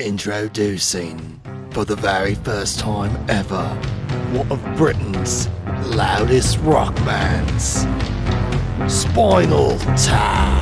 Introducing, 0.00 1.38
for 1.72 1.84
the 1.84 1.94
very 1.94 2.34
first 2.34 2.78
time 2.78 3.14
ever, 3.28 3.68
one 4.32 4.50
of 4.50 4.58
Britain's 4.74 5.46
loudest 5.94 6.58
rock 6.60 6.94
bands, 7.04 7.86
Spinal 8.90 9.76
Tap. 9.98 10.59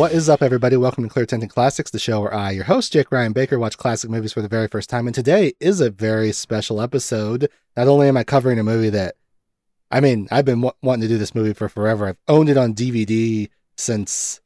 What 0.00 0.12
is 0.12 0.30
up, 0.30 0.40
everybody? 0.40 0.78
Welcome 0.78 1.04
to 1.04 1.10
Clear 1.10 1.26
Tinted 1.26 1.50
Classics, 1.50 1.90
the 1.90 1.98
show 1.98 2.22
where 2.22 2.32
I, 2.32 2.52
your 2.52 2.64
host, 2.64 2.94
Jake 2.94 3.12
Ryan 3.12 3.34
Baker, 3.34 3.58
watch 3.58 3.76
classic 3.76 4.08
movies 4.08 4.32
for 4.32 4.40
the 4.40 4.48
very 4.48 4.66
first 4.66 4.88
time. 4.88 5.06
And 5.06 5.14
today 5.14 5.52
is 5.60 5.82
a 5.82 5.90
very 5.90 6.32
special 6.32 6.80
episode. 6.80 7.50
Not 7.76 7.86
only 7.86 8.08
am 8.08 8.16
I 8.16 8.24
covering 8.24 8.58
a 8.58 8.64
movie 8.64 8.88
that, 8.88 9.16
I 9.90 10.00
mean, 10.00 10.26
I've 10.30 10.46
been 10.46 10.62
w- 10.62 10.72
wanting 10.80 11.02
to 11.02 11.08
do 11.08 11.18
this 11.18 11.34
movie 11.34 11.52
for 11.52 11.68
forever. 11.68 12.06
I've 12.06 12.16
owned 12.28 12.48
it 12.48 12.56
on 12.56 12.72
DVD 12.72 13.50
since, 13.76 14.40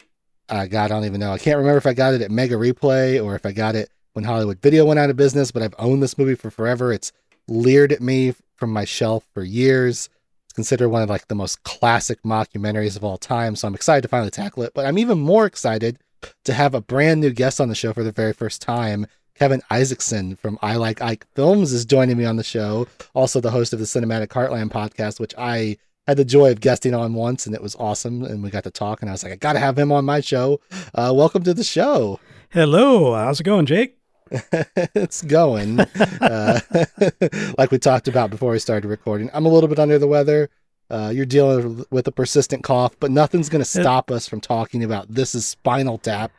uh, 0.48 0.67
God, 0.67 0.87
I 0.87 0.89
don't 0.89 1.05
even 1.05 1.20
know. 1.20 1.31
I 1.31 1.39
can't 1.39 1.59
remember 1.59 1.79
if 1.79 1.86
I 1.86 1.95
got 1.95 2.14
it 2.14 2.23
at 2.23 2.33
Mega 2.33 2.57
Replay 2.57 3.25
or 3.25 3.36
if 3.36 3.47
I 3.47 3.53
got 3.53 3.77
it 3.77 3.91
when 4.14 4.25
Hollywood 4.25 4.61
Video 4.61 4.84
went 4.84 4.98
out 4.98 5.09
of 5.09 5.17
business, 5.17 5.53
but 5.53 5.62
I've 5.62 5.77
owned 5.79 6.03
this 6.03 6.19
movie 6.19 6.34
for 6.34 6.51
forever. 6.51 6.92
It's 6.92 7.12
leered 7.47 7.92
at 7.92 8.01
me 8.01 8.34
from 8.57 8.73
my 8.73 8.84
shelf 8.84 9.25
for 9.33 9.45
years 9.45 10.09
considered 10.55 10.89
one 10.89 11.03
of 11.03 11.09
like 11.09 11.29
the 11.29 11.35
most 11.35 11.63
classic 11.65 12.23
mockumentaries 12.23 12.97
of 12.97 13.05
all 13.05 13.19
time. 13.19 13.57
So 13.57 13.69
I'm 13.69 13.75
excited 13.75 14.03
to 14.03 14.09
finally 14.09 14.31
tackle 14.31 14.63
it. 14.63 14.73
But 14.75 14.87
I'm 14.87 14.99
even 14.99 15.19
more 15.19 15.47
excited 15.47 15.99
to 16.45 16.53
have 16.53 16.75
a 16.75 16.81
brand 16.81 17.21
new 17.21 17.31
guest 17.31 17.61
on 17.61 17.69
the 17.69 17.75
show 17.75 17.93
for 17.93 18.03
the 18.03 18.13
very 18.13 18.33
first 18.33 18.63
time. 18.63 19.07
Kevin 19.35 19.63
Isaacson 19.69 20.37
from 20.37 20.59
I 20.63 20.77
Like 20.77 21.03
Ike 21.03 21.27
Films 21.35 21.73
is 21.73 21.85
joining 21.85 22.17
me 22.17 22.25
on 22.25 22.37
the 22.37 22.45
show. 22.45 22.87
Also 23.15 23.41
the 23.41 23.51
host 23.51 23.73
of 23.73 23.81
the 23.81 23.85
Cinematic 23.85 24.29
Heartland 24.29 24.71
podcast, 24.71 25.19
which 25.19 25.35
I 25.37 25.77
had 26.07 26.17
the 26.17 26.25
joy 26.25 26.53
of 26.53 26.61
guesting 26.61 26.95
on 26.95 27.15
once 27.15 27.47
and 27.47 27.55
it 27.55 27.63
was 27.63 27.75
awesome. 27.77 28.23
And 28.23 28.43
we 28.43 28.51
got 28.51 28.65
to 28.65 28.71
talk 28.71 29.03
and 29.03 29.11
I 29.11 29.13
was 29.13 29.25
like, 29.25 29.33
I 29.33 29.37
got 29.37 29.55
to 29.55 29.59
have 29.59 29.79
him 29.79 29.91
on 29.91 30.05
my 30.05 30.21
show. 30.21 30.61
Uh, 30.95 31.13
welcome 31.15 31.43
to 31.43 31.55
the 31.55 31.65
show. 31.65 32.21
Hello, 32.51 33.15
how's 33.15 33.41
it 33.41 33.45
going, 33.45 33.67
Jake? 33.67 33.99
it's 34.94 35.22
going. 35.22 35.80
uh, 35.80 36.61
like 37.58 37.70
we 37.70 37.78
talked 37.78 38.08
about 38.08 38.30
before 38.30 38.53
we 38.53 38.58
started 38.58 38.89
recording. 38.89 39.30
I'm 39.33 39.47
a 39.47 39.48
little 39.48 39.69
bit 39.69 39.78
under 39.78 39.98
the 39.98 40.06
weather. 40.06 40.50
Uh, 40.91 41.11
you're 41.14 41.27
dealing 41.27 41.84
with 41.91 42.06
a 42.06 42.12
persistent 42.12 42.62
cough, 42.62 42.98
but 43.00 43.11
nothing's 43.11 43.48
going 43.48 43.62
to 43.62 43.69
stop 43.69 44.11
us 44.11 44.28
from 44.28 44.41
talking 44.41 44.84
about 44.84 45.08
this 45.08 45.34
is 45.34 45.47
Spinal 45.47 45.98
Tap, 45.98 46.30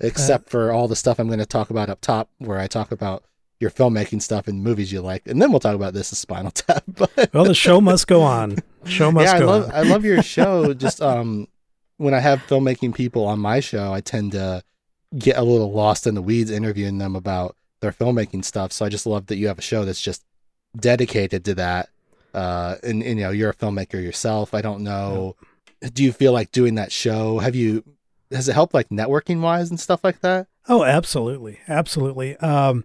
except 0.00 0.48
for 0.48 0.70
all 0.70 0.86
the 0.86 0.96
stuff 0.96 1.18
I'm 1.18 1.26
going 1.26 1.40
to 1.40 1.46
talk 1.46 1.70
about 1.70 1.90
up 1.90 2.00
top, 2.00 2.30
where 2.38 2.58
I 2.58 2.68
talk 2.68 2.92
about 2.92 3.24
your 3.60 3.70
filmmaking 3.70 4.22
stuff 4.22 4.46
and 4.46 4.62
movies 4.62 4.92
you 4.92 5.00
like, 5.00 5.26
and 5.26 5.42
then 5.42 5.50
we'll 5.50 5.58
talk 5.58 5.74
about 5.74 5.94
this 5.94 6.12
is 6.12 6.18
Spinal 6.18 6.52
Tap. 6.52 6.84
Well, 7.32 7.44
the 7.44 7.54
show 7.54 7.80
must 7.80 8.06
go 8.06 8.22
on. 8.22 8.58
Show 8.84 9.10
must 9.10 9.26
yeah, 9.26 9.36
I 9.36 9.38
go 9.40 9.46
love 9.46 9.64
on. 9.64 9.70
I 9.72 9.82
love 9.82 10.04
your 10.04 10.22
show. 10.22 10.72
Just 10.74 11.02
um, 11.02 11.48
when 11.96 12.14
I 12.14 12.20
have 12.20 12.38
filmmaking 12.46 12.94
people 12.94 13.24
on 13.24 13.40
my 13.40 13.58
show, 13.60 13.92
I 13.92 14.00
tend 14.00 14.32
to 14.32 14.62
get 15.16 15.38
a 15.38 15.42
little 15.42 15.72
lost 15.72 16.06
in 16.06 16.14
the 16.14 16.22
weeds 16.22 16.50
interviewing 16.50 16.98
them 16.98 17.16
about 17.16 17.56
their 17.80 17.92
filmmaking 17.92 18.44
stuff. 18.44 18.72
So 18.72 18.84
I 18.84 18.88
just 18.88 19.06
love 19.06 19.26
that 19.26 19.36
you 19.36 19.48
have 19.48 19.58
a 19.58 19.62
show 19.62 19.84
that's 19.84 20.00
just 20.00 20.24
dedicated 20.76 21.44
to 21.46 21.54
that. 21.56 21.88
Uh, 22.34 22.76
and, 22.82 23.02
and 23.02 23.18
you 23.18 23.24
know, 23.24 23.30
you're 23.30 23.50
a 23.50 23.54
filmmaker 23.54 24.02
yourself. 24.02 24.52
I 24.52 24.60
don't 24.60 24.82
know. 24.82 25.36
Do 25.80 26.04
you 26.04 26.12
feel 26.12 26.32
like 26.32 26.52
doing 26.52 26.74
that 26.74 26.92
show? 26.92 27.38
Have 27.38 27.54
you? 27.54 27.84
Has 28.30 28.48
it 28.48 28.52
helped 28.52 28.74
like 28.74 28.90
networking 28.90 29.40
wise 29.40 29.70
and 29.70 29.80
stuff 29.80 30.04
like 30.04 30.20
that? 30.20 30.48
Oh, 30.68 30.84
absolutely, 30.84 31.60
absolutely. 31.66 32.36
Um, 32.38 32.84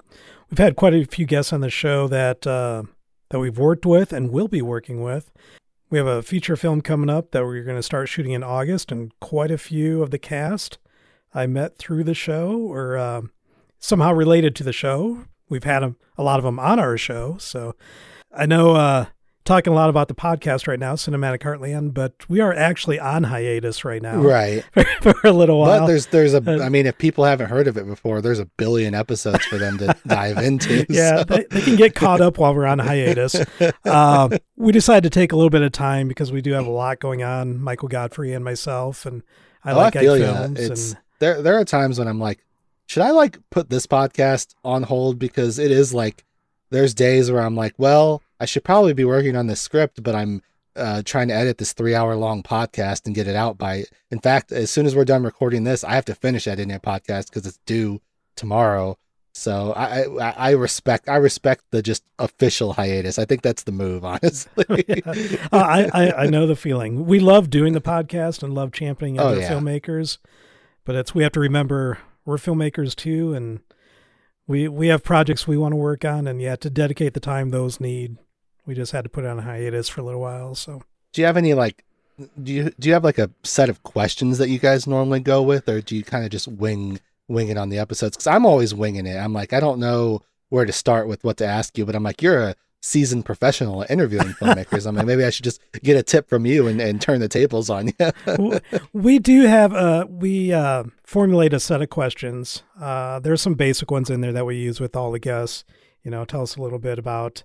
we've 0.50 0.58
had 0.58 0.78
quite 0.78 0.94
a 0.94 1.04
few 1.04 1.26
guests 1.26 1.52
on 1.52 1.60
the 1.60 1.70
show 1.70 2.08
that 2.08 2.48
uh, 2.48 2.84
that 3.30 3.40
we've 3.40 3.58
worked 3.58 3.86
with 3.86 4.14
and 4.14 4.32
will 4.32 4.48
be 4.48 4.62
working 4.62 5.04
with. 5.04 5.32
We 5.90 5.98
have 5.98 6.08
a 6.08 6.22
feature 6.22 6.56
film 6.56 6.82
coming 6.82 7.10
up 7.10 7.32
that 7.32 7.44
we're 7.44 7.64
going 7.64 7.78
to 7.78 7.84
start 7.84 8.08
shooting 8.08 8.32
in 8.32 8.44
August, 8.44 8.92
and 8.92 9.12
quite 9.20 9.52
a 9.52 9.58
few 9.58 10.02
of 10.02 10.12
the 10.12 10.20
cast 10.20 10.78
I 11.34 11.48
met 11.48 11.78
through 11.78 12.04
the 12.04 12.14
show 12.14 12.58
or 12.58 12.98
uh, 12.98 13.22
somehow 13.80 14.14
related 14.14 14.56
to 14.58 14.64
the 14.64 14.74
show. 14.74 15.26
We've 15.50 15.64
had 15.64 15.84
a, 15.84 15.96
a 16.18 16.24
lot 16.24 16.40
of 16.40 16.44
them 16.46 16.60
on 16.60 16.80
our 16.80 16.98
show, 16.98 17.38
so 17.40 17.76
I 18.36 18.46
know 18.46 18.76
uh, 18.76 19.06
talking 19.46 19.74
a 19.74 19.76
lot 19.76 19.90
about 19.90 20.08
the 20.08 20.16
podcast 20.16 20.68
right 20.68 20.80
now, 20.80 20.94
Cinematic 20.94 21.40
Heartland, 21.40 21.94
but 21.94 22.14
we 22.30 22.40
are 22.40 22.54
actually 22.54 23.00
on 23.00 23.24
hiatus 23.26 23.84
right 23.86 24.02
now, 24.02 24.18
Right. 24.22 24.64
for, 25.02 25.14
a 25.24 25.32
little 25.34 25.60
while. 25.60 25.82
But 25.82 25.88
there's 25.88 26.06
there's 26.08 26.34
a 26.34 26.38
Uh, 26.38 26.64
I 26.64 26.70
mean 26.70 26.86
if 26.86 26.98
people 26.98 27.24
haven't 27.26 27.50
heard 27.50 27.68
of 27.68 27.78
it 27.78 27.86
before, 27.86 28.22
there's 28.22 28.40
a 28.40 28.46
billion 28.58 28.96
episodes 28.96 29.44
for 29.46 29.58
them 29.58 29.78
to 29.80 29.96
dive 30.08 30.38
into. 30.38 30.86
yeah, 30.90 31.18
so- 31.18 31.24
they, 31.26 31.46
they 31.52 31.62
can 31.62 31.76
get 31.76 31.94
caught 31.94 32.22
up 32.22 32.38
while 32.38 32.56
we're 32.56 32.66
on 32.68 32.80
hiatus. 32.80 33.36
Um, 33.86 34.32
we 34.56 34.72
decided 34.72 35.04
to 35.12 35.20
take 35.20 35.34
a 35.34 35.36
little 35.36 35.50
bit 35.50 35.62
of 35.62 35.72
time 35.74 36.08
because 36.08 36.32
we 36.32 36.42
do 36.42 36.54
have 36.54 36.66
a 36.66 36.72
lot 36.72 37.00
going 37.00 37.22
on. 37.22 37.60
Michael 37.62 37.90
Godfrey 37.90 38.34
and 38.34 38.44
myself, 38.44 39.06
and 39.06 39.22
I 39.64 39.74
Oh, 39.74 39.78
like 39.78 39.96
I 39.96 40.00
feel 40.02 40.14
Ike 40.14 40.22
ya. 40.22 40.34
films. 40.34 40.60
It's 40.60 40.92
and 40.94 41.02
there. 41.24 41.42
There 41.42 41.58
are 41.60 41.66
times 41.66 42.00
when 42.00 42.08
I'm 42.08 42.20
like, 42.20 42.44
should 42.86 43.02
I 43.04 43.12
like 43.12 43.38
put 43.50 43.70
this 43.70 43.88
podcast 43.88 44.54
on 44.64 44.84
hold 44.84 45.18
because 45.18 45.58
it 45.58 45.72
is 45.72 45.94
like 45.94 46.26
there's 46.70 46.94
days 46.94 47.32
where 47.32 47.42
I'm 47.42 47.56
like, 47.56 47.74
well, 47.78 48.22
I 48.40 48.46
should 48.46 48.64
probably 48.64 48.94
be 48.94 49.06
working 49.06 49.36
on 49.36 49.48
this 49.48 49.62
script, 49.62 50.04
but 50.04 50.16
I'm 50.16 50.42
uh, 50.76 51.02
trying 51.06 51.28
to 51.30 51.34
edit 51.36 51.60
this 51.60 51.72
three 51.74 51.96
hour 51.96 52.16
long 52.16 52.44
podcast 52.44 53.06
and 53.06 53.16
get 53.16 53.28
it 53.28 53.36
out 53.36 53.58
by. 53.58 53.86
In 54.12 54.20
fact, 54.20 54.52
as 54.52 54.70
soon 54.70 54.86
as 54.86 54.96
we're 54.96 55.06
done 55.06 55.24
recording 55.24 55.64
this, 55.64 55.84
I 55.84 55.94
have 55.96 56.06
to 56.06 56.16
finish 56.16 56.46
editing 56.48 56.74
a 56.76 56.80
podcast 56.80 57.30
because 57.30 57.46
it's 57.46 57.60
due 57.66 58.02
tomorrow. 58.36 58.98
So 59.36 59.74
I, 59.76 60.04
I 60.04 60.32
I 60.32 60.52
respect 60.52 61.08
I 61.10 61.16
respect 61.16 61.64
the 61.72 61.82
just 61.82 62.04
official 62.20 62.74
hiatus. 62.74 63.18
I 63.18 63.26
think 63.26 63.42
that's 63.44 63.64
the 63.64 63.72
move, 63.72 64.04
honestly. 64.14 64.66
Uh, 65.52 65.58
I, 65.58 65.90
I 65.94 66.24
I 66.24 66.26
know 66.28 66.46
the 66.48 66.56
feeling. 66.56 67.06
We 67.06 67.20
love 67.20 67.50
doing 67.50 67.74
the 67.74 67.82
podcast 67.82 68.44
and 68.44 68.54
love 68.54 68.72
championing 68.72 69.20
Oh, 69.20 69.28
other 69.28 69.42
yeah. 69.42 69.50
filmmakers, 69.52 70.18
but 70.86 70.96
it's 70.96 71.16
we 71.16 71.24
have 71.24 71.32
to 71.34 71.40
remember 71.40 72.00
we're 72.26 72.38
filmmakers 72.38 72.96
too, 72.96 73.34
and 73.34 73.60
we 74.48 74.68
we 74.68 74.88
have 74.88 75.04
projects 75.04 75.48
we 75.48 75.58
want 75.58 75.74
to 75.74 75.78
work 75.78 76.06
on, 76.06 76.28
and 76.28 76.42
yeah, 76.42 76.56
to 76.58 76.70
dedicate 76.70 77.14
the 77.14 77.20
time 77.20 77.50
those 77.50 77.80
need, 77.80 78.18
we 78.66 78.74
just 78.76 78.92
had 78.92 79.04
to 79.04 79.10
put 79.10 79.24
it 79.24 79.28
on 79.28 79.40
hiatus 79.40 79.90
for 79.90 80.02
a 80.02 80.04
little 80.04 80.22
while. 80.22 80.56
So. 80.56 80.84
do 81.12 81.22
you 81.22 81.26
have 81.26 81.38
any 81.38 81.54
like 81.54 81.84
do 82.42 82.54
you 82.54 82.72
do 82.80 82.88
you 82.88 82.94
have 82.94 83.04
like 83.04 83.18
a 83.18 83.30
set 83.44 83.70
of 83.70 83.82
questions 83.84 84.38
that 84.38 84.50
you 84.50 84.60
guys 84.60 84.86
normally 84.86 85.20
go 85.20 85.42
with 85.42 85.68
or 85.68 85.82
do 85.82 85.96
you 85.96 86.04
kind 86.04 86.24
of 86.24 86.30
just 86.30 86.48
wing 86.48 87.00
wing 87.28 87.50
it 87.50 87.58
on 87.58 87.70
the 87.70 87.80
episodes 87.80 88.16
because 88.16 88.28
i'm 88.28 88.46
always 88.46 88.74
winging 88.74 89.08
it 89.08 89.18
i'm 89.18 89.34
like 89.34 89.52
i 89.52 89.60
don't 89.60 89.80
know 89.80 90.22
where 90.50 90.66
to 90.66 90.72
start 90.72 91.08
with 91.08 91.24
what 91.24 91.38
to 91.38 91.46
ask 91.46 91.76
you 91.78 91.86
but 91.86 91.96
i'm 91.96 92.04
like 92.04 92.22
you're 92.22 92.40
a 92.50 92.56
seasoned 92.86 93.24
professional 93.24 93.86
interviewing 93.90 94.28
filmmakers 94.34 94.86
i'm 94.86 94.94
like 94.94 95.06
maybe 95.06 95.24
i 95.24 95.30
should 95.30 95.46
just 95.46 95.62
get 95.84 95.96
a 95.96 96.04
tip 96.04 96.28
from 96.28 96.46
you 96.46 96.68
and, 96.68 96.82
and 96.82 97.02
turn 97.02 97.22
the 97.22 97.30
tables 97.30 97.70
on 97.70 97.88
you. 97.88 98.60
We 98.92 99.20
do 99.20 99.44
have 99.46 99.74
uh 99.74 100.06
we 100.10 100.52
uh 100.52 100.84
formulate 101.06 101.54
a 101.54 101.62
set 101.62 101.82
of 101.82 101.90
questions. 101.90 102.62
Uh 102.80 103.20
there's 103.20 103.42
some 103.42 103.54
basic 103.54 103.90
ones 103.90 104.10
in 104.10 104.20
there 104.20 104.34
that 104.34 104.46
we 104.46 104.58
use 104.58 104.82
with 104.82 104.98
all 104.98 105.12
the 105.12 105.20
guests. 105.20 105.64
You 106.04 106.12
know 106.12 106.26
tell 106.26 106.42
us 106.42 106.58
a 106.58 106.62
little 106.62 106.78
bit 106.78 107.00
about 107.00 107.44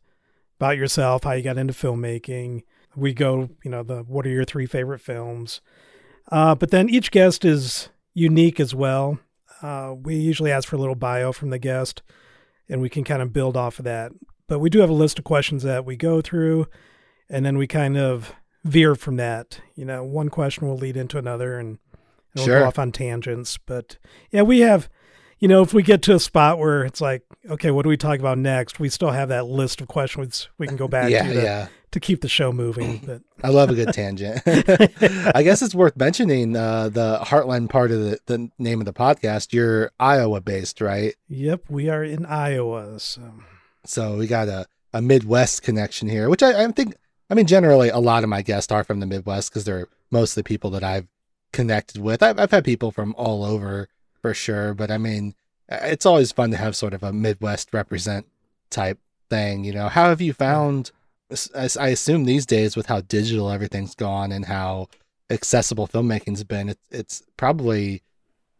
about 0.58 0.76
yourself 0.76 1.22
how 1.22 1.32
you 1.32 1.42
got 1.42 1.56
into 1.56 1.72
filmmaking. 1.72 2.64
We 2.96 3.14
go 3.14 3.48
you 3.64 3.70
know 3.70 3.84
the 3.84 4.02
what 4.02 4.26
are 4.26 4.30
your 4.30 4.44
three 4.44 4.66
favorite 4.66 5.00
films? 5.00 5.60
Uh 6.32 6.56
but 6.56 6.70
then 6.72 6.88
each 6.88 7.12
guest 7.12 7.44
is 7.44 7.90
unique 8.12 8.58
as 8.58 8.74
well. 8.74 9.20
Uh 9.62 9.94
we 9.96 10.16
usually 10.16 10.50
ask 10.50 10.68
for 10.68 10.74
a 10.76 10.80
little 10.80 10.96
bio 10.96 11.30
from 11.32 11.50
the 11.50 11.60
guest 11.60 12.02
and 12.68 12.80
we 12.80 12.88
can 12.88 13.04
kind 13.04 13.22
of 13.22 13.32
build 13.32 13.56
off 13.56 13.78
of 13.78 13.84
that 13.84 14.10
but 14.48 14.58
we 14.58 14.68
do 14.70 14.80
have 14.80 14.90
a 14.90 14.94
list 14.94 15.18
of 15.18 15.24
questions 15.24 15.62
that 15.62 15.84
we 15.84 15.96
go 15.96 16.20
through 16.20 16.66
and 17.30 17.44
then 17.46 17.56
we 17.58 17.66
kind 17.66 17.96
of 17.96 18.34
veer 18.64 18.94
from 18.94 19.16
that. 19.16 19.60
You 19.76 19.84
know, 19.84 20.02
one 20.02 20.28
question 20.30 20.66
will 20.66 20.76
lead 20.76 20.96
into 20.96 21.18
another 21.18 21.58
and 21.58 21.78
Sure. 22.36 22.60
go 22.60 22.66
off 22.66 22.78
on 22.78 22.92
tangents. 22.92 23.58
But 23.58 23.96
yeah, 24.30 24.42
we 24.42 24.60
have, 24.60 24.88
you 25.40 25.48
know, 25.48 25.62
if 25.62 25.74
we 25.74 25.82
get 25.82 26.02
to 26.02 26.14
a 26.14 26.20
spot 26.20 26.58
where 26.58 26.84
it's 26.84 27.00
like, 27.00 27.22
okay, 27.50 27.70
what 27.72 27.82
do 27.82 27.88
we 27.88 27.96
talk 27.96 28.20
about 28.20 28.38
next? 28.38 28.78
We 28.78 28.88
still 28.90 29.10
have 29.10 29.28
that 29.30 29.46
list 29.46 29.80
of 29.80 29.88
questions 29.88 30.48
we 30.56 30.66
can 30.68 30.76
go 30.76 30.86
back 30.96 31.10
yeah 31.10 31.26
to, 31.26 31.34
to 31.34 31.42
yeah 31.42 31.68
to 31.90 32.00
keep 32.00 32.20
the 32.20 32.28
show 32.28 32.52
moving. 32.52 32.98
But 33.06 33.22
I 33.42 33.48
love 33.48 33.70
a 33.70 33.74
good 33.74 33.92
tangent. 33.94 34.42
I 34.46 35.42
guess 35.42 35.62
it's 35.62 35.74
worth 35.74 35.96
mentioning 35.96 36.54
uh, 36.54 36.90
the 36.90 37.18
Heartland 37.22 37.70
part 37.70 37.90
of 37.90 38.00
the, 38.00 38.18
the 38.26 38.50
name 38.58 38.80
of 38.80 38.84
the 38.86 38.92
podcast. 38.92 39.52
You're 39.54 39.90
Iowa 39.98 40.40
based, 40.42 40.80
right? 40.80 41.14
yep, 41.28 41.62
we 41.68 41.88
are 41.88 42.04
in 42.04 42.26
Iowa. 42.26 43.00
So 43.00 43.22
So 43.84 44.16
we 44.16 44.26
got 44.26 44.48
a, 44.48 44.66
a 44.92 45.02
Midwest 45.02 45.62
connection 45.62 46.08
here, 46.08 46.28
which 46.28 46.42
I, 46.42 46.64
I 46.64 46.66
think, 46.72 46.96
I 47.30 47.34
mean, 47.34 47.46
generally 47.46 47.88
a 47.88 47.98
lot 47.98 48.22
of 48.22 48.30
my 48.30 48.42
guests 48.42 48.72
are 48.72 48.84
from 48.84 49.00
the 49.00 49.06
Midwest 49.06 49.50
because 49.50 49.64
they're 49.64 49.88
mostly 50.10 50.42
people 50.42 50.70
that 50.70 50.84
I've 50.84 51.08
connected 51.52 52.00
with. 52.00 52.22
I've, 52.22 52.38
I've 52.38 52.50
had 52.50 52.64
people 52.64 52.90
from 52.90 53.14
all 53.16 53.44
over 53.44 53.88
for 54.20 54.34
sure, 54.34 54.74
but 54.74 54.90
I 54.90 54.98
mean, 54.98 55.34
it's 55.68 56.06
always 56.06 56.32
fun 56.32 56.50
to 56.50 56.56
have 56.56 56.76
sort 56.76 56.94
of 56.94 57.02
a 57.02 57.12
Midwest 57.12 57.72
represent 57.72 58.26
type 58.70 58.98
thing. 59.30 59.64
You 59.64 59.72
know, 59.72 59.88
how 59.88 60.08
have 60.08 60.20
you 60.20 60.32
found? 60.32 60.90
I 61.54 61.68
I 61.78 61.88
assume 61.88 62.24
these 62.24 62.46
days 62.46 62.74
with 62.74 62.86
how 62.86 63.02
digital 63.02 63.50
everything's 63.50 63.94
gone 63.94 64.32
and 64.32 64.46
how 64.46 64.88
accessible 65.30 65.86
filmmaking's 65.86 66.44
been, 66.44 66.70
it's 66.70 66.88
it's 66.90 67.22
probably 67.36 68.02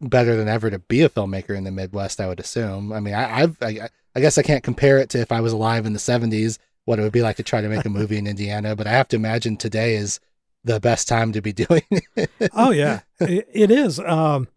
better 0.01 0.35
than 0.35 0.47
ever 0.47 0.69
to 0.69 0.79
be 0.79 1.01
a 1.01 1.09
filmmaker 1.09 1.55
in 1.57 1.63
the 1.63 1.71
Midwest. 1.71 2.21
I 2.21 2.27
would 2.27 2.39
assume. 2.39 2.93
I 2.93 2.99
mean, 2.99 3.13
I, 3.13 3.41
I've 3.41 3.57
I, 3.61 3.89
I 4.15 4.19
guess 4.19 4.37
I 4.37 4.41
can't 4.41 4.63
compare 4.63 4.97
it 4.97 5.09
to 5.09 5.19
if 5.19 5.31
I 5.31 5.41
was 5.41 5.53
alive 5.53 5.85
in 5.85 5.93
the 5.93 5.99
'70s, 5.99 6.57
what 6.85 6.99
it 6.99 7.03
would 7.03 7.11
be 7.11 7.21
like 7.21 7.37
to 7.37 7.43
try 7.43 7.61
to 7.61 7.69
make 7.69 7.85
a 7.85 7.89
movie 7.89 8.17
in 8.17 8.27
Indiana. 8.27 8.75
But 8.75 8.87
I 8.87 8.91
have 8.91 9.07
to 9.09 9.15
imagine 9.15 9.57
today 9.57 9.95
is 9.95 10.19
the 10.63 10.79
best 10.79 11.07
time 11.07 11.31
to 11.33 11.41
be 11.41 11.53
doing 11.53 11.83
it. 12.15 12.29
oh 12.53 12.71
yeah, 12.71 13.01
it, 13.19 13.47
it 13.51 13.71
is. 13.71 13.99
Um, 13.99 14.47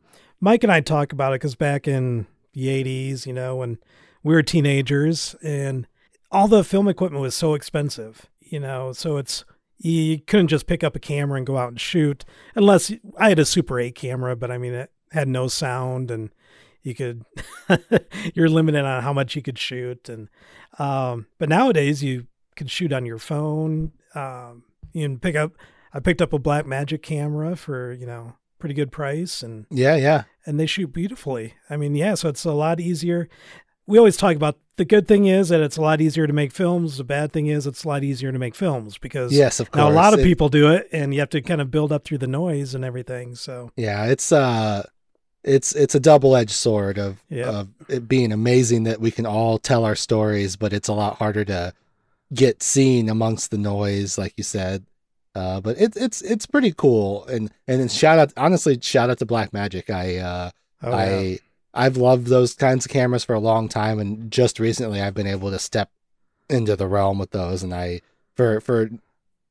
Mike 0.41 0.65
and 0.65 0.73
I 0.73 0.81
talk 0.81 1.13
about 1.13 1.33
it 1.33 1.41
because 1.41 1.55
back 1.55 1.87
in 1.87 2.27
the 2.55 2.67
'80s, 2.67 3.27
you 3.27 3.33
know, 3.33 3.57
when 3.57 3.79
we 4.23 4.35
were 4.35 4.43
teenagers, 4.43 5.37
and 5.43 5.87
all 6.31 6.49
the 6.49 6.65
film 6.65 6.89
equipment 6.89 7.23
was 7.23 7.35
so 7.35 7.55
expensive, 7.55 8.27
you 8.41 8.59
know, 8.59 8.93
so 8.93 9.17
it's 9.19 9.45
you 9.79 10.21
couldn't 10.21 10.49
just 10.49 10.67
pick 10.67 10.85
up 10.85 10.95
a 10.95 11.01
camera 11.01 11.37
and 11.37 11.47
go 11.47 11.59
out 11.59 11.69
and 11.69 11.81
shoot 11.81 12.25
unless 12.55 12.93
I 13.19 13.31
had 13.31 13.39
a 13.39 13.45
Super 13.45 13.81
8 13.81 13.95
camera, 13.95 14.37
but 14.37 14.51
I 14.51 14.59
mean 14.59 14.75
it 14.75 14.93
had 15.11 15.29
no 15.29 15.49
sound 15.49 16.11
and 16.11 16.31
you 16.83 16.95
could 16.95 17.25
you're 18.35 18.49
limited 18.49 18.85
on 18.85 19.03
how 19.03 19.13
much 19.13 19.37
you 19.37 19.43
could 19.43 19.59
shoot 19.59 20.09
and 20.09 20.29
um, 20.79 21.27
but 21.39 21.49
nowadays 21.49 22.03
you 22.03 22.27
can 22.57 22.67
shoot 22.67 22.93
on 22.93 23.07
your 23.07 23.19
phone. 23.19 23.93
Um, 24.15 24.65
you 24.93 25.07
can 25.07 25.19
pick 25.19 25.37
up. 25.37 25.53
I 25.95 26.01
picked 26.01 26.23
up 26.23 26.33
a 26.33 26.39
Black 26.39 26.67
Magic 26.67 27.03
camera 27.03 27.57
for 27.57 27.93
you 27.93 28.07
know 28.07 28.35
pretty 28.59 28.75
good 28.75 28.93
price 28.93 29.43
and 29.43 29.67
yeah, 29.71 29.97
yeah. 29.97 30.25
and 30.47 30.59
they 30.59 30.67
shoot 30.67 30.93
beautifully. 30.93 31.55
I 31.69 31.77
mean, 31.77 31.95
yeah, 31.95 32.15
so 32.15 32.29
it's 32.29 32.45
a 32.45 32.53
lot 32.53 32.81
easier. 32.81 33.29
We 33.87 33.99
always 33.99 34.17
talk 34.17 34.37
about 34.37 34.59
the 34.77 34.85
good 34.85 35.09
thing 35.09 35.27
is 35.27 35.49
that 35.49 35.61
it's 35.61 35.77
a 35.77 35.83
lot 35.83 36.01
easier 36.01 36.27
to 36.27 36.33
make 36.33 36.53
films. 36.53 36.97
The 36.99 37.05
bad 37.05 37.33
thing 37.33 37.49
is 37.49 37.67
it's 37.67 37.85
a 37.85 37.89
lot 37.89 38.05
easier 38.05 38.31
to 38.33 38.39
make 38.39 38.55
films 38.55 38.97
because 38.97 39.33
Yes, 39.33 39.59
of 39.61 39.71
course. 39.71 39.81
now 39.83 39.91
a 39.91 39.93
lot 39.93 40.15
of 40.15 40.21
It- 40.21 40.25
people 40.25 40.49
do 40.49 40.71
it, 40.73 40.89
and 40.93 41.13
you 41.13 41.21
have 41.21 41.31
to 41.31 41.43
kind 41.43 41.61
of 41.61 41.71
build 41.71 41.91
up 41.93 42.05
through 42.05 42.19
the 42.19 42.27
noise 42.29 42.75
and 42.75 42.85
everything. 42.85 43.35
So 43.35 43.71
Yeah, 43.77 44.07
it's 44.07 44.31
uh 44.33 44.85
it's 45.45 45.75
it's 45.75 45.95
a 45.95 46.01
double 46.01 46.37
edged 46.37 46.51
sword 46.51 46.99
of 46.99 47.23
Yeah. 47.29 47.49
of 47.51 47.69
it 47.89 48.09
being 48.09 48.33
amazing 48.33 48.85
that 48.85 49.01
we 49.01 49.11
can 49.11 49.27
all 49.27 49.59
tell 49.59 49.85
our 49.85 49.97
stories, 49.97 50.57
but 50.57 50.73
it's 50.73 50.89
a 50.89 50.93
lot 50.93 51.17
harder 51.17 51.45
to 51.47 51.73
get 52.33 52.63
seen 52.63 53.09
amongst 53.09 53.51
the 53.51 53.59
noise, 53.59 54.17
like 54.19 54.35
you 54.37 54.45
said. 54.45 54.85
Uh, 55.35 55.61
but 55.61 55.77
it's 55.81 55.97
it's 55.97 56.21
it's 56.23 56.47
pretty 56.47 56.73
cool, 56.73 57.25
and 57.27 57.51
and 57.67 57.91
shout 57.91 58.19
out 58.19 58.33
honestly, 58.37 58.79
shout 58.81 59.11
out 59.11 59.19
to 59.19 59.27
Black 59.27 59.53
Magic. 59.53 59.89
I 59.91 60.19
uh, 60.19 60.51
oh, 60.83 60.91
yeah. 60.91 60.97
I 60.97 61.39
I've 61.75 61.97
loved 61.97 62.27
those 62.27 62.55
kinds 62.55 62.85
of 62.85 62.93
cameras 62.93 63.25
for 63.25 63.35
a 63.35 63.41
long 63.41 63.69
time, 63.69 63.99
and 63.99 64.31
just 64.31 64.61
recently 64.61 65.01
I've 65.01 65.15
been 65.15 65.27
able 65.27 65.51
to 65.51 65.59
step 65.59 65.91
into 66.51 66.77
the 66.77 66.87
realm 66.87 67.19
with 67.19 67.31
those. 67.31 67.63
And 67.63 67.75
I 67.75 68.03
for 68.37 68.61
for 68.61 68.91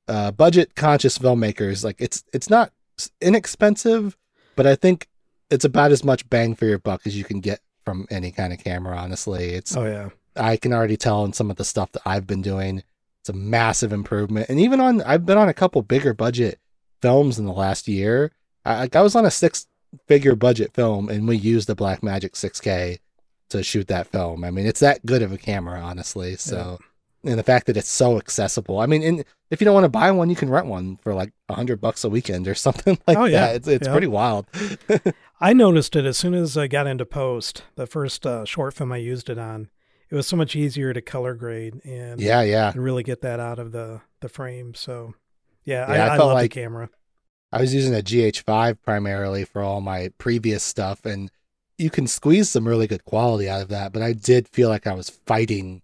uh, 0.08 0.32
budget 0.32 0.76
conscious 0.76 1.18
filmmakers, 1.18 1.84
like 1.84 1.96
it's 2.00 2.24
it's 2.32 2.50
not 2.50 2.72
inexpensive, 3.20 4.16
but 4.56 4.68
I 4.68 4.76
think 4.76 5.08
it's 5.52 5.66
about 5.66 5.92
as 5.92 6.04
much 6.04 6.28
bang 6.30 6.56
for 6.56 6.66
your 6.66 6.80
buck 6.80 7.02
as 7.06 7.16
you 7.16 7.24
can 7.24 7.42
get 7.42 7.60
from 7.86 8.08
any 8.10 8.32
kind 8.32 8.54
of 8.54 8.64
camera. 8.64 8.98
Honestly, 8.98 9.50
it's 9.50 9.76
oh 9.76 9.86
yeah, 9.86 10.10
I 10.36 10.58
can 10.58 10.74
already 10.74 10.98
tell 10.98 11.26
in 11.26 11.34
some 11.34 11.52
of 11.52 11.58
the 11.58 11.66
stuff 11.66 11.92
that 11.92 12.02
I've 12.06 12.26
been 12.26 12.42
doing, 12.42 12.84
it's 13.22 13.30
a 13.30 13.34
massive 13.34 13.94
improvement. 13.94 14.50
And 14.50 14.60
even 14.60 14.80
on, 14.80 15.02
I've 15.02 15.26
been 15.26 15.38
on 15.38 15.50
a 15.50 15.54
couple 15.54 15.82
bigger 15.82 16.14
budget 16.14 16.60
films 17.02 17.38
in 17.38 17.46
the 17.46 17.54
last 17.54 17.88
year. 17.88 18.32
I, 18.66 18.80
like, 18.82 18.96
I 18.96 19.02
was 19.02 19.16
on 19.16 19.26
a 19.26 19.32
six 19.32 19.68
figure 20.08 20.36
budget 20.36 20.74
film 20.74 21.10
and 21.10 21.28
we 21.28 21.38
used 21.38 21.68
the 21.68 21.76
Blackmagic 21.76 22.32
6K 22.32 23.00
to 23.50 23.64
shoot 23.64 23.88
that 23.90 24.08
film. 24.08 24.44
I 24.44 24.52
mean, 24.52 24.66
it's 24.66 24.80
that 24.80 25.06
good 25.06 25.22
of 25.22 25.32
a 25.32 25.38
camera, 25.38 25.82
honestly. 25.82 26.36
So, 26.38 26.80
and 27.24 27.38
the 27.38 27.44
fact 27.44 27.68
that 27.68 27.78
it's 27.78 27.90
so 27.90 28.18
accessible. 28.18 28.80
I 28.80 28.86
mean, 28.88 29.04
and 29.04 29.24
if 29.50 29.62
you 29.62 29.66
don't 29.66 29.74
want 29.74 29.84
to 29.86 29.90
buy 29.90 30.12
one, 30.12 30.30
you 30.30 30.36
can 30.36 30.50
rent 30.50 30.66
one 30.68 30.98
for 30.98 31.14
like 31.14 31.32
a 31.50 31.54
hundred 31.54 31.80
bucks 31.82 32.04
a 32.04 32.10
weekend 32.10 32.48
or 32.48 32.56
something 32.68 32.98
like 33.08 33.18
Oh, 33.18 33.26
yeah. 33.26 33.48
that. 33.48 33.56
It's, 33.58 33.68
it's 33.68 33.88
Yeah. 33.88 33.92
pretty 33.94 34.08
wild. 34.08 34.46
I 35.40 35.54
noticed 35.54 35.96
it 35.96 36.06
as 36.06 36.18
soon 36.18 36.34
as 36.34 36.58
I 36.58 36.68
got 36.68 36.88
into 36.88 37.06
post. 37.06 37.64
The 37.76 37.88
first 37.88 38.26
uh, 38.26 38.46
short 38.46 38.74
film 38.74 38.92
I 38.92 38.98
used 38.98 39.30
it 39.30 39.38
on, 39.38 39.70
it 40.10 40.16
was 40.16 40.28
so 40.28 40.36
much 40.36 40.56
easier 40.56 40.94
to 40.94 41.02
color 41.02 41.34
grade 41.36 41.82
and 41.86 42.20
yeah, 42.20 42.42
yeah. 42.42 42.72
and 42.72 42.84
really 42.84 43.04
get 43.04 43.22
that 43.22 43.40
out 43.40 43.60
of 43.60 43.72
the 43.72 44.02
the 44.20 44.30
frame. 44.30 44.74
So 44.74 45.14
yeah, 45.64 45.92
Yeah, 45.94 46.06
I 46.06 46.08
I, 46.10 46.16
I, 46.16 46.18
love 46.18 46.34
like- 46.34 46.52
the 46.54 46.62
camera. 46.62 46.90
I 47.54 47.60
was 47.60 47.74
using 47.76 47.94
a 47.94 48.00
GH5 48.02 48.78
primarily 48.82 49.44
for 49.44 49.62
all 49.62 49.82
my 49.82 50.10
previous 50.18 50.64
stuff, 50.64 51.06
and 51.06 51.30
you 51.78 51.90
can 51.90 52.08
squeeze 52.08 52.50
some 52.50 52.66
really 52.66 52.88
good 52.88 53.04
quality 53.04 53.50
out 53.50 53.62
of 53.62 53.68
that. 53.68 53.92
But 53.92 54.02
I 54.04 54.14
did 54.14 54.48
feel 54.48 54.70
like 54.70 54.88
I 54.88 54.94
was 54.94 55.10
fighting 55.10 55.82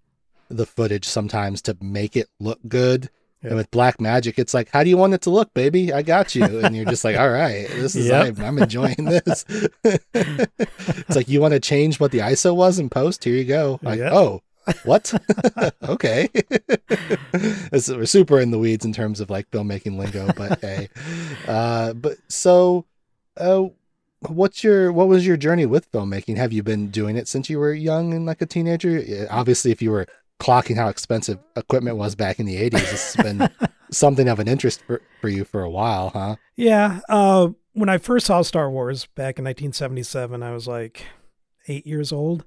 the 0.49 0.65
footage 0.65 1.05
sometimes 1.05 1.61
to 1.63 1.77
make 1.81 2.15
it 2.15 2.27
look 2.39 2.59
good. 2.67 3.09
Yeah. 3.43 3.49
And 3.49 3.57
with 3.57 3.69
Black 3.69 4.01
Magic, 4.01 4.39
it's 4.39 4.53
like, 4.53 4.69
how 4.71 4.83
do 4.83 4.89
you 4.89 4.97
want 4.97 5.13
it 5.13 5.21
to 5.21 5.29
look, 5.29 5.53
baby? 5.53 5.93
I 5.93 6.01
got 6.01 6.33
you. 6.33 6.43
And 6.59 6.75
you're 6.75 6.85
just 6.85 7.03
like, 7.03 7.17
all 7.19 7.29
right, 7.29 7.67
this 7.69 7.95
is 7.95 8.07
Yep. 8.07 8.39
I'm, 8.39 8.43
I'm 8.45 8.57
enjoying 8.57 9.05
this. 9.05 9.45
it's 9.83 11.15
like 11.15 11.27
you 11.27 11.39
want 11.41 11.53
to 11.53 11.59
change 11.59 11.99
what 11.99 12.11
the 12.11 12.19
ISO 12.19 12.55
was 12.55 12.79
in 12.79 12.89
post. 12.89 13.23
Here 13.23 13.35
you 13.35 13.45
go. 13.45 13.79
Like, 13.83 13.99
Yep. 13.99 14.11
oh, 14.13 14.41
what? 14.85 15.13
okay. 15.83 16.29
It's- 16.33 17.89
we're 17.89 18.05
super 18.05 18.39
in 18.39 18.51
the 18.51 18.57
weeds 18.59 18.85
in 18.85 18.93
terms 18.93 19.19
of 19.19 19.29
like 19.29 19.49
filmmaking 19.51 19.97
lingo, 19.97 20.31
but 20.35 20.59
hey. 20.61 20.89
Uh, 21.47 21.93
but 21.93 22.17
so, 22.27 22.85
uh, 23.37 23.65
what's 24.27 24.63
your 24.63 24.91
what 24.91 25.07
was 25.07 25.25
your 25.27 25.37
journey 25.37 25.65
with 25.65 25.91
filmmaking? 25.91 26.37
Have 26.37 26.51
you 26.51 26.63
been 26.63 26.89
doing 26.89 27.15
it 27.17 27.27
since 27.27 27.49
you 27.49 27.59
were 27.59 27.71
young 27.73 28.13
and 28.13 28.25
like 28.25 28.41
a 28.41 28.45
teenager? 28.45 29.27
Obviously, 29.29 29.71
if 29.71 29.81
you 29.81 29.91
were 29.91 30.07
clocking 30.39 30.75
how 30.75 30.87
expensive 30.89 31.39
equipment 31.55 31.97
was 31.97 32.15
back 32.15 32.39
in 32.39 32.45
the 32.45 32.55
'80s, 32.55 32.71
this 32.91 33.15
has 33.15 33.23
been 33.23 33.49
something 33.91 34.27
of 34.27 34.39
an 34.39 34.47
interest 34.47 34.81
for, 34.85 35.01
for 35.21 35.29
you 35.29 35.43
for 35.45 35.61
a 35.63 35.69
while, 35.69 36.09
huh? 36.09 36.35
Yeah. 36.55 36.99
Uh, 37.09 37.49
when 37.73 37.89
I 37.89 37.97
first 37.97 38.25
saw 38.25 38.41
Star 38.41 38.69
Wars 38.71 39.05
back 39.15 39.37
in 39.37 39.45
1977, 39.45 40.41
I 40.43 40.51
was 40.51 40.67
like 40.67 41.03
eight 41.67 41.85
years 41.85 42.11
old. 42.11 42.43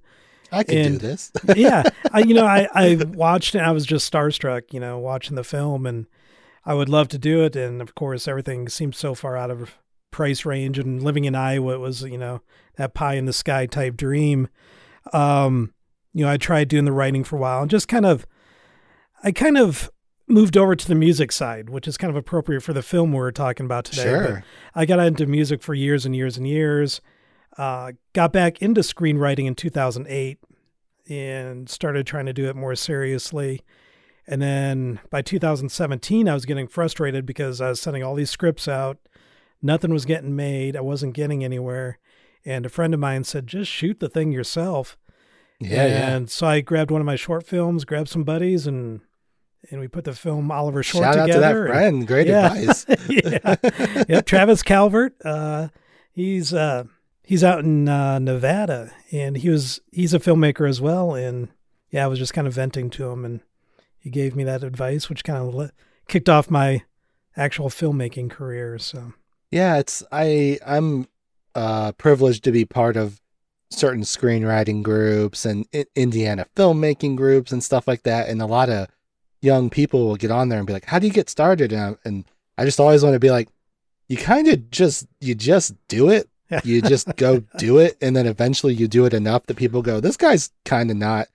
I 0.53 0.65
could 0.65 0.75
do 0.75 0.81
And- 0.83 1.01
this. 1.01 1.31
yeah, 1.57 1.85
I 2.13 2.21
you 2.21 2.35
know 2.35 2.45
I 2.47 2.69
I 2.75 2.97
watched 3.09 3.55
and 3.55 3.65
I 3.65 3.71
was 3.71 3.87
just 3.87 4.11
starstruck, 4.13 4.73
you 4.73 4.81
know, 4.81 4.99
watching 4.99 5.37
the 5.37 5.45
film, 5.45 5.87
and 5.87 6.07
I 6.67 6.75
would 6.75 6.89
love 6.89 7.09
to 7.09 7.19
do 7.19 7.45
it, 7.45 7.55
and 7.57 7.81
of 7.81 7.95
course 7.95 8.27
everything 8.27 8.69
seemed 8.69 8.95
so 8.97 9.15
far 9.15 9.37
out 9.37 9.51
of 9.51 9.77
price 10.11 10.45
range, 10.45 10.77
and 10.79 11.03
living 11.03 11.25
in 11.25 11.37
Iowa 11.37 11.75
it 11.75 11.79
was 11.79 12.03
you 12.03 12.19
know 12.19 12.43
that 12.77 12.95
pie 12.95 13.15
in 13.15 13.27
the 13.27 13.33
sky 13.33 13.67
type 13.67 13.97
dream. 13.97 14.49
Um, 15.13 15.73
you 16.13 16.25
know, 16.25 16.31
I 16.31 16.37
tried 16.37 16.69
doing 16.69 16.85
the 16.85 16.93
writing 16.93 17.25
for 17.25 17.37
a 17.37 17.39
while, 17.39 17.63
and 17.63 17.71
just 17.71 17.89
kind 17.89 18.07
of, 18.07 18.27
I 19.23 19.33
kind 19.33 19.59
of 19.59 19.91
moved 20.27 20.57
over 20.57 20.77
to 20.77 20.89
the 20.89 20.95
music 20.95 21.33
side, 21.33 21.71
which 21.71 21.89
is 21.89 21.97
kind 21.97 22.11
of 22.11 22.17
appropriate 22.17 22.63
for 22.63 22.73
the 22.73 22.83
film 22.83 23.13
we're 23.13 23.31
talking 23.31 23.67
about 23.67 23.85
today. 23.85 24.05
but 24.05 24.27
Sure. 24.27 24.45
I 24.75 24.87
got 24.87 25.01
into 25.01 25.27
music 25.27 25.63
for 25.63 25.75
years 25.75 26.07
and 26.07 26.15
years 26.15 26.37
and 26.37 26.47
years. 26.47 27.01
Uh, 27.59 27.93
got 28.13 28.33
back 28.33 28.63
into 28.63 28.81
screenwriting 28.81 29.47
in 29.47 29.55
2008 29.55 30.39
and 31.09 31.69
started 31.69 32.07
trying 32.07 32.27
to 32.27 32.33
do 32.33 32.49
it 32.49 32.55
more 32.57 32.77
seriously. 32.77 33.61
And 34.27 34.41
then 34.41 35.01
by 35.11 35.23
2017, 35.23 36.29
I 36.29 36.35
was 36.35 36.47
getting 36.47 36.69
frustrated 36.69 37.27
because 37.27 37.61
I 37.61 37.71
was 37.71 37.81
sending 37.81 38.05
all 38.05 38.15
these 38.15 38.31
scripts 38.31 38.69
out. 38.69 38.99
Nothing 39.61 39.93
was 39.93 40.05
getting 40.05 40.37
made. 40.37 40.77
I 40.77 40.81
wasn't 40.81 41.15
getting 41.15 41.43
anywhere. 41.45 41.99
And 42.45 42.65
a 42.65 42.71
friend 42.71 42.95
of 42.95 43.01
mine 43.01 43.25
said, 43.25 43.49
just 43.49 43.71
shoot 43.71 43.99
the 43.99 44.09
thing 44.09 44.31
yourself. 44.31 44.97
Yeah, 45.61 45.87
yeah. 45.87 46.17
And 46.17 46.31
so 46.31 46.47
I 46.47 46.61
grabbed 46.63 46.91
one 46.91 47.01
of 47.01 47.07
my 47.07 47.17
short 47.17 47.47
films, 47.47 47.85
grabbed 47.85 48.09
some 48.09 48.25
buddies, 48.25 48.67
and 48.67 49.01
and 49.71 49.79
we 49.81 49.89
put 49.89 50.05
the 50.05 50.15
film 50.15 50.51
Oliver 50.51 50.83
Short 50.83 51.05
Shout 51.05 51.19
out 51.19 51.27
to 51.27 51.33
that 51.35 51.39
together. 51.39 51.65
and- 51.67 51.73
friend. 51.75 52.07
Great 52.07 52.27
Yeah. 52.29 52.55
advice. 52.55 52.87
yeah. 53.09 54.05
yep, 54.09 54.25
Travis 54.27 54.63
Calvert. 54.63 55.15
Uh, 55.25 55.69
he's 56.13 56.55
uh, 56.55 56.85
he's 57.23 57.45
out 57.45 57.61
in 57.61 57.89
uh, 57.89 58.19
Nevada, 58.19 58.91
and 59.13 59.37
he 59.37 59.51
was 59.51 59.81
he's 59.93 60.15
a 60.15 60.19
filmmaker 60.19 60.67
as 60.69 60.81
well. 60.81 61.15
And 61.15 61.49
yeah, 61.91 62.05
I 62.05 62.09
was 62.09 62.19
just 62.19 62.33
kind 62.33 62.47
of 62.47 62.55
venting 62.55 62.89
to 62.91 63.11
him, 63.11 63.25
and 63.27 63.41
he 63.99 64.09
gave 64.09 64.35
me 64.35 64.45
that 64.45 64.65
advice, 64.65 65.09
which 65.11 65.25
kind 65.25 65.47
of 65.47 65.55
le- 65.55 65.73
kicked 66.09 66.31
off 66.31 66.51
my 66.51 66.83
actual 67.37 67.69
filmmaking 67.69 68.31
career. 68.31 68.79
So 68.79 69.13
Yeah, 69.51 69.77
it's 69.77 70.03
I 70.11 70.59
I'm 70.67 71.07
uh 71.55 71.93
privileged 71.93 72.45
to 72.45 72.53
be 72.53 72.65
part 72.65 72.97
of 72.97 73.21
certain 73.71 74.03
screenwriting 74.03 74.83
groups 74.83 75.45
and 75.45 75.67
Indiana 75.95 76.47
filmmaking 76.57 77.17
groups 77.17 77.53
and 77.53 77.63
stuff 77.63 77.87
like 77.87 78.03
that 78.03 78.29
and 78.29 78.43
a 78.43 78.47
lot 78.47 78.69
of 78.69 78.89
young 79.41 79.71
people 79.71 80.07
will 80.07 80.17
get 80.17 80.31
on 80.31 80.49
there 80.49 80.59
and 80.59 80.67
be 80.67 80.73
like, 80.73 80.87
"How 80.87 80.99
do 80.99 81.07
you 81.07 81.13
get 81.13 81.31
started?" 81.31 81.73
And, 81.73 81.97
and 82.05 82.25
I 82.59 82.65
just 82.65 82.81
always 82.81 83.03
want 83.03 83.15
to 83.15 83.21
be 83.21 83.31
like, 83.31 83.49
"You 84.09 84.17
kind 84.17 84.49
of 84.49 84.71
just 84.71 85.07
you 85.21 85.35
just 85.35 85.75
do 85.89 86.11
it. 86.11 86.29
You 86.65 86.83
just 86.83 87.15
go 87.17 87.41
do 87.59 87.79
it, 87.79 87.97
and 88.01 88.15
then 88.15 88.27
eventually 88.27 88.75
you 88.75 88.89
do 88.89 89.07
it 89.07 89.15
enough 89.15 89.47
that 89.47 89.57
people 89.57 89.83
go, 89.83 90.01
"This 90.01 90.17
guy's 90.17 90.51
kind 90.65 90.91
of 90.91 90.97
not 90.97 91.29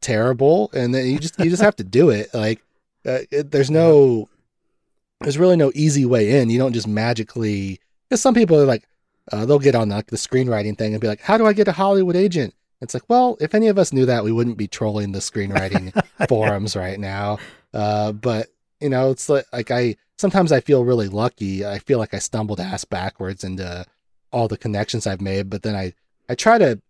terrible," 0.00 0.70
and 0.72 0.94
then 0.94 1.06
you 1.06 1.18
just 1.18 1.38
you 1.38 1.50
just 1.50 1.62
have 1.62 1.76
to 1.76 1.84
do 1.84 2.10
it. 2.10 2.32
Like, 2.32 2.62
uh, 3.06 3.20
it, 3.30 3.50
there's 3.50 3.70
no, 3.70 4.28
there's 5.20 5.38
really 5.38 5.56
no 5.56 5.72
easy 5.74 6.04
way 6.04 6.40
in. 6.40 6.50
You 6.50 6.58
don't 6.58 6.74
just 6.74 6.88
magically. 6.88 7.80
Because 8.08 8.22
some 8.22 8.34
people 8.34 8.58
are 8.58 8.64
like, 8.64 8.88
uh, 9.32 9.46
they'll 9.46 9.58
get 9.58 9.74
on 9.74 9.88
like 9.88 10.06
the 10.06 10.16
screenwriting 10.16 10.76
thing 10.76 10.94
and 10.94 11.00
be 11.00 11.08
like, 11.08 11.20
"How 11.20 11.36
do 11.36 11.46
I 11.46 11.52
get 11.52 11.68
a 11.68 11.72
Hollywood 11.72 12.16
agent?" 12.16 12.54
It's 12.80 12.94
like, 12.94 13.08
well, 13.08 13.36
if 13.40 13.54
any 13.54 13.66
of 13.68 13.78
us 13.78 13.92
knew 13.92 14.06
that, 14.06 14.24
we 14.24 14.32
wouldn't 14.32 14.56
be 14.56 14.68
trolling 14.68 15.12
the 15.12 15.18
screenwriting 15.18 15.92
forums 16.28 16.76
right 16.76 16.98
now. 16.98 17.38
Uh, 17.74 18.12
but 18.12 18.48
you 18.80 18.88
know, 18.88 19.10
it's 19.10 19.28
like, 19.28 19.46
like 19.52 19.70
I 19.70 19.96
sometimes 20.16 20.52
I 20.52 20.60
feel 20.60 20.84
really 20.84 21.08
lucky. 21.08 21.66
I 21.66 21.78
feel 21.80 21.98
like 21.98 22.14
I 22.14 22.18
stumbled 22.18 22.60
ass 22.60 22.84
backwards 22.84 23.44
into 23.44 23.84
all 24.32 24.48
the 24.48 24.58
connections 24.58 25.06
I've 25.06 25.20
made, 25.20 25.50
but 25.50 25.62
then 25.62 25.74
I 25.74 25.92
I 26.28 26.34
try 26.34 26.58
to 26.58 26.80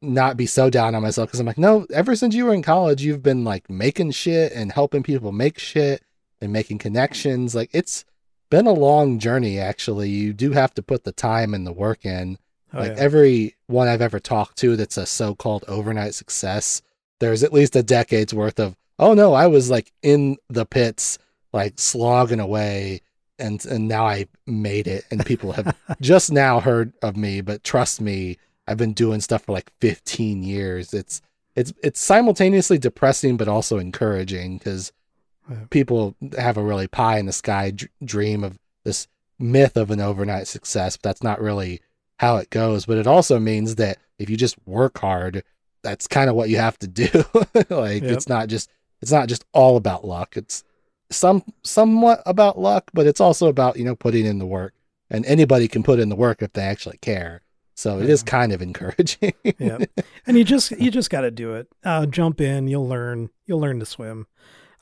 not 0.00 0.36
be 0.36 0.46
so 0.46 0.70
down 0.70 0.94
on 0.94 1.02
myself 1.02 1.28
because 1.28 1.40
I'm 1.40 1.46
like, 1.46 1.58
no, 1.58 1.86
ever 1.92 2.14
since 2.14 2.34
you 2.34 2.44
were 2.44 2.54
in 2.54 2.62
college, 2.62 3.02
you've 3.02 3.22
been 3.22 3.44
like 3.44 3.68
making 3.68 4.12
shit 4.12 4.52
and 4.52 4.70
helping 4.70 5.02
people 5.02 5.32
make 5.32 5.58
shit 5.58 6.02
and 6.40 6.52
making 6.52 6.78
connections. 6.78 7.54
Like 7.54 7.70
it's 7.72 8.04
been 8.50 8.66
a 8.66 8.72
long 8.72 9.18
journey 9.18 9.58
actually. 9.58 10.10
You 10.10 10.32
do 10.32 10.52
have 10.52 10.74
to 10.74 10.82
put 10.82 11.04
the 11.04 11.12
time 11.12 11.54
and 11.54 11.66
the 11.66 11.72
work 11.72 12.04
in. 12.04 12.38
Oh, 12.72 12.80
like 12.80 12.96
yeah. 12.96 13.02
every 13.02 13.56
one 13.66 13.88
I've 13.88 14.02
ever 14.02 14.20
talked 14.20 14.58
to 14.58 14.76
that's 14.76 14.98
a 14.98 15.06
so-called 15.06 15.64
overnight 15.68 16.14
success, 16.14 16.82
there's 17.18 17.42
at 17.42 17.52
least 17.52 17.76
a 17.76 17.82
decade's 17.82 18.34
worth 18.34 18.60
of, 18.60 18.76
oh 18.98 19.14
no, 19.14 19.32
I 19.32 19.46
was 19.46 19.70
like 19.70 19.92
in 20.02 20.36
the 20.48 20.66
pits, 20.66 21.18
like 21.52 21.74
slogging 21.78 22.40
away 22.40 23.00
and 23.38 23.64
and 23.66 23.88
now 23.88 24.06
I 24.06 24.26
made 24.46 24.86
it 24.86 25.04
and 25.10 25.24
people 25.24 25.52
have 25.52 25.76
just 26.00 26.30
now 26.30 26.60
heard 26.60 26.92
of 27.02 27.16
me, 27.16 27.40
but 27.40 27.64
trust 27.64 28.00
me, 28.00 28.36
I've 28.66 28.76
been 28.76 28.92
doing 28.92 29.20
stuff 29.20 29.44
for 29.44 29.52
like 29.52 29.70
15 29.80 30.42
years. 30.42 30.92
It's 30.92 31.22
it's 31.54 31.72
it's 31.82 32.00
simultaneously 32.00 32.78
depressing 32.78 33.36
but 33.36 33.48
also 33.48 33.78
encouraging 33.78 34.58
because 34.58 34.92
Yeah. 35.50 35.56
people 35.70 36.14
have 36.36 36.56
a 36.56 36.62
really 36.62 36.86
pie 36.88 37.18
in 37.18 37.26
the 37.26 37.32
sky 37.32 37.70
dr- 37.70 37.90
dream 38.04 38.44
of 38.44 38.58
this 38.84 39.08
myth 39.38 39.76
of 39.76 39.90
an 39.90 40.00
overnight 40.00 40.46
success, 40.46 40.96
but 40.96 41.02
that's 41.08 41.22
not 41.22 41.40
really 41.40 41.80
how 42.18 42.36
it 42.36 42.50
goes. 42.50 42.86
But 42.86 42.98
it 42.98 43.06
also 43.06 43.38
means 43.38 43.76
that 43.76 43.98
if 44.18 44.28
you 44.28 44.36
just 44.36 44.56
work 44.66 44.98
hard, 44.98 45.42
that's 45.82 46.06
kind 46.08 46.28
of 46.28 46.36
what 46.36 46.48
you 46.50 46.58
have 46.58 46.78
to 46.80 46.86
do. 46.88 47.08
like 47.70 48.02
Yep. 48.02 48.12
it's 48.12 48.28
not 48.28 48.48
just 48.48 48.68
it's 49.00 49.12
not 49.12 49.28
just 49.28 49.44
all 49.52 49.76
about 49.76 50.04
luck. 50.04 50.36
It's 50.36 50.64
some 51.10 51.42
somewhat 51.62 52.20
about 52.26 52.58
luck, 52.58 52.90
but 52.92 53.06
it's 53.06 53.20
also 53.20 53.46
about 53.46 53.76
you 53.76 53.84
know 53.84 53.94
putting 53.96 54.26
in 54.26 54.38
the 54.38 54.46
work. 54.46 54.74
And 55.10 55.24
anybody 55.24 55.68
can 55.68 55.82
put 55.82 56.00
in 56.00 56.10
the 56.10 56.16
work 56.16 56.42
if 56.42 56.52
they 56.52 56.62
actually 56.62 56.98
care. 56.98 57.40
So 57.74 58.00
it 58.00 58.10
is 58.10 58.22
kind 58.24 58.52
of 58.52 58.60
encouraging. 58.60 59.32
yeah 59.58 59.78
and 60.26 60.36
you 60.36 60.42
just 60.44 60.72
you 60.72 60.90
just 60.90 61.10
got 61.10 61.20
to 61.22 61.30
do 61.30 61.54
it 61.54 61.68
uh 61.84 62.06
jump 62.06 62.40
in 62.40 62.66
you'll 62.66 62.88
learn 62.88 63.30
you'll 63.46 63.60
learn 63.60 63.78
to 63.78 63.86
swim 63.86 64.26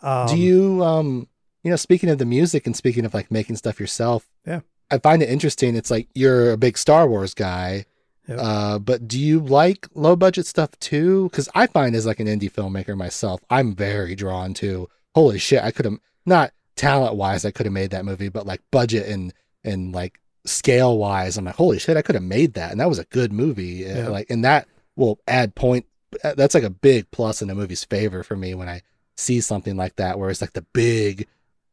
um, 0.02 0.28
Do 0.28 0.36
you 0.36 0.82
um 0.84 1.28
you 1.62 1.70
know 1.70 1.76
speaking 1.76 2.08
of 2.10 2.18
the 2.18 2.24
music 2.26 2.66
and 2.66 2.76
speaking 2.76 3.04
of 3.04 3.14
like 3.14 3.30
making 3.30 3.56
stuff 3.56 3.80
yourself? 3.80 4.28
Yeah. 4.46 4.60
I 4.90 4.98
find 4.98 5.22
it 5.22 5.28
interesting. 5.28 5.74
It's 5.74 5.90
like 5.90 6.08
you're 6.14 6.52
a 6.52 6.56
big 6.56 6.78
Star 6.78 7.08
Wars 7.08 7.34
guy. 7.34 7.86
Yep. 8.28 8.38
Uh, 8.40 8.78
but 8.80 9.06
do 9.06 9.18
you 9.20 9.38
like 9.40 9.86
low 9.94 10.16
budget 10.16 10.46
stuff 10.46 10.70
too? 10.80 11.28
Because 11.30 11.48
I 11.54 11.66
find 11.66 11.94
as 11.94 12.06
like 12.06 12.20
an 12.20 12.26
indie 12.26 12.50
filmmaker 12.50 12.96
myself, 12.96 13.40
I'm 13.50 13.74
very 13.74 14.14
drawn 14.14 14.52
to. 14.54 14.88
Holy 15.14 15.38
shit! 15.38 15.62
I 15.62 15.70
could 15.70 15.84
have 15.86 15.98
not 16.24 16.52
talent 16.76 17.14
wise, 17.14 17.44
I 17.44 17.50
could 17.52 17.66
have 17.66 17.72
made 17.72 17.90
that 17.92 18.04
movie, 18.04 18.28
but 18.28 18.46
like 18.46 18.60
budget 18.70 19.08
and 19.08 19.32
and 19.64 19.94
like 19.94 20.20
scale 20.44 20.98
wise, 20.98 21.36
I'm 21.38 21.44
like, 21.44 21.54
holy 21.56 21.78
shit! 21.78 21.96
I 21.96 22.02
could 22.02 22.14
have 22.16 22.24
made 22.24 22.54
that, 22.54 22.70
and 22.70 22.80
that 22.80 22.88
was 22.88 22.98
a 22.98 23.04
good 23.04 23.32
movie. 23.32 23.90
Uh, 23.90 23.96
Yeah. 23.96 24.08
Like, 24.08 24.28
and 24.30 24.44
that 24.44 24.68
will 24.96 25.18
add 25.26 25.54
point. 25.54 25.86
That's 26.22 26.54
like 26.54 26.64
a 26.64 26.70
big 26.70 27.10
plus 27.10 27.42
in 27.42 27.50
a 27.50 27.54
movie's 27.54 27.84
favor 27.84 28.22
for 28.22 28.36
me 28.36 28.54
when 28.54 28.68
I 28.68 28.82
see 29.16 29.40
something 29.40 29.76
like 29.76 29.96
that, 29.96 30.18
where 30.18 30.30
it's 30.30 30.40
like 30.40 30.52
the 30.52 30.66
big 30.72 31.26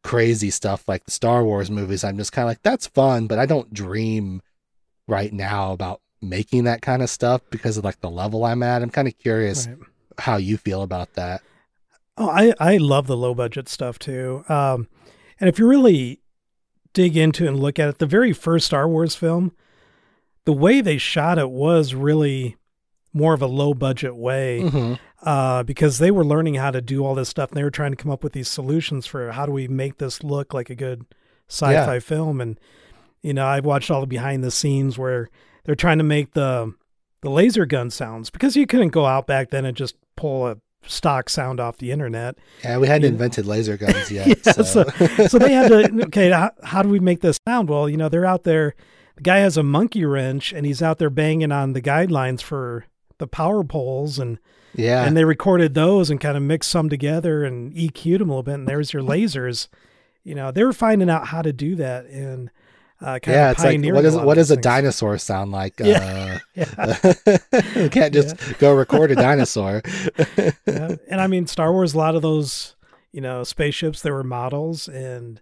crazy 0.04 0.50
stuff 0.50 0.88
like 0.88 1.06
the 1.06 1.12
Star 1.12 1.44
Wars 1.44 1.72
movies. 1.72 2.04
I'm 2.04 2.18
just 2.18 2.32
kind 2.32 2.46
of 2.46 2.50
like, 2.50 2.62
that's 2.64 2.88
fun, 2.88 3.28
but 3.28 3.40
I 3.40 3.46
don't 3.46 3.74
dream 3.74 4.42
right 5.08 5.32
now 5.32 5.72
about 5.72 6.02
making 6.22 6.64
that 6.66 6.82
kind 6.82 7.02
of 7.02 7.10
stuff 7.10 7.42
because 7.50 7.78
of 7.78 7.84
like 7.84 8.00
the 8.02 8.10
level 8.10 8.46
I'm 8.46 8.64
at. 8.64 8.82
I'm 8.82 8.90
kind 8.90 9.08
of 9.08 9.18
curious 9.18 9.68
right. 9.68 9.78
how 10.18 10.38
you 10.38 10.58
feel 10.58 10.82
about 10.82 11.14
that. 11.14 11.42
Oh, 12.18 12.30
I, 12.30 12.54
I 12.60 12.78
love 12.78 13.08
the 13.08 13.18
low 13.18 13.34
budget 13.34 13.68
stuff 13.68 13.98
too. 13.98 14.46
Um, 14.48 14.88
and 15.40 15.50
if 15.50 15.58
you 15.58 15.68
really 15.68 16.22
dig 16.94 17.18
into 17.18 17.48
and 17.48 17.60
look 17.60 17.80
at 17.80 17.90
it, 17.90 17.98
the 17.98 18.06
very 18.06 18.34
first 18.34 18.68
Star 18.68 18.88
Wars 18.88 19.16
film, 19.16 19.52
the 20.46 20.54
way 20.54 20.80
they 20.80 20.98
shot 20.98 21.40
it 21.40 21.50
was 21.50 21.94
really 21.94 22.58
more 23.14 23.34
of 23.34 23.42
a 23.42 23.48
low 23.48 23.74
budget 23.74 24.16
way 24.16 24.62
Mhm. 24.62 25.00
Uh, 25.24 25.64
because 25.64 25.98
they 26.00 26.12
were 26.12 26.26
learning 26.26 26.56
how 26.56 26.72
to 26.72 26.82
do 26.82 27.06
all 27.06 27.16
this 27.16 27.30
stuff 27.30 27.50
and 27.50 27.58
they 27.58 27.64
were 27.64 27.72
trying 27.72 27.92
to 27.92 27.96
come 27.98 28.12
up 28.12 28.24
with 28.24 28.34
these 28.34 28.48
solutions 28.50 29.06
for 29.06 29.32
how 29.32 29.46
do 29.46 29.52
we 29.52 29.68
make 29.68 29.98
this 29.98 30.24
look 30.24 30.54
like 30.54 30.70
a 30.70 30.76
good 30.76 31.06
sci-fi 31.50 32.00
film. 32.00 32.42
And, 32.42 32.60
you 33.22 33.34
know, 33.34 33.46
I've 33.46 33.66
watched 33.66 33.90
all 33.90 34.02
the 34.02 34.08
behind 34.08 34.44
the 34.44 34.52
scenes 34.52 34.98
where 34.98 35.30
they're 35.64 35.76
trying 35.76 35.98
to 36.00 36.04
make 36.04 36.34
the, 36.34 36.74
the 37.22 37.30
laser 37.30 37.66
gun 37.66 37.90
sounds 37.90 38.30
because 38.30 38.56
you 38.56 38.68
couldn't 38.68 38.90
go 38.90 39.06
out 39.06 39.26
back 39.28 39.50
then 39.50 39.66
and 39.66 39.78
just 39.78 39.96
pull 40.18 40.48
a 40.48 40.58
stock 40.86 41.30
sound 41.30 41.62
off 41.62 41.78
the 41.78 41.92
internet. 41.92 42.38
Yeah, 42.64 42.78
we 42.80 42.88
hadn't 42.88 43.04
You- 43.04 43.08
invented 43.14 43.46
laser 43.46 43.78
guns 43.84 44.12
yet. 44.12 44.28
Yeah, 44.28 44.52
so. 44.64 44.84
so 45.28 45.38
they 45.40 45.54
had 45.54 45.70
to 45.70 46.04
okay 46.08 46.30
how, 46.32 46.52
how 46.64 46.82
do 46.84 46.90
we 46.90 47.00
make 47.00 47.22
this 47.22 47.38
sound 47.48 47.70
well 47.70 47.88
you 47.88 47.96
know 47.96 48.10
they're 48.10 48.26
out 48.26 48.44
there 48.44 48.76
the 49.16 49.22
guy 49.22 49.38
has 49.38 49.56
a 49.56 49.64
monkey 49.64 50.04
wrench 50.04 50.52
and 50.52 50.66
he's 50.66 50.82
out 50.82 50.98
there 50.98 51.10
banging 51.10 51.54
on 51.54 51.72
the 51.72 51.82
guidelines 51.82 52.42
for 52.42 52.86
the 53.20 53.28
power 53.28 53.64
poles 53.64 54.20
and 54.20 54.38
yeah. 54.76 55.06
and 55.06 55.16
they 55.18 55.26
recorded 55.26 55.74
those 55.74 56.10
and 56.10 56.20
kind 56.22 56.38
of 56.38 56.44
mixed 56.44 56.70
some 56.72 56.90
together 56.90 57.44
and 57.44 57.74
EQ'd 57.74 58.20
them 58.22 58.30
a 58.30 58.34
little 58.34 58.44
bit 58.44 58.56
and 58.56 58.68
there's 58.68 58.94
your 58.94 59.04
lasers 59.14 59.68
you 60.24 60.34
know 60.36 60.52
they 60.52 60.64
were 60.64 60.74
finding 60.74 61.10
out 61.10 61.28
how 61.28 61.42
to 61.42 61.52
do 61.54 61.76
that 61.76 62.06
and 62.06 62.50
uh, 63.02 63.20
kind 63.20 63.36
yeah, 63.36 63.50
of 63.52 63.58
it's 63.58 63.64
like 63.66 63.94
what 63.94 64.06
is 64.06 64.16
what 64.16 64.36
does 64.36 64.50
a 64.50 64.56
things. 64.56 64.64
dinosaur 64.64 65.18
sound 65.18 65.52
like? 65.52 65.74
Yeah. 65.78 66.40
Yeah. 66.56 66.66
Uh, 66.78 67.14
you 67.76 67.90
can't 67.90 68.14
just 68.14 68.38
go 68.60 68.74
record 68.74 69.12
a 69.12 69.16
dinosaur. 69.16 69.82
yeah. 70.66 70.96
And 71.10 71.20
I 71.20 71.28
mean, 71.28 71.46
Star 71.48 71.74
Wars, 71.74 71.94
a 71.94 71.98
lot 71.98 72.16
of 72.16 72.22
those, 72.22 72.76
you 73.12 73.20
know, 73.20 73.44
spaceships, 73.44 74.02
there 74.02 74.14
were 74.14 74.24
models 74.24 74.88
and, 74.88 75.42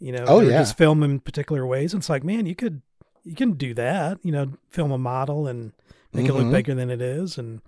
you 0.00 0.10
know, 0.10 0.24
Oh, 0.26 0.40
they 0.44 0.50
yeah. 0.50 0.58
just 0.58 0.76
filmed 0.76 1.04
in 1.04 1.20
particular 1.20 1.64
ways. 1.64 1.94
And 1.94 2.00
it's 2.00 2.08
like, 2.10 2.24
man, 2.24 2.44
you 2.46 2.56
could, 2.56 2.82
you 3.22 3.36
can 3.36 3.52
do 3.52 3.72
that, 3.74 4.18
you 4.24 4.32
know, 4.32 4.54
film 4.70 4.90
a 4.90 4.98
model 4.98 5.46
and 5.46 5.72
make 6.12 6.26
it 6.26 6.32
Mhm. 6.32 6.42
look 6.42 6.50
bigger 6.50 6.74
than 6.74 6.90
it 6.90 7.00
is. 7.00 7.38
And 7.38 7.60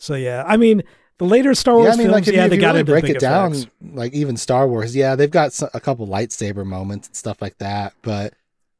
so, 0.00 0.14
yeah, 0.14 0.42
I 0.46 0.56
mean, 0.56 0.82
the 1.18 1.26
later 1.26 1.54
Star 1.54 1.74
Wars 1.74 1.86
yeah, 1.86 1.92
I 1.92 1.96
mean, 1.96 2.06
films, 2.06 2.14
like 2.14 2.28
if, 2.28 2.34
yeah, 2.34 2.44
you, 2.44 2.50
they 2.50 2.56
got 2.56 2.72
really 2.72 2.82
break 2.82 3.04
it 3.04 3.20
down, 3.20 3.52
effects. 3.52 3.70
like 3.92 4.14
even 4.14 4.36
Star 4.36 4.66
Wars, 4.66 4.96
yeah, 4.96 5.14
they've 5.14 5.30
got 5.30 5.56
a 5.74 5.78
couple 5.78 6.08
lightsaber 6.08 6.64
moments 6.64 7.08
and 7.08 7.16
stuff 7.16 7.42
like 7.42 7.58
that, 7.58 7.92
but 8.00 8.32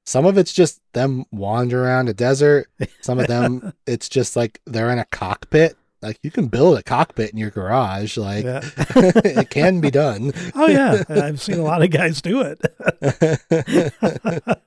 some 0.07 0.25
of 0.25 0.39
it's 0.39 0.53
just 0.53 0.81
them 0.95 1.27
wandering 1.31 1.85
around 1.85 2.09
a 2.09 2.15
desert. 2.15 2.69
Some 3.03 3.21
of 3.21 3.27
them, 3.27 3.75
it's 3.87 4.09
just 4.09 4.37
like 4.37 4.61
they're 4.67 4.91
in 4.91 4.99
a 4.99 5.05
cockpit. 5.05 5.77
Like 6.03 6.19
you 6.23 6.31
can 6.31 6.49
build 6.49 6.79
a 6.79 6.83
cockpit 6.83 7.31
in 7.31 7.39
your 7.39 7.51
garage. 7.51 8.17
Like 8.17 8.45
Yeah. 8.45 8.63
it 8.97 9.51
can 9.51 9.81
be 9.81 9.91
done. 9.91 10.33
Oh 10.55 10.67
yeah, 10.67 11.03
I've 11.09 11.43
seen 11.43 11.59
a 11.59 11.63
lot 11.63 11.83
of 11.83 11.91
guys 11.91 12.23
do 12.23 12.41
it. 12.41 12.59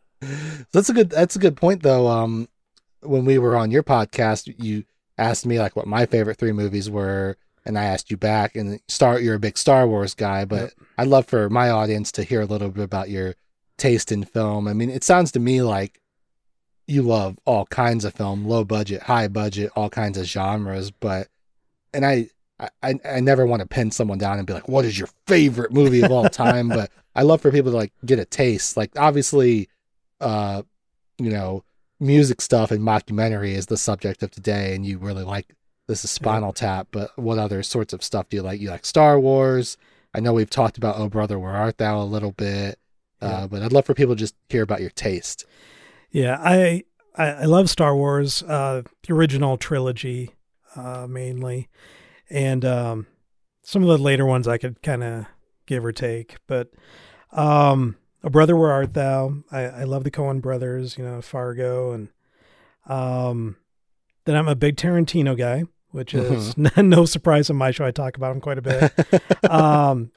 that's 0.72 0.90
a 0.90 0.94
good 0.94 1.10
that's 1.10 1.36
a 1.36 1.40
good 1.40 1.58
point 1.58 1.84
though 1.84 2.08
um 2.08 2.48
when 3.02 3.26
we 3.26 3.38
were 3.38 3.58
on 3.58 3.72
your 3.72 3.84
podcast 3.84 4.54
you 4.64 4.86
asked 5.18 5.46
me 5.46 5.60
like 5.60 5.76
what 5.76 5.88
my 5.88 6.06
favorite 6.06 6.38
three 6.38 6.52
movies 6.52 6.90
were 6.90 7.38
and 7.66 7.78
i 7.78 7.84
asked 7.84 8.10
you 8.12 8.18
back 8.18 8.56
and 8.56 8.80
star 8.88 9.20
you're 9.20 9.36
a 9.36 9.40
big 9.40 9.58
star 9.58 9.88
wars 9.88 10.14
guy 10.14 10.44
but 10.46 10.62
Yep. 10.62 10.74
i'd 11.00 11.08
love 11.08 11.26
for 11.28 11.50
my 11.50 11.70
audience 11.70 12.12
to 12.14 12.24
hear 12.24 12.42
a 12.42 12.46
little 12.46 12.70
bit 12.70 12.84
about 12.84 13.10
your 13.10 13.36
taste 13.78 14.12
in 14.12 14.24
film 14.24 14.68
i 14.68 14.74
mean 14.74 14.90
it 14.90 15.04
sounds 15.04 15.32
to 15.32 15.40
me 15.40 15.62
like 15.62 16.00
you 16.88 17.02
love 17.02 17.38
all 17.46 17.66
kinds 17.68 18.06
of 18.06 18.14
film 18.14 18.46
low 18.46 18.64
budget 18.64 19.04
high 19.04 19.28
budget 19.28 19.72
all 19.76 19.90
kinds 19.90 20.18
of 20.18 20.26
genres 20.26 20.92
but 20.92 21.28
and 21.94 22.06
i 22.06 22.28
I, 22.82 22.94
I 23.04 23.20
never 23.20 23.46
want 23.46 23.60
to 23.62 23.68
pin 23.68 23.92
someone 23.92 24.20
down 24.20 24.38
and 24.38 24.48
be 24.48 24.54
like, 24.54 24.70
what 24.70 24.86
is 24.86 24.98
your 24.98 25.10
favorite 25.28 25.74
movie 25.74 26.02
of 26.02 26.12
all 26.12 26.30
time? 26.30 26.70
but 26.80 26.92
I 27.14 27.24
love 27.24 27.42
for 27.42 27.52
people 27.52 27.72
to 27.72 27.78
like 27.78 27.92
get 28.06 28.20
a 28.20 28.26
taste. 28.26 28.78
Like 28.78 28.92
obviously, 28.98 29.68
uh, 30.22 30.62
you 31.18 31.32
know, 31.32 31.66
music 32.04 32.42
stuff 32.42 32.72
and 32.72 32.82
mockumentary 32.82 33.54
is 33.54 33.68
the 33.68 33.78
subject 33.78 34.22
of 34.24 34.32
today, 34.32 34.76
and 34.76 34.86
you 34.86 34.98
really 34.98 35.24
like 35.24 35.56
this 35.88 36.04
is 36.04 36.12
Spinal 36.12 36.54
Tap. 36.54 36.88
But 36.92 37.18
what 37.18 37.40
other 37.40 37.64
sorts 37.64 37.94
of 37.94 38.04
stuff 38.04 38.30
do 38.30 38.38
you 38.38 38.44
like? 38.44 38.62
You 38.62 38.70
like 38.70 38.86
Star 38.86 39.20
Wars? 39.20 39.78
I 40.14 40.20
know 40.20 40.34
we've 40.34 40.50
talked 40.50 40.78
about 40.78 40.98
Oh 40.98 41.10
Brother 41.10 41.40
Where 41.40 41.54
Art 41.54 41.78
Thou 41.78 42.02
a 42.02 42.04
little 42.04 42.32
bit, 42.32 42.80
uh, 43.22 43.48
but 43.48 43.64
I'd 43.64 43.74
love 43.74 43.86
for 43.86 43.94
people 43.94 44.16
to 44.16 44.20
just 44.20 44.36
hear 44.50 44.62
about 44.62 44.82
your 44.82 44.92
taste. 44.92 45.46
Yeah, 46.12 46.38
I 46.40 46.84
I, 47.16 47.28
I 47.28 47.46
love 47.46 47.70
Star 47.70 47.96
Wars, 47.96 48.44
uh, 48.44 48.84
the 49.08 49.14
original 49.14 49.58
trilogy, 49.58 50.36
uh, 50.76 51.08
mainly, 51.10 51.70
and 52.30 52.64
um, 52.64 53.08
some 53.64 53.82
of 53.82 53.88
the 53.88 53.98
later 53.98 54.26
ones 54.26 54.48
I 54.48 54.58
could 54.58 54.82
kind 54.82 55.04
of 55.04 55.26
give 55.66 55.84
or 55.84 55.92
take. 55.92 56.36
But 56.48 56.72
um, 57.32 57.96
a 58.24 58.30
brother, 58.30 58.56
where 58.56 58.72
art 58.72 58.94
thou? 58.94 59.36
I, 59.52 59.62
I 59.62 59.84
love 59.84 60.04
the 60.04 60.12
Coen 60.12 60.42
brothers, 60.42 60.98
you 60.98 61.04
know, 61.04 61.22
Fargo, 61.22 61.92
and 61.92 62.08
um, 62.88 63.58
then 64.26 64.36
I'm 64.36 64.48
a 64.48 64.56
big 64.56 64.76
Tarantino 64.76 65.38
guy, 65.38 65.64
which 65.92 66.14
is 66.14 66.56
no 66.78 67.06
surprise 67.06 67.50
on 67.50 67.56
my 67.58 67.72
show. 67.72 67.86
I 67.86 67.92
talk 67.92 68.18
about 68.18 68.34
him 68.36 68.42
quite 68.42 68.58
a 68.58 68.62
bit. 68.62 68.94
um, 69.50 70.12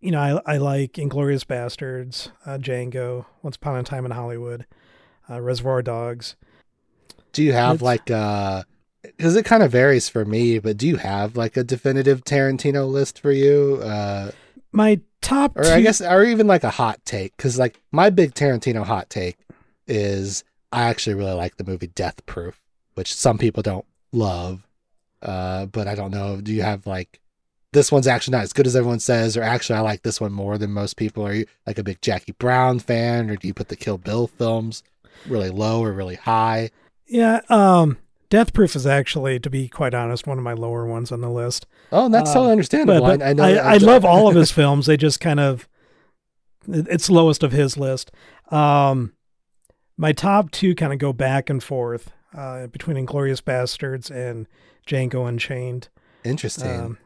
you 0.00 0.10
know, 0.10 0.20
I 0.46 0.54
I 0.54 0.56
like 0.58 0.92
Inglourious 0.94 1.44
Basterds, 1.44 2.30
uh, 2.46 2.58
Django, 2.58 3.26
Once 3.42 3.56
Upon 3.56 3.76
a 3.76 3.82
Time 3.82 4.04
in 4.04 4.12
Hollywood, 4.12 4.66
uh, 5.30 5.40
Reservoir 5.40 5.82
Dogs. 5.82 6.36
Do 7.32 7.42
you 7.42 7.52
have 7.52 7.76
It's- 7.76 7.82
like 7.82 8.10
uh 8.10 8.62
because 9.02 9.36
it 9.36 9.44
kind 9.44 9.62
of 9.62 9.70
varies 9.70 10.08
for 10.08 10.24
me, 10.24 10.58
but 10.58 10.76
do 10.76 10.86
you 10.86 10.96
have 10.96 11.36
like 11.36 11.56
a 11.56 11.62
definitive 11.62 12.24
Tarantino 12.24 12.90
list 12.90 13.20
for 13.20 13.30
you? 13.30 13.76
Uh 13.82 14.30
My 14.72 15.00
top 15.20 15.56
or 15.56 15.64
two, 15.64 15.70
I 15.70 15.80
guess 15.80 16.00
or 16.00 16.24
even 16.24 16.46
like 16.46 16.64
a 16.64 16.70
hot 16.70 17.04
take 17.04 17.36
cuz 17.36 17.58
like 17.58 17.80
my 17.92 18.10
big 18.10 18.34
Tarantino 18.34 18.84
hot 18.84 19.10
take 19.10 19.36
is 19.86 20.44
I 20.72 20.84
actually 20.84 21.14
really 21.14 21.32
like 21.32 21.56
the 21.56 21.64
movie 21.64 21.88
Death 21.88 22.24
Proof, 22.26 22.60
which 22.94 23.14
some 23.14 23.38
people 23.38 23.62
don't 23.62 23.86
love. 24.12 24.66
Uh 25.22 25.66
but 25.66 25.88
I 25.88 25.94
don't 25.94 26.10
know, 26.10 26.40
do 26.40 26.52
you 26.52 26.62
have 26.62 26.86
like 26.86 27.20
this 27.72 27.92
one's 27.92 28.06
actually 28.06 28.32
not 28.32 28.44
as 28.44 28.52
good 28.52 28.66
as 28.66 28.74
everyone 28.74 29.00
says 29.00 29.36
or 29.36 29.42
actually 29.42 29.76
I 29.76 29.82
like 29.82 30.02
this 30.02 30.20
one 30.20 30.32
more 30.32 30.56
than 30.56 30.72
most 30.72 30.96
people. 30.96 31.26
Are 31.26 31.34
you 31.34 31.46
like 31.66 31.78
a 31.78 31.84
big 31.84 32.00
Jackie 32.00 32.32
Brown 32.32 32.78
fan 32.78 33.28
or 33.28 33.36
do 33.36 33.46
you 33.46 33.54
put 33.54 33.68
the 33.68 33.76
Kill 33.76 33.98
Bill 33.98 34.26
films 34.26 34.82
really 35.26 35.50
low 35.50 35.82
or 35.82 35.92
really 35.92 36.16
high? 36.16 36.70
yeah, 37.08 37.40
um, 37.48 37.98
Death 38.30 38.52
Proof 38.52 38.76
is 38.76 38.86
actually, 38.86 39.40
to 39.40 39.48
be 39.48 39.68
quite 39.68 39.94
honest, 39.94 40.26
one 40.26 40.36
of 40.38 40.44
my 40.44 40.52
lower 40.52 40.86
ones 40.86 41.10
on 41.10 41.20
the 41.20 41.30
list. 41.30 41.66
Oh, 41.92 42.04
and 42.06 42.14
that's 42.14 42.30
Uh, 42.30 42.34
totally 42.34 42.52
understandable. 42.52 43.00
But, 43.00 43.20
but 43.20 43.26
I, 43.26 43.30
I 43.30 43.32
know. 43.32 43.42
I, 43.44 43.74
I 43.74 43.76
love 43.78 44.04
all 44.04 44.28
of 44.28 44.34
his 44.34 44.50
films. 44.58 44.86
They 44.86 44.96
just 44.96 45.20
kind 45.20 45.40
of 45.40 45.68
it's 46.70 47.08
lowest 47.08 47.42
of 47.42 47.52
his 47.52 47.76
list. 47.78 48.10
Um, 48.50 49.14
my 49.96 50.12
top 50.12 50.50
two 50.50 50.74
kind 50.74 50.92
of 50.92 50.98
go 50.98 51.12
back 51.14 51.48
and 51.48 51.62
forth 51.62 52.12
uh, 52.36 52.66
between 52.66 52.96
Inglourious 53.06 53.40
Basterds 53.42 54.10
and 54.10 54.46
Django 54.86 55.26
Unchained. 55.26 55.88
Interesting. 56.24 56.80
Um, 56.80 56.98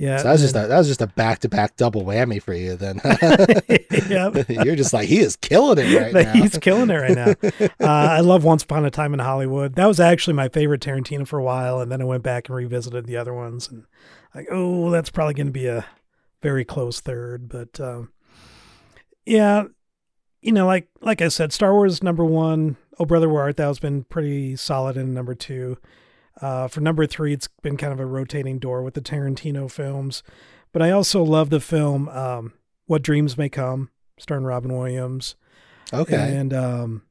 yeah, 0.00 0.16
so 0.16 0.22
that 0.24 0.32
was 0.32 0.40
just 0.40 0.56
a 0.56 0.66
that 0.66 0.78
was 0.78 0.88
just 0.88 1.02
a 1.02 1.08
back 1.08 1.40
to 1.40 1.48
back 1.50 1.76
double 1.76 2.04
whammy 2.04 2.42
for 2.42 2.54
you. 2.54 2.74
Then 2.74 3.02
you're 4.64 4.74
just 4.74 4.94
like 4.94 5.06
he 5.06 5.18
is 5.18 5.36
killing 5.36 5.76
it 5.76 5.94
right 5.94 6.14
now. 6.24 6.32
He's 6.32 6.56
killing 6.56 6.88
it 6.88 6.94
right 6.94 7.14
now. 7.14 7.34
Uh, 7.80 7.86
I 7.86 8.20
love 8.20 8.42
Once 8.42 8.62
Upon 8.62 8.86
a 8.86 8.90
Time 8.90 9.12
in 9.12 9.20
Hollywood. 9.20 9.74
That 9.74 9.86
was 9.86 10.00
actually 10.00 10.34
my 10.34 10.48
favorite 10.48 10.80
Tarantino 10.80 11.26
for 11.26 11.38
a 11.38 11.42
while, 11.42 11.80
and 11.80 11.92
then 11.92 12.00
I 12.00 12.04
went 12.04 12.22
back 12.22 12.48
and 12.48 12.56
revisited 12.56 13.04
the 13.04 13.18
other 13.18 13.34
ones, 13.34 13.68
and 13.68 13.84
like, 14.34 14.46
oh, 14.50 14.90
that's 14.90 15.10
probably 15.10 15.34
going 15.34 15.48
to 15.48 15.52
be 15.52 15.66
a 15.66 15.84
very 16.40 16.64
close 16.64 17.00
third. 17.00 17.48
But 17.48 17.78
um, 17.78 18.10
yeah, 19.26 19.64
you 20.40 20.52
know, 20.52 20.66
like 20.66 20.88
like 21.02 21.20
I 21.20 21.28
said, 21.28 21.52
Star 21.52 21.74
Wars 21.74 22.02
number 22.02 22.24
one. 22.24 22.78
Oh, 22.98 23.04
brother, 23.04 23.28
where 23.28 23.42
art 23.42 23.58
thou? 23.58 23.68
has 23.68 23.78
been 23.78 24.04
pretty 24.04 24.56
solid 24.56 24.96
in 24.96 25.12
number 25.12 25.34
two. 25.34 25.76
Uh, 26.40 26.68
for 26.68 26.80
number 26.80 27.06
three, 27.06 27.32
it's 27.32 27.48
been 27.62 27.76
kind 27.76 27.92
of 27.92 28.00
a 28.00 28.06
rotating 28.06 28.58
door 28.58 28.82
with 28.82 28.94
the 28.94 29.00
Tarantino 29.00 29.70
films. 29.70 30.22
But 30.72 30.82
I 30.82 30.90
also 30.90 31.22
love 31.22 31.50
the 31.50 31.60
film 31.60 32.08
um, 32.08 32.52
What 32.86 33.02
Dreams 33.02 33.36
May 33.36 33.48
Come, 33.48 33.90
starring 34.18 34.44
Robin 34.44 34.72
Williams 34.76 35.34
okay. 35.92 36.36
and 36.36 36.52
um, 36.54 37.02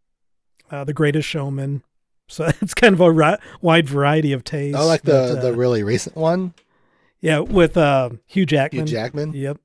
uh, 0.71 0.83
The 0.83 0.93
Greatest 0.93 1.27
Showman. 1.27 1.83
So 2.31 2.45
it's 2.61 2.75
kind 2.75 2.93
of 2.93 3.01
a 3.01 3.11
ri- 3.11 3.37
wide 3.59 3.89
variety 3.89 4.33
of 4.33 4.43
tastes. 4.43 4.79
oh, 4.79 4.85
like 4.85 5.01
the 5.01 5.33
but, 5.33 5.41
the 5.41 5.49
uh, 5.49 5.55
really 5.55 5.81
recent 5.81 6.15
one, 6.15 6.53
yeah 7.21 7.39
with 7.39 7.75
uh, 7.75 8.11
Hugh 8.27 8.45
Jackman. 8.45 8.85
Hugh 8.85 8.91
Jackman. 8.93 9.33
Yep. 9.33 9.57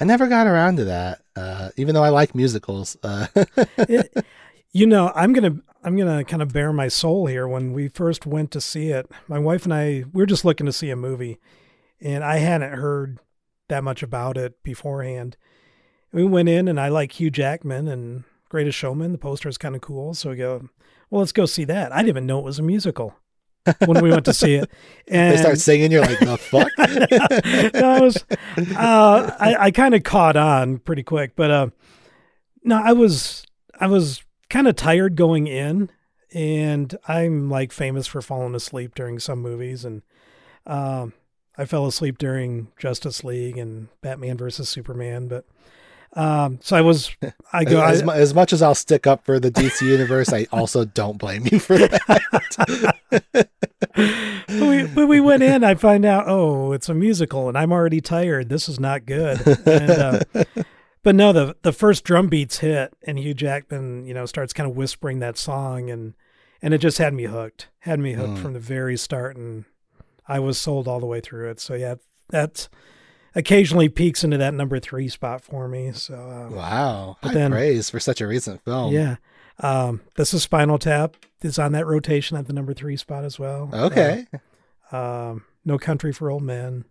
I 0.00 0.04
never 0.06 0.26
got 0.26 0.46
around 0.46 0.76
to 0.76 0.84
that, 0.86 1.20
uh, 1.36 1.68
even 1.76 1.94
though 1.94 2.02
I 2.02 2.08
like 2.08 2.34
musicals. 2.34 2.96
Uh, 3.02 3.26
It- 3.76 4.24
you 4.72 4.86
know, 4.86 5.12
I'm 5.14 5.34
gonna 5.34 5.56
I'm 5.88 5.96
gonna 5.96 6.22
kind 6.22 6.42
of 6.42 6.52
bare 6.52 6.70
my 6.70 6.88
soul 6.88 7.24
here. 7.24 7.48
When 7.48 7.72
we 7.72 7.88
first 7.88 8.26
went 8.26 8.50
to 8.50 8.60
see 8.60 8.90
it, 8.90 9.10
my 9.26 9.38
wife 9.38 9.64
and 9.64 9.72
I 9.72 10.04
we 10.12 10.20
were 10.20 10.26
just 10.26 10.44
looking 10.44 10.66
to 10.66 10.72
see 10.72 10.90
a 10.90 10.96
movie, 10.96 11.38
and 11.98 12.22
I 12.22 12.36
hadn't 12.36 12.74
heard 12.74 13.20
that 13.70 13.82
much 13.82 14.02
about 14.02 14.36
it 14.36 14.62
beforehand. 14.62 15.38
We 16.12 16.26
went 16.26 16.50
in, 16.50 16.68
and 16.68 16.78
I 16.78 16.88
like 16.88 17.12
Hugh 17.12 17.30
Jackman 17.30 17.88
and 17.88 18.24
Greatest 18.50 18.76
Showman. 18.76 19.12
The 19.12 19.18
poster 19.18 19.48
is 19.48 19.56
kind 19.56 19.74
of 19.74 19.80
cool, 19.80 20.12
so 20.12 20.28
we 20.28 20.36
go, 20.36 20.68
well, 21.08 21.20
let's 21.20 21.32
go 21.32 21.46
see 21.46 21.64
that. 21.64 21.90
I 21.90 21.96
didn't 21.96 22.10
even 22.10 22.26
know 22.26 22.40
it 22.40 22.44
was 22.44 22.58
a 22.58 22.62
musical 22.62 23.16
when 23.86 24.02
we 24.02 24.10
went 24.10 24.26
to 24.26 24.34
see 24.34 24.56
it. 24.56 24.70
And 25.06 25.32
they 25.38 25.40
start 25.40 25.58
singing, 25.58 25.90
you're 25.90 26.02
like, 26.02 26.18
the 26.18 26.36
fuck? 26.36 26.68
no, 27.72 27.88
I 27.88 28.00
was, 28.00 28.26
uh, 28.76 29.36
I, 29.40 29.56
I 29.58 29.70
kind 29.70 29.94
of 29.94 30.02
caught 30.02 30.36
on 30.36 30.80
pretty 30.80 31.02
quick, 31.02 31.32
but 31.34 31.50
uh, 31.50 31.68
no, 32.62 32.76
I 32.76 32.92
was, 32.92 33.46
I 33.80 33.86
was 33.86 34.22
kind 34.50 34.68
of 34.68 34.76
tired 34.76 35.16
going 35.16 35.46
in, 35.46 35.90
and 36.32 36.96
I'm 37.06 37.50
like 37.50 37.72
famous 37.72 38.06
for 38.06 38.22
falling 38.22 38.54
asleep 38.54 38.94
during 38.94 39.18
some 39.18 39.40
movies, 39.40 39.84
and 39.84 40.02
um, 40.66 41.12
I 41.56 41.64
fell 41.64 41.86
asleep 41.86 42.18
during 42.18 42.68
Justice 42.78 43.24
League 43.24 43.58
and 43.58 43.88
Batman 44.00 44.36
versus 44.36 44.68
Superman, 44.68 45.28
but 45.28 45.44
um, 46.14 46.58
so 46.62 46.76
I 46.76 46.80
was, 46.80 47.10
I 47.52 47.64
go, 47.64 47.82
as, 47.82 48.02
I, 48.02 48.16
as 48.16 48.34
much 48.34 48.52
as 48.52 48.62
I'll 48.62 48.74
stick 48.74 49.06
up 49.06 49.24
for 49.24 49.38
the 49.38 49.50
DC 49.50 49.82
universe, 49.82 50.32
I 50.32 50.46
also 50.50 50.84
don't 50.84 51.18
blame 51.18 51.46
you 51.50 51.58
for 51.58 51.78
that. 51.78 52.96
but 53.34 53.48
we, 54.48 54.86
but 54.86 55.06
we 55.06 55.20
went 55.20 55.42
in. 55.42 55.64
I 55.64 55.74
find 55.74 56.04
out, 56.04 56.24
oh, 56.26 56.72
it's 56.72 56.88
a 56.88 56.94
musical, 56.94 57.48
and 57.48 57.58
I'm 57.58 57.72
already 57.72 58.00
tired. 58.00 58.48
This 58.48 58.68
is 58.68 58.80
not 58.80 59.06
good. 59.06 59.40
And, 59.66 59.90
uh, 59.90 60.20
but 61.08 61.14
no, 61.14 61.32
the 61.32 61.56
the 61.62 61.72
first 61.72 62.04
drum 62.04 62.28
beats 62.28 62.58
hit, 62.58 62.92
and 63.02 63.18
Hugh 63.18 63.32
Jackman, 63.32 64.04
you 64.04 64.12
know, 64.12 64.26
starts 64.26 64.52
kind 64.52 64.68
of 64.70 64.76
whispering 64.76 65.20
that 65.20 65.38
song, 65.38 65.88
and 65.88 66.12
and 66.60 66.74
it 66.74 66.78
just 66.82 66.98
had 66.98 67.14
me 67.14 67.24
hooked. 67.24 67.68
Had 67.78 67.98
me 67.98 68.12
hooked 68.12 68.34
Mm. 68.34 68.42
from 68.42 68.52
the 68.52 68.60
very 68.60 68.98
start, 68.98 69.34
and 69.38 69.64
I 70.26 70.38
was 70.38 70.58
sold 70.58 70.86
all 70.86 71.00
the 71.00 71.06
way 71.06 71.22
through 71.22 71.48
it. 71.48 71.60
So 71.60 71.72
yeah, 71.72 71.94
that's 72.28 72.68
occasionally 73.34 73.88
peaks 73.88 74.22
into 74.22 74.36
that 74.36 74.52
number 74.52 74.78
three 74.78 75.08
spot 75.08 75.40
for 75.42 75.66
me. 75.66 75.92
So 75.92 76.14
uh, 76.14 76.54
wow, 76.54 77.16
But 77.22 77.28
high 77.28 77.34
then- 77.34 77.52
praise 77.52 77.88
for 77.88 78.00
such 78.00 78.20
a 78.20 78.26
recent 78.26 78.62
film. 78.66 78.92
yeah. 78.92 79.16
Um, 79.60 80.02
this 80.16 80.34
is 80.34 80.42
Spinal 80.42 80.78
Tap. 80.78 81.16
Is 81.40 81.58
on 81.58 81.72
that 81.72 81.86
rotation 81.86 82.36
at 82.36 82.48
the 82.48 82.52
number 82.52 82.74
three 82.74 82.98
spot 82.98 83.24
as 83.24 83.38
well. 83.38 83.70
Okay, 83.72 84.26
Uh, 84.92 84.96
um, 85.30 85.44
No 85.64 85.78
Country 85.78 86.12
for 86.12 86.30
Old 86.30 86.42
Men. 86.42 86.84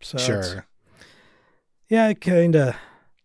So 0.00 0.16
sure. 0.16 0.64
yeah, 1.90 2.08
it 2.08 2.20
kind 2.22 2.54
of, 2.56 2.74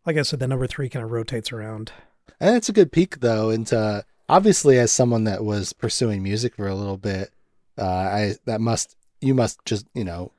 like 0.05 0.17
I 0.17 0.21
said, 0.23 0.39
the 0.39 0.47
number 0.47 0.67
three 0.67 0.89
kind 0.89 1.05
of 1.05 1.11
rotates 1.11 1.51
around. 1.51 1.91
And 2.39 2.55
it's 2.55 2.69
a 2.69 2.73
good 2.73 2.91
peek 2.91 3.19
though 3.19 3.49
into 3.49 4.05
obviously 4.27 4.79
as 4.79 4.91
someone 4.91 5.23
that 5.25 5.43
was 5.43 5.73
pursuing 5.73 6.23
music 6.23 6.55
for 6.55 6.67
a 6.67 6.75
little 6.75 6.97
bit, 6.97 7.31
uh, 7.77 7.85
I 7.85 8.35
that 8.45 8.61
must 8.61 8.95
you 9.21 9.33
must 9.33 9.63
just 9.65 9.85
you 9.93 10.03
know 10.03 10.31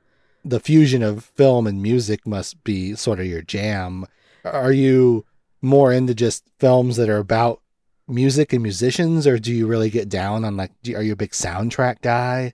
the 0.43 0.59
fusion 0.59 1.01
of 1.01 1.25
film 1.25 1.65
and 1.65 1.81
music 1.81 2.27
must 2.27 2.63
be 2.63 2.95
sort 2.95 3.19
of 3.19 3.25
your 3.25 3.41
jam. 3.41 4.05
Are 4.43 4.71
you 4.71 5.25
more 5.61 5.91
into 5.91 6.13
just 6.13 6.43
films 6.59 6.97
that 6.97 7.09
are 7.09 7.17
about 7.17 7.61
music 8.07 8.53
and 8.53 8.61
musicians, 8.61 9.25
or 9.25 9.39
do 9.39 9.51
you 9.51 9.65
really 9.65 9.89
get 9.89 10.07
down 10.07 10.45
on 10.45 10.55
like? 10.55 10.71
Do, 10.83 10.95
are 10.95 11.01
you 11.01 11.13
a 11.13 11.17
big 11.17 11.31
soundtrack 11.31 12.01
guy, 12.01 12.53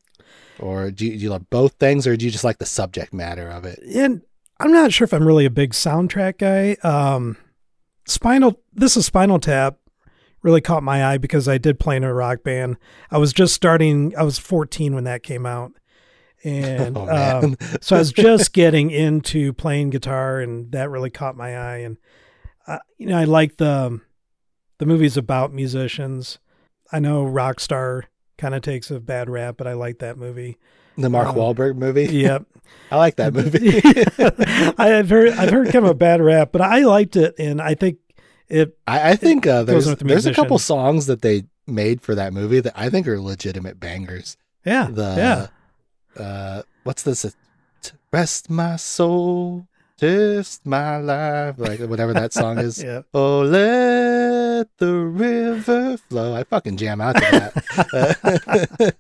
or 0.60 0.92
do 0.92 1.06
you, 1.06 1.12
do 1.12 1.18
you 1.18 1.30
love 1.30 1.50
both 1.50 1.74
things, 1.74 2.08
or 2.08 2.16
do 2.16 2.26
you 2.26 2.32
just 2.32 2.46
like 2.46 2.60
the 2.60 2.66
subject 2.66 3.14
matter 3.14 3.50
of 3.50 3.66
it? 3.66 3.80
And 3.84 4.22
I'm 4.62 4.72
not 4.72 4.94
sure 4.94 5.06
if 5.06 5.14
I'm 5.14 5.26
really 5.28 5.46
a 5.46 5.50
big 5.52 5.72
soundtrack 5.72 6.38
guy. 6.38 6.78
Um, 6.88 7.38
Spinal, 8.06 8.60
this 8.74 8.96
is 8.98 9.06
Spinal 9.06 9.40
Tap, 9.40 9.78
really 10.42 10.62
caught 10.62 10.84
my 10.84 11.06
eye 11.06 11.18
because 11.18 11.48
I 11.48 11.58
did 11.58 11.80
play 11.80 11.96
in 11.98 12.04
a 12.04 12.14
rock 12.14 12.44
band. 12.44 12.78
I 13.10 13.18
was 13.18 13.34
just 13.34 13.54
starting. 13.54 14.14
I 14.18 14.24
was 14.24 14.38
14 14.40 14.96
when 14.96 15.04
that 15.06 15.24
came 15.24 15.46
out, 15.46 15.74
and 16.44 16.98
Oh, 16.98 17.42
um, 17.44 17.58
so 17.82 17.96
I 17.96 18.00
was 18.00 18.12
just 18.14 18.54
getting 18.54 18.92
into 18.92 19.54
playing 19.54 19.90
guitar, 19.92 20.40
and 20.40 20.72
that 20.72 20.90
really 20.90 21.10
caught 21.10 21.36
my 21.36 21.58
eye. 21.58 21.78
And 21.78 21.98
uh, 22.68 22.80
you 22.98 23.08
know, 23.08 23.18
I 23.18 23.24
like 23.26 23.58
the 23.58 24.00
the 24.80 24.86
movies 24.86 25.18
about 25.18 25.54
musicians. 25.54 26.40
I 26.92 27.00
know 27.00 27.24
Rockstar 27.26 28.04
kind 28.38 28.54
of 28.56 28.62
takes 28.62 28.92
a 28.92 29.00
bad 29.00 29.30
rap, 29.30 29.56
but 29.58 29.68
I 29.68 29.74
like 29.74 30.00
that 30.00 30.18
movie. 30.18 30.58
The 30.98 31.10
Mark 31.10 31.30
Um, 31.30 31.36
Wahlberg 31.36 31.78
movie. 31.78 32.06
Yep. 32.06 32.46
I 32.92 32.98
like 32.98 33.16
that 33.16 33.34
movie. 33.34 33.82
I've 34.78 35.10
heard 35.10 35.30
I've 35.34 35.50
heard 35.50 35.72
kind 35.72 35.86
of 35.86 35.92
a 35.92 35.96
bad 35.96 36.22
rap, 36.22 36.52
but 36.52 36.62
I 36.62 36.80
liked 36.80 37.16
it, 37.16 37.36
and 37.40 37.62
I 37.62 37.74
think 37.76 38.00
it. 38.50 38.78
I, 38.86 39.12
I 39.12 39.16
think 39.16 39.48
uh, 39.48 39.64
there's 39.64 39.86
the 39.86 39.96
there's 39.96 40.26
a 40.26 40.34
couple 40.34 40.60
songs 40.60 41.06
that 41.06 41.22
they 41.22 41.46
made 41.68 42.02
for 42.02 42.16
that 42.16 42.34
movie 42.34 42.60
that 42.60 42.74
I 42.76 42.90
think 42.90 43.08
are 43.08 43.20
legitimate 43.20 43.80
bangers. 43.80 44.36
Yeah, 44.66 44.90
The 44.92 45.50
yeah. 46.18 46.22
uh, 46.24 46.62
what's 46.84 47.04
this? 47.04 47.26
Rest 48.12 48.50
my 48.50 48.76
soul, 48.76 49.68
test 49.98 50.66
my 50.66 50.98
life, 50.98 51.56
like 51.58 51.80
whatever 51.80 52.14
that 52.14 52.34
song 52.34 52.58
is. 52.60 52.84
Yeah. 52.84 53.04
Oh, 53.14 53.42
let 53.44 54.68
the 54.78 54.94
river 54.94 55.96
flow. 55.98 56.36
I 56.36 56.44
fucking 56.44 56.76
jam 56.76 57.00
out 57.00 57.16
to 57.16 57.22
that. 57.32 58.94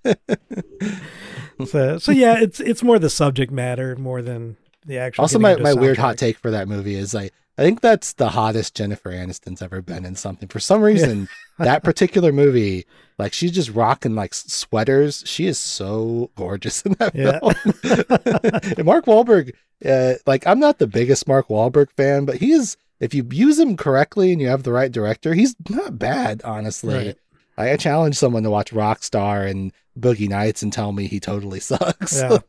So, 1.65 1.97
so 1.97 2.11
yeah, 2.11 2.39
it's 2.39 2.59
it's 2.59 2.83
more 2.83 2.99
the 2.99 3.09
subject 3.09 3.51
matter 3.51 3.95
more 3.95 4.21
than 4.21 4.57
the 4.85 4.97
actual. 4.97 5.23
Also, 5.23 5.39
my, 5.39 5.55
my 5.57 5.73
weird 5.73 5.97
hot 5.97 6.17
take 6.17 6.37
for 6.37 6.51
that 6.51 6.67
movie 6.67 6.95
is 6.95 7.13
like 7.13 7.33
I 7.57 7.63
think 7.63 7.81
that's 7.81 8.13
the 8.13 8.29
hottest 8.29 8.75
Jennifer 8.75 9.11
Aniston's 9.11 9.61
ever 9.61 9.81
been 9.81 10.05
in 10.05 10.15
something. 10.15 10.47
For 10.49 10.59
some 10.59 10.81
reason, 10.81 11.27
that 11.59 11.83
particular 11.83 12.31
movie, 12.31 12.85
like 13.19 13.33
she's 13.33 13.51
just 13.51 13.69
rocking 13.71 14.15
like 14.15 14.33
sweaters. 14.33 15.23
She 15.27 15.45
is 15.47 15.59
so 15.59 16.31
gorgeous 16.35 16.81
in 16.83 16.93
that 16.93 17.13
Yeah. 17.13 17.39
film. 17.39 18.73
and 18.77 18.85
Mark 18.85 19.05
Wahlberg, 19.05 19.53
uh, 19.85 20.13
like 20.25 20.47
I'm 20.47 20.59
not 20.59 20.79
the 20.79 20.87
biggest 20.87 21.27
Mark 21.27 21.49
Wahlberg 21.49 21.91
fan, 21.91 22.25
but 22.25 22.37
he 22.37 22.51
is. 22.51 22.77
If 22.99 23.15
you 23.15 23.27
use 23.31 23.57
him 23.57 23.77
correctly 23.77 24.31
and 24.31 24.39
you 24.39 24.47
have 24.47 24.61
the 24.61 24.71
right 24.71 24.91
director, 24.91 25.33
he's 25.33 25.55
not 25.69 25.97
bad, 25.97 26.43
honestly. 26.43 26.95
Right. 26.95 27.17
I, 27.61 27.73
I 27.73 27.77
challenge 27.77 28.15
someone 28.17 28.43
to 28.43 28.49
watch 28.49 28.71
Rockstar 28.71 29.49
and 29.49 29.71
Boogie 29.99 30.29
Nights 30.29 30.61
and 30.63 30.71
tell 30.71 30.91
me 30.91 31.07
he 31.07 31.19
totally 31.19 31.59
sucks. 31.59 32.17
Yeah. 32.21 32.39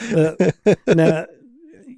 Uh, 0.00 0.74
now, 0.86 1.26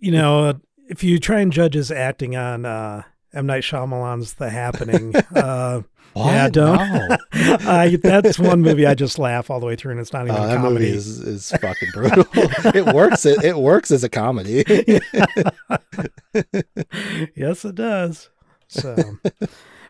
you 0.01 0.12
know, 0.12 0.59
if 0.88 1.03
you 1.03 1.19
try 1.19 1.40
and 1.40 1.53
judge 1.53 1.75
his 1.75 1.90
acting 1.90 2.37
on 2.37 2.64
uh, 2.64 3.03
M 3.35 3.47
Night 3.47 3.62
Shyamalan's 3.62 4.35
The 4.35 4.51
Happening, 4.51 5.14
uh, 5.35 5.83
What? 6.12 6.27
Yeah, 6.27 6.49
don't. 6.49 6.77
No. 7.09 7.16
I, 7.33 7.97
that's 8.03 8.38
one 8.38 8.62
movie 8.62 8.87
I 8.87 8.95
just 8.95 9.19
laugh 9.19 9.51
all 9.51 9.61
the 9.61 9.66
way 9.66 9.77
through, 9.77 9.92
and 9.92 10.01
it's 10.01 10.12
not 10.12 10.27
even 10.29 10.37
a 10.37 10.47
that 10.47 10.57
comedy. 10.57 10.87
movie 10.87 10.97
is, 10.97 11.19
is 11.19 11.51
fucking 11.61 11.88
brutal. 11.92 12.25
it 12.35 12.95
works. 12.95 13.27
It, 13.27 13.42
it 13.45 13.57
works 13.57 13.90
as 13.90 14.05
a 14.05 14.09
comedy. 14.09 14.64
yes, 17.35 17.64
it 17.64 17.75
does. 17.75 18.31
So, 18.69 18.97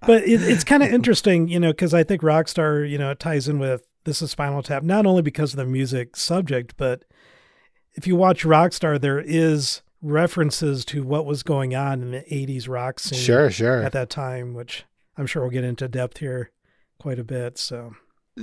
but 0.04 0.22
it, 0.24 0.42
it's 0.42 0.64
kind 0.64 0.82
of 0.82 0.90
interesting, 0.90 1.48
you 1.48 1.60
know, 1.60 1.70
because 1.70 1.94
I 1.94 2.02
think 2.02 2.22
Rockstar, 2.22 2.88
you 2.88 2.98
know, 2.98 3.10
it 3.10 3.20
ties 3.20 3.48
in 3.48 3.58
with 3.58 3.86
this 4.04 4.22
is 4.22 4.30
Spinal 4.30 4.62
Tap, 4.62 4.82
not 4.82 5.06
only 5.06 5.22
because 5.22 5.52
of 5.52 5.58
the 5.58 5.66
music 5.66 6.16
subject, 6.16 6.74
but 6.76 7.04
if 7.94 8.06
you 8.06 8.16
watch 8.16 8.44
Rockstar, 8.44 9.00
there 9.00 9.20
is 9.20 9.82
references 10.02 10.84
to 10.86 11.02
what 11.02 11.26
was 11.26 11.42
going 11.42 11.74
on 11.74 12.02
in 12.02 12.10
the 12.12 12.20
80s 12.20 12.68
rock 12.68 13.00
scene 13.00 13.18
sure, 13.18 13.50
sure. 13.50 13.82
at 13.82 13.92
that 13.92 14.10
time, 14.10 14.54
which 14.54 14.84
I'm 15.16 15.26
sure 15.26 15.42
we'll 15.42 15.50
get 15.50 15.64
into 15.64 15.88
depth 15.88 16.18
here 16.18 16.50
quite 16.98 17.18
a 17.18 17.24
bit. 17.24 17.58
So, 17.58 17.94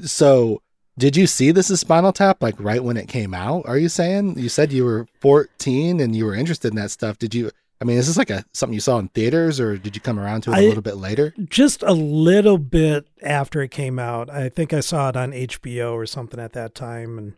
So, 0.03 0.61
did 0.97 1.17
you 1.17 1.25
see 1.25 1.51
this 1.51 1.71
is 1.71 1.79
Spinal 1.79 2.13
Tap 2.13 2.41
like 2.41 2.59
right 2.59 2.83
when 2.83 2.97
it 2.97 3.07
came 3.07 3.33
out? 3.33 3.63
Are 3.65 3.77
you 3.77 3.89
saying 3.89 4.37
you 4.37 4.49
said 4.49 4.71
you 4.71 4.85
were 4.85 5.07
14 5.21 5.99
and 5.99 6.15
you 6.15 6.25
were 6.25 6.35
interested 6.35 6.69
in 6.69 6.75
that 6.75 6.91
stuff? 6.91 7.17
Did 7.17 7.33
you? 7.33 7.51
I 7.83 7.85
mean, 7.85 7.97
is 7.97 8.07
this 8.07 8.17
like 8.17 8.29
a 8.29 8.45
something 8.53 8.73
you 8.73 8.79
saw 8.79 8.97
in 8.97 9.09
theaters, 9.09 9.59
or 9.59 9.77
did 9.77 9.93
you 9.93 10.01
come 10.01 10.17
around 10.17 10.39
to 10.43 10.53
it 10.53 10.57
a 10.57 10.67
little 10.67 10.81
bit 10.81 10.95
later? 10.95 11.33
just 11.49 11.83
a 11.83 11.91
little 11.91 12.57
bit 12.57 13.09
after 13.21 13.61
it 13.61 13.71
came 13.71 13.99
out, 13.99 14.29
I 14.29 14.47
think 14.47 14.71
I 14.71 14.79
saw 14.79 15.09
it 15.09 15.17
on 15.17 15.33
HBO 15.33 15.91
or 15.91 16.05
something 16.05 16.39
at 16.39 16.53
that 16.53 16.75
time. 16.75 17.17
And 17.17 17.33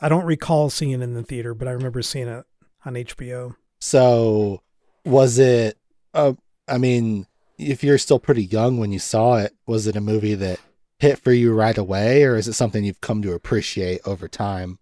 I 0.00 0.08
don't 0.08 0.24
recall 0.24 0.70
seeing 0.70 0.92
it 0.92 1.02
in 1.02 1.14
the 1.14 1.24
theater, 1.24 1.52
but 1.52 1.66
I 1.66 1.72
remember 1.72 2.00
seeing 2.00 2.28
it 2.28 2.46
on 2.84 2.94
HBO. 2.94 3.56
So, 3.80 4.62
was 5.04 5.40
it? 5.40 5.76
Uh, 6.14 6.34
I 6.68 6.78
mean, 6.78 7.26
if 7.58 7.82
you're 7.82 7.98
still 7.98 8.20
pretty 8.20 8.44
young 8.44 8.78
when 8.78 8.92
you 8.92 9.00
saw 9.00 9.38
it, 9.38 9.52
was 9.66 9.88
it 9.88 9.96
a 9.96 10.00
movie 10.00 10.36
that 10.36 10.60
hit 11.00 11.18
for 11.18 11.32
you 11.32 11.52
right 11.52 11.76
away, 11.76 12.22
or 12.22 12.36
is 12.36 12.46
it 12.46 12.52
something 12.52 12.84
you've 12.84 13.00
come 13.00 13.20
to 13.22 13.32
appreciate 13.32 14.00
over 14.06 14.28
time? 14.28 14.78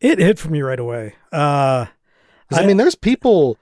It 0.00 0.18
hit 0.18 0.38
for 0.38 0.48
me 0.48 0.62
right 0.62 0.80
away. 0.80 1.16
Uh, 1.30 1.84
I, 2.50 2.62
I- 2.62 2.66
mean, 2.66 2.78
there's 2.78 2.94
people. 2.94 3.58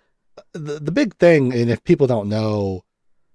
The, 0.53 0.79
the 0.81 0.93
big 0.93 1.17
thing, 1.17 1.53
and 1.53 1.71
if 1.71 1.83
people 1.85 2.07
don't 2.07 2.29
know 2.29 2.85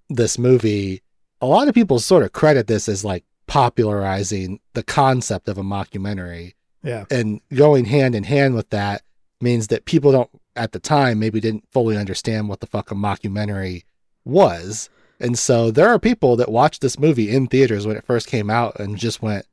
this 0.08 0.38
movie, 0.38 1.02
a 1.40 1.46
lot 1.46 1.68
of 1.68 1.74
people 1.74 1.98
sort 1.98 2.22
of 2.22 2.32
credit 2.32 2.66
this 2.66 2.88
as 2.88 3.04
like 3.04 3.24
popularizing 3.46 4.60
the 4.74 4.82
concept 4.82 5.48
of 5.48 5.58
a 5.58 5.62
mockumentary. 5.62 6.54
yeah. 6.82 7.04
And 7.10 7.40
going 7.54 7.86
hand 7.86 8.14
in 8.14 8.24
hand 8.24 8.54
with 8.54 8.70
that 8.70 9.02
means 9.40 9.68
that 9.68 9.84
people 9.84 10.12
don't, 10.12 10.30
at 10.54 10.72
the 10.72 10.78
time, 10.78 11.18
maybe 11.18 11.40
didn't 11.40 11.64
fully 11.72 11.96
understand 11.96 12.48
what 12.48 12.60
the 12.60 12.66
fuck 12.66 12.90
a 12.90 12.94
mockumentary 12.94 13.84
was. 14.24 14.90
And 15.20 15.38
so 15.38 15.70
there 15.70 15.88
are 15.88 15.98
people 15.98 16.36
that 16.36 16.50
watched 16.50 16.80
this 16.80 16.98
movie 16.98 17.30
in 17.34 17.46
theaters 17.46 17.86
when 17.86 17.96
it 17.96 18.04
first 18.04 18.26
came 18.26 18.50
out 18.50 18.78
and 18.78 18.96
just 18.96 19.22
went, 19.22 19.46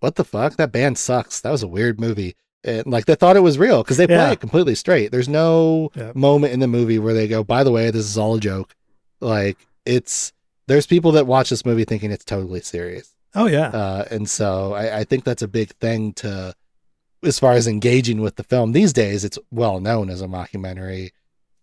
what 0.00 0.14
the 0.14 0.24
fuck? 0.24 0.56
That 0.56 0.72
band 0.72 0.98
sucks. 0.98 1.40
That 1.40 1.50
was 1.50 1.62
a 1.62 1.68
weird 1.68 1.98
movie. 1.98 2.36
And 2.68 2.86
like 2.86 3.06
they 3.06 3.14
thought 3.14 3.36
it 3.36 3.40
was 3.40 3.58
real 3.58 3.82
because 3.82 3.96
they 3.96 4.06
play 4.06 4.16
Yeah. 4.16 4.30
it 4.32 4.40
completely 4.40 4.74
straight. 4.74 5.10
There's 5.12 5.28
no 5.28 5.90
Yeah. 5.94 6.12
moment 6.14 6.52
in 6.52 6.60
the 6.60 6.68
movie 6.68 6.98
where 6.98 7.14
they 7.14 7.26
go, 7.28 7.42
by 7.42 7.64
the 7.64 7.70
way, 7.70 7.90
this 7.90 8.04
is 8.04 8.18
all 8.18 8.34
a 8.36 8.40
joke. 8.40 8.74
Like 9.20 9.66
it's, 9.86 10.32
there's 10.66 10.86
people 10.86 11.12
that 11.12 11.26
watch 11.26 11.50
this 11.50 11.64
movie 11.64 11.84
thinking 11.84 12.10
it's 12.12 12.24
totally 12.24 12.60
serious. 12.60 13.14
Oh, 13.34 13.46
yeah. 13.46 13.68
Uh, 13.68 14.04
and 14.10 14.28
so 14.28 14.74
I, 14.74 14.98
I 15.00 15.04
think 15.04 15.24
that's 15.24 15.42
a 15.42 15.48
big 15.48 15.70
thing 15.80 16.12
to, 16.14 16.54
as 17.22 17.38
far 17.38 17.52
as 17.54 17.66
engaging 17.66 18.20
with 18.20 18.36
the 18.36 18.44
film 18.44 18.72
these 18.72 18.92
days, 18.92 19.24
it's 19.24 19.38
well 19.50 19.80
known 19.80 20.08
as 20.10 20.20
a 20.22 20.26
mockumentary. 20.26 21.10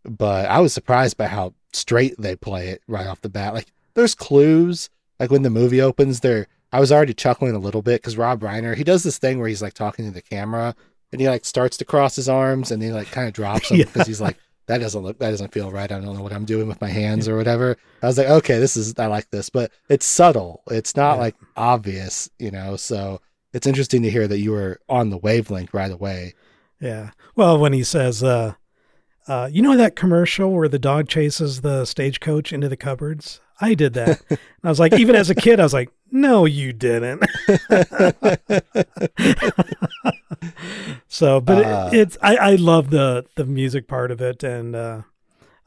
But 0.03 0.49
I 0.49 0.59
was 0.59 0.73
surprised 0.73 1.17
by 1.17 1.27
how 1.27 1.53
straight 1.73 2.15
they 2.19 2.35
play 2.35 2.69
it 2.69 2.81
right 2.87 3.07
off 3.07 3.21
the 3.21 3.29
bat. 3.29 3.53
Like 3.53 3.71
there's 3.93 4.15
clues. 4.15 4.89
Like 5.19 5.31
when 5.31 5.43
the 5.43 5.49
movie 5.49 5.81
opens, 5.81 6.19
there 6.19 6.47
I 6.71 6.79
was 6.79 6.91
already 6.91 7.13
chuckling 7.13 7.55
a 7.55 7.59
little 7.59 7.81
bit 7.81 8.01
because 8.01 8.17
Rob 8.17 8.41
Reiner 8.41 8.75
he 8.75 8.83
does 8.83 9.03
this 9.03 9.17
thing 9.17 9.39
where 9.39 9.47
he's 9.47 9.61
like 9.61 9.73
talking 9.73 10.05
to 10.05 10.11
the 10.11 10.21
camera 10.21 10.75
and 11.15 11.21
he 11.21 11.29
like 11.29 11.45
starts 11.45 11.77
to 11.77 11.85
cross 11.85 12.15
his 12.15 12.29
arms 12.29 12.71
and 12.71 12.83
he 12.83 12.91
like 12.91 13.07
kind 13.11 13.27
of 13.27 13.33
drops 13.33 13.69
them 13.69 13.77
Yeah. 13.79 13.85
because 13.85 14.05
he's 14.07 14.21
like 14.21 14.37
that 14.67 14.79
doesn't 14.79 15.01
look 15.01 15.17
that 15.19 15.29
doesn't 15.31 15.53
feel 15.53 15.71
right. 15.71 15.91
I 15.91 15.99
don't 15.99 16.13
know 16.15 16.21
what 16.23 16.33
I'm 16.33 16.45
doing 16.45 16.67
with 16.67 16.81
my 16.81 16.89
hands 16.89 17.27
or 17.27 17.37
whatever. 17.37 17.77
I 18.03 18.07
was 18.07 18.17
like, 18.17 18.27
okay, 18.27 18.59
this 18.59 18.75
is 18.75 18.93
I 18.97 19.05
like 19.07 19.29
this, 19.29 19.49
but 19.49 19.71
it's 19.89 20.05
subtle. 20.05 20.63
It's 20.69 20.95
not 20.95 21.15
Yeah. 21.15 21.19
like 21.21 21.35
obvious, 21.55 22.29
you 22.39 22.51
know. 22.51 22.75
So 22.75 23.21
it's 23.53 23.67
interesting 23.67 24.01
to 24.03 24.09
hear 24.09 24.27
that 24.27 24.39
you 24.39 24.51
were 24.51 24.79
on 24.89 25.09
the 25.09 25.17
wavelength 25.17 25.73
right 25.73 25.91
away. 25.91 26.33
Yeah. 26.81 27.11
Well, 27.35 27.57
when 27.59 27.73
he 27.73 27.83
says, 27.83 28.21
uh, 28.23 28.55
uh, 29.27 29.49
you 29.51 29.61
know 29.61 29.77
that 29.77 29.95
commercial 29.95 30.51
where 30.51 30.67
the 30.67 30.77
dog 30.79 31.07
chases 31.07 31.61
the 31.61 31.85
stagecoach 31.85 32.51
into 32.51 32.67
the 32.67 32.75
cupboards? 32.77 33.39
I 33.61 33.73
did 33.75 33.93
that. 33.93 34.21
and 34.29 34.39
I 34.63 34.69
was 34.69 34.79
like, 34.79 34.93
even 34.99 35.15
as 35.15 35.29
a 35.29 35.35
kid, 35.35 35.59
I 35.59 35.63
was 35.63 35.73
like, 35.73 35.89
no, 36.11 36.45
you 36.45 36.73
didn't. 36.73 37.23
so, 41.07 41.39
but 41.41 41.65
Uh, 41.65 41.89
it, 41.93 41.99
it's, 41.99 42.17
I, 42.21 42.35
I 42.35 42.55
love 42.55 42.89
the, 42.89 43.25
the 43.35 43.45
music 43.45 43.87
part 43.87 44.11
of 44.11 44.21
it. 44.21 44.43
And, 44.43 44.75
uh, 44.75 45.01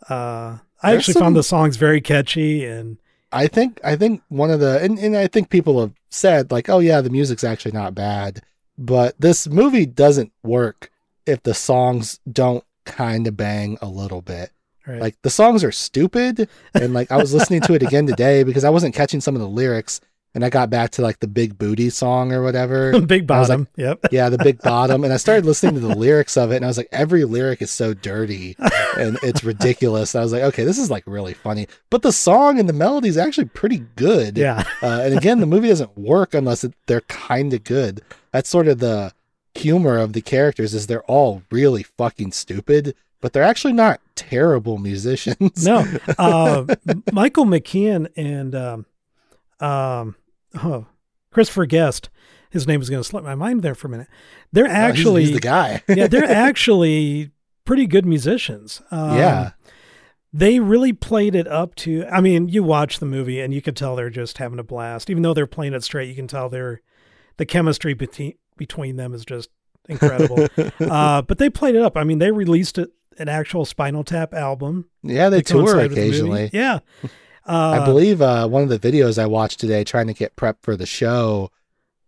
uh, 0.08 0.58
I 0.82 0.94
actually 0.94 1.14
some- 1.14 1.22
found 1.22 1.36
the 1.36 1.42
songs 1.42 1.76
very 1.76 2.00
catchy 2.00 2.64
and 2.64 2.98
I 3.30 3.46
think 3.46 3.78
I 3.84 3.94
think 3.94 4.22
one 4.28 4.50
of 4.50 4.58
the 4.58 4.82
and, 4.82 4.98
and 4.98 5.14
I 5.14 5.26
think 5.26 5.50
people 5.50 5.78
have 5.82 5.92
said 6.08 6.50
like, 6.50 6.70
oh 6.70 6.78
yeah, 6.78 7.02
the 7.02 7.10
music's 7.10 7.44
actually 7.44 7.72
not 7.72 7.94
bad, 7.94 8.40
but 8.78 9.20
this 9.20 9.46
movie 9.46 9.84
doesn't 9.84 10.32
work 10.42 10.90
if 11.26 11.42
the 11.42 11.52
songs 11.52 12.20
don't 12.30 12.64
kind 12.86 13.26
of 13.26 13.36
bang 13.36 13.76
a 13.82 13.86
little 13.86 14.22
bit. 14.22 14.50
right. 14.86 14.98
Like 15.02 15.16
the 15.20 15.28
songs 15.28 15.62
are 15.62 15.70
stupid, 15.72 16.48
and 16.72 16.94
like 16.94 17.10
I 17.12 17.18
was 17.18 17.34
listening 17.34 17.60
to 17.62 17.74
it 17.74 17.82
again 17.82 18.06
today 18.14 18.44
because 18.44 18.64
I 18.64 18.70
wasn't 18.70 18.94
catching 18.94 19.20
some 19.20 19.34
of 19.34 19.42
the 19.42 19.48
lyrics, 19.48 20.00
and 20.34 20.44
I 20.44 20.50
got 20.50 20.70
back 20.70 20.90
to 20.92 21.02
like 21.02 21.20
the 21.20 21.26
big 21.26 21.58
booty 21.58 21.90
song 21.90 22.32
or 22.32 22.42
whatever. 22.42 23.00
Big 23.06 23.28
was 23.28 23.48
like, 23.48 23.58
Bottom. 23.58 23.68
yep. 23.76 24.00
yeah, 24.12 24.28
the 24.28 24.38
big 24.38 24.60
bottom, 24.60 25.02
and 25.04 25.12
I 25.12 25.16
started 25.16 25.44
listening 25.46 25.74
to 25.74 25.80
the 25.80 25.94
lyrics 25.96 26.36
of 26.36 26.52
it, 26.52 26.56
and 26.56 26.64
I 26.64 26.68
was 26.68 26.76
like, 26.76 26.88
every 26.92 27.24
lyric 27.24 27.62
is 27.62 27.70
so 27.70 27.94
dirty 27.94 28.56
and 28.96 29.18
it's 29.22 29.42
ridiculous. 29.42 30.14
I 30.14 30.20
was 30.20 30.32
like, 30.32 30.42
okay, 30.42 30.64
this 30.64 30.78
is 30.78 30.90
like 30.90 31.04
really 31.06 31.34
funny, 31.34 31.66
but 31.90 32.02
the 32.02 32.12
song 32.12 32.58
and 32.60 32.68
the 32.68 32.72
melody 32.74 33.08
is 33.08 33.16
actually 33.16 33.46
pretty 33.48 33.84
good. 33.96 34.36
Yeah. 34.36 34.64
Uh, 34.82 35.00
and 35.02 35.16
again, 35.16 35.40
the 35.40 35.46
movie 35.46 35.68
doesn't 35.68 35.96
work 35.96 36.34
unless 36.34 36.62
it, 36.64 36.74
they're 36.86 37.00
kind 37.02 37.52
of 37.54 37.64
good. 37.64 38.02
That's 38.32 38.48
sort 38.48 38.68
of 38.68 38.78
the 38.78 39.12
humor 39.54 39.96
of 39.98 40.12
the 40.12 40.20
characters 40.20 40.74
is 40.74 40.86
they're 40.86 41.02
all 41.04 41.42
really 41.50 41.82
fucking 41.82 42.32
stupid, 42.32 42.94
but 43.20 43.32
they're 43.32 43.42
actually 43.42 43.72
not 43.72 44.00
terrible 44.14 44.78
musicians. 44.78 45.64
No, 45.64 45.84
uh, 46.18 46.64
Michael 47.12 47.44
McKean 47.46 48.08
and 48.16 48.54
um, 48.54 48.86
um, 49.60 50.16
oh, 50.62 50.86
Christopher 51.32 51.66
Guest. 51.66 52.10
His 52.50 52.66
name 52.66 52.80
is 52.80 52.88
going 52.88 53.02
to 53.02 53.08
slip 53.08 53.24
my 53.24 53.34
mind 53.34 53.62
there 53.62 53.74
for 53.74 53.88
a 53.88 53.90
minute. 53.90 54.08
They're 54.52 54.64
Uh, 54.64 54.68
he's- 54.68 54.78
actually, 54.90 55.24
he's, 55.24 55.32
the 55.34 55.40
guy. 55.40 55.82
yeah, 55.88 56.06
they're 56.06 56.24
actually 56.30 57.30
pretty 57.64 57.86
good 57.86 58.06
musicians. 58.06 58.80
Um, 58.90 59.18
yeah. 59.18 59.50
they 60.32 60.58
really 60.58 60.94
played 60.94 61.34
it 61.34 61.46
up 61.46 61.74
to. 61.76 62.06
I 62.10 62.22
mean, 62.22 62.48
you 62.48 62.62
watch 62.62 62.98
the 63.00 63.06
movie 63.06 63.40
and 63.40 63.52
you 63.52 63.60
can 63.60 63.74
tell 63.74 63.96
they're 63.96 64.08
just 64.08 64.38
having 64.38 64.58
a 64.58 64.62
blast. 64.64 65.10
Even 65.10 65.22
though 65.22 65.34
they're 65.34 65.46
playing 65.46 65.74
it 65.74 65.84
straight, 65.84 66.08
you 66.08 66.14
can 66.14 66.26
tell 66.26 66.48
they're 66.48 66.80
the 67.36 67.44
chemistry 67.46 67.92
between 67.94 68.34
between 68.56 68.96
them 68.96 69.12
is 69.12 69.24
just 69.24 69.50
incredible. 69.88 70.46
uh, 70.80 71.22
but 71.22 71.38
they 71.38 71.50
played 71.50 71.74
it 71.74 71.82
up. 71.82 71.96
I 71.96 72.04
mean, 72.04 72.18
they 72.18 72.30
released 72.30 72.78
it, 72.78 72.90
an 73.18 73.28
actual 73.28 73.64
Spinal 73.64 74.04
Tap 74.04 74.32
album. 74.34 74.86
Yeah, 75.02 75.28
they 75.28 75.42
to 75.42 75.52
tour 75.52 75.76
with 75.76 75.90
the 75.94 76.00
occasionally. 76.00 76.50
Yeah. 76.52 76.78
Uh, 77.48 77.80
I 77.80 77.84
believe 77.84 78.20
uh, 78.20 78.46
one 78.46 78.62
of 78.62 78.68
the 78.68 78.78
videos 78.78 79.18
I 79.18 79.26
watched 79.26 79.58
today 79.58 79.82
trying 79.82 80.06
to 80.08 80.12
get 80.12 80.36
prep 80.36 80.58
for 80.62 80.76
the 80.76 80.84
show, 80.84 81.50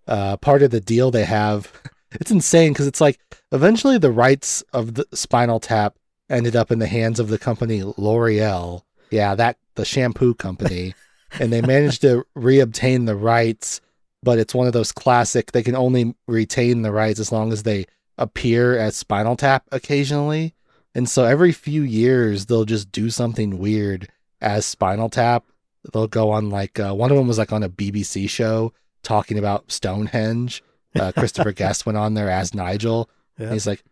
uh, 0.07 0.37
part 0.37 0.63
of 0.63 0.71
the 0.71 0.81
deal 0.81 1.11
they 1.11 1.25
have, 1.25 1.73
it's 2.13 2.31
insane 2.31 2.73
because 2.73 2.87
it's 2.87 3.01
like 3.01 3.19
eventually 3.51 3.97
the 3.97 4.11
rights 4.11 4.63
of 4.75 4.95
the 4.95 5.07
Spinal 5.15 5.59
Tap 5.59 5.97
ended 6.29 6.55
up 6.55 6.71
in 6.71 6.79
the 6.79 6.87
hands 6.87 7.19
of 7.19 7.29
the 7.29 7.39
company 7.39 7.83
L'Oreal. 7.83 8.83
Yeah, 9.11 9.35
that 9.35 9.57
the 9.77 9.85
shampoo 9.85 10.35
company, 10.35 10.95
and 11.41 11.53
they 11.53 11.63
managed 11.63 12.03
to 12.03 12.25
reobtain 12.37 13.07
the 13.07 13.17
rights, 13.17 13.81
but 14.23 14.39
it's 14.39 14.55
one 14.55 14.67
of 14.67 14.73
those 14.73 14.93
classic. 14.93 15.53
They 15.53 15.63
can 15.63 15.75
only 15.75 16.15
retain 16.29 16.83
the 16.83 16.93
rights 16.93 17.19
as 17.19 17.33
long 17.33 17.53
as 17.53 17.63
they 17.63 17.87
appear 18.19 18.77
as 18.77 18.95
Spinal 18.95 19.37
Tap 19.37 19.65
occasionally. 19.73 20.55
And 20.95 21.09
so 21.09 21.25
every 21.25 21.53
few 21.53 21.83
years 21.83 22.47
they'll 22.47 22.65
just 22.65 22.93
do 22.93 23.11
something 23.11 23.59
weird 23.59 24.09
as 24.41 24.67
Spinal 24.67 25.09
Tap. 25.09 25.45
They'll 25.93 26.09
go 26.09 26.31
on 26.31 26.51
like 26.51 26.79
uh, 26.79 26.95
one 26.95 27.11
of 27.11 27.17
them 27.17 27.27
was 27.27 27.39
like 27.39 27.53
on 27.53 27.63
a 27.63 27.69
BBC 27.69 28.29
show 28.29 28.73
talking 29.03 29.39
about 29.39 29.71
Stonehenge. 29.73 30.63
Uh, 30.95 31.13
Christopher 31.17 31.53
Guest 31.53 31.87
went 31.87 31.99
on 31.99 32.15
there 32.15 32.31
as 32.31 32.55
Nigel. 32.55 33.09
Yeah. 33.39 33.53
He's 33.53 33.67
like, 33.67 33.83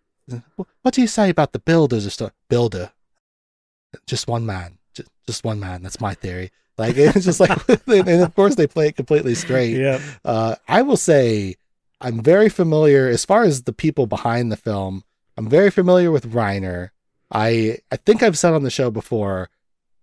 "What 0.82 0.94
do 0.94 1.00
you 1.00 1.06
say 1.06 1.30
about 1.30 1.52
the 1.52 1.58
builders 1.58 2.04
of 2.04 2.12
Stone? 2.12 2.32
Builder, 2.48 2.92
just 4.06 4.28
one 4.28 4.44
man, 4.44 4.78
just, 4.94 5.08
just 5.26 5.44
one 5.44 5.60
man. 5.60 5.82
That's 5.82 6.00
my 6.00 6.14
theory." 6.14 6.50
Like 6.76 6.96
it's 6.98 7.24
just 7.24 7.40
like, 7.40 7.50
and 7.88 8.22
of 8.22 8.34
course 8.34 8.54
they 8.54 8.66
play 8.66 8.88
it 8.88 8.96
completely 8.96 9.34
straight. 9.34 9.76
yeah. 9.76 10.00
Uh, 10.24 10.54
I 10.68 10.82
will 10.82 10.96
say 10.96 11.56
I'm 12.00 12.22
very 12.22 12.48
familiar 12.48 13.08
as 13.08 13.24
far 13.24 13.42
as 13.42 13.62
the 13.62 13.72
people 13.72 14.06
behind 14.06 14.52
the 14.52 14.56
film. 14.56 15.04
I'm 15.36 15.48
very 15.48 15.70
familiar 15.70 16.10
with 16.10 16.32
Reiner. 16.32 16.90
I 17.32 17.78
I 17.90 17.96
think 17.96 18.22
I've 18.22 18.38
said 18.38 18.54
on 18.54 18.62
the 18.62 18.70
show 18.70 18.90
before. 18.90 19.50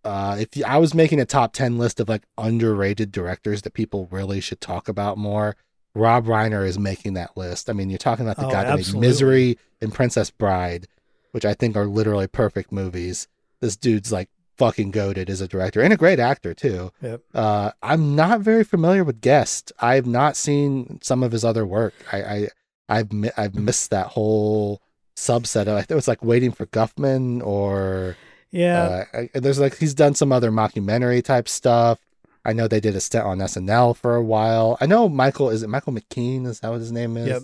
Uh, 0.06 0.38
if 0.39 0.56
you, 0.56 0.63
I 0.65 0.78
was 0.78 0.94
making 0.94 1.20
a 1.20 1.26
top 1.26 1.54
ten 1.54 1.78
list 1.78 2.00
of 2.00 2.08
like 2.08 2.24
underrated 2.38 3.12
directors 3.12 3.63
that 3.63 3.74
people 3.74 4.08
really 4.12 4.39
should 4.39 4.62
talk 4.62 4.88
about 4.88 5.18
more, 5.18 5.56
Rob 5.94 6.26
Reiner 6.26 6.65
is 6.68 6.78
making 6.78 7.13
that 7.15 7.36
list. 7.36 7.70
I 7.70 7.74
mean, 7.74 7.89
you're 7.89 7.98
talking 7.98 8.26
about 8.26 8.38
the 8.38 8.48
Oh, 8.48 8.52
guy 8.52 8.63
that 8.65 8.78
made. 8.94 8.96
Misery 9.02 9.58
and 9.82 9.94
Princess 9.94 10.30
Bride, 10.30 10.88
which 11.32 11.46
I 11.46 11.54
think 11.54 11.76
are 11.76 11.86
literally 11.86 12.28
perfect 12.28 12.72
movies. 12.72 13.28
This 13.62 13.76
dude's 13.76 14.12
like 14.12 14.30
fucking 14.58 14.91
goaded 14.91 15.30
as 15.30 15.41
a 15.41 15.48
director 15.48 15.82
and 15.82 15.91
a 15.91 15.98
great 15.98 16.20
actor 16.20 16.54
too. 16.54 16.91
Yep. 17.02 17.22
Uh, 17.34 17.72
I'm 17.82 18.15
not 18.15 18.41
very 18.41 18.63
familiar 18.63 19.04
with 19.04 19.20
Guest. 19.22 19.72
I've 19.80 20.06
not 20.06 20.38
seen 20.38 21.00
some 21.02 21.24
of 21.24 21.32
his 21.32 21.44
other 21.44 21.65
work. 21.65 21.94
I, 22.12 22.18
I 22.24 22.48
I've 22.88 23.12
mi- 23.12 23.32
I've 23.36 23.56
missed 23.56 23.89
that 23.89 24.08
whole 24.08 24.82
subset 25.18 25.63
of. 25.63 25.70
I 25.70 25.80
think 25.80 25.91
it 25.91 25.96
was 25.96 26.08
like 26.08 26.24
Waiting 26.24 26.52
for 26.52 26.65
Guffman 26.68 27.41
or 27.41 28.15
Yeah. 28.56 29.06
uh, 29.13 29.18
I, 29.36 29.39
there's 29.39 29.60
like 29.60 29.78
he's 29.78 29.94
done 29.94 30.15
some 30.15 30.32
other 30.32 30.52
mockumentary 30.52 31.24
type 31.24 31.48
stuff. 31.48 32.00
I 32.44 32.54
know 32.54 32.68
they 32.68 32.80
did 32.80 32.96
a 32.96 33.02
stint 33.02 33.26
on 33.26 33.39
SNL 33.39 33.98
for 33.98 34.15
a 34.15 34.24
while. 34.24 34.78
I 34.80 34.86
know 34.86 35.10
Michael 35.10 35.50
is 35.50 35.63
it 35.63 35.68
Michael 35.70 35.94
McKean? 35.94 36.46
Is 36.46 36.60
that 36.62 36.70
what 36.70 36.80
his 36.80 36.91
name 36.91 37.18
is? 37.18 37.28
Yep. 37.28 37.44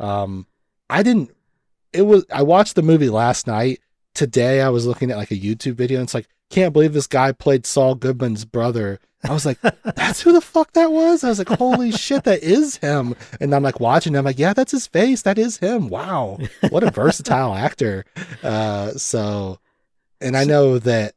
Um, 0.00 0.46
I 0.88 1.02
didn't. 1.02 1.30
It 1.92 2.02
was. 2.02 2.24
I 2.32 2.42
watched 2.42 2.74
the 2.74 2.82
movie 2.82 3.08
last 3.08 3.46
night. 3.46 3.80
Today 4.14 4.60
I 4.60 4.68
was 4.68 4.86
looking 4.86 5.10
at 5.10 5.16
like 5.16 5.30
a 5.30 5.36
YouTube 5.36 5.74
video. 5.74 5.98
and 5.98 6.06
It's 6.06 6.14
like 6.14 6.28
can't 6.50 6.72
believe 6.72 6.92
this 6.92 7.06
guy 7.06 7.32
played 7.32 7.66
Saul 7.66 7.94
Goodman's 7.94 8.44
brother. 8.44 9.00
I 9.26 9.32
was 9.32 9.46
like, 9.46 9.58
that's 9.96 10.20
who 10.20 10.32
the 10.32 10.40
fuck 10.42 10.72
that 10.74 10.92
was. 10.92 11.24
I 11.24 11.30
was 11.30 11.38
like, 11.38 11.48
holy 11.48 11.90
shit, 12.04 12.24
that 12.24 12.42
is 12.42 12.76
him. 12.76 13.16
And 13.40 13.54
I'm 13.54 13.62
like 13.62 13.80
watching. 13.80 14.14
I'm 14.14 14.24
like, 14.24 14.38
yeah, 14.38 14.52
that's 14.52 14.72
his 14.72 14.86
face. 14.86 15.22
That 15.22 15.38
is 15.38 15.56
him. 15.56 15.88
Wow, 15.88 16.38
what 16.68 16.84
a 16.84 16.90
versatile 16.90 17.54
actor. 17.54 18.04
Uh, 18.42 18.90
so, 18.92 19.58
and 20.24 20.36
I 20.36 20.44
know 20.44 20.78
that. 20.80 21.14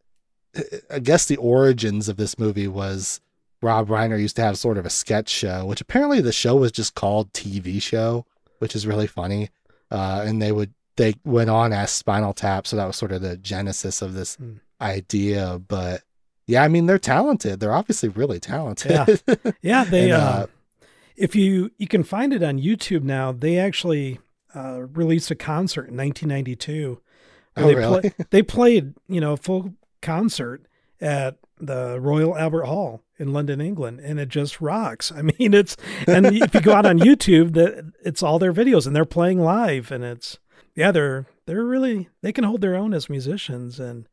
I 0.89 0.97
guess 0.97 1.25
the 1.27 1.37
origins 1.37 2.09
of 2.09 2.17
this 2.17 2.39
movie 2.39 2.67
was 2.67 3.21
Rob 3.61 3.89
Reiner 3.89 4.19
used 4.19 4.35
to 4.37 4.41
have 4.41 4.57
sort 4.57 4.79
of 4.79 4.87
a 4.87 4.89
sketch 4.89 5.29
show, 5.29 5.65
which 5.65 5.81
apparently 5.81 6.19
the 6.19 6.31
show 6.31 6.55
was 6.55 6.71
just 6.71 6.95
called 6.95 7.31
TV 7.31 7.79
show, 7.79 8.25
which 8.57 8.75
is 8.75 8.87
really 8.87 9.05
funny. 9.05 9.49
Uh, 9.91 10.23
and 10.25 10.41
they 10.41 10.51
would 10.51 10.73
they 10.95 11.13
went 11.23 11.51
on 11.51 11.73
as 11.73 11.91
Spinal 11.91 12.33
Tap, 12.33 12.65
so 12.65 12.75
that 12.75 12.87
was 12.87 12.95
sort 12.95 13.11
of 13.11 13.21
the 13.21 13.37
genesis 13.37 14.01
of 14.01 14.13
this 14.15 14.35
Hmm. 14.35 14.53
idea. 14.81 15.59
But 15.67 16.01
yeah, 16.47 16.63
I 16.63 16.69
mean 16.69 16.87
they're 16.87 16.97
talented. 16.97 17.59
They're 17.59 17.73
obviously 17.73 18.09
really 18.09 18.39
talented. 18.39 19.21
Yeah, 19.61 19.83
they. 19.83 20.05
And, 20.11 20.13
uh, 20.13 20.25
uh, 20.25 20.45
if 21.15 21.35
you 21.35 21.69
you 21.77 21.87
can 21.87 22.03
find 22.03 22.33
it 22.33 22.41
on 22.41 22.57
YouTube 22.59 23.03
now, 23.03 23.31
they 23.31 23.59
actually 23.59 24.19
uh, 24.55 24.81
released 24.93 25.29
a 25.29 25.35
concert 25.35 25.87
in 25.89 25.97
1992. 25.97 26.99
Oh, 27.57 27.67
they 27.67 27.75
really? 27.75 28.11
they 28.29 28.41
played 28.43 28.93
you 29.07 29.21
know 29.21 29.33
a 29.33 29.37
full 29.37 29.73
concert 30.01 30.65
at 31.01 31.37
the 31.59 31.99
Royal 31.99 32.37
Albert 32.37 32.65
Hall 32.65 33.03
in 33.17 33.33
London, 33.33 33.59
England, 33.59 33.99
and 33.99 34.19
it 34.19 34.29
just 34.29 34.61
rocks. 34.61 35.11
I 35.11 35.21
mean, 35.39 35.53
it's 35.53 35.75
and 36.07 36.25
if 36.27 36.53
you 36.53 36.61
go 36.61 36.73
out 36.73 36.85
on 36.85 36.99
YouTube, 36.99 37.53
that 37.53 37.91
it's 38.03 38.23
all 38.23 38.39
their 38.39 38.53
videos 38.53 38.87
and 38.87 38.95
they're 38.95 39.05
playing 39.05 39.39
live, 39.39 39.91
and 39.91 40.03
it's 40.03 40.39
yeah, 40.75 40.91
they're 40.91 41.25
they're 41.45 41.63
really 41.63 42.09
they 42.21 42.31
can 42.31 42.43
hold 42.43 42.61
their 42.61 42.75
own 42.75 42.93
as 42.93 43.09
musicians, 43.09 43.79
and 43.79 44.07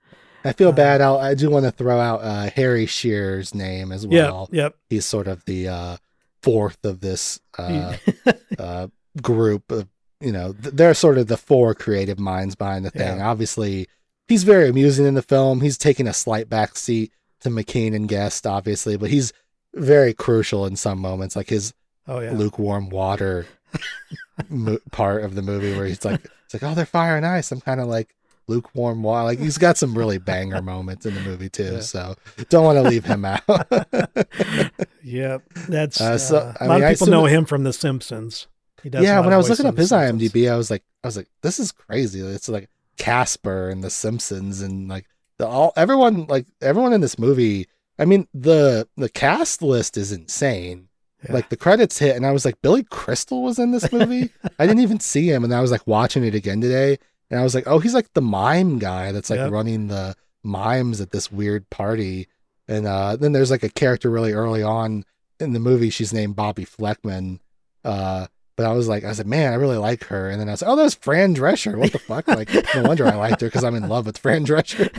I 0.44 0.52
feel 0.52 0.70
uh, 0.70 0.72
bad. 0.72 1.00
I'll, 1.00 1.18
I 1.18 1.34
do 1.34 1.50
want 1.50 1.64
to 1.64 1.70
throw 1.70 1.98
out 1.98 2.22
uh, 2.22 2.50
Harry 2.54 2.86
Shearer's 2.86 3.54
name 3.54 3.92
as 3.92 4.06
well. 4.06 4.48
yep, 4.52 4.76
He's 4.88 5.04
sort 5.04 5.26
of 5.26 5.44
the 5.44 5.68
uh, 5.68 5.96
fourth 6.42 6.84
of 6.84 7.00
this 7.00 7.40
uh, 7.58 7.96
uh, 8.58 8.88
group 9.20 9.70
of 9.70 9.88
you 10.24 10.32
know 10.32 10.52
th- 10.54 10.74
they're 10.74 10.94
sort 10.94 11.18
of 11.18 11.26
the 11.26 11.36
four 11.36 11.74
creative 11.74 12.18
minds 12.18 12.54
behind 12.54 12.84
the 12.84 12.90
thing. 12.90 13.18
Yeah. 13.18 13.28
Obviously, 13.28 13.86
he's 14.28 14.42
very 14.44 14.68
amusing 14.68 15.06
in 15.06 15.14
the 15.14 15.22
film. 15.22 15.60
He's 15.60 15.78
taking 15.78 16.06
a 16.08 16.12
slight 16.14 16.48
back 16.48 16.76
seat 16.76 17.12
to 17.40 17.50
McKean 17.50 17.94
and 17.94 18.08
Guest, 18.08 18.46
obviously, 18.46 18.96
but 18.96 19.10
he's 19.10 19.32
very 19.74 20.14
crucial 20.14 20.66
in 20.66 20.76
some 20.76 20.98
moments, 20.98 21.36
like 21.36 21.50
his 21.50 21.74
oh 22.08 22.20
yeah, 22.20 22.32
lukewarm 22.32 22.88
water 22.88 23.46
mo- 24.48 24.78
part 24.92 25.24
of 25.24 25.34
the 25.34 25.42
movie 25.42 25.76
where 25.76 25.86
he's 25.86 26.04
like, 26.04 26.22
it's 26.44 26.54
like, 26.54 26.62
oh, 26.62 26.74
they're 26.74 26.86
fire 26.86 27.16
and 27.16 27.26
ice. 27.26 27.52
I'm 27.52 27.60
kind 27.60 27.80
of 27.80 27.88
like 27.88 28.14
lukewarm 28.46 29.02
water. 29.02 29.24
Like 29.24 29.38
he's 29.38 29.58
got 29.58 29.76
some 29.76 29.96
really 29.96 30.18
banger 30.18 30.62
moments 30.72 31.06
in 31.06 31.14
the 31.14 31.20
movie 31.20 31.48
too. 31.48 31.74
Yeah. 31.74 31.80
So 31.80 32.14
don't 32.50 32.64
want 32.64 32.76
to 32.76 32.82
leave 32.88 33.04
him 33.04 33.24
out. 33.24 33.40
Yep, 35.06 35.42
that's 35.68 36.00
Uh, 36.00 36.16
so, 36.16 36.36
uh, 36.38 36.54
a 36.60 36.66
lot 36.66 36.74
mean, 36.80 36.84
of 36.84 36.90
people 36.92 37.08
know 37.08 37.26
him 37.26 37.44
from 37.44 37.62
The 37.64 37.74
Simpsons. 37.74 38.46
Yeah, 38.84 39.20
when 39.20 39.32
I 39.32 39.36
was 39.36 39.48
looking 39.48 39.66
up 39.66 39.76
his. 39.76 39.90
IMDb, 39.92 40.50
I 40.50 40.56
was 40.56 40.70
like, 40.70 40.82
I 41.02 41.08
was 41.08 41.16
like, 41.16 41.28
this 41.42 41.58
is 41.58 41.72
crazy. 41.72 42.20
It's 42.20 42.48
like 42.48 42.68
Casper 42.96 43.68
and 43.70 43.82
The 43.82 43.90
Simpsons 43.90 44.60
and 44.60 44.88
like 44.88 45.06
the 45.38 45.46
all 45.46 45.72
everyone 45.76 46.26
like 46.26 46.46
everyone 46.60 46.92
in 46.92 47.00
this 47.00 47.18
movie. 47.18 47.66
I 47.98 48.04
mean 48.04 48.26
the 48.34 48.88
the 48.96 49.08
cast 49.08 49.62
list 49.62 49.96
is 49.96 50.12
insane. 50.12 50.88
Yeah. 51.24 51.32
Like 51.32 51.48
the 51.48 51.56
credits 51.56 51.98
hit, 51.98 52.16
and 52.16 52.26
I 52.26 52.32
was 52.32 52.44
like, 52.44 52.60
Billy 52.60 52.84
Crystal 52.84 53.42
was 53.42 53.58
in 53.58 53.70
this 53.70 53.90
movie. 53.90 54.30
I 54.58 54.66
didn't 54.66 54.82
even 54.82 55.00
see 55.00 55.28
him, 55.30 55.42
and 55.42 55.54
I 55.54 55.60
was 55.62 55.70
like 55.70 55.86
watching 55.86 56.22
it 56.22 56.34
again 56.34 56.60
today, 56.60 56.98
and 57.30 57.40
I 57.40 57.42
was 57.42 57.54
like, 57.54 57.66
oh, 57.66 57.78
he's 57.78 57.94
like 57.94 58.12
the 58.12 58.20
mime 58.20 58.78
guy 58.78 59.10
that's 59.10 59.30
like 59.30 59.38
Yep. 59.38 59.50
running 59.50 59.88
the 59.88 60.14
mimes 60.42 61.00
at 61.00 61.12
this 61.12 61.32
weird 61.32 61.70
party. 61.70 62.28
And 62.68 62.86
uh, 62.86 63.16
then 63.16 63.32
there's 63.32 63.50
like 63.50 63.62
a 63.62 63.70
character 63.70 64.10
really 64.10 64.32
early 64.32 64.62
on 64.62 65.04
in 65.40 65.52
the 65.54 65.60
movie. 65.60 65.88
She's 65.90 66.12
named 66.12 66.36
Bobbi 66.36 66.68
Flekman. 66.68 67.40
Uh, 67.84 68.26
but 68.56 68.66
I 68.66 68.72
was 68.72 68.88
like, 68.88 69.04
I 69.04 69.12
said, 69.12 69.26
man, 69.26 69.52
I 69.52 69.56
really 69.56 69.76
like 69.76 70.04
her. 70.04 70.30
And 70.30 70.40
then 70.40 70.48
I 70.48 70.52
was 70.52 70.62
like, 70.62 70.70
oh, 70.70 70.76
that's 70.76 70.94
Fran 70.94 71.34
Drescher. 71.34 71.76
What 71.76 71.92
the 71.92 71.98
fuck? 71.98 72.28
Like, 72.28 72.52
no 72.74 72.82
wonder 72.82 73.06
I 73.06 73.14
liked 73.16 73.40
her 73.40 73.48
because 73.48 73.64
I'm 73.64 73.74
in 73.74 73.88
love 73.88 74.06
with 74.06 74.18
Fran 74.18 74.46
Drescher. 74.46 74.90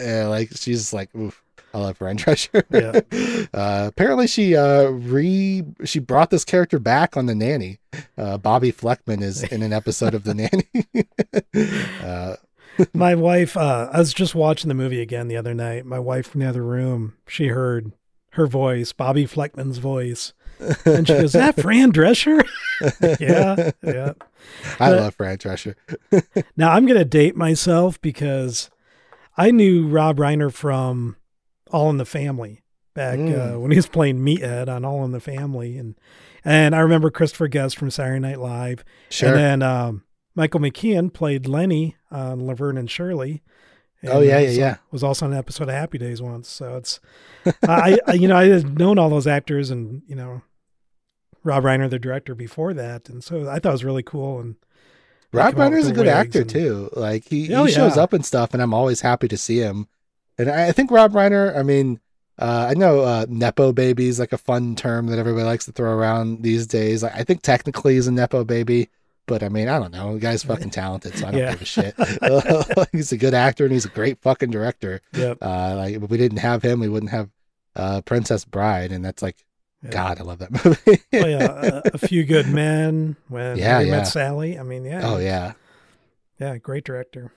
yeah, 0.02 0.26
like 0.26 0.50
she's 0.56 0.92
like, 0.92 1.14
oof, 1.14 1.42
I 1.72 1.78
love 1.78 1.96
Fran 1.98 2.18
Drescher. 2.18 2.64
Yeah. 2.70 3.48
Uh, 3.52 3.86
apparently, 3.88 4.26
she 4.26 4.56
uh 4.56 4.88
re 4.90 5.64
she 5.84 5.98
brought 5.98 6.30
this 6.30 6.44
character 6.44 6.78
back 6.78 7.16
on 7.16 7.26
the 7.26 7.34
nanny. 7.34 7.78
Uh, 8.16 8.38
Bobbi 8.38 8.74
Flekman 8.74 9.22
is 9.22 9.42
in 9.44 9.62
an 9.62 9.72
episode 9.72 10.14
of 10.14 10.24
the 10.24 10.34
nanny. 10.34 10.68
uh, 12.02 12.36
My 12.92 13.14
wife, 13.14 13.56
uh, 13.56 13.88
I 13.92 13.98
was 13.98 14.12
just 14.12 14.34
watching 14.34 14.68
the 14.68 14.74
movie 14.74 15.00
again 15.00 15.28
the 15.28 15.36
other 15.36 15.54
night. 15.54 15.86
My 15.86 15.98
wife 15.98 16.28
from 16.28 16.40
the 16.40 16.48
other 16.48 16.62
room, 16.64 17.14
she 17.26 17.48
heard 17.48 17.92
her 18.32 18.46
voice, 18.46 18.92
Bobbi 18.92 19.28
Flekman's 19.28 19.78
voice. 19.78 20.32
And 20.84 21.06
she 21.06 21.14
goes, 21.14 21.24
Is 21.24 21.32
that 21.32 21.60
Fran 21.60 21.92
Drescher? 21.92 22.42
yeah, 23.20 23.70
yeah. 23.82 24.12
I 24.80 24.90
But- 24.90 24.96
love 25.00 25.14
Fran 25.14 25.38
Drescher. 25.38 25.74
Now 26.56 26.72
I'm 26.72 26.86
going 26.86 26.98
to 26.98 27.04
date 27.04 27.36
myself 27.36 28.00
because 28.00 28.70
I 29.36 29.50
knew 29.50 29.86
Rob 29.86 30.16
Reiner 30.18 30.52
from 30.52 31.16
All 31.70 31.90
in 31.90 31.96
the 31.98 32.04
Family 32.04 32.62
back 32.94 33.18
Mm. 33.18 33.54
uh, 33.56 33.60
when 33.60 33.70
he 33.70 33.76
was 33.76 33.86
playing 33.88 34.18
Meathead 34.18 34.68
on 34.68 34.84
All 34.84 35.04
in 35.04 35.12
the 35.12 35.20
Family. 35.20 35.76
And, 35.78 35.94
and 36.44 36.74
I 36.74 36.80
remember 36.80 37.10
Christopher 37.10 37.46
Guest 37.48 37.76
from 37.76 37.90
Saturday 37.90 38.18
Night 38.18 38.40
Live. 38.40 38.84
Sure. 39.10 39.28
And 39.30 39.38
then 39.38 39.62
um, 39.62 40.04
Michael 40.34 40.60
McKean 40.60 41.12
played 41.12 41.46
Lenny 41.46 41.94
on 42.10 42.44
Laverne 42.46 42.78
and 42.78 42.90
Shirley. 42.90 43.42
And 44.02 44.12
Oh, 44.12 44.20
yeah, 44.20 44.38
yeah, 44.38 44.50
yeah. 44.50 44.76
Was 44.90 45.02
also 45.04 45.26
on 45.26 45.32
an 45.32 45.38
episode 45.38 45.68
of 45.68 45.74
Happy 45.74 45.98
Days 45.98 46.20
once. 46.22 46.48
So 46.48 46.76
it's, 46.76 46.98
I, 47.66 47.98
I, 48.06 48.12
you 48.14 48.26
know, 48.28 48.36
I 48.36 48.46
had 48.46 48.78
known 48.78 48.98
all 48.98 49.10
those 49.10 49.26
actors 49.26 49.70
and, 49.70 50.02
you 50.06 50.14
know, 50.16 50.42
Rob 51.44 51.64
Reiner, 51.64 51.88
the 51.88 51.98
director 51.98 52.34
before 52.34 52.74
that. 52.74 53.08
And 53.08 53.22
so 53.22 53.48
I 53.48 53.58
thought 53.58 53.70
it 53.70 53.72
was 53.72 53.84
really 53.84 54.02
cool. 54.02 54.40
And 54.40 54.56
Rob 55.32 55.52
come 55.54 55.62
out 55.62 55.70
with 55.72 55.80
Reiner's 55.80 55.88
a 55.88 55.92
good 55.92 56.08
actor 56.08 56.40
and- 56.42 56.50
too. 56.50 56.90
Like 56.94 57.24
he, 57.24 57.54
Oh, 57.54 57.64
he 57.64 57.72
shows 57.72 57.96
yeah. 57.96 58.02
up 58.02 58.12
and 58.12 58.24
stuff, 58.24 58.52
and 58.54 58.62
I'm 58.62 58.74
always 58.74 59.00
happy 59.00 59.28
to 59.28 59.36
see 59.36 59.58
him. 59.58 59.88
And 60.38 60.50
I, 60.50 60.68
I 60.68 60.72
think 60.72 60.90
Rob 60.90 61.12
Reiner. 61.12 61.56
I 61.56 61.62
mean, 61.62 62.00
uh, 62.38 62.66
I 62.70 62.74
know 62.74 63.00
uh, 63.00 63.26
nepo 63.28 63.72
baby 63.72 64.06
is 64.08 64.18
like 64.20 64.32
a 64.32 64.38
fun 64.38 64.76
term 64.76 65.06
that 65.08 65.18
everybody 65.18 65.44
likes 65.44 65.64
to 65.66 65.72
throw 65.72 65.90
around 65.92 66.42
these 66.42 66.66
days. 66.66 67.02
I, 67.02 67.08
I 67.08 67.24
think 67.24 67.42
technically 67.42 67.94
he's 67.94 68.06
a 68.06 68.12
nepo 68.12 68.44
baby, 68.44 68.88
but 69.26 69.42
I 69.42 69.48
mean, 69.48 69.68
I 69.68 69.78
don't 69.80 69.92
know. 69.92 70.14
The 70.14 70.20
guy's 70.20 70.42
fucking 70.44 70.70
talented, 70.70 71.16
so 71.16 71.26
I 71.26 71.30
don't 71.32 71.40
Yeah. 71.40 71.50
give 71.52 71.62
a 71.62 71.64
shit. 71.64 72.88
he's 72.92 73.10
a 73.12 73.16
good 73.16 73.34
actor 73.34 73.64
and 73.64 73.72
he's 73.72 73.84
a 73.86 73.88
great 73.90 74.20
fucking 74.22 74.50
director. 74.50 75.00
Yep. 75.14 75.38
Uh, 75.42 75.74
like 75.76 75.94
if 75.96 76.08
we 76.08 76.16
didn't 76.16 76.38
have 76.38 76.62
him, 76.62 76.78
we 76.80 76.88
wouldn't 76.88 77.10
have 77.10 77.28
uh, 77.74 78.00
Princess 78.02 78.44
Bride, 78.44 78.92
and 78.92 79.04
that's 79.04 79.22
like, 79.22 79.44
Yeah. 79.82 79.90
God, 79.90 80.20
I 80.20 80.24
love 80.24 80.38
that 80.40 80.50
movie. 80.64 81.02
oh 81.14 81.26
yeah, 81.26 81.80
a, 81.84 81.90
a 81.94 81.98
few 81.98 82.24
good 82.24 82.48
men 82.48 83.16
when 83.28 83.56
Yeah, 83.56 83.80
yeah. 83.80 83.90
met 83.92 84.04
Sally. 84.08 84.58
I 84.58 84.62
mean, 84.64 84.84
yeah. 84.84 85.02
oh 85.08 85.18
yeah. 85.18 85.52
yeah, 86.40 86.56
great 86.58 86.84
director. 86.84 87.32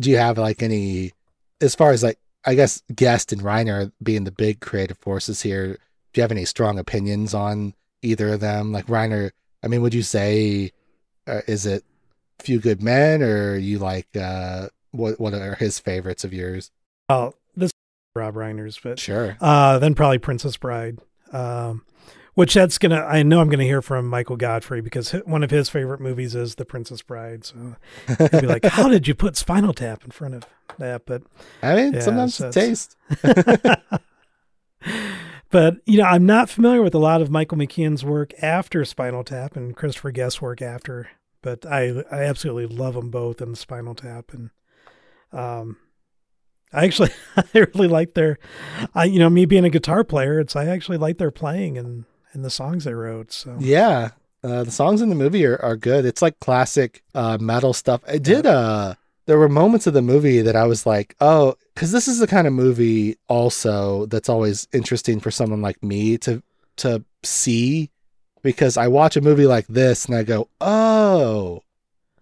do 0.00 0.10
you 0.10 0.18
have 0.18 0.36
like 0.38 0.62
any 0.62 1.12
as 1.60 1.74
far 1.74 1.90
as 1.92 2.02
like 2.02 2.18
I 2.44 2.54
guess 2.54 2.82
Guest 2.94 3.32
and 3.32 3.42
Reiner 3.42 3.90
being 4.02 4.24
the 4.24 4.30
big 4.32 4.60
creative 4.60 4.98
forces 4.98 5.42
here, 5.42 5.72
do 6.12 6.18
you 6.18 6.22
have 6.22 6.30
any 6.30 6.44
strong 6.44 6.78
opinions 6.78 7.34
on 7.34 7.74
either 8.02 8.32
of 8.34 8.40
them? 8.40 8.70
Like 8.72 8.86
Reiner, 8.86 9.30
I 9.62 9.68
mean, 9.68 9.82
would 9.82 9.94
you 9.94 10.02
say 10.02 10.72
uh, 11.26 11.40
is 11.46 11.64
it 11.66 11.84
Few 12.38 12.58
Good 12.60 12.82
Men 12.82 13.22
or 13.22 13.56
you 13.56 13.78
like 13.78 14.08
uh 14.14 14.68
what 14.92 15.18
what 15.18 15.34
are 15.34 15.54
his 15.56 15.78
favorites 15.78 16.22
of 16.24 16.32
yours? 16.34 16.70
Oh, 17.08 17.32
this 17.56 17.70
Rob 18.14 18.34
Reiner's, 18.34 18.78
but 18.82 18.98
Sure. 18.98 19.36
uh, 19.40 19.78
then 19.78 19.94
probably 19.94 20.18
Princess 20.18 20.56
Bride. 20.58 20.98
Um, 21.32 21.84
which 22.34 22.54
that's 22.54 22.78
gonna. 22.78 23.00
I 23.00 23.24
know 23.24 23.40
I'm 23.40 23.48
gonna 23.48 23.64
hear 23.64 23.82
from 23.82 24.06
Michael 24.06 24.36
Godfrey 24.36 24.80
because 24.80 25.10
one 25.10 25.42
of 25.42 25.50
his 25.50 25.68
favorite 25.68 26.00
movies 26.00 26.36
is 26.36 26.54
The 26.54 26.64
Princess 26.64 27.02
Bride. 27.02 27.44
So 27.44 27.74
he'll 28.16 28.40
be 28.40 28.46
like, 28.46 28.64
"How 28.64 28.88
did 28.88 29.08
you 29.08 29.14
put 29.16 29.36
Spinal 29.36 29.74
Tap 29.74 30.04
in 30.04 30.12
front 30.12 30.34
of 30.34 30.46
that?" 30.78 31.04
But 31.04 31.24
I 31.64 31.74
mean, 31.74 31.94
Yeah, 31.94 32.00
sometimes 32.00 32.36
so 32.36 32.52
taste. 32.52 32.96
but 35.50 35.78
you 35.84 35.98
know, 35.98 36.04
I'm 36.04 36.26
not 36.26 36.48
familiar 36.48 36.80
with 36.80 36.94
a 36.94 37.00
lot 37.00 37.20
of 37.22 37.28
Michael 37.28 37.58
McKean's 37.58 38.04
work 38.04 38.32
after 38.40 38.84
Spinal 38.84 39.24
Tap 39.24 39.56
and 39.56 39.76
Christopher 39.76 40.12
Guest's 40.12 40.40
work 40.40 40.62
after. 40.62 41.10
But 41.42 41.66
I 41.66 42.04
I 42.10 42.22
absolutely 42.22 42.66
love 42.66 42.94
them 42.94 43.10
both 43.10 43.40
in 43.42 43.56
Spinal 43.56 43.96
Tap 43.96 44.32
and 44.32 44.50
um. 45.32 45.76
I 46.72 46.84
actually, 46.84 47.10
I 47.36 47.44
really 47.54 47.88
like 47.88 48.14
their, 48.14 48.38
I 48.94 49.04
you 49.04 49.18
know 49.18 49.30
me 49.30 49.46
being 49.46 49.64
a 49.64 49.70
guitar 49.70 50.04
player, 50.04 50.40
it's 50.40 50.56
I 50.56 50.66
actually 50.66 50.98
like 50.98 51.18
their 51.18 51.30
playing 51.30 51.78
and 51.78 52.04
and 52.32 52.44
the 52.44 52.50
songs 52.50 52.84
they 52.84 52.94
wrote. 52.94 53.32
So 53.32 53.56
Yeah. 53.58 54.10
Uh, 54.44 54.62
the 54.62 54.70
songs 54.70 55.00
in 55.02 55.08
the 55.08 55.16
movie 55.16 55.44
are, 55.44 55.60
are 55.62 55.76
good. 55.76 56.04
It's 56.04 56.22
like 56.22 56.38
classic 56.38 57.02
uh, 57.12 57.38
metal 57.40 57.72
stuff. 57.72 58.02
I 58.06 58.18
did 58.18 58.46
uh 58.46 58.94
there 59.26 59.38
were 59.38 59.48
moments 59.48 59.86
of 59.86 59.92
the 59.94 60.02
movie 60.02 60.40
that 60.40 60.56
I 60.56 60.64
was 60.64 60.86
like, 60.86 61.14
oh, 61.20 61.54
because 61.74 61.92
this 61.92 62.08
is 62.08 62.18
the 62.18 62.26
kind 62.26 62.46
of 62.46 62.52
movie 62.52 63.16
also 63.28 64.06
that's 64.06 64.28
always 64.28 64.66
interesting 64.72 65.20
for 65.20 65.30
someone 65.30 65.60
like 65.60 65.82
me 65.82 66.16
to 66.18 66.42
to 66.76 67.04
see 67.22 67.90
because 68.42 68.76
I 68.76 68.88
watch 68.88 69.16
a 69.16 69.20
movie 69.20 69.46
like 69.46 69.66
this 69.66 70.06
and 70.06 70.14
I 70.14 70.22
go, 70.22 70.48
oh, 70.60 71.64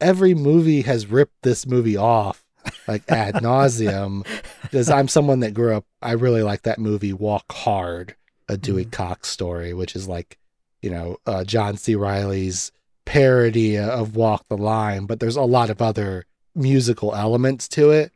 every 0.00 0.34
movie 0.34 0.82
has 0.82 1.06
ripped 1.06 1.42
this 1.42 1.66
movie 1.66 1.96
off 1.96 2.45
like 2.88 3.02
ad 3.10 3.34
nauseum 3.36 4.26
because 4.62 4.90
I'm 4.90 5.08
someone 5.08 5.40
that 5.40 5.54
grew 5.54 5.74
up. 5.74 5.84
I 6.02 6.12
really 6.12 6.42
like 6.42 6.62
that 6.62 6.78
movie 6.78 7.12
Walk 7.12 7.50
Hard, 7.52 8.14
a 8.48 8.56
Dewey 8.56 8.84
Mhm. 8.86 8.92
Cox 8.92 9.28
story, 9.28 9.72
which 9.74 9.96
is 9.96 10.06
like, 10.08 10.38
you 10.82 10.90
know, 10.90 11.16
uh, 11.26 11.44
John 11.44 11.76
C. 11.76 11.94
Reilly's 11.94 12.70
parody 13.04 13.78
of 13.78 14.16
Walk 14.16 14.44
the 14.48 14.56
Line, 14.56 15.06
but 15.06 15.20
there's 15.20 15.36
a 15.36 15.42
lot 15.42 15.70
of 15.70 15.80
other 15.80 16.24
musical 16.54 17.14
elements 17.14 17.68
to 17.68 17.90
it. 17.90 18.12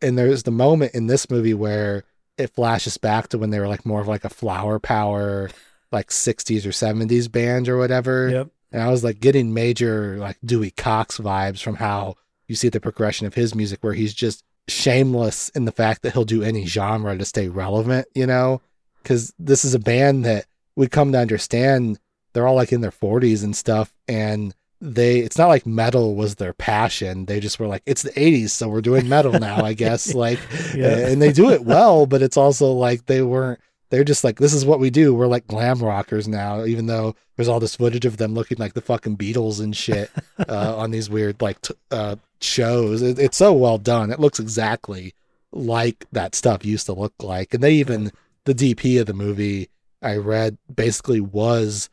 And 0.00 0.18
there's 0.18 0.42
the 0.42 0.50
moment 0.50 0.94
in 0.94 1.06
this 1.06 1.30
movie 1.30 1.54
where 1.54 2.04
it 2.36 2.50
flashes 2.54 2.98
back 2.98 3.28
to 3.28 3.38
when 3.38 3.50
they 3.50 3.60
were 3.60 3.68
like 3.68 3.86
more 3.86 4.00
of 4.00 4.08
like 4.08 4.24
a 4.24 4.28
flower 4.30 4.78
power, 4.80 5.48
like 5.92 6.08
60s 6.10 6.66
or 6.66 6.70
70s 6.72 7.30
band 7.30 7.68
or 7.68 7.78
whatever. 7.78 8.28
yep, 8.30 8.48
And 8.72 8.82
I 8.82 8.88
was 8.90 9.04
like 9.04 9.20
getting 9.20 9.54
major 9.54 10.16
like 10.18 10.38
Dewey 10.44 10.70
Cox 10.72 11.18
vibes 11.18 11.62
from 11.62 11.76
how 11.76 12.16
you 12.48 12.54
see 12.54 12.68
the 12.68 12.80
progression 12.80 13.26
of 13.26 13.34
his 13.34 13.54
music 13.54 13.78
where 13.82 13.94
he's 13.94 14.14
just 14.14 14.44
shameless 14.68 15.48
in 15.50 15.64
the 15.64 15.72
fact 15.72 16.02
that 16.02 16.12
he'll 16.12 16.24
do 16.24 16.42
any 16.42 16.66
genre 16.66 17.16
to 17.16 17.24
stay 17.24 17.48
relevant, 17.48 18.06
you 18.14 18.26
know? 18.26 18.60
Cuz 19.04 19.32
this 19.38 19.64
is 19.64 19.74
a 19.74 19.78
band 19.78 20.24
that 20.24 20.46
we 20.76 20.86
come 20.88 21.12
to 21.12 21.18
understand 21.18 21.98
they're 22.32 22.46
all 22.46 22.54
like 22.54 22.72
in 22.72 22.80
their 22.80 22.90
40s 22.92 23.44
and 23.44 23.54
stuff 23.54 23.92
and 24.08 24.54
they 24.80 25.18
it's 25.18 25.36
not 25.38 25.48
like 25.48 25.66
metal 25.66 26.14
was 26.16 26.36
their 26.36 26.52
passion. 26.52 27.26
They 27.26 27.38
just 27.40 27.58
were 27.60 27.66
like 27.66 27.82
it's 27.86 28.02
the 28.02 28.10
80s 28.12 28.50
so 28.50 28.68
we're 28.68 28.80
doing 28.80 29.08
metal 29.08 29.32
now, 29.32 29.64
I 29.64 29.74
guess. 29.74 30.14
Like 30.24 30.38
Yeah. 30.74 31.08
and 31.08 31.20
they 31.20 31.32
do 31.32 31.50
it 31.50 31.64
well, 31.64 32.06
but 32.06 32.22
it's 32.22 32.36
also 32.36 32.72
like 32.72 33.06
they 33.06 33.22
weren't 33.22 33.60
they're 33.92 34.04
just 34.04 34.24
like 34.24 34.38
this 34.38 34.54
is 34.54 34.64
what 34.64 34.80
we 34.80 34.88
do. 34.88 35.14
We're 35.14 35.26
like 35.26 35.46
glam 35.46 35.78
rockers 35.80 36.26
now, 36.26 36.64
even 36.64 36.86
though 36.86 37.14
there's 37.36 37.46
all 37.46 37.60
this 37.60 37.76
footage 37.76 38.06
of 38.06 38.16
them 38.16 38.32
looking 38.32 38.56
like 38.56 38.72
the 38.72 38.80
fucking 38.80 39.18
Beatles 39.18 39.60
and 39.60 39.76
shit 39.76 40.10
uh, 40.48 40.76
on 40.78 40.92
these 40.92 41.10
weird 41.10 41.42
like 41.42 41.60
t- 41.60 41.74
uh, 41.90 42.16
shows. 42.40 43.02
It, 43.02 43.18
it's 43.18 43.36
so 43.36 43.52
well 43.52 43.76
done. 43.76 44.10
It 44.10 44.18
looks 44.18 44.40
exactly 44.40 45.14
like 45.52 46.06
that 46.10 46.34
stuff 46.34 46.64
used 46.64 46.86
to 46.86 46.94
look 46.94 47.12
like. 47.22 47.52
And 47.52 47.62
they 47.62 47.74
even 47.74 48.12
the 48.46 48.54
DP 48.54 48.98
of 48.98 49.06
the 49.06 49.12
movie 49.12 49.68
I 50.00 50.16
read 50.16 50.56
basically 50.74 51.20
was 51.20 51.90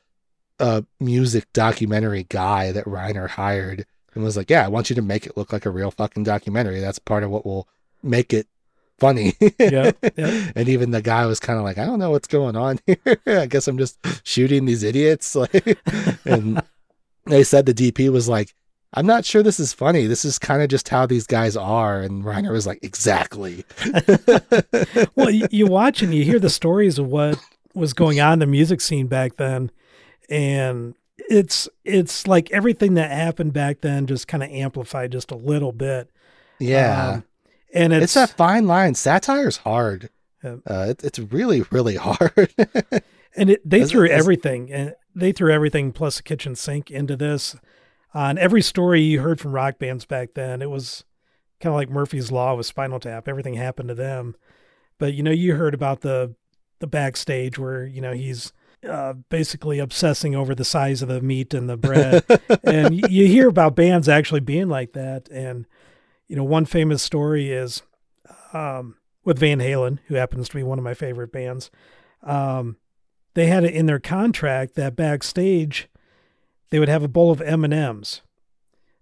a 0.58 0.86
music 1.02 1.52
documentary 1.52 2.28
guy 2.30 2.72
that 2.72 2.86
Reiner 2.86 3.28
hired 3.28 3.86
and 4.14 4.24
was 4.24 4.38
like, 4.38 4.50
"Yeah, 4.50 4.64
I 4.64 4.70
want 4.70 4.90
you 4.90 4.96
to 4.96 5.02
make 5.02 5.26
it 5.26 5.36
look 5.36 5.52
like 5.52 5.66
a 5.66 5.70
real 5.70 5.92
fucking 5.92 6.24
documentary. 6.24 6.80
That's 6.80 6.98
part 6.98 7.24
of 7.24 7.30
what 7.30 7.46
will 7.46 7.68
make 8.02 8.32
it 8.32 8.48
funny." 9.00 9.34
Yep, 9.60 9.98
yep. 10.18 10.52
And 10.56 10.70
even 10.70 10.92
the 10.92 11.02
guy 11.02 11.26
was 11.26 11.40
kind 11.40 11.58
of 11.58 11.64
like, 11.66 11.78
"I 11.78 11.86
don't 11.86 12.00
know 12.00 12.12
what's 12.12 12.28
going 12.28 12.56
on 12.56 12.80
here. 12.88 13.20
I 13.26 13.46
guess 13.46 13.68
I'm 13.68 13.78
just 13.78 13.98
shooting 14.24 14.66
these 14.66 14.84
idiots." 14.84 15.36
Like, 15.36 15.78
and 16.26 16.62
they 17.26 17.44
said 17.44 17.66
the 17.66 17.74
DP 17.74 18.10
was 18.12 18.28
like, 18.28 18.54
"I'm 18.94 19.06
not 19.06 19.26
sure 19.26 19.44
this 19.44 19.60
is 19.60 19.74
funny. 19.74 20.06
This 20.08 20.26
is 20.26 20.40
kind 20.40 20.62
of 20.62 20.70
just 20.70 20.90
how 20.90 21.06
these 21.06 21.28
guys 21.28 21.56
are." 21.56 22.00
And 22.02 22.24
Reiner 22.24 22.52
was 22.52 22.68
like, 22.68 22.80
"Exactly." 22.84 23.66
well, 25.16 25.30
you, 25.30 25.48
you 25.52 25.68
watch 25.68 26.02
and 26.02 26.14
you 26.14 26.24
hear 26.24 26.40
the 26.40 26.50
stories 26.50 27.00
of 27.00 27.08
what 27.08 27.40
was 27.76 27.94
going 27.94 28.20
on 28.20 28.34
in 28.34 28.40
the 28.40 28.46
music 28.48 28.82
scene 28.82 29.08
back 29.08 29.36
then, 29.38 29.72
and 30.30 30.96
it's 31.30 31.70
it's 31.86 32.28
like 32.28 32.50
everything 32.52 32.96
that 32.96 33.12
happened 33.12 33.54
back 33.54 33.82
then 33.82 34.08
just 34.08 34.28
kind 34.28 34.42
of 34.42 34.50
amplified 34.50 35.12
just 35.12 35.32
a 35.32 35.36
little 35.36 35.72
bit. 35.72 36.10
yeah. 36.60 37.10
Um, 37.16 37.24
and 37.74 37.94
it's, 37.94 38.16
it's, 38.16 38.16
a 38.16 38.28
fine 38.28 38.68
line. 38.68 38.96
Satire's 38.96 39.58
hard. 39.58 40.10
Yeah. 40.44 40.58
Uh, 40.70 40.88
it, 40.90 41.04
it's 41.04 41.20
really, 41.20 41.64
really 41.72 41.96
hard. 41.98 42.54
and 43.36 43.50
it, 43.52 43.70
they 43.70 43.86
threw 43.86 44.08
everything 44.08 44.72
and 44.72 44.96
they 45.16 45.32
threw 45.32 45.52
everything 45.52 45.92
plus 45.92 46.20
a 46.20 46.24
kitchen 46.24 46.56
sink 46.56 46.90
into 46.90 47.16
this. 47.16 47.56
On 48.14 48.38
every 48.38 48.62
story 48.62 49.02
you 49.02 49.22
heard 49.22 49.40
from 49.40 49.52
rock 49.52 49.78
bands 49.78 50.06
back 50.06 50.30
then, 50.34 50.62
it 50.62 50.70
was 50.70 51.04
kind 51.60 51.74
of 51.74 51.78
like 51.78 51.90
Murphy's 51.90 52.32
Law 52.32 52.56
with 52.56 52.66
Spinal 52.66 53.00
Tap. 53.00 53.28
Everything 53.28 53.54
happened 53.54 53.90
to 53.90 53.96
them. 53.96 54.36
But 54.98 55.14
you 55.14 55.24
know, 55.24 55.32
you 55.32 55.56
heard 55.56 55.74
about 55.74 56.02
the 56.02 56.36
the 56.80 56.88
backstage 56.88 57.60
where 57.60 57.86
you 57.86 58.02
know 58.02 58.14
he's 58.14 58.54
uh, 58.88 59.14
basically 59.30 59.80
obsessing 59.80 60.36
over 60.36 60.56
the 60.56 60.66
size 60.66 61.02
of 61.02 61.10
the 61.10 61.22
meat 61.22 61.54
and 61.54 61.70
the 61.70 61.78
bread, 61.78 62.24
and 62.64 62.96
you 63.12 63.28
hear 63.28 63.48
about 63.48 63.76
bands 63.76 64.10
actually 64.10 64.40
being 64.40 64.70
like 64.70 64.94
that. 64.94 65.30
And 65.30 65.66
you 66.30 66.36
know, 66.36 66.44
one 66.44 66.64
famous 66.64 67.04
story 67.04 67.52
is 67.52 67.82
um, 68.54 68.96
with 69.26 69.40
Van 69.40 69.60
Halen, 69.60 70.00
who 70.08 70.16
happens 70.16 70.48
to 70.48 70.56
be 70.56 70.64
one 70.64 70.78
of 70.78 70.86
my 70.86 70.94
favorite 70.94 71.32
bands. 71.32 71.70
Um, 72.24 72.78
they 73.34 73.48
had 73.48 73.64
it 73.64 73.74
in 73.74 73.88
their 73.88 74.00
contract 74.00 74.76
that 74.76 74.96
backstage 74.96 75.90
they 76.70 76.80
would 76.80 76.90
have 76.90 77.04
a 77.04 77.08
bowl 77.08 77.32
of 77.32 77.42
M 77.42 77.64
and 77.64 77.74
M's, 77.74 78.22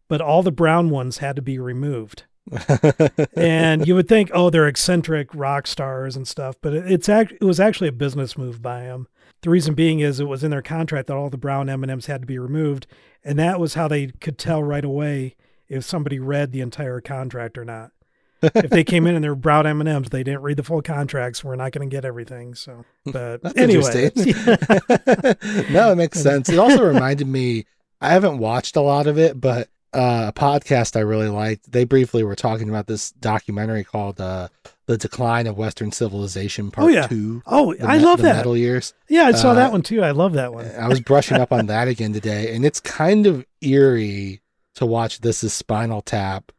but 0.07 0.21
all 0.21 0.41
the 0.41 0.51
brown 0.51 0.89
ones 0.89 1.17
had 1.17 1.35
to 1.35 1.41
be 1.41 1.59
removed. 1.59 2.23
and 3.35 3.85
you 3.85 3.93
would 3.93 4.07
think, 4.07 4.31
oh, 4.33 4.49
they're 4.49 4.69
eccentric 4.69 5.35
rock 5.35 5.67
stars 5.67 6.15
and 6.15 6.25
stuff, 6.25 6.55
but 6.61 6.73
it's 6.73 7.09
act- 7.09 7.33
it 7.33 7.43
was 7.43 7.59
actually 7.59 7.89
a 7.89 7.93
business 7.93 8.37
move 8.37 8.61
by 8.61 8.83
them. 8.83 9.07
The 9.41 9.49
reason 9.49 9.73
being 9.73 9.99
is 9.99 10.21
it 10.21 10.29
was 10.29 10.45
in 10.45 10.51
their 10.51 10.61
contract 10.61 11.07
that 11.07 11.17
all 11.17 11.29
the 11.29 11.37
brown 11.37 11.67
M 11.67 11.83
and 11.83 11.91
M's 11.91 12.05
had 12.05 12.21
to 12.21 12.27
be 12.27 12.39
removed, 12.39 12.87
and 13.21 13.37
that 13.37 13.59
was 13.59 13.73
how 13.73 13.89
they 13.89 14.07
could 14.07 14.37
tell 14.37 14.63
right 14.63 14.85
away 14.85 15.35
if 15.69 15.83
somebody 15.83 16.19
read 16.19 16.51
the 16.51 16.61
entire 16.61 17.01
contract 17.01 17.57
or 17.57 17.65
not. 17.65 17.91
if 18.41 18.69
they 18.69 18.83
came 18.83 19.07
in 19.07 19.15
and 19.15 19.23
they 19.23 19.29
were 19.29 19.35
brown 19.35 19.65
M 19.65 19.79
and 19.81 19.89
M's, 19.89 20.09
they 20.09 20.23
didn't 20.23 20.41
read 20.43 20.57
the 20.57 20.63
full 20.63 20.81
contracts. 20.81 21.43
We're 21.43 21.55
not 21.55 21.71
going 21.71 21.89
to 21.89 21.93
get 21.95 22.05
everything. 22.05 22.53
So, 22.55 22.85
but 23.05 23.41
anyway, 23.57 24.11
interesting. 24.15 24.33
no, 25.73 25.91
it 25.91 25.95
makes 25.95 26.19
sense. 26.21 26.49
It 26.49 26.59
also 26.59 26.83
reminded 26.85 27.27
me, 27.27 27.65
I 28.01 28.09
haven't 28.09 28.37
watched 28.37 28.75
a 28.75 28.81
lot 28.81 29.07
of 29.07 29.17
it, 29.17 29.39
but 29.41 29.69
uh, 29.93 30.31
a 30.35 30.39
podcast 30.39 30.95
I 30.95 30.99
really 30.99 31.29
liked, 31.29 31.71
they 31.71 31.83
briefly 31.83 32.23
were 32.23 32.35
talking 32.35 32.69
about 32.69 32.85
this 32.87 33.11
documentary 33.11 33.83
called 33.83 34.21
uh, 34.21 34.49
The 34.85 34.97
Decline 34.97 35.47
of 35.47 35.57
Western 35.57 35.91
Civilization 35.91 36.69
Part 36.69 36.85
Oh, 36.85 36.89
yeah. 36.89 37.07
2. 37.07 37.41
oh, 37.47 37.73
The 37.73 37.85
I 37.87 37.97
love 37.97 38.21
that. 38.21 38.35
Metal 38.35 38.55
Years. 38.55 38.93
Yeah, 39.09 39.23
I 39.23 39.31
saw 39.31 39.51
Uh, 39.51 39.55
that 39.55 39.71
one 39.71 39.81
too. 39.81 40.03
I 40.03 40.11
love 40.11 40.33
that 40.33 40.53
one. 40.53 40.69
I 40.77 40.87
was 40.87 40.99
brushing 40.99 41.37
up 41.37 41.51
on 41.51 41.65
that 41.67 41.87
again 41.87 42.13
today, 42.13 42.53
and 42.55 42.65
it's 42.65 42.79
kind 42.79 43.25
of 43.25 43.45
eerie 43.61 44.41
to 44.77 44.85
watch 44.85 45.19
This 45.21 45.43
is 45.43 45.53
Spinal 45.53 46.01
Tap 46.01 46.51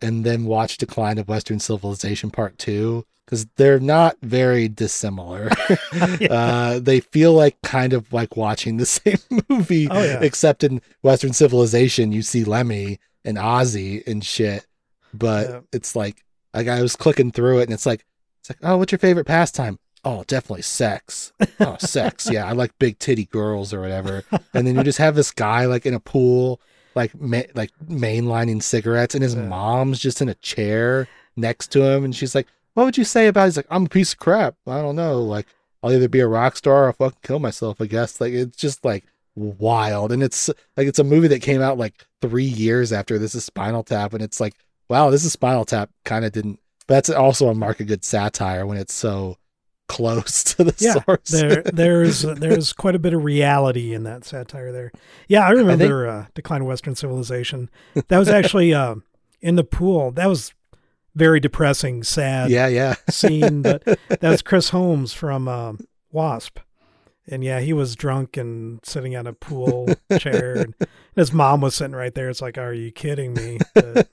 and 0.00 0.24
then 0.24 0.44
watch 0.44 0.76
Decline 0.78 1.18
of 1.18 1.28
Western 1.28 1.58
Civilization 1.60 2.30
Part 2.30 2.58
2 2.58 3.04
because 3.24 3.46
they're 3.56 3.80
not 3.80 4.16
very 4.22 4.68
dissimilar. 4.68 5.50
uh, 6.30 6.78
they 6.78 7.00
feel 7.00 7.32
like 7.32 7.60
kind 7.62 7.92
of 7.92 8.12
like 8.12 8.36
watching 8.36 8.76
the 8.76 8.86
same 8.86 9.18
movie, 9.48 9.88
Oh, 9.90 10.02
yeah. 10.02 10.20
except 10.22 10.62
in 10.64 10.80
Western 11.02 11.32
Civilization, 11.32 12.12
you 12.12 12.22
see 12.22 12.44
Lemmy 12.44 12.98
and 13.24 13.36
Ozzy 13.36 14.06
and 14.06 14.24
shit. 14.24 14.66
But 15.12 15.48
Yeah. 15.48 15.60
it's 15.72 15.96
like, 15.96 16.24
like 16.54 16.68
I 16.68 16.82
was 16.82 16.94
clicking 16.96 17.32
through 17.32 17.60
it, 17.60 17.64
and 17.64 17.72
it's 17.72 17.86
like, 17.86 18.04
it's 18.40 18.50
like, 18.50 18.58
oh, 18.62 18.76
what's 18.76 18.92
your 18.92 18.98
favorite 19.00 19.26
pastime? 19.26 19.78
Oh, 20.04 20.22
definitely 20.28 20.62
sex. 20.62 21.32
Oh, 21.58 21.76
sex. 21.80 22.30
Yeah, 22.30 22.46
I 22.46 22.52
like 22.52 22.78
big 22.78 23.00
titty 23.00 23.24
girls 23.24 23.74
or 23.74 23.80
whatever. 23.80 24.22
And 24.54 24.64
then 24.66 24.76
you 24.76 24.84
just 24.84 24.98
have 24.98 25.16
this 25.16 25.32
guy 25.32 25.66
like 25.66 25.84
in 25.84 25.94
a 25.94 25.98
pool 26.00 26.60
like 26.96 27.14
ma- 27.20 27.42
like 27.54 27.70
mainlining 27.88 28.60
cigarettes, 28.62 29.14
and 29.14 29.22
his 29.22 29.34
Yeah. 29.36 29.46
mom's 29.46 30.00
just 30.00 30.20
in 30.20 30.28
a 30.28 30.34
chair 30.34 31.06
next 31.36 31.70
to 31.72 31.82
him, 31.84 32.04
and 32.04 32.16
she's 32.16 32.34
like, 32.34 32.48
"What 32.74 32.84
would 32.84 32.96
you 32.98 33.04
say 33.04 33.28
about?" 33.28 33.44
He's 33.44 33.56
like, 33.56 33.66
"I'm 33.70 33.84
a 33.86 33.88
piece 33.88 34.14
of 34.14 34.18
crap. 34.18 34.56
I 34.66 34.80
don't 34.80 34.96
know. 34.96 35.22
Like, 35.22 35.46
I'll 35.82 35.92
either 35.92 36.08
be 36.08 36.20
a 36.20 36.26
rock 36.26 36.56
star 36.56 36.84
or 36.84 36.86
I'll 36.88 36.92
fucking 36.94 37.18
kill 37.22 37.38
myself. 37.38 37.80
I 37.80 37.86
guess." 37.86 38.20
Like, 38.20 38.32
it's 38.32 38.56
just 38.56 38.84
like 38.84 39.04
wild, 39.36 40.10
and 40.12 40.22
it's 40.22 40.48
like 40.76 40.88
it's 40.88 40.98
a 40.98 41.04
movie 41.04 41.28
that 41.28 41.42
came 41.42 41.60
out 41.62 41.78
like 41.78 42.06
three 42.22 42.44
years 42.44 42.92
after 42.92 43.18
this 43.18 43.34
is 43.34 43.44
Spinal 43.44 43.84
Tap, 43.84 44.14
and 44.14 44.22
it's 44.22 44.40
like, 44.40 44.54
wow, 44.88 45.10
this 45.10 45.24
is 45.24 45.32
Spinal 45.32 45.64
Tap. 45.66 45.90
Kind 46.04 46.24
of 46.24 46.32
didn't. 46.32 46.58
But 46.86 46.94
that's 46.94 47.10
also 47.10 47.48
a 47.48 47.54
mark 47.54 47.80
of 47.80 47.88
good 47.88 48.04
satire 48.04 48.64
when 48.66 48.78
it's 48.78 48.94
so 48.94 49.36
close 49.88 50.42
to 50.44 50.64
the 50.64 50.74
Yeah, 50.78 50.94
source. 51.04 51.30
there 51.30 51.62
there's 51.72 52.22
there's 52.22 52.72
quite 52.72 52.94
a 52.94 52.98
bit 52.98 53.14
of 53.14 53.24
reality 53.24 53.94
in 53.94 54.02
that 54.04 54.24
satire 54.24 54.72
there. 54.72 54.92
Yeah, 55.28 55.46
I 55.46 55.50
remember 55.50 56.08
uh, 56.08 56.26
Decline 56.34 56.62
of 56.62 56.66
Western 56.66 56.94
Civilization. 56.94 57.70
That 58.08 58.18
was 58.18 58.28
actually 58.28 58.74
uh, 58.74 58.96
in 59.40 59.56
the 59.56 59.64
pool. 59.64 60.10
That 60.10 60.26
was 60.28 60.52
very 61.14 61.40
depressing, 61.40 62.02
sad 62.02 62.50
yeah, 62.50 62.68
yeah. 62.68 62.94
scene. 63.10 63.62
But 63.62 63.84
that 63.84 64.22
was 64.22 64.42
Chris 64.42 64.70
Holmes 64.70 65.12
from 65.12 65.48
um, 65.48 65.86
W.A.S.P., 66.12 66.60
and 67.28 67.42
yeah, 67.42 67.58
he 67.58 67.72
was 67.72 67.96
drunk 67.96 68.36
and 68.36 68.78
sitting 68.84 69.16
on 69.16 69.26
a 69.26 69.32
pool 69.32 69.88
chair, 70.18 70.54
and 70.54 70.74
his 71.16 71.32
mom 71.32 71.60
was 71.60 71.74
sitting 71.74 71.96
right 71.96 72.14
there. 72.14 72.28
It's 72.28 72.40
like, 72.42 72.56
are 72.56 72.72
you 72.72 72.92
kidding 72.92 73.34
me? 73.34 73.58
But, 73.74 74.08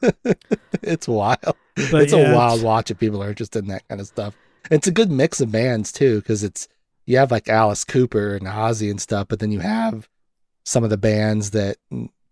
it's 0.82 1.08
wild. 1.08 1.38
but 1.44 2.02
it's 2.02 2.14
yeah, 2.14 2.32
a 2.32 2.36
wild 2.36 2.64
watch 2.64 2.90
if 2.90 2.98
people 2.98 3.22
are 3.22 3.30
interested 3.30 3.64
in 3.64 3.70
that 3.70 3.88
kind 3.88 4.02
of 4.02 4.08
stuff. 4.08 4.34
It's 4.72 4.88
a 4.88 4.92
good 4.92 5.12
mix 5.12 5.42
of 5.42 5.52
bands 5.52 5.92
too, 5.92 6.20
because 6.22 6.44
it's 6.44 6.68
you 7.06 7.18
have 7.18 7.32
like 7.32 7.50
Alice 7.50 7.84
Cooper 7.84 8.36
and 8.36 8.46
Ozzy 8.48 8.90
and 8.90 9.02
stuff, 9.02 9.28
but 9.28 9.40
then 9.40 9.52
you 9.52 9.60
have 9.60 10.08
some 10.66 10.84
of 10.84 10.90
the 10.90 10.98
bands 10.98 11.52
that 11.52 11.78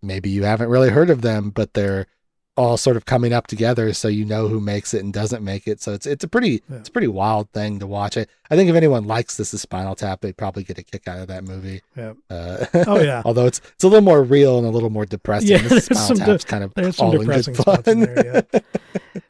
maybe 0.02 0.30
you 0.30 0.44
haven't 0.44 0.70
really 0.70 0.88
heard 0.90 1.10
of 1.10 1.20
them, 1.22 1.50
but 1.50 1.74
they're 1.74 2.06
all 2.54 2.76
sort 2.76 2.98
of 2.98 3.06
coming 3.06 3.32
up 3.32 3.46
together, 3.46 3.94
so 3.94 4.08
you 4.08 4.26
know 4.26 4.46
who 4.46 4.60
makes 4.60 4.92
it 4.92 5.02
and 5.02 5.10
doesn't 5.12 5.42
make 5.42 5.66
it. 5.66 5.80
So 5.80 5.92
it's 5.94 6.06
it's 6.06 6.22
a 6.24 6.28
pretty 6.28 6.62
Yeah. 6.70 6.76
it's 6.78 6.88
a 6.90 6.92
pretty 6.92 7.08
wild 7.08 7.50
thing 7.52 7.78
to 7.78 7.86
watch. 7.86 8.18
I, 8.18 8.26
I 8.50 8.56
think 8.56 8.68
if 8.68 8.76
anyone 8.76 9.04
likes 9.06 9.36
this 9.38 9.54
is 9.54 9.62
Spinal 9.62 9.94
Tap, 9.94 10.20
they'd 10.20 10.36
probably 10.36 10.62
get 10.62 10.76
a 10.78 10.82
kick 10.82 11.08
out 11.08 11.18
of 11.18 11.28
that 11.28 11.44
movie. 11.44 11.80
Yeah. 11.96 12.12
Uh, 12.28 12.66
Oh, 12.86 13.00
yeah. 13.00 13.22
although 13.26 13.46
it's 13.46 13.60
it's 13.74 13.84
a 13.84 13.88
little 13.88 14.02
more 14.04 14.22
real 14.22 14.58
and 14.58 14.66
a 14.66 14.70
little 14.70 14.90
more 14.90 15.06
depressing. 15.06 15.48
Yeah, 15.50 15.58
this 15.66 15.86
Spinal 15.86 16.16
some 16.16 16.18
de- 16.18 16.38
kind 16.40 16.62
of 16.64 16.74
there's 16.74 16.96
some 16.96 17.06
all 17.06 17.12
in 17.12 17.18
good 17.20 17.26
depressing 17.26 17.54
spots 17.54 17.88
in 17.88 18.00
there. 18.00 18.46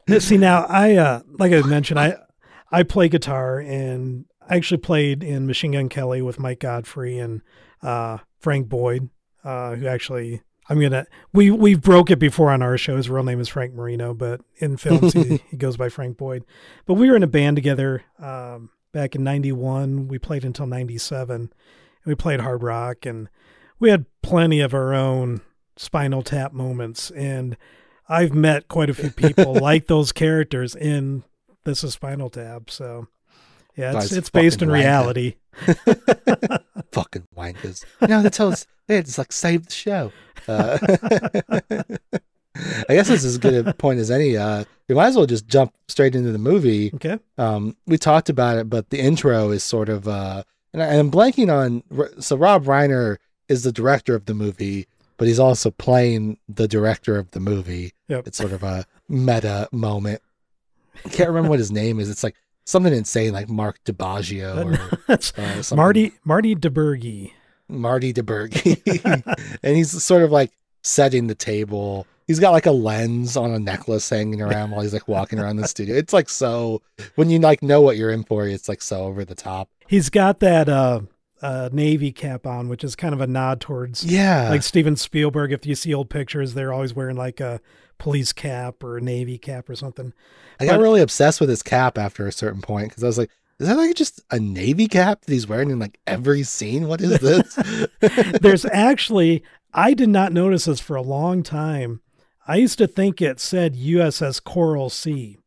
Yeah. 0.07 0.19
See 0.19 0.37
now, 0.37 0.65
I 0.67 0.95
uh, 0.95 1.21
like 1.39 1.53
I 1.53 1.61
mentioned, 1.61 1.99
I 2.01 2.17
I 2.73 2.81
play 2.81 3.07
guitar 3.07 3.59
and 3.59 4.25
I 4.49 4.57
actually 4.57 4.79
played 4.79 5.23
in 5.23 5.45
Machine 5.45 5.73
Gun 5.73 5.89
Kelly 5.89 6.23
with 6.23 6.39
Mike 6.39 6.59
Godfrey 6.59 7.19
and 7.19 7.41
uh, 7.83 8.17
Frank 8.39 8.67
Boyd, 8.67 9.09
uh, 9.43 9.75
who 9.75 9.85
actually 9.85 10.41
I'm 10.69 10.81
gonna 10.81 11.05
we 11.33 11.51
we 11.51 11.75
broke 11.75 12.09
it 12.09 12.17
before 12.17 12.49
on 12.49 12.63
our 12.63 12.77
show. 12.77 12.97
His 12.97 13.09
real 13.09 13.23
name 13.23 13.39
is 13.39 13.47
Frank 13.47 13.73
Marino, 13.73 14.13
but 14.15 14.41
in 14.57 14.77
films 14.77 15.13
he, 15.13 15.41
he 15.49 15.55
goes 15.55 15.77
by 15.77 15.89
Frank 15.89 16.17
Boyd. 16.17 16.45
But 16.87 16.95
we 16.95 17.09
were 17.09 17.15
in 17.15 17.23
a 17.23 17.27
band 17.27 17.57
together 17.57 18.03
um, 18.19 18.71
back 18.91 19.15
in 19.15 19.23
'91. 19.23 20.07
We 20.07 20.17
played 20.17 20.43
until 20.43 20.65
'97, 20.65 21.35
and 21.35 21.51
we 22.05 22.15
played 22.15 22.39
hard 22.39 22.63
rock, 22.63 23.05
and 23.05 23.29
we 23.79 23.91
had 23.91 24.05
plenty 24.23 24.61
of 24.61 24.73
our 24.73 24.93
own 24.93 25.41
Spinal 25.75 26.23
Tap 26.23 26.53
moments. 26.53 27.11
And 27.11 27.55
I've 28.09 28.33
met 28.33 28.67
quite 28.67 28.89
a 28.89 28.93
few 28.93 29.11
people 29.11 29.53
like 29.61 29.87
those 29.87 30.11
characters 30.11 30.75
in 30.75 31.23
This 31.65 31.83
is 31.83 31.93
Spinal 31.93 32.29
Tap. 32.29 32.69
So 32.69 33.07
yeah, 33.75 33.97
it's 33.97 34.11
it's 34.11 34.29
based 34.29 34.61
in 34.61 34.69
fucking 34.69 34.73
rank 34.73 34.85
it. 34.85 34.87
reality. 34.87 35.35
fucking 36.91 37.27
wankers. 37.35 37.85
No, 38.07 38.21
they 38.21 38.29
tell 38.29 38.51
us 38.51 38.67
just 38.89 39.17
like 39.17 39.31
save 39.31 39.67
the 39.67 39.73
show. 39.73 40.11
Uh, 40.47 40.77
I 42.55 42.93
guess 42.93 43.07
this 43.07 43.23
is 43.23 43.25
as 43.25 43.37
good 43.37 43.67
a 43.67 43.73
point 43.73 43.99
as 43.99 44.11
any. 44.11 44.37
Uh, 44.37 44.65
we 44.87 44.95
might 44.95 45.07
as 45.07 45.15
well 45.15 45.25
just 45.25 45.47
jump 45.47 45.73
straight 45.87 46.15
into 46.15 46.31
the 46.31 46.37
movie. 46.37 46.91
Okay. 46.93 47.17
Um, 47.37 47.75
we 47.87 47.97
talked 47.97 48.29
about 48.29 48.57
it, 48.57 48.69
but 48.69 48.89
the 48.89 48.99
intro 48.99 49.49
is 49.49 49.63
sort 49.63 49.89
of, 49.89 50.07
uh, 50.07 50.43
I, 50.73 50.77
and 50.77 50.99
I'm 50.99 51.11
blanking 51.11 51.51
on. 51.51 51.83
So 52.21 52.35
Rob 52.35 52.65
Reiner 52.65 53.17
is 53.47 53.63
the 53.63 53.71
director 53.71 54.15
of 54.15 54.25
the 54.25 54.33
movie, 54.33 54.87
but 55.17 55.27
he's 55.27 55.39
also 55.39 55.71
playing 55.71 56.37
the 56.47 56.67
director 56.67 57.17
of 57.17 57.31
the 57.31 57.39
movie. 57.39 57.93
Yep. 58.07 58.27
It's 58.27 58.37
sort 58.37 58.51
of 58.51 58.61
a 58.63 58.85
meta 59.09 59.67
moment. 59.71 60.21
I 61.05 61.09
can't 61.09 61.29
remember 61.29 61.49
what 61.49 61.59
his 61.59 61.71
name 61.71 61.99
is. 61.99 62.09
It's 62.09 62.23
like 62.23 62.35
something 62.65 62.93
insane, 62.93 63.33
like 63.33 63.49
Mark 63.49 63.83
DiBaggio 63.85 64.65
or 64.65 65.71
uh. 65.71 65.75
Marty 65.75 66.13
Marty 66.23 66.55
DiBergi. 66.55 67.31
Marty 67.67 68.13
DiBergi. 68.13 69.57
and 69.63 69.75
he's 69.75 70.03
sort 70.03 70.23
of 70.23 70.31
like 70.31 70.51
setting 70.83 71.27
the 71.27 71.35
table. 71.35 72.05
He's 72.27 72.39
got 72.39 72.51
like 72.51 72.65
a 72.65 72.71
lens 72.71 73.35
on 73.35 73.51
a 73.51 73.59
necklace 73.59 74.09
hanging 74.09 74.41
around 74.41 74.71
while 74.71 74.81
he's 74.81 74.93
like 74.93 75.07
walking 75.07 75.39
around 75.39 75.57
the 75.57 75.67
studio. 75.67 75.95
It's 75.95 76.13
like 76.13 76.29
so 76.29 76.81
when 77.15 77.29
you 77.29 77.39
like 77.39 77.61
know 77.61 77.81
what 77.81 77.97
you're 77.97 78.11
in 78.11 78.23
for, 78.23 78.47
it's 78.47 78.69
like 78.69 78.81
so 78.81 79.03
over 79.03 79.25
the 79.25 79.35
top. 79.35 79.69
He's 79.87 80.09
got 80.09 80.39
that 80.39 80.69
uh, 80.69 81.01
uh, 81.41 81.69
navy 81.73 82.11
cap 82.13 82.47
on, 82.47 82.69
which 82.69 82.83
is 82.83 82.95
kind 82.95 83.13
of 83.13 83.19
a 83.19 83.27
nod 83.27 83.59
towards 83.59 84.05
Yeah. 84.05 84.49
like 84.49 84.63
Steven 84.63 84.95
Spielberg. 84.95 85.51
If 85.51 85.65
you 85.65 85.75
see 85.75 85.93
old 85.93 86.09
pictures, 86.09 86.53
they're 86.53 86.71
always 86.71 86.93
wearing 86.93 87.17
like 87.17 87.41
a 87.41 87.59
police 87.97 88.31
cap 88.31 88.83
or 88.83 88.97
a 88.97 89.01
navy 89.01 89.37
cap 89.37 89.69
or 89.69 89.75
something. 89.75 90.13
I 90.59 90.65
got 90.65 90.77
but- 90.77 90.81
really 90.81 91.01
obsessed 91.01 91.39
with 91.39 91.49
his 91.49 91.63
cap 91.63 91.97
after 91.97 92.27
a 92.27 92.31
certain 92.31 92.61
point 92.61 92.89
because 92.89 93.03
I 93.03 93.07
was 93.07 93.17
like, 93.17 93.29
is 93.59 93.67
that 93.67 93.77
like 93.77 93.95
just 93.95 94.21
a 94.31 94.39
navy 94.39 94.87
cap 94.87 95.21
that 95.21 95.31
he's 95.31 95.47
wearing 95.47 95.69
in 95.69 95.79
like 95.79 95.99
every 96.07 96.43
scene? 96.43 96.87
What 96.87 97.01
is 97.01 97.19
this? 97.19 97.57
There's 98.41 98.65
actually, 98.65 99.43
I 99.73 99.93
did 99.93 100.09
not 100.09 100.33
notice 100.33 100.65
this 100.65 100.79
for 100.79 100.95
a 100.95 101.01
long 101.01 101.43
time. 101.43 102.01
I 102.47 102.57
used 102.57 102.77
to 102.79 102.87
think 102.87 103.21
it 103.21 103.39
said 103.39 103.75
USS 103.75 104.43
Coral 104.43 104.89
Sea, 104.89 105.37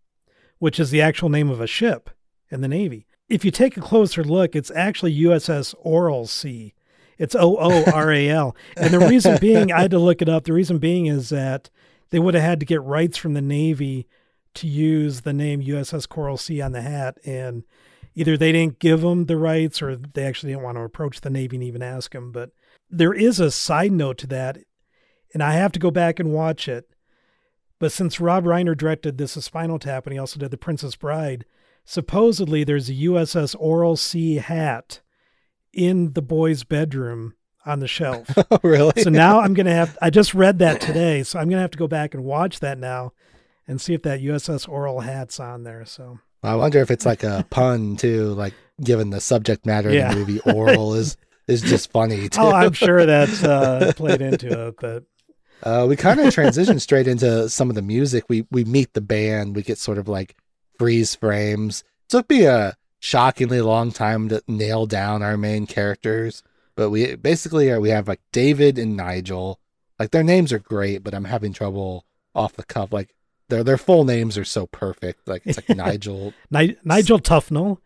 which 0.59 0.81
is 0.81 0.91
the 0.91 1.03
actual 1.03 1.29
name 1.29 1.51
of 1.51 1.61
a 1.61 1.67
ship 1.67 2.09
in 2.49 2.61
the 2.63 2.69
Navy. 2.69 3.07
If 3.29 3.45
you 3.45 3.51
take 3.51 3.77
a 3.77 3.83
closer 3.83 4.25
look, 4.25 4.55
it's 4.55 4.71
actually 4.71 5.15
USS 5.23 5.75
Oral 5.81 6.27
Sea. 6.27 6.73
It's 7.19 7.35
O 7.35 7.57
O 7.59 7.85
R 7.91 8.13
A 8.13 8.29
L. 8.29 8.57
And 8.77 8.95
the 8.95 9.01
reason 9.01 9.37
being, 9.41 9.73
I 9.73 9.83
had 9.83 9.91
to 9.91 9.99
look 9.99 10.23
it 10.23 10.29
up. 10.29 10.45
The 10.45 10.53
reason 10.53 10.79
being 10.79 11.07
is 11.07 11.29
that 11.31 11.71
they 12.11 12.19
would 12.19 12.35
have 12.35 12.43
had 12.43 12.61
to 12.61 12.67
get 12.67 12.83
rights 12.83 13.19
from 13.19 13.35
the 13.35 13.43
Navy 13.43 14.07
to 14.57 14.67
use 14.67 15.23
the 15.23 15.33
name 15.33 15.63
USS 15.63 16.09
Coral 16.09 16.37
Sea 16.37 16.61
on 16.61 16.73
the 16.73 16.83
hat. 16.83 17.19
And 17.25 17.65
either 18.15 18.37
they 18.37 18.51
didn't 18.51 18.79
give 18.79 19.03
them 19.03 19.27
the 19.27 19.37
rights 19.37 19.81
or 19.81 19.95
they 19.97 20.25
actually 20.25 20.53
didn't 20.53 20.65
want 20.65 20.77
to 20.79 20.83
approach 20.83 21.21
the 21.21 21.31
Navy 21.31 21.57
and 21.57 21.65
even 21.65 21.83
ask 21.83 22.13
them. 22.13 22.33
But 22.33 22.51
there 22.91 23.13
is 23.13 23.39
a 23.39 23.51
side 23.51 23.93
note 23.93 24.19
to 24.19 24.27
that, 24.29 24.59
and 25.33 25.43
I 25.43 25.53
have 25.53 25.73
to 25.73 25.79
go 25.79 25.91
back 25.91 26.19
and 26.19 26.33
watch 26.33 26.67
it. 26.69 26.89
But 27.79 27.93
since 27.93 28.21
Rob 28.21 28.45
Reiner 28.45 28.77
directed 28.77 29.19
This 29.19 29.37
is 29.37 29.45
Spinal 29.45 29.79
Tap 29.79 30.07
and 30.07 30.15
he 30.15 30.19
also 30.19 30.41
did 30.41 30.51
The 30.51 30.57
Princess 30.57 30.97
Bride, 30.97 31.45
supposedly 31.85 32.65
there's 32.65 32.89
a 32.89 32.95
USS 32.95 33.55
Oral 33.59 33.97
Sea 33.97 34.37
hat 34.37 35.01
in 35.75 36.15
the 36.15 36.23
boy's 36.23 36.65
bedroom 36.65 37.35
on 37.67 37.81
the 37.81 37.89
shelf. 37.89 38.31
oh, 38.51 38.61
really? 38.63 39.03
so 39.03 39.11
now 39.11 39.41
I'm 39.41 39.53
going 39.53 39.67
to 39.67 39.75
have, 39.75 39.99
I 40.01 40.09
just 40.09 40.33
read 40.33 40.59
that 40.61 40.81
today, 40.81 41.23
so 41.23 41.39
I'm 41.39 41.49
going 41.49 41.59
to 41.59 41.63
have 41.63 41.71
to 41.73 41.79
go 41.79 41.89
back 41.89 42.15
and 42.15 42.25
watch 42.25 42.61
that 42.61 42.79
now 42.79 43.13
and 43.69 43.81
see 43.81 43.95
if 43.95 44.03
that 44.03 44.21
USS 44.21 44.69
Oral 44.69 45.01
hat's 45.01 45.41
on 45.41 45.65
there. 45.65 45.85
So 45.85 46.19
I 46.43 46.55
wonder 46.55 46.81
if 46.81 46.91
it's 46.91 47.07
like 47.07 47.23
a 47.25 47.45
pun 47.51 47.97
too, 47.97 48.29
like 48.35 48.55
given 48.83 49.11
the 49.11 49.21
subject 49.21 49.67
matter 49.67 49.91
Yeah. 49.93 50.09
of 50.09 50.15
the 50.15 50.21
movie, 50.21 50.41
oral 50.53 50.95
is 50.95 51.17
is 51.49 51.63
just 51.63 51.91
funny 51.91 52.29
too. 52.29 52.41
Oh, 52.43 52.53
I'm 52.53 52.73
sure 52.73 53.07
that's 53.07 53.43
uh, 53.45 53.93
played 53.97 54.21
into 54.23 54.69
it, 54.69 54.75
but 54.81 55.05
Uh, 55.63 55.87
we 55.89 55.97
kind 55.97 56.21
of 56.21 56.33
transition 56.35 56.79
straight 56.81 57.09
into 57.09 57.49
some 57.49 57.71
of 57.71 57.77
the 57.77 57.83
music. 57.83 58.25
We 58.29 58.47
we 58.51 58.65
meet 58.65 58.93
the 58.95 59.01
band. 59.01 59.57
We 59.57 59.63
get 59.63 59.79
sort 59.79 59.99
of 59.99 60.07
like 60.09 60.37
freeze 60.79 61.15
frames. 61.15 61.83
It 62.05 62.11
took 62.11 62.29
me 62.31 62.45
a 62.45 62.77
shockingly 63.01 63.61
long 63.61 63.91
time 63.93 64.29
to 64.29 64.43
nail 64.49 64.85
down 64.87 65.23
our 65.23 65.37
main 65.37 65.67
characters, 65.67 66.43
but 66.75 66.91
we 66.91 67.15
basically 67.17 67.71
are. 67.71 67.81
We 67.81 67.89
have 67.91 68.07
like 68.09 68.21
David 68.33 68.79
and 68.79 68.97
Nigel. 68.97 69.59
Like 69.99 70.11
their 70.11 70.23
names 70.23 70.53
are 70.53 70.59
great, 70.59 71.03
but 71.03 71.15
I'm 71.15 71.25
having 71.25 71.55
trouble 71.55 72.05
off 72.35 72.53
the 72.53 72.63
cuff. 72.65 72.93
Like 72.93 73.15
their 73.49 73.63
their 73.65 73.79
full 73.79 74.05
names 74.05 74.37
are 74.39 74.45
so 74.45 74.67
perfect. 74.67 75.27
Like 75.29 75.43
it's 75.45 75.59
like 75.59 75.77
Nigel 75.77 76.33
Ni- 76.51 76.77
Nigel 76.85 77.19
Tufnell, 77.19 77.79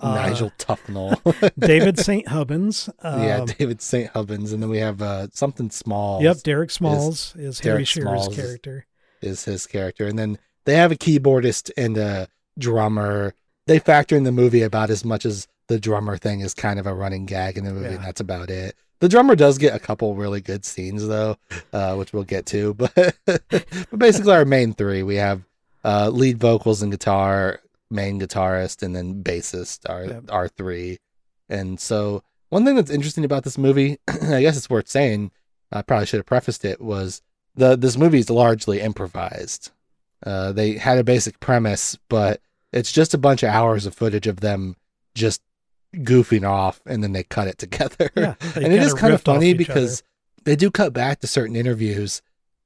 uh, 0.00 0.14
Nigel 0.14 0.52
Tufnell. 0.58 1.52
David 1.58 1.98
St. 1.98 2.28
Hubbins. 2.28 2.88
Um, 3.00 3.22
yeah, 3.22 3.44
David 3.44 3.80
St. 3.82 4.10
Hubbins, 4.10 4.52
and 4.52 4.62
then 4.62 4.70
we 4.70 4.78
have 4.78 5.00
uh, 5.02 5.28
something 5.32 5.70
small. 5.70 6.22
Yep, 6.22 6.42
Derek 6.42 6.70
Smalls 6.70 7.34
is, 7.36 7.60
Harry 7.60 7.76
Derek 7.78 7.86
Shearer's 7.88 8.08
Smalls 8.24 8.28
is- 8.38 8.44
character. 8.44 8.86
is 9.22 9.44
his 9.44 9.66
character. 9.66 10.06
And 10.06 10.18
then 10.18 10.38
they 10.64 10.74
have 10.74 10.92
a 10.92 10.96
keyboardist 10.96 11.70
and 11.76 11.96
a 11.96 12.28
drummer. 12.58 13.34
They 13.66 13.78
factor 13.78 14.16
in 14.16 14.24
the 14.24 14.32
movie 14.32 14.62
about 14.62 14.90
as 14.90 15.04
much 15.04 15.24
as 15.26 15.48
the 15.68 15.80
drummer 15.80 16.16
thing 16.16 16.40
is 16.40 16.54
kind 16.54 16.78
of 16.78 16.86
a 16.86 16.94
running 16.94 17.26
gag 17.26 17.56
in 17.58 17.64
the 17.64 17.72
movie, 17.72 17.86
Yeah. 17.88 17.94
and 17.96 18.04
that's 18.04 18.20
about 18.20 18.50
it. 18.50 18.76
The 19.00 19.08
drummer 19.08 19.36
does 19.36 19.58
get 19.58 19.74
a 19.74 19.78
couple 19.78 20.14
really 20.14 20.40
good 20.40 20.64
scenes 20.64 21.06
though, 21.06 21.36
uh, 21.72 21.94
which 21.96 22.12
we'll 22.12 22.24
get 22.24 22.46
to. 22.46 22.74
But 22.74 23.16
but 23.26 23.98
basically, 23.98 24.32
our 24.32 24.44
main 24.44 24.72
three 24.72 25.02
we 25.02 25.16
have 25.16 25.42
uh, 25.84 26.08
lead 26.10 26.38
vocals 26.38 26.82
and 26.82 26.90
guitar, 26.90 27.60
main 27.90 28.18
guitarist, 28.20 28.82
and 28.82 28.94
then 28.96 29.22
bassist. 29.22 29.88
Our 29.88 30.04
Yep. 30.06 30.24
our 30.30 30.48
three. 30.48 30.98
And 31.48 31.78
so 31.78 32.22
one 32.48 32.64
thing 32.64 32.76
that's 32.76 32.90
interesting 32.90 33.24
about 33.24 33.44
this 33.44 33.58
movie, 33.58 33.98
I 34.08 34.40
guess 34.40 34.56
it's 34.56 34.70
worth 34.70 34.88
saying. 34.88 35.30
I 35.72 35.82
probably 35.82 36.06
should 36.06 36.18
have 36.18 36.26
prefaced 36.26 36.64
it 36.64 36.80
was 36.80 37.22
the 37.54 37.76
this 37.76 37.96
movie 37.96 38.18
is 38.20 38.30
largely 38.30 38.80
improvised. 38.80 39.70
Uh, 40.24 40.52
they 40.52 40.72
had 40.74 40.96
a 40.98 41.04
basic 41.04 41.38
premise, 41.40 41.98
but 42.08 42.40
it's 42.72 42.92
just 42.92 43.14
a 43.14 43.18
bunch 43.18 43.42
of 43.42 43.50
hours 43.50 43.84
of 43.84 43.94
footage 43.94 44.26
of 44.26 44.40
them 44.40 44.76
just 45.14 45.42
goofing 45.94 46.48
off, 46.48 46.80
and 46.86 47.02
then 47.02 47.12
they 47.12 47.22
cut 47.22 47.48
it 47.48 47.58
together. 47.58 48.10
Yeah, 48.16 48.34
and 48.54 48.72
it 48.72 48.82
is 48.82 48.94
kind 48.94 49.14
of 49.14 49.22
funny 49.22 49.54
because 49.54 50.02
they 50.44 50.56
do 50.56 50.70
cut 50.70 50.92
back 50.92 51.20
to 51.20 51.26
certain 51.26 51.56
interviews, 51.56 52.22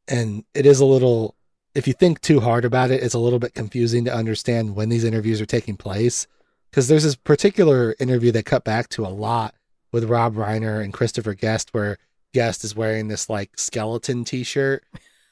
and 0.08 0.44
it 0.54 0.66
is 0.66 0.80
a 0.80 0.86
little. 0.86 1.34
If 1.72 1.86
you 1.86 1.92
think 1.92 2.20
too 2.20 2.40
hard 2.40 2.64
about 2.64 2.90
it, 2.90 3.02
it's 3.02 3.14
a 3.14 3.18
little 3.18 3.38
bit 3.38 3.54
confusing 3.54 4.04
to 4.04 4.14
understand 4.14 4.74
when 4.74 4.88
these 4.88 5.04
interviews 5.04 5.40
are 5.40 5.46
taking 5.46 5.76
place. 5.76 6.26
Because 6.68 6.88
there's 6.88 7.04
this 7.04 7.16
particular 7.16 7.96
interview 7.98 8.30
they 8.30 8.42
cut 8.42 8.64
back 8.64 8.88
to 8.90 9.04
a 9.04 9.08
lot 9.08 9.54
with 9.92 10.04
Rob 10.04 10.34
Reiner 10.34 10.82
and 10.82 10.92
Christopher 10.92 11.34
Guest, 11.34 11.72
where 11.72 11.98
Guest 12.32 12.64
is 12.64 12.76
wearing 12.76 13.08
this 13.08 13.28
like 13.28 13.58
skeleton 13.58 14.24
T-shirt, 14.24 14.84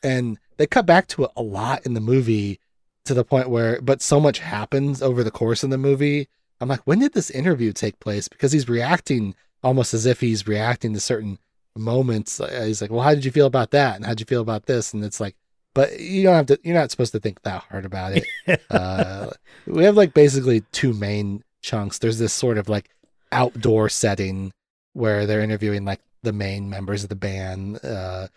and 0.02 0.38
they 0.56 0.66
cut 0.66 0.86
back 0.86 1.06
to 1.08 1.24
it 1.24 1.30
a 1.36 1.42
lot 1.42 1.86
in 1.86 1.94
the 1.94 2.00
movie 2.00 2.60
to 3.04 3.14
the 3.14 3.24
point 3.24 3.48
where, 3.48 3.80
but 3.80 4.02
so 4.02 4.20
much 4.20 4.38
happens 4.38 5.02
over 5.02 5.24
the 5.24 5.30
course 5.30 5.62
of 5.62 5.70
the 5.70 5.78
movie. 5.78 6.28
I'm 6.60 6.68
like, 6.68 6.80
when 6.84 6.98
did 6.98 7.12
this 7.12 7.30
interview 7.30 7.72
take 7.72 8.00
place? 8.00 8.28
Because 8.28 8.52
he's 8.52 8.68
reacting 8.68 9.34
almost 9.62 9.94
as 9.94 10.06
if 10.06 10.20
he's 10.20 10.46
reacting 10.46 10.92
to 10.94 11.00
certain 11.00 11.38
moments. 11.76 12.40
Uh, 12.40 12.64
He's 12.66 12.82
like, 12.82 12.90
well, 12.90 13.02
how 13.02 13.14
did 13.14 13.24
you 13.24 13.30
feel 13.30 13.46
about 13.46 13.70
that? 13.70 13.96
And 13.96 14.04
how'd 14.04 14.20
you 14.20 14.26
feel 14.26 14.40
about 14.40 14.66
this? 14.66 14.92
And 14.92 15.04
it's 15.04 15.20
like, 15.20 15.36
but 15.74 16.00
you 16.00 16.24
don't 16.24 16.34
have 16.34 16.46
to, 16.46 16.58
you're 16.62 16.74
not 16.74 16.90
supposed 16.90 17.12
to 17.12 17.20
think 17.20 17.42
that 17.42 17.62
hard 17.64 17.84
about 17.84 18.12
it. 18.16 18.62
uh, 18.70 19.30
we 19.66 19.84
have 19.84 19.96
like 19.96 20.14
basically 20.14 20.62
two 20.72 20.92
main 20.92 21.44
chunks. 21.62 21.98
There's 21.98 22.18
this 22.18 22.32
sort 22.32 22.58
of 22.58 22.68
like 22.68 22.90
outdoor 23.30 23.88
setting 23.88 24.52
where 24.94 25.26
they're 25.26 25.40
interviewing 25.40 25.84
like 25.84 26.00
the 26.22 26.32
main 26.32 26.68
members 26.68 27.04
of 27.04 27.08
the 27.08 27.14
band. 27.14 27.84
Uh, 27.84 28.28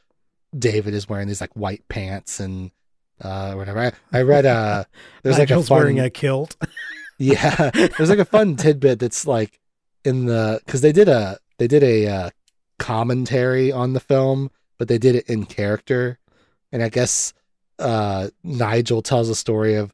David 0.58 0.94
is 0.94 1.10
wearing 1.10 1.28
these 1.28 1.42
like 1.42 1.54
white 1.54 1.88
pants 1.88 2.40
and 2.40 2.72
uh, 3.22 3.54
whatever. 3.54 3.80
I, 3.80 4.20
I 4.20 4.22
read 4.22 4.46
uh, 4.46 4.84
there's 5.24 5.40
like 5.40 5.50
a 5.50 5.64
fun, 5.64 5.78
wearing 5.78 6.00
a 6.00 6.10
kilt. 6.10 6.56
yeah, 7.22 7.70
there's 7.98 8.10
like 8.10 8.20
a 8.20 8.26
fun 8.26 8.56
tidbit 8.56 9.00
that's 9.00 9.28
like 9.28 9.60
in 10.04 10.26
the 10.26 10.62
because 10.66 10.82
they 10.82 10.92
did 10.92 11.08
a 11.08 11.38
they 11.58 11.68
did 11.68 11.84
a 11.84 12.08
uh, 12.08 12.30
commentary 12.80 13.72
on 13.72 13.94
the 13.94 14.00
film, 14.00 14.50
but 14.78 14.88
they 14.88 14.98
did 14.98 15.16
it 15.16 15.30
in 15.30 15.46
character, 15.46 16.18
and 16.72 16.82
I 16.82 16.90
guess 16.90 17.34
uh, 17.80 18.30
Nigel 18.44 19.02
tells 19.02 19.30
a 19.30 19.36
story 19.36 19.76
of 19.76 19.94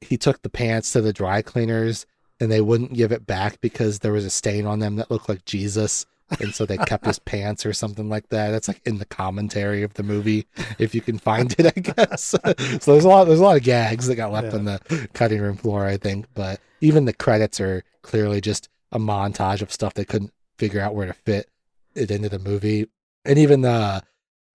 he 0.00 0.16
took 0.16 0.42
the 0.42 0.48
pants 0.48 0.92
to 0.92 1.00
the 1.00 1.12
dry 1.12 1.42
cleaners 1.42 2.06
and 2.40 2.50
they 2.50 2.60
wouldn't 2.60 2.94
give 2.94 3.12
it 3.12 3.26
back 3.26 3.60
because 3.60 3.98
there 3.98 4.12
was 4.12 4.24
a 4.24 4.30
stain 4.30 4.66
on 4.66 4.78
them 4.78 4.96
that 4.96 5.10
looked 5.10 5.28
like 5.28 5.44
Jesus. 5.44 6.06
And 6.40 6.54
so 6.54 6.66
they 6.66 6.76
kept 6.76 7.06
his 7.06 7.18
pants 7.30 7.64
or 7.64 7.72
something 7.72 8.08
like 8.08 8.28
that. 8.28 8.50
That's 8.50 8.68
like 8.68 8.80
in 8.84 8.98
the 8.98 9.04
commentary 9.06 9.82
of 9.82 9.94
the 9.94 10.02
movie, 10.02 10.46
if 10.78 10.94
you 10.94 11.00
can 11.00 11.18
find 11.18 11.54
it, 11.58 11.66
I 11.76 11.80
guess. 11.80 12.22
so 12.80 12.92
there's 12.92 13.04
a 13.04 13.08
lot, 13.08 13.24
there's 13.24 13.40
a 13.40 13.42
lot 13.44 13.56
of 13.56 13.62
gags 13.62 14.06
that 14.06 14.16
got 14.16 14.32
left 14.32 14.48
Yeah. 14.52 14.58
on 14.58 14.64
the 14.64 15.08
cutting 15.14 15.40
room 15.40 15.56
floor, 15.56 15.86
I 15.86 15.96
think. 15.96 16.26
But 16.34 16.60
even 16.80 17.04
the 17.06 17.12
credits 17.14 17.60
are 17.60 17.82
clearly 18.02 18.40
just 18.40 18.68
a 18.92 18.98
montage 18.98 19.62
of 19.62 19.72
stuff 19.72 19.94
they 19.94 20.04
couldn't 20.04 20.32
figure 20.58 20.80
out 20.80 20.94
where 20.94 21.06
to 21.06 21.12
fit 21.12 21.48
it 21.94 22.10
into 22.10 22.28
the 22.28 22.38
movie. 22.38 22.86
And 23.24 23.38
even 23.38 23.64
uh, 23.64 24.00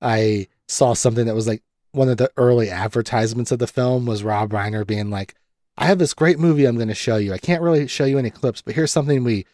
I 0.02 0.48
saw 0.68 0.94
something 0.94 1.26
that 1.26 1.36
was 1.36 1.48
like 1.48 1.64
one 1.92 2.10
of 2.10 2.18
the 2.18 2.32
early 2.38 2.70
advertisements 2.70 3.52
of 3.52 3.60
the 3.60 3.68
film 3.68 4.06
was 4.06 4.24
Rob 4.24 4.52
Reiner 4.52 4.86
being 4.86 5.10
like, 5.10 5.36
I 5.78 5.86
have 5.86 6.00
this 6.00 6.14
great 6.14 6.40
movie 6.40 6.66
I'm 6.66 6.76
going 6.76 6.88
to 6.88 6.94
show 6.96 7.18
you. 7.18 7.34
I 7.34 7.38
can't 7.38 7.62
really 7.62 7.88
show 7.88 8.06
you 8.06 8.18
any 8.20 8.30
clips, 8.30 8.62
but 8.62 8.76
here's 8.76 8.92
something 8.92 9.24
we 9.24 9.46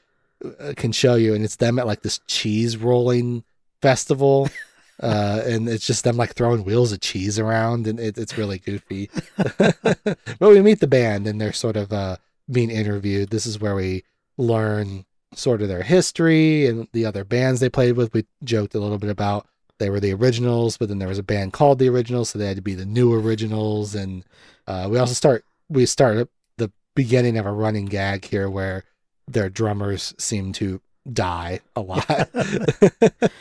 can 0.76 0.92
show 0.92 1.16
you. 1.16 1.34
And 1.34 1.44
it's 1.44 1.58
them 1.58 1.80
at 1.80 1.88
like 1.88 2.02
this 2.02 2.20
cheese 2.28 2.78
rolling 2.78 3.44
festival. 3.82 4.50
Uh, 5.02 5.42
and 5.46 5.70
it's 5.70 5.88
just 5.88 6.04
them 6.04 6.18
like 6.18 6.36
throwing 6.36 6.66
wheels 6.66 6.92
of 6.92 7.00
cheese 7.00 7.40
around 7.40 7.88
and 7.88 8.02
it, 8.02 8.18
it's 8.18 8.38
really 8.38 8.60
goofy. 8.60 9.10
but 9.58 10.40
we 10.42 10.62
meet 10.62 10.82
the 10.82 10.88
band 10.88 11.26
and 11.26 11.40
they're 11.40 11.54
sort 11.54 11.78
of 11.78 11.94
uh, 11.94 12.18
being 12.52 12.70
interviewed. 12.70 13.30
This 13.30 13.46
is 13.46 13.62
where 13.62 13.76
we 13.76 14.04
learn 14.38 15.06
sort 15.34 15.62
of 15.62 15.68
their 15.68 15.84
history 15.84 16.68
and 16.68 16.88
the 16.92 17.06
other 17.06 17.24
bands 17.24 17.60
they 17.60 17.70
played 17.70 17.96
with. 17.96 18.14
We 18.14 18.26
joked 18.44 18.76
a 18.76 18.80
little 18.80 18.98
bit 18.98 19.10
about 19.10 19.48
they 19.78 19.90
were 19.90 20.00
the 20.00 20.14
originals, 20.14 20.78
but 20.78 20.90
then 20.90 21.00
there 21.00 21.08
was 21.08 21.18
a 21.18 21.24
band 21.24 21.54
called 21.54 21.80
the 21.80 21.90
Originals, 21.90 22.30
so 22.30 22.40
they 22.40 22.48
had 22.48 22.58
to 22.58 22.62
be 22.62 22.76
the 22.76 22.86
new 22.86 23.14
Originals. 23.14 23.96
And 23.96 24.26
uh, 24.68 24.88
we 24.92 24.98
also 24.98 25.14
start 25.14 25.46
we 25.70 25.86
start 25.86 26.30
the 26.58 26.72
beginning 26.96 27.38
of 27.38 27.46
a 27.46 27.52
running 27.52 27.86
gag 27.86 28.26
here 28.26 28.50
where 28.50 28.84
their 29.32 29.50
drummers 29.50 30.14
seem 30.18 30.52
to 30.54 30.82
die 31.12 31.60
a 31.76 31.82
lot. 31.82 32.08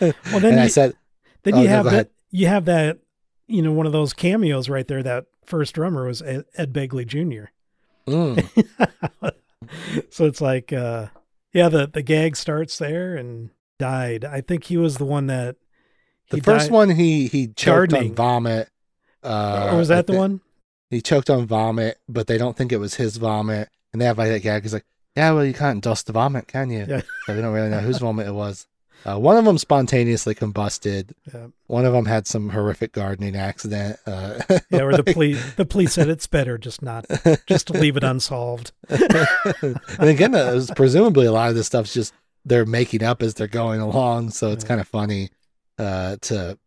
Well, 0.00 0.40
then 0.40 0.52
and 0.52 0.60
I 0.60 0.64
you- 0.64 0.68
said, 0.68 0.94
Then 1.42 1.54
Oh, 1.54 1.58
you 1.62 1.68
no, 1.68 1.74
have 1.74 1.84
that, 1.86 2.10
you 2.30 2.46
have 2.46 2.64
that. 2.66 2.98
You 3.46 3.62
know, 3.62 3.72
one 3.72 3.86
of 3.86 3.92
those 3.92 4.12
cameos 4.12 4.68
right 4.68 4.86
there. 4.86 5.02
That 5.02 5.24
first 5.46 5.74
drummer 5.74 6.06
was 6.06 6.20
Ed, 6.22 6.44
Ed 6.56 6.72
Begley 6.72 7.06
Jr. 7.06 7.50
mm, 8.06 9.32
so 10.10 10.26
it's 10.26 10.40
like, 10.40 10.72
uh, 10.72 11.06
yeah, 11.52 11.68
the 11.68 11.86
the 11.88 12.02
gag 12.02 12.36
starts 12.36 12.78
there 12.78 13.16
and 13.16 13.50
died. 13.78 14.24
I 14.24 14.40
think 14.42 14.64
he 14.64 14.76
was 14.76 14.98
the 14.98 15.04
one 15.06 15.26
that 15.28 15.56
the 16.30 16.40
first 16.42 16.66
died- 16.66 16.72
one 16.74 16.90
he 16.90 17.26
he 17.26 17.46
choked 17.48 17.90
Gardening. 17.92 18.10
on 18.10 18.14
vomit. 18.16 18.68
Uh, 19.22 19.70
or 19.72 19.78
was 19.78 19.88
that 19.88 20.06
the 20.06 20.12
one? 20.16 20.40
He 20.90 21.00
choked 21.00 21.28
on 21.30 21.46
vomit, 21.46 21.98
but 22.08 22.26
they 22.28 22.38
don't 22.38 22.56
think 22.56 22.70
it 22.72 22.78
was 22.78 22.94
his 22.94 23.16
vomit, 23.16 23.68
and 23.92 24.00
they 24.00 24.06
have 24.06 24.18
like 24.18 24.28
that 24.30 24.42
gag. 24.42 24.62
He's 24.62 24.72
like, 24.74 24.86
"Yeah, 25.18 25.32
well, 25.32 25.44
you 25.44 25.54
can't 25.54 25.82
dust 25.82 26.06
the 26.06 26.12
vomit, 26.12 26.46
can 26.48 26.70
you?" 26.70 26.86
Yeah. 26.88 27.02
So 27.26 27.34
we 27.34 27.42
don't 27.42 27.52
really 27.52 27.68
know 27.70 27.80
whose 27.80 27.98
vomit 27.98 28.26
it 28.26 28.32
was. 28.34 28.66
Uh, 29.06 29.16
one 29.16 29.36
of 29.36 29.44
them 29.44 29.56
spontaneously 29.58 30.34
combusted. 30.34 31.12
Yeah. 31.32 31.46
One 31.68 31.84
of 31.86 31.92
them 31.92 32.04
had 32.06 32.26
some 32.26 32.48
horrific 32.50 32.92
gardening 32.92 33.36
accident. 33.36 33.96
Uh, 34.06 34.40
Yeah, 34.70 34.82
or 34.82 34.96
the 34.96 35.04
police. 35.14 35.54
the 35.54 35.64
police 35.64 35.92
said 35.92 36.08
it's 36.08 36.26
better 36.26 36.58
just 36.58 36.82
not 36.82 37.06
just 37.46 37.68
to 37.68 37.74
leave 37.74 37.96
it 37.96 38.02
unsolved. 38.14 38.72
and 38.88 40.08
again, 40.08 40.34
it 40.34 40.54
was 40.54 40.70
presumably 40.74 41.26
a 41.26 41.32
lot 41.32 41.48
of 41.50 41.54
this 41.54 41.66
stuff's 41.66 41.94
just 41.94 42.12
they're 42.44 42.66
making 42.66 43.02
up 43.02 43.22
as 43.22 43.34
they're 43.34 43.46
going 43.46 43.80
along, 43.80 44.30
so 44.30 44.50
it's 44.50 44.64
Yeah. 44.64 44.68
kind 44.68 44.80
of 44.80 44.88
funny 44.88 45.30
uh, 45.78 46.16
to 46.22 46.58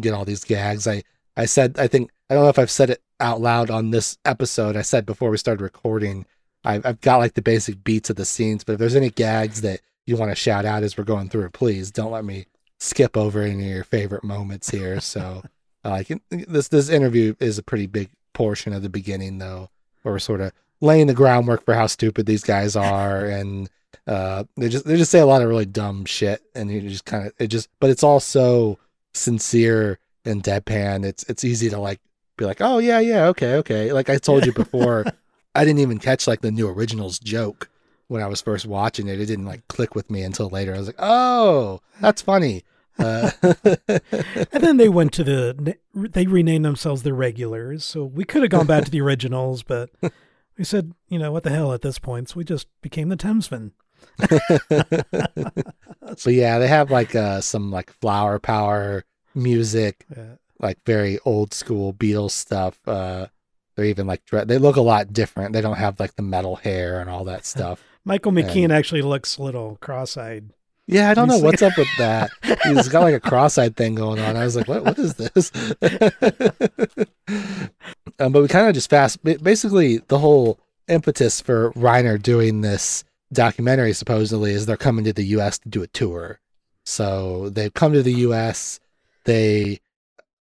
get 0.00 0.14
all 0.14 0.24
these 0.24 0.44
gags. 0.44 0.86
I 0.86 1.02
I 1.36 1.44
said 1.46 1.78
I 1.78 1.86
think 1.86 2.10
I 2.28 2.34
don't 2.34 2.42
know 2.44 2.50
if 2.50 2.58
I've 2.58 2.70
said 2.70 2.90
it 2.90 3.02
out 3.20 3.40
loud 3.40 3.70
on 3.70 3.90
this 3.90 4.18
episode. 4.24 4.76
I 4.76 4.82
said 4.82 5.06
before 5.06 5.30
we 5.30 5.36
started 5.36 5.62
recording, 5.62 6.26
I've 6.64 6.84
I've 6.86 7.00
got 7.00 7.18
like 7.18 7.34
the 7.34 7.42
basic 7.42 7.82
beats 7.84 8.10
of 8.10 8.16
the 8.16 8.24
scenes, 8.24 8.64
but 8.64 8.74
if 8.74 8.78
there's 8.78 8.96
any 8.96 9.10
gags 9.10 9.60
that 9.62 9.80
you 10.06 10.16
want 10.16 10.30
to 10.30 10.36
shout 10.36 10.64
out 10.64 10.82
as 10.82 10.96
we're 10.96 11.04
going 11.04 11.28
through, 11.28 11.46
it, 11.46 11.52
please 11.52 11.90
don't 11.90 12.12
let 12.12 12.24
me 12.24 12.46
skip 12.78 13.16
over 13.16 13.42
any 13.42 13.64
of 13.64 13.74
your 13.74 13.84
favorite 13.84 14.24
moments 14.24 14.70
here. 14.70 15.00
So, 15.00 15.42
uh, 15.84 15.90
like 15.90 16.10
this 16.28 16.68
this 16.68 16.88
interview 16.88 17.34
is 17.40 17.58
a 17.58 17.62
pretty 17.62 17.86
big 17.86 18.10
portion 18.32 18.72
of 18.72 18.82
the 18.82 18.88
beginning, 18.88 19.38
though, 19.38 19.70
where 20.02 20.14
we're 20.14 20.18
sort 20.18 20.40
of 20.40 20.52
laying 20.80 21.06
the 21.06 21.14
groundwork 21.14 21.64
for 21.64 21.74
how 21.74 21.86
stupid 21.86 22.26
these 22.26 22.44
guys 22.44 22.76
are, 22.76 23.26
and 23.26 23.70
uh, 24.06 24.44
they 24.56 24.68
just 24.68 24.84
they 24.84 24.96
just 24.96 25.10
say 25.10 25.20
a 25.20 25.26
lot 25.26 25.42
of 25.42 25.48
really 25.48 25.66
dumb 25.66 26.04
shit, 26.04 26.42
and 26.54 26.70
you 26.70 26.80
just 26.82 27.04
kind 27.04 27.26
of 27.26 27.32
it 27.38 27.48
just, 27.48 27.68
but 27.80 27.90
it's 27.90 28.02
all 28.02 28.20
so 28.20 28.78
sincere 29.14 29.98
and 30.24 30.42
deadpan. 30.42 31.04
It's 31.04 31.24
it's 31.24 31.44
easy 31.44 31.70
to 31.70 31.78
like 31.78 32.00
be 32.36 32.44
like, 32.44 32.60
oh 32.60 32.78
yeah, 32.78 33.00
yeah, 33.00 33.26
okay, 33.26 33.54
okay. 33.56 33.92
Like 33.92 34.10
I 34.10 34.18
told 34.18 34.46
you 34.46 34.52
before, 34.54 35.04
I 35.54 35.64
didn't 35.64 35.80
even 35.80 35.98
catch 35.98 36.26
like 36.26 36.40
the 36.40 36.50
new 36.50 36.68
originals 36.68 37.18
joke 37.18 37.68
when 38.08 38.22
I 38.22 38.26
was 38.26 38.40
first 38.40 38.66
watching 38.66 39.08
it. 39.08 39.20
It 39.20 39.26
didn't 39.26 39.44
like 39.46 39.66
click 39.68 39.94
with 39.94 40.10
me 40.10 40.22
until 40.22 40.48
later. 40.48 40.74
I 40.74 40.78
was 40.78 40.86
like, 40.88 40.96
oh, 40.98 41.80
that's 42.00 42.22
funny. 42.22 42.64
Uh, 42.98 43.30
And 44.52 44.62
then 44.62 44.76
they 44.76 44.88
went 44.88 45.12
to 45.14 45.24
the. 45.24 45.76
They 45.94 46.26
renamed 46.26 46.64
themselves 46.64 47.02
the 47.02 47.14
regulars. 47.14 47.84
So 47.84 48.04
we 48.04 48.24
could 48.24 48.42
have 48.42 48.50
gone 48.50 48.66
back 48.66 48.84
to 48.84 48.90
the 48.90 49.00
originals, 49.00 49.62
but 49.62 49.90
we 50.58 50.64
said, 50.64 50.92
you 51.08 51.18
know, 51.18 51.32
what 51.32 51.42
the 51.42 51.50
hell 51.50 51.72
at 51.72 51.82
this 51.82 51.98
point? 51.98 52.28
So 52.28 52.36
we 52.36 52.44
just 52.44 52.66
became 52.82 53.08
the 53.08 53.16
Thamesmen. 53.16 53.72
so 56.16 56.30
yeah, 56.30 56.58
they 56.58 56.68
have 56.68 56.90
like 56.90 57.14
uh, 57.14 57.40
some 57.40 57.70
like 57.70 57.90
flower 58.00 58.38
power 58.38 59.04
music, 59.34 60.04
Yeah. 60.14 60.34
like 60.60 60.78
very 60.84 61.18
old 61.24 61.54
school 61.54 61.92
Beatles 61.94 62.32
stuff. 62.32 62.78
Uh, 62.86 63.26
they're 63.74 63.86
even 63.86 64.06
like 64.06 64.22
they 64.30 64.58
look 64.58 64.76
a 64.76 64.82
lot 64.82 65.12
different. 65.12 65.52
They 65.52 65.60
don't 65.60 65.76
have 65.76 65.98
like 66.00 66.14
the 66.16 66.22
metal 66.22 66.56
hair 66.56 67.00
and 67.00 67.08
all 67.10 67.24
that 67.24 67.44
stuff. 67.52 67.82
Michael 68.04 68.36
And- 68.36 68.46
McKean 68.48 68.70
actually 68.70 69.02
looks 69.02 69.36
a 69.38 69.42
little 69.42 69.78
cross-eyed. 69.80 70.50
Yeah, 70.88 71.10
I 71.10 71.14
don't 71.14 71.28
know 71.28 71.38
what's 71.38 71.62
up 71.62 71.78
with 71.78 71.88
that. 71.98 72.30
He's 72.64 72.88
got 72.88 73.04
like 73.04 73.14
a 73.14 73.20
cross-eyed 73.20 73.76
thing 73.76 73.94
going 73.94 74.18
on. 74.18 74.36
I 74.36 74.44
was 74.44 74.56
like, 74.56 74.66
what? 74.66 74.84
What 74.84 74.98
is 74.98 75.14
this? 75.14 75.52
um, 78.18 78.32
but 78.32 78.42
we 78.42 78.48
kind 78.48 78.66
of 78.68 78.74
just 78.74 78.90
fast. 78.90 79.22
Basically, 79.22 79.98
the 79.98 80.18
whole 80.18 80.58
impetus 80.88 81.40
for 81.40 81.70
Reiner 81.72 82.20
doing 82.20 82.60
this 82.60 83.04
documentary 83.32 83.92
supposedly 83.92 84.52
is 84.52 84.66
they're 84.66 84.76
coming 84.76 85.04
to 85.04 85.12
the 85.12 85.24
U.S. 85.26 85.58
to 85.60 85.68
do 85.68 85.82
a 85.82 85.86
tour. 85.86 86.40
So 86.84 87.48
they've 87.48 87.72
come 87.72 87.92
to 87.92 88.02
the 88.02 88.12
U.S. 88.14 88.80
They 89.24 89.80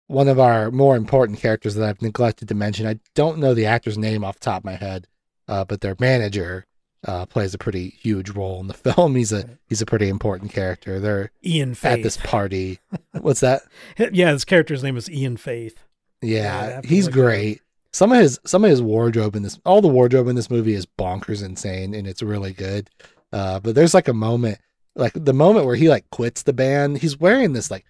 one 0.08 0.28
of 0.28 0.40
our 0.40 0.72
more 0.72 0.96
important 0.96 1.40
characters 1.40 1.76
that 1.76 1.88
I've 1.88 2.02
neglected 2.02 2.48
to 2.50 2.56
mention. 2.56 2.88
I 2.88 3.00
don't 3.16 3.38
know 3.40 3.54
the 3.54 3.66
actor's 3.66 3.98
name 3.98 4.24
off 4.24 4.40
the 4.40 4.46
top 4.46 4.62
of 4.62 4.66
my 4.66 4.76
head, 4.76 5.08
uh, 5.48 5.66
but 5.66 5.82
their 5.82 5.96
manager 6.00 6.66
uh, 7.06 7.26
plays 7.26 7.54
a 7.54 7.58
pretty 7.58 7.90
huge 7.90 8.30
role 8.32 8.60
in 8.60 8.68
the 8.68 8.74
film. 8.94 9.16
He's 9.16 9.32
a 9.32 9.58
he's 9.68 9.82
a 9.82 9.86
pretty 9.86 10.10
important 10.10 10.52
character. 10.52 11.00
They're 11.00 11.32
Ian 11.46 11.76
Faith. 11.76 11.92
at 12.00 12.04
this 12.04 12.18
party. 12.18 12.80
What's 13.12 13.42
that? 13.42 13.62
yeah, 13.98 14.32
his 14.32 14.46
character's 14.46 14.84
name 14.84 14.98
is 14.98 15.10
Ian 15.10 15.38
Faith. 15.38 15.84
Yeah, 16.22 16.68
Yeah, 16.68 16.82
he's 16.84 17.08
it 17.08 17.12
up. 17.12 17.14
great. 17.14 17.62
Some 17.94 18.12
of 18.12 18.20
his 18.20 18.40
some 18.46 18.64
of 18.64 18.70
his 18.70 18.82
wardrobe 18.82 19.36
in 19.36 19.44
this 19.44 19.60
all 19.66 19.82
the 19.82 19.88
wardrobe 19.88 20.28
in 20.28 20.36
this 20.36 20.50
movie 20.50 20.74
is 20.74 20.86
bonkers 20.86 21.44
insane 21.44 21.94
and 21.94 22.08
it's 22.08 22.22
really 22.24 22.54
good. 22.54 22.90
Uh, 23.34 23.60
but 23.60 23.76
there's 23.76 23.94
like 23.94 24.08
a 24.08 24.14
moment 24.14 24.58
like 24.96 25.14
the 25.16 25.34
moment 25.34 25.66
where 25.66 25.76
he 25.76 25.90
like 25.90 26.10
quits 26.10 26.44
the 26.44 26.54
band, 26.54 26.98
he's 27.00 27.20
wearing 27.20 27.54
this 27.54 27.70
like 27.70 27.86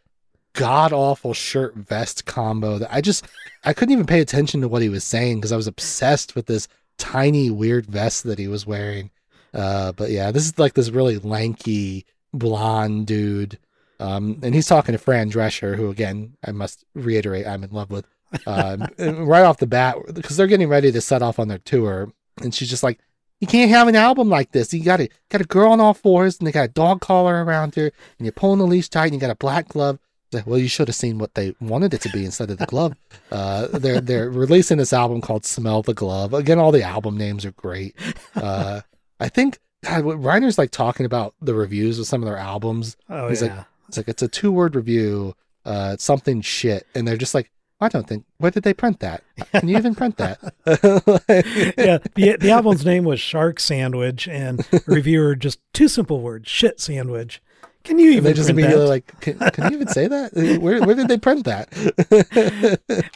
god 0.54 0.92
awful 0.92 1.34
shirt 1.34 1.76
vest 1.76 2.26
combo 2.26 2.80
that 2.80 2.94
I 2.94 3.02
just 3.02 3.26
I 3.64 3.74
couldn't 3.74 3.94
even 3.94 4.06
pay 4.06 4.22
attention 4.22 4.62
to 4.62 4.68
what 4.68 4.82
he 4.82 4.90
was 4.90 5.04
saying 5.04 5.38
because 5.38 5.52
I 5.52 5.58
was 5.58 5.68
obsessed 5.68 6.36
with 6.36 6.46
this 6.48 6.68
tiny 6.98 7.50
weird 7.50 7.86
vest 7.86 8.24
that 8.24 8.40
he 8.40 8.48
was 8.48 8.66
wearing. 8.66 9.12
Uh, 9.54 9.92
but 9.92 10.10
yeah, 10.10 10.32
this 10.32 10.46
is 10.46 10.58
like 10.60 10.74
this 10.74 10.90
really 10.90 11.18
lanky 11.18 12.06
blonde 12.34 13.08
dude. 13.08 13.58
Um, 14.00 14.40
and 14.44 14.54
he's 14.54 14.68
talking 14.68 14.94
to 14.94 15.00
Fran 15.00 15.32
Drescher, 15.32 15.76
who 15.76 15.90
again, 15.90 16.38
I 16.46 16.52
must 16.52 16.86
reiterate, 16.94 17.48
I'm 17.48 17.64
in 17.64 17.72
love 17.72 17.92
with. 17.92 18.06
Uh, 18.46 18.86
right 19.00 19.46
off 19.46 19.56
the 19.56 19.66
bat, 19.66 19.96
because 20.14 20.36
they're 20.36 20.48
getting 20.48 20.68
ready 20.68 20.92
to 20.92 21.00
set 21.00 21.22
off 21.22 21.40
on 21.40 21.48
their 21.48 21.60
tour, 21.60 22.12
and 22.42 22.54
she's 22.54 22.70
just 22.70 22.84
like, 22.84 23.00
"You 23.40 23.48
can't 23.48 23.72
have 23.72 23.88
an 23.88 23.96
album 23.96 24.28
like 24.28 24.52
this. 24.52 24.74
You 24.74 24.84
got 24.84 25.00
a 25.00 25.08
got 25.30 25.40
a 25.40 25.46
girl 25.46 25.72
on 25.72 25.80
all 25.80 25.94
fours, 25.94 26.38
and 26.38 26.46
they 26.46 26.52
got 26.52 26.66
a 26.66 26.74
dog 26.74 27.00
collar 27.00 27.46
around 27.46 27.76
her, 27.76 27.86
and 27.86 28.26
you're 28.26 28.34
pulling 28.34 28.60
the 28.60 28.68
leash 28.68 28.90
tight, 28.90 29.06
and 29.06 29.14
you 29.14 29.22
got 29.22 29.30
a 29.30 29.36
black 29.36 29.70
glove." 29.70 29.98
Like, 30.34 30.46
well, 30.46 30.60
you 30.60 30.68
should 30.68 30.88
have 30.90 30.96
seen 30.96 31.20
what 31.20 31.36
they 31.36 31.56
wanted 31.62 31.94
it 31.94 32.02
to 32.02 32.10
be 32.10 32.26
instead 32.26 32.52
of 32.52 32.58
the 32.58 32.66
glove. 32.66 32.96
Uh, 33.32 33.68
they're 33.68 34.02
they're 34.02 34.30
releasing 34.30 34.78
this 34.78 34.94
album 34.94 35.22
called 35.22 35.46
"Smell 35.46 35.82
the 35.82 35.94
Glove." 35.94 36.34
Again, 36.34 36.60
all 36.60 36.72
the 36.72 36.84
album 36.84 37.18
names 37.18 37.46
are 37.46 37.52
great. 37.52 37.96
Uh, 38.36 38.82
I 39.20 39.30
think 39.30 39.60
God, 39.84 40.04
what 40.04 40.20
Reiner's 40.20 40.58
like 40.58 40.72
talking 40.72 41.06
about 41.06 41.34
the 41.42 41.54
reviews 41.54 42.00
of 42.00 42.08
some 42.08 42.22
of 42.22 42.28
their 42.28 42.38
albums. 42.38 42.98
Oh 43.10 43.30
He's 43.30 43.42
like, 43.42 43.52
yeah. 43.52 43.64
It's 43.88 43.98
like 43.98 44.08
it's 44.08 44.22
a 44.22 44.28
two 44.28 44.52
word 44.52 44.76
review, 44.76 45.34
uh, 45.66 45.92
it's 45.94 46.04
something 46.04 46.42
shit, 46.42 46.86
and 46.94 47.08
they're 47.08 47.18
just 47.18 47.34
like, 47.34 47.52
I 47.80 47.90
don't 47.90 48.08
think. 48.08 48.26
Where 48.38 48.52
did 48.52 48.64
they 48.64 48.74
print 48.74 49.00
that? 49.02 49.24
Can 49.52 49.68
you 49.68 49.78
even 49.78 49.94
print 49.96 50.18
that? 50.18 50.40
yeah, 51.78 52.00
the 52.16 52.38
the 52.40 52.52
album's 52.52 52.86
name 52.86 53.04
was 53.04 53.20
Shark 53.20 53.60
Sandwich, 53.60 54.28
and 54.28 54.66
reviewer 54.88 55.36
just 55.36 55.60
two 55.74 55.88
simple 55.88 56.22
words: 56.22 56.50
shit 56.50 56.80
sandwich. 56.80 57.42
Can 57.88 58.00
you 58.00 58.08
And 58.08 58.16
even 58.16 58.24
they 58.26 58.34
just 58.34 58.50
immediately 58.50 58.84
that? 58.84 58.90
like, 58.90 59.20
can, 59.22 59.40
can 59.52 59.72
you 59.72 59.78
even 59.78 59.88
say 59.88 60.10
that? 60.10 60.34
Where 60.62 60.84
where 60.84 60.94
did 60.94 61.08
they 61.08 61.18
print 61.18 61.46
that? 61.46 61.70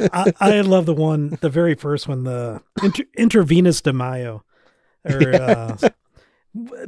I, 0.14 0.32
I 0.40 0.62
love 0.62 0.86
the 0.86 0.94
one, 0.94 1.38
the 1.42 1.50
very 1.50 1.76
first 1.76 2.08
one, 2.08 2.24
the 2.24 2.62
inter, 2.82 3.04
intravenous 3.18 3.82
de 3.82 3.92
Mayo, 3.92 4.46
or 5.04 5.36
uh, 5.42 5.78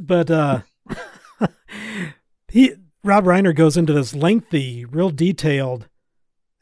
but 0.00 0.30
uh, 0.30 0.60
he 2.48 2.72
Rob 3.02 3.24
Reiner 3.24 3.54
goes 3.54 3.76
into 3.76 3.92
this 3.92 4.14
lengthy, 4.14 4.86
real 4.86 5.10
detailed 5.10 5.86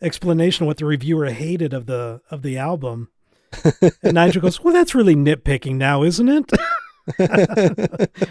explanation 0.00 0.64
of 0.64 0.66
what 0.66 0.78
the 0.78 0.86
reviewer 0.86 1.30
hated 1.30 1.72
of 1.72 1.86
the 1.86 2.20
of 2.32 2.42
the 2.42 2.58
album, 2.58 3.10
and 4.02 4.14
Nigel 4.14 4.42
goes, 4.42 4.64
"Well, 4.64 4.74
that's 4.74 4.92
really 4.92 5.14
nitpicking 5.14 5.76
now, 5.76 6.02
isn't 6.02 6.28
it?" 6.28 6.50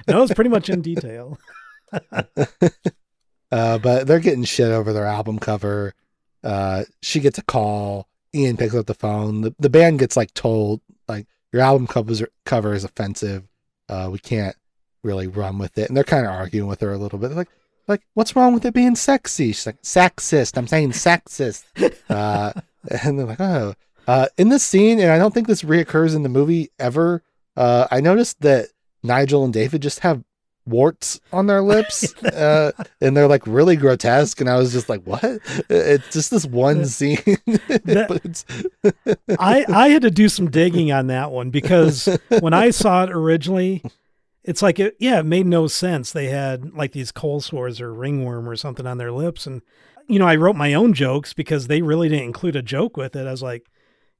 no, 0.10 0.24
it's 0.24 0.34
pretty 0.34 0.50
much 0.50 0.70
in 0.70 0.82
detail. 0.82 1.39
Uh, 3.52 3.78
but 3.78 4.08
they're 4.08 4.20
getting 4.20 4.46
shit 4.46 4.72
over 4.72 4.94
their 4.94 5.06
album 5.06 5.38
cover. 5.38 5.94
Uh, 6.44 6.84
she 7.02 7.20
gets 7.20 7.38
a 7.38 7.44
call. 7.44 8.08
Ian 8.34 8.56
picks 8.56 8.74
up 8.74 8.86
the 8.86 8.94
phone. 8.94 9.42
The, 9.42 9.54
the 9.60 9.70
band 9.70 10.00
gets 10.00 10.16
like 10.16 10.34
told 10.34 10.82
like 11.08 11.28
your 11.52 11.62
album 11.62 11.86
covers 11.86 12.24
cover 12.46 12.74
is 12.74 12.86
offensive. 12.86 13.44
Uh, 13.89 14.08
we 14.12 14.20
can't 14.20 14.56
really 15.04 15.28
run 15.28 15.58
with 15.58 15.78
it. 15.78 15.89
And 15.89 15.98
they're 15.98 16.04
kind 16.06 16.26
of 16.26 16.32
arguing 16.32 16.68
with 16.68 16.80
her 16.80 16.94
a 16.94 16.98
little 16.98 17.20
bit. 17.20 17.28
They're 17.28 17.38
like, 17.38 17.50
like 17.88 18.02
what's 18.14 18.36
wrong 18.36 18.54
with 18.54 18.66
it 18.66 18.74
being 18.74 18.96
sexy? 18.96 19.52
She's 19.52 19.66
like, 19.66 19.82
sexist. 19.82 20.58
I'm 20.58 20.68
saying 20.68 20.92
sexist. 20.92 21.66
uh, 22.10 22.54
and 23.04 23.20
they're 23.20 23.26
like, 23.26 23.42
oh. 23.42 23.74
Uh, 24.08 24.28
in 24.38 24.50
this 24.50 24.64
scene, 24.64 25.00
and 25.00 25.12
I 25.12 25.18
don't 25.18 25.34
think 25.34 25.48
this 25.48 25.62
reoccurs 25.62 26.16
in 26.16 26.24
the 26.24 26.30
movie 26.30 26.70
ever. 26.80 27.22
Uh, 27.56 27.88
I 27.92 28.00
noticed 28.02 28.42
that 28.42 28.70
Nigel 29.04 29.44
and 29.44 29.54
David 29.54 29.82
just 29.82 30.00
have 30.00 30.24
warts 30.72 31.19
on 31.32 31.45
their 31.47 31.61
lips, 31.61 32.15
uh, 32.24 32.72
and 32.99 33.15
they're 33.15 33.28
like 33.28 33.45
really 33.45 33.76
grotesque. 33.76 34.41
And 34.41 34.49
I 34.49 34.57
was 34.57 34.72
just 34.72 34.89
like, 34.89 35.03
"What?" 35.03 35.24
It's 35.69 36.11
just 36.11 36.32
this 36.32 36.45
one 36.45 36.86
scene. 36.86 37.19
It's- 37.45 38.45
I 39.39 39.65
I 39.69 39.89
had 39.89 40.01
to 40.01 40.11
do 40.11 40.30
some 40.30 40.49
digging 40.49 40.91
on 40.91 41.07
that 41.07 41.32
one 41.32 41.49
because 41.49 42.07
when 42.39 42.53
I 42.53 42.72
saw 42.72 43.03
it 43.03 43.11
originally, 43.11 43.84
it's 44.43 44.61
like 44.61 44.80
it 44.80 44.95
yeah, 44.99 45.19
it 45.19 45.26
made 45.26 45.45
no 45.45 45.67
sense. 45.67 46.11
They 46.11 46.28
had 46.28 46.74
like 46.74 46.93
these 46.93 47.11
cold 47.11 47.43
sores 47.43 47.80
or 47.80 47.93
ringworm 47.93 48.49
or 48.49 48.55
something 48.55 48.88
on 48.88 48.97
their 48.97 49.11
lips 49.11 49.45
and 49.45 49.61
you 50.07 50.19
know, 50.19 50.28
I 50.28 50.36
wrote 50.36 50.55
my 50.57 50.74
own 50.74 50.93
jokes 50.93 51.34
because 51.34 51.67
they 51.67 51.82
really 51.82 52.09
didn't 52.09 52.26
include 52.26 52.55
a 52.57 52.61
joke 52.61 52.97
with 52.97 53.15
it. 53.15 53.28
I 53.28 53.32
was 53.32 53.43
like, 53.43 53.65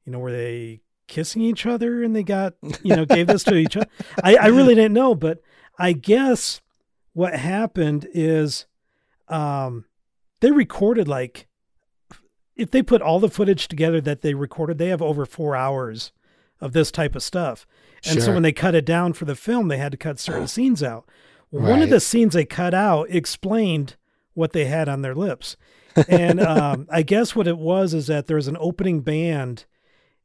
you 0.06 0.12
know, 0.12 0.20
were 0.20 0.32
they 0.32 0.80
kissing 1.06 1.42
each 1.42 1.66
other 1.66 2.02
and 2.02 2.16
they 2.16 2.22
got, 2.22 2.54
you 2.82 2.96
know, 2.96 3.04
gave 3.04 3.26
this 3.26 3.44
to 3.44 3.56
each 3.56 3.76
other? 3.76 3.88
I, 4.22 4.36
I 4.36 4.46
really 4.46 4.74
didn't 4.74 4.94
know, 4.94 5.14
but 5.14 5.42
I 5.78 5.92
guess 5.92 6.60
what 7.12 7.34
happened 7.34 8.08
is 8.12 8.66
um 9.28 9.84
they 10.40 10.50
recorded 10.50 11.08
like 11.08 11.48
if 12.56 12.70
they 12.70 12.82
put 12.82 13.02
all 13.02 13.20
the 13.20 13.30
footage 13.30 13.68
together 13.68 14.00
that 14.00 14.22
they 14.22 14.34
recorded, 14.34 14.78
they 14.78 14.88
have 14.88 15.02
over 15.02 15.24
four 15.24 15.56
hours 15.56 16.12
of 16.60 16.72
this 16.72 16.90
type 16.90 17.14
of 17.16 17.22
stuff. 17.22 17.66
And 18.04 18.22
so 18.22 18.32
when 18.32 18.42
they 18.42 18.52
cut 18.52 18.74
it 18.74 18.84
down 18.84 19.12
for 19.14 19.24
the 19.24 19.34
film, 19.34 19.68
they 19.68 19.78
had 19.78 19.92
to 19.92 19.98
cut 19.98 20.18
certain 20.18 20.46
scenes 20.48 20.82
out. 20.82 21.08
One 21.50 21.82
of 21.82 21.90
the 21.90 22.00
scenes 22.00 22.34
they 22.34 22.44
cut 22.44 22.72
out 22.72 23.10
explained 23.10 23.96
what 24.34 24.52
they 24.52 24.64
had 24.64 24.88
on 24.88 25.02
their 25.02 25.14
lips. 25.14 25.56
And 26.08 26.40
um, 26.46 26.86
I 26.90 27.02
guess 27.02 27.36
what 27.36 27.46
it 27.46 27.58
was 27.58 27.94
is 27.94 28.06
that 28.06 28.26
there 28.26 28.36
was 28.36 28.48
an 28.48 28.56
opening 28.58 29.00
band, 29.00 29.66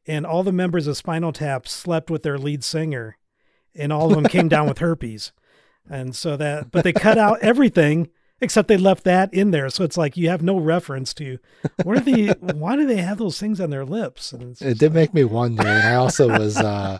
and 0.05 0.25
all 0.25 0.43
the 0.43 0.53
members 0.53 0.87
of 0.87 0.95
Spinal 0.95 1.33
Tap 1.33 1.67
slept 1.67 2.09
with 2.09 2.23
their 2.23 2.37
lead 2.37 2.63
singer, 2.63 3.17
and 3.77 3.93
all 3.93 4.09
of 4.09 4.15
them 4.15 4.25
came 4.25 4.47
down 4.47 4.67
with 4.67 4.77
herpes. 4.79 5.31
And 5.89 6.15
so 6.15 6.35
that, 6.37 6.71
but 6.71 6.83
they 6.83 6.93
cut 6.93 7.17
out 7.17 7.39
everything 7.41 8.09
except 8.41 8.67
they 8.67 8.77
left 8.77 9.03
that 9.05 9.33
in 9.33 9.51
there. 9.51 9.69
So 9.69 9.83
it's 9.83 9.97
like 9.97 10.17
you 10.17 10.29
have 10.29 10.43
no 10.43 10.57
reference 10.57 11.13
to 11.15 11.39
what 11.83 11.97
are 11.97 12.01
the, 12.01 12.37
why 12.39 12.75
do 12.75 12.85
they 12.85 12.97
have 12.97 13.17
those 13.17 13.39
things 13.39 13.59
on 13.59 13.69
their 13.69 13.85
lips? 13.85 14.33
And 14.33 14.59
it 14.61 14.77
did 14.77 14.93
make 14.93 15.13
me 15.13 15.23
wonder. 15.23 15.65
And 15.65 15.87
I 15.87 15.95
also 15.95 16.27
was, 16.27 16.57
uh, 16.57 16.99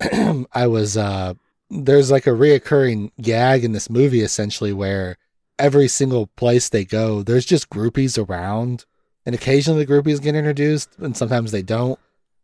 I 0.52 0.66
was, 0.66 0.96
uh, 0.96 1.34
there's 1.68 2.10
like 2.10 2.26
a 2.26 2.30
reoccurring 2.30 3.12
gag 3.20 3.64
in 3.64 3.72
this 3.72 3.90
movie 3.90 4.20
essentially 4.20 4.72
where 4.72 5.16
every 5.58 5.88
single 5.88 6.26
place 6.26 6.68
they 6.68 6.84
go, 6.84 7.22
there's 7.22 7.46
just 7.46 7.70
groupies 7.70 8.22
around, 8.22 8.84
and 9.24 9.34
occasionally 9.34 9.84
the 9.84 9.92
groupies 9.92 10.20
get 10.20 10.34
introduced, 10.34 10.90
and 10.98 11.16
sometimes 11.16 11.52
they 11.52 11.62
don't, 11.62 11.98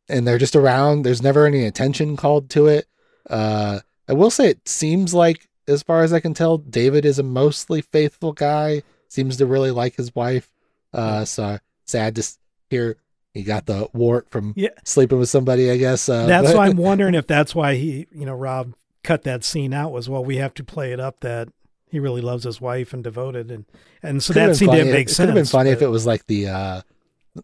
and 0.09 0.27
they're 0.27 0.39
just 0.39 0.57
around. 0.57 1.03
There's 1.03 1.23
never 1.23 1.47
any 1.47 1.65
attention 1.65 2.17
called 2.17 2.49
to 2.51 2.67
it. 2.67 2.87
Uh, 3.29 3.81
I 4.09 4.13
will 4.13 4.31
say 4.31 4.49
it 4.51 4.69
seems 4.69 5.13
like, 5.15 5.49
as 5.67 5.83
far 5.83 6.03
as 6.03 6.13
I 6.13 6.21
can 6.21 6.35
tell, 6.35 6.59
David 6.59 7.05
is 7.05 7.19
a 7.19 7.23
mostly 7.23 7.81
faithful 7.83 8.33
guy. 8.33 8.83
Seems 9.09 9.37
to 9.39 9.47
really 9.47 9.71
like 9.71 9.97
his 9.97 10.15
wife. 10.15 10.51
Uh, 10.93 11.25
so 11.25 11.59
sad 11.85 12.17
to 12.17 12.27
hear 12.71 12.97
he 13.35 13.43
got 13.43 13.67
the 13.67 13.89
wart 13.93 14.29
from 14.31 14.55
Yeah. 14.57 14.71
sleeping 14.85 15.19
with 15.19 15.29
somebody. 15.29 15.71
I 15.71 15.77
guess 15.77 16.09
uh, 16.09 16.27
that's 16.27 16.49
but- 16.49 16.57
why 16.57 16.67
I'm 16.67 16.77
wondering 16.91 17.15
if 17.15 17.27
that's 17.27 17.55
why 17.55 17.75
he, 17.77 18.07
you 18.13 18.25
know, 18.27 18.35
Rob 18.35 18.75
cut 19.05 19.23
that 19.25 19.45
scene 19.45 19.73
out 19.75 19.93
was 19.93 20.09
well, 20.09 20.25
we 20.25 20.37
have 20.39 20.55
to 20.55 20.65
play 20.65 20.93
it 20.93 21.01
up 21.01 21.21
that 21.21 21.49
he 21.91 22.01
really 22.01 22.21
loves 22.21 22.45
his 22.45 22.61
wife 22.61 22.93
and 22.93 23.03
devoted, 23.05 23.51
and 23.51 23.65
and 24.03 24.23
so 24.23 24.33
that 24.35 24.57
scene 24.57 24.69
funny. 24.69 24.81
didn't 24.81 24.93
make 24.93 25.07
it 25.09 25.11
sense. 25.11 25.17
Could 25.19 25.29
have 25.29 25.35
been 25.35 25.45
funny 25.47 25.71
if 25.71 25.81
it 25.81 25.87
was 25.89 26.05
like 26.07 26.27
the 26.27 26.49
uh, 26.49 26.81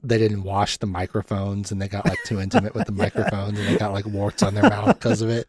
they 0.02 0.18
didn't 0.18 0.42
wash 0.42 0.78
the 0.78 0.86
microphones 0.86 1.70
and 1.70 1.80
they 1.80 1.88
got 1.88 2.06
like 2.06 2.22
too 2.24 2.40
intimate 2.40 2.74
with 2.74 2.86
the 2.86 2.92
microphones 3.04 3.58
and 3.58 3.68
they 3.68 3.76
got 3.76 3.92
like 3.92 4.06
warts 4.06 4.42
on 4.42 4.54
their 4.54 4.68
mouth 4.68 4.98
because 4.98 5.22
of 5.22 5.30
it. 5.30 5.46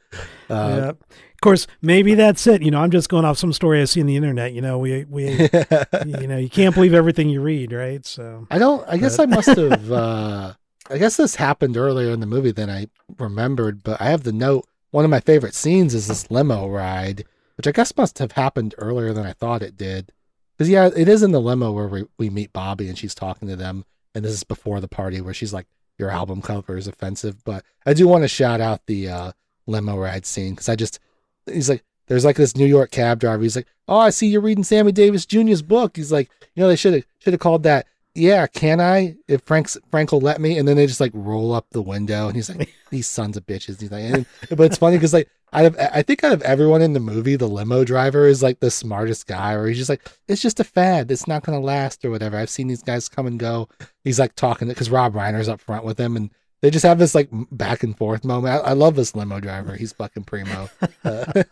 Uh, 0.49 0.75
yeah. 0.77 0.89
Of 0.89 1.41
course, 1.41 1.67
maybe 1.81 2.15
that's 2.15 2.47
it. 2.47 2.61
You 2.61 2.71
know, 2.71 2.79
I'm 2.81 2.91
just 2.91 3.09
going 3.09 3.25
off 3.25 3.37
some 3.37 3.53
story 3.53 3.81
I 3.81 3.85
see 3.85 4.01
on 4.01 4.07
the 4.07 4.15
internet. 4.15 4.53
You 4.53 4.61
know, 4.61 4.77
we 4.77 5.05
we 5.05 5.29
you 6.05 6.27
know, 6.27 6.37
you 6.37 6.49
can't 6.49 6.73
believe 6.73 6.93
everything 6.93 7.29
you 7.29 7.41
read, 7.41 7.71
right? 7.71 8.05
So 8.05 8.47
I 8.49 8.57
don't. 8.57 8.87
I 8.87 8.97
guess 8.97 9.19
I 9.19 9.25
must 9.25 9.49
have. 9.49 9.91
Uh, 9.91 10.53
I 10.89 10.97
guess 10.99 11.17
this 11.17 11.35
happened 11.35 11.77
earlier 11.77 12.11
in 12.11 12.19
the 12.19 12.27
movie 12.27 12.51
than 12.51 12.69
I 12.69 12.87
remembered. 13.17 13.83
But 13.83 13.99
I 13.99 14.05
have 14.05 14.23
the 14.23 14.31
note. 14.31 14.65
One 14.91 15.03
of 15.03 15.11
my 15.11 15.19
favorite 15.19 15.55
scenes 15.55 15.93
is 15.93 16.07
this 16.07 16.29
limo 16.29 16.69
ride, 16.69 17.25
which 17.57 17.67
I 17.67 17.71
guess 17.71 17.95
must 17.97 18.19
have 18.19 18.33
happened 18.33 18.75
earlier 18.77 19.11
than 19.11 19.25
I 19.25 19.33
thought 19.33 19.63
it 19.63 19.77
did. 19.77 20.11
Because 20.57 20.69
yeah, 20.69 20.89
it 20.95 21.09
is 21.09 21.21
in 21.21 21.31
the 21.31 21.41
limo 21.41 21.71
where 21.71 21.87
we 21.87 22.05
we 22.17 22.29
meet 22.29 22.53
Bobbi 22.53 22.87
and 22.87 22.97
she's 22.97 23.15
talking 23.15 23.47
to 23.47 23.55
them, 23.55 23.83
and 24.15 24.25
this 24.25 24.33
is 24.33 24.43
before 24.43 24.79
the 24.79 24.87
party 24.87 25.21
where 25.21 25.33
she's 25.33 25.53
like, 25.53 25.67
"Your 25.99 26.09
album 26.09 26.41
cover 26.41 26.77
is 26.77 26.87
offensive." 26.87 27.43
But 27.43 27.63
I 27.85 27.93
do 27.93 28.07
want 28.07 28.23
to 28.23 28.27
shout 28.27 28.61
out 28.61 28.85
the 28.87 29.09
uh, 29.09 29.31
limo 29.67 29.97
ride 29.97 30.25
scene 30.25 30.53
because 30.53 30.69
I 30.69 30.75
just 30.75 30.99
he's 31.45 31.69
like. 31.69 31.83
There's 32.07 32.23
like 32.23 32.35
this 32.35 32.55
New 32.55 32.67
York 32.67 32.91
cab 32.91 33.19
driver. 33.19 33.41
He's 33.41 33.55
like, 33.55 33.65
"Oh, 33.87 33.97
I 33.97 34.11
see 34.11 34.27
you're 34.27 34.39
reading 34.39 34.63
Sammy 34.63 34.91
Davis 34.91 35.25
Jr.'s 35.25 35.63
book." 35.63 35.97
He's 35.97 36.11
like, 36.11 36.29
"You 36.53 36.61
know, 36.61 36.67
they 36.67 36.75
should 36.75 36.93
have 36.93 37.03
should 37.17 37.33
have 37.33 37.39
called 37.39 37.63
that 37.63 37.87
yeah, 38.15 38.47
can 38.47 38.79
I? 38.79 39.17
If 39.27 39.41
Frank's 39.43 39.77
Frank 39.91 40.13
will 40.13 40.21
let 40.21 40.39
me, 40.39 40.57
and 40.57 40.65
then 40.65 40.77
they 40.77 40.87
just 40.87 41.01
like 41.01 41.11
roll 41.13 41.53
up 41.53 41.67
the 41.71 41.81
window, 41.81 42.27
and 42.27 42.35
he's 42.35 42.49
like, 42.49 42.73
these 42.89 43.07
sons 43.07 43.35
of 43.35 43.45
bitches. 43.45 43.79
He's 43.81 43.91
like, 43.91 44.03
and, 44.03 44.25
but 44.49 44.61
it's 44.61 44.77
funny 44.77 44.95
because 44.95 45.13
like 45.13 45.29
out 45.55 45.65
of 45.65 45.77
I 45.79 46.01
think 46.01 46.23
out 46.23 46.33
of 46.33 46.41
everyone 46.41 46.81
in 46.81 46.93
the 46.93 46.99
movie, 46.99 47.35
the 47.35 47.47
limo 47.47 47.83
driver 47.83 48.27
is 48.27 48.43
like 48.43 48.59
the 48.59 48.71
smartest 48.71 49.27
guy, 49.27 49.53
or 49.53 49.67
he's 49.67 49.77
just 49.77 49.89
like, 49.89 50.07
it's 50.27 50.41
just 50.41 50.59
a 50.59 50.63
fad, 50.63 51.09
it's 51.11 51.27
not 51.27 51.43
gonna 51.43 51.59
last 51.59 52.03
or 52.03 52.11
whatever. 52.11 52.37
I've 52.37 52.49
seen 52.49 52.67
these 52.67 52.83
guys 52.83 53.07
come 53.09 53.25
and 53.25 53.39
go. 53.39 53.69
He's 54.03 54.19
like 54.19 54.35
talking 54.35 54.67
because 54.67 54.89
Rob 54.89 55.13
Reiner's 55.13 55.49
up 55.49 55.61
front 55.61 55.85
with 55.85 55.99
him, 55.99 56.15
and 56.15 56.29
they 56.61 56.69
just 56.69 56.85
have 56.85 56.99
this 56.99 57.15
like 57.15 57.29
back 57.51 57.83
and 57.83 57.97
forth 57.97 58.25
moment. 58.25 58.53
I, 58.53 58.69
I 58.69 58.73
love 58.73 58.95
this 58.95 59.15
limo 59.15 59.39
driver. 59.39 59.75
He's 59.75 59.93
fucking 59.93 60.23
primo. 60.23 60.69
Uh, 61.03 61.43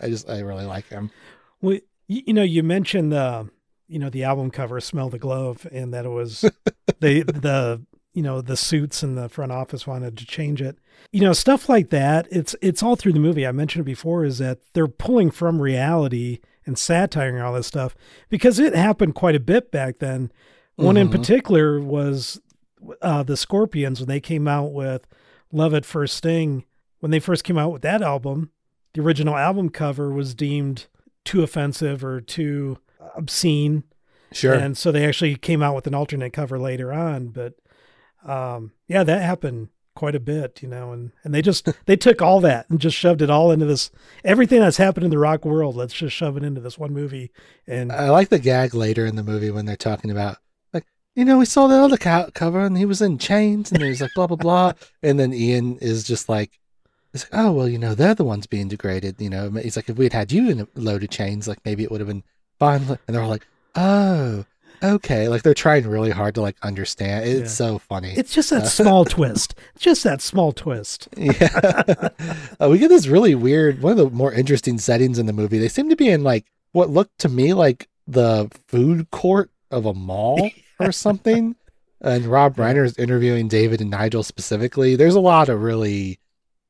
I 0.00 0.08
just 0.08 0.30
I 0.30 0.40
really 0.40 0.64
like 0.64 0.88
him. 0.88 1.10
Well, 1.60 1.78
you, 2.06 2.22
you 2.28 2.32
know, 2.32 2.42
you 2.42 2.62
mentioned 2.62 3.12
the, 3.12 3.50
you 3.86 3.98
know, 3.98 4.08
the 4.08 4.24
album 4.24 4.50
cover, 4.50 4.80
"Smell 4.80 5.10
the 5.10 5.18
Glove," 5.18 5.66
and 5.70 5.92
that 5.92 6.06
it 6.06 6.10
was 6.10 6.40
the 7.00 7.22
the 7.22 7.82
you 8.18 8.24
know 8.24 8.40
the 8.40 8.56
suits 8.56 9.04
in 9.04 9.14
the 9.14 9.28
front 9.28 9.52
office 9.52 9.86
wanted 9.86 10.16
to 10.18 10.26
change 10.26 10.60
it. 10.60 10.76
You 11.12 11.20
know, 11.20 11.32
stuff 11.32 11.68
like 11.68 11.90
that. 11.90 12.26
It's 12.32 12.56
it's 12.60 12.82
all 12.82 12.96
through 12.96 13.12
the 13.12 13.20
movie. 13.20 13.46
I 13.46 13.52
mentioned 13.52 13.82
it 13.82 13.86
before. 13.94 14.24
Is 14.24 14.38
that 14.38 14.58
they're 14.72 14.88
pulling 14.88 15.30
from 15.30 15.62
reality 15.62 16.40
and 16.66 16.76
satiring 16.76 17.40
all 17.40 17.52
this 17.54 17.68
stuff 17.68 17.94
because 18.28 18.58
it 18.58 18.74
happened 18.74 19.14
quite 19.14 19.36
a 19.36 19.40
bit 19.40 19.70
back 19.70 20.00
then. 20.00 20.32
One 20.74 20.96
in 20.96 21.08
Mhm. 21.08 21.12
particular 21.12 21.80
was 21.80 22.40
uh, 23.00 23.22
the 23.22 23.36
Scorpions 23.36 24.00
when 24.00 24.08
they 24.08 24.20
came 24.20 24.48
out 24.48 24.72
with 24.72 25.06
"Love 25.52 25.72
at 25.74 25.84
First 25.86 26.16
Sting." 26.16 26.64
When 27.00 27.12
they 27.12 27.20
first 27.20 27.44
came 27.44 27.56
out 27.58 27.70
with 27.72 27.82
that 27.82 28.02
album, 28.02 28.50
the 28.94 29.00
original 29.00 29.36
album 29.36 29.68
cover 29.68 30.12
was 30.12 30.34
deemed 30.34 30.86
too 31.24 31.44
offensive 31.44 32.04
or 32.04 32.20
too 32.20 32.78
obscene, 33.16 33.84
Sure. 34.32 34.54
and 34.54 34.76
so 34.76 34.90
they 34.90 35.06
actually 35.06 35.36
came 35.36 35.62
out 35.62 35.76
with 35.76 35.86
an 35.86 35.94
alternate 35.94 36.32
cover 36.32 36.58
later 36.58 36.92
on. 36.92 37.28
But 37.28 37.54
um, 38.24 38.72
yeah, 38.86 39.04
that 39.04 39.22
happened 39.22 39.68
quite 39.98 40.14
a 40.14 40.20
bit, 40.20 40.62
you 40.62 40.68
know, 40.68 40.92
and 40.92 41.10
and 41.24 41.34
they 41.34 41.42
just 41.42 41.68
they 41.86 41.96
took 41.96 42.22
all 42.22 42.40
that 42.40 42.70
and 42.70 42.80
just 42.80 42.96
shoved 42.96 43.20
it 43.20 43.30
all 43.30 43.50
into 43.50 43.66
this 43.66 43.90
everything 44.24 44.60
that's 44.60 44.76
happened 44.76 45.04
in 45.04 45.10
the 45.10 45.18
rock 45.18 45.44
world. 45.44 45.74
Let's 45.74 45.92
just 45.92 46.14
shove 46.14 46.36
it 46.36 46.44
into 46.44 46.60
this 46.60 46.78
one 46.78 46.92
movie, 46.92 47.32
and 47.66 47.90
I 47.90 48.08
like 48.10 48.28
the 48.28 48.38
gag 48.38 48.74
later 48.74 49.04
in 49.04 49.16
the 49.16 49.24
movie 49.24 49.50
when 49.50 49.66
they're 49.66 49.76
talking 49.76 50.12
about 50.12 50.36
like, 50.72 50.86
you 51.16 51.24
know, 51.24 51.38
we 51.38 51.46
saw 51.46 51.66
the 51.66 51.82
other 51.82 51.96
co- 51.96 52.30
cover 52.32 52.60
and 52.60 52.78
he 52.78 52.84
was 52.84 53.02
in 53.02 53.18
chains 53.18 53.72
and 53.72 53.82
there's 53.82 54.00
like 54.00 54.12
blah 54.14 54.28
blah 54.28 54.36
blah, 54.36 54.72
and 55.02 55.18
then 55.18 55.34
Ian 55.34 55.78
is 55.78 56.04
just 56.04 56.28
like, 56.28 56.60
it's 57.12 57.24
like, 57.24 57.40
oh 57.40 57.50
well, 57.50 57.68
you 57.68 57.78
know, 57.78 57.96
they're 57.96 58.14
the 58.14 58.22
ones 58.22 58.46
being 58.46 58.68
degraded. 58.68 59.20
You 59.20 59.30
know, 59.30 59.50
he's 59.50 59.74
like, 59.74 59.88
if 59.88 59.96
we 59.96 60.04
had 60.04 60.12
had 60.12 60.30
you 60.30 60.48
in 60.48 60.60
a 60.60 60.68
load 60.76 61.02
of 61.02 61.10
chains, 61.10 61.48
like 61.48 61.58
maybe 61.64 61.82
it 61.82 61.90
would 61.90 62.00
have 62.00 62.08
been 62.08 62.22
fine. 62.60 62.82
And 62.82 62.98
they're 63.08 63.22
all 63.22 63.28
like, 63.28 63.48
oh, 63.74 64.44
okay, 64.82 65.28
like 65.28 65.42
they're 65.42 65.54
trying 65.54 65.86
really 65.88 66.10
hard 66.10 66.34
to 66.36 66.40
like 66.40 66.56
understand. 66.62 67.24
It's 67.24 67.40
Yeah. 67.60 67.66
so 67.66 67.78
funny. 67.78 68.12
it's 68.16 68.32
just 68.32 68.50
that 68.50 68.66
small 68.66 69.04
twist, 69.16 69.54
just 69.78 70.04
that 70.04 70.20
small 70.22 70.52
twist. 70.52 71.08
Yeah. 71.16 72.08
uh, 72.60 72.68
we 72.70 72.78
get 72.78 72.88
this 72.88 73.06
really 73.06 73.34
weird, 73.34 73.82
one 73.82 73.92
of 73.92 73.98
the 73.98 74.10
more 74.10 74.32
interesting 74.32 74.78
settings 74.78 75.18
in 75.18 75.26
the 75.26 75.32
movie. 75.32 75.58
They 75.58 75.68
seem 75.68 75.88
to 75.90 75.96
be 75.96 76.08
in 76.08 76.22
like 76.24 76.46
what 76.72 76.90
looked 76.90 77.18
to 77.20 77.28
me 77.28 77.54
like 77.54 77.88
the 78.06 78.50
food 78.68 79.10
court 79.10 79.50
of 79.70 79.86
a 79.86 79.94
mall 79.94 80.50
or 80.80 80.92
something. 80.92 81.56
And 82.00 82.26
Rob 82.26 82.56
Reiner 82.56 82.84
is 82.84 82.96
interviewing 82.96 83.48
David 83.48 83.80
and 83.80 83.90
Nigel 83.90 84.22
specifically. 84.22 84.94
There's 84.94 85.16
a 85.16 85.20
lot 85.20 85.48
of 85.48 85.60
really 85.62 86.20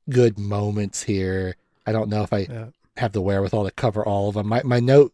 good 0.09 0.39
moments 0.39 1.03
here. 1.03 1.57
I 1.87 1.93
don't 1.93 2.09
know 2.09 2.23
if 2.23 2.33
I 2.33 2.47
Yeah. 2.51 2.67
have 2.97 3.13
the 3.13 3.21
wherewithal 3.21 3.65
to 3.65 3.71
cover 3.71 4.03
all 4.05 4.29
of 4.31 4.35
them. 4.37 4.49
My 4.49 4.63
my 4.65 4.81
note, 4.81 5.13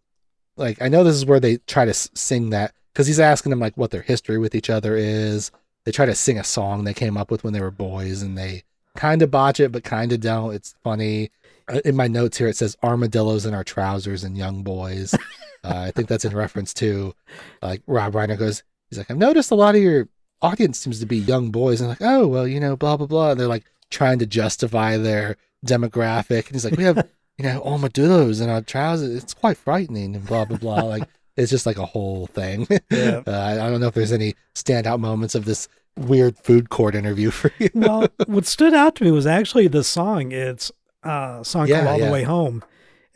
like 0.57 0.81
I 0.81 0.87
know 0.89 1.03
this 1.03 1.17
is 1.17 1.27
where 1.27 1.41
they 1.41 1.57
try 1.67 1.85
to 1.85 1.91
s- 1.91 2.09
sing 2.15 2.51
that 2.51 2.73
because 2.95 3.09
he's 3.09 3.21
asking 3.21 3.51
them 3.51 3.59
like 3.61 3.77
what 3.77 3.91
their 3.91 4.03
history 4.03 4.39
with 4.39 4.55
each 4.55 4.71
other 4.71 4.97
is. 4.97 5.51
They 5.85 5.93
try 5.93 6.07
to 6.07 6.15
sing 6.15 6.39
a 6.39 6.45
song 6.45 6.85
they 6.85 6.95
came 6.95 7.17
up 7.19 7.31
with 7.31 7.45
when 7.45 7.53
they 7.53 7.61
were 7.61 7.71
boys, 7.71 8.23
and 8.23 8.39
they 8.39 8.63
kind 8.97 9.21
of 9.21 9.31
botch 9.31 9.61
it, 9.61 9.73
but 9.73 9.85
kind 9.85 10.13
of 10.13 10.21
don't. 10.21 10.55
It's 10.55 10.75
funny. 10.83 11.31
Uh, 11.69 11.81
In 11.85 11.97
my 11.97 12.07
notes 12.09 12.39
here, 12.39 12.49
it 12.49 12.57
says 12.57 12.77
armadillos 12.83 13.45
in 13.45 13.53
our 13.53 13.65
trousers 13.65 14.25
and 14.25 14.39
young 14.39 14.63
boys. 14.63 15.15
uh, 15.65 15.77
I 15.77 15.91
think 15.91 16.09
that's 16.09 16.25
in 16.25 16.35
reference 16.35 16.73
to 16.75 17.15
like 17.61 17.83
Rob 17.87 18.15
Reiner 18.15 18.39
goes. 18.39 18.63
He's 18.89 18.99
like, 18.99 19.11
I've 19.11 19.19
noticed 19.19 19.51
a 19.51 19.57
lot 19.57 19.75
of 19.75 19.83
your 19.83 20.09
audience 20.41 20.79
seems 20.79 21.01
to 21.01 21.07
be 21.07 21.19
young 21.19 21.51
boys, 21.51 21.81
and 21.81 21.91
like, 21.91 22.03
oh 22.03 22.27
well, 22.27 22.47
you 22.47 22.61
know, 22.61 22.77
blah 22.77 22.97
blah 22.97 23.07
blah. 23.07 23.33
And 23.33 23.41
they're 23.41 23.49
like 23.49 23.65
trying 23.91 24.21
to 24.21 24.27
justify 24.27 24.97
their 24.97 25.37
demographic, 25.67 26.47
and 26.47 26.55
he's 26.55 26.65
like, 26.65 26.77
we 26.77 26.85
have 26.85 27.07
you 27.37 27.45
know, 27.45 27.63
armadillos 27.65 28.41
in 28.41 28.49
our 28.49 28.61
trousers. 28.63 29.23
It's 29.23 29.35
quite 29.35 29.57
frightening 29.57 30.15
and 30.15 30.25
blah 30.25 30.45
blah 30.45 30.59
blah. 30.59 30.83
like 30.83 31.09
it's 31.37 31.51
just 31.51 31.67
like 31.67 31.79
a 31.79 31.87
whole 31.87 32.27
thing. 32.29 32.67
Yeah. 32.91 33.23
uh, 33.27 33.33
I 33.61 33.69
don't 33.71 33.81
know 33.81 33.89
if 33.89 33.95
there's 33.95 34.13
any 34.13 34.35
standout 34.55 35.01
moments 35.01 35.35
of 35.35 35.45
this 35.45 35.69
weird 35.97 36.37
food 36.39 36.71
court 36.71 36.95
interview 36.95 37.31
for 37.31 37.51
you. 37.59 37.69
well, 37.75 38.07
what 38.27 38.47
stood 38.47 38.75
out 38.75 38.95
to 38.97 39.05
me 39.05 39.11
was 39.11 39.27
actually 39.27 39.69
the 39.69 39.85
song. 39.85 40.33
It's 40.33 40.71
uh, 41.05 41.39
a 41.41 41.45
song 41.45 41.67
Yeah, 41.69 41.79
called 41.81 41.89
All 41.89 41.99
yeah. 41.99 42.07
the 42.07 42.13
Way 42.13 42.23
Home. 42.25 42.63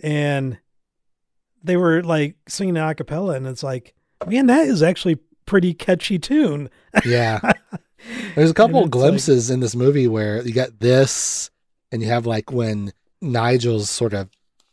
And 0.01 0.59
they 1.63 1.77
were 1.77 2.03
like 2.03 2.37
singing 2.49 2.77
a 2.77 2.95
cappella, 2.95 3.35
and 3.35 3.47
it's 3.47 3.63
like, 3.63 3.95
man, 4.27 4.47
that 4.47 4.67
is 4.67 4.83
actually 4.83 5.17
pretty 5.47 5.75
catchy 5.75 6.19
tune. 6.19 6.71
yeah. 7.05 7.41
There's 8.35 8.51
a 8.51 8.55
couple 8.55 8.79
it's 8.81 8.85
like- 8.87 8.91
glimpses 8.93 9.51
in 9.51 9.61
this 9.61 9.75
movie 9.75 10.07
where 10.07 10.43
you 10.43 10.53
got 10.53 10.79
this, 10.81 11.51
and 11.91 12.01
you 12.03 12.09
have 12.09 12.27
like 12.27 12.53
when 12.53 12.93
Nigel's 13.21 13.91
sort 13.91 14.15
of 14.15 14.29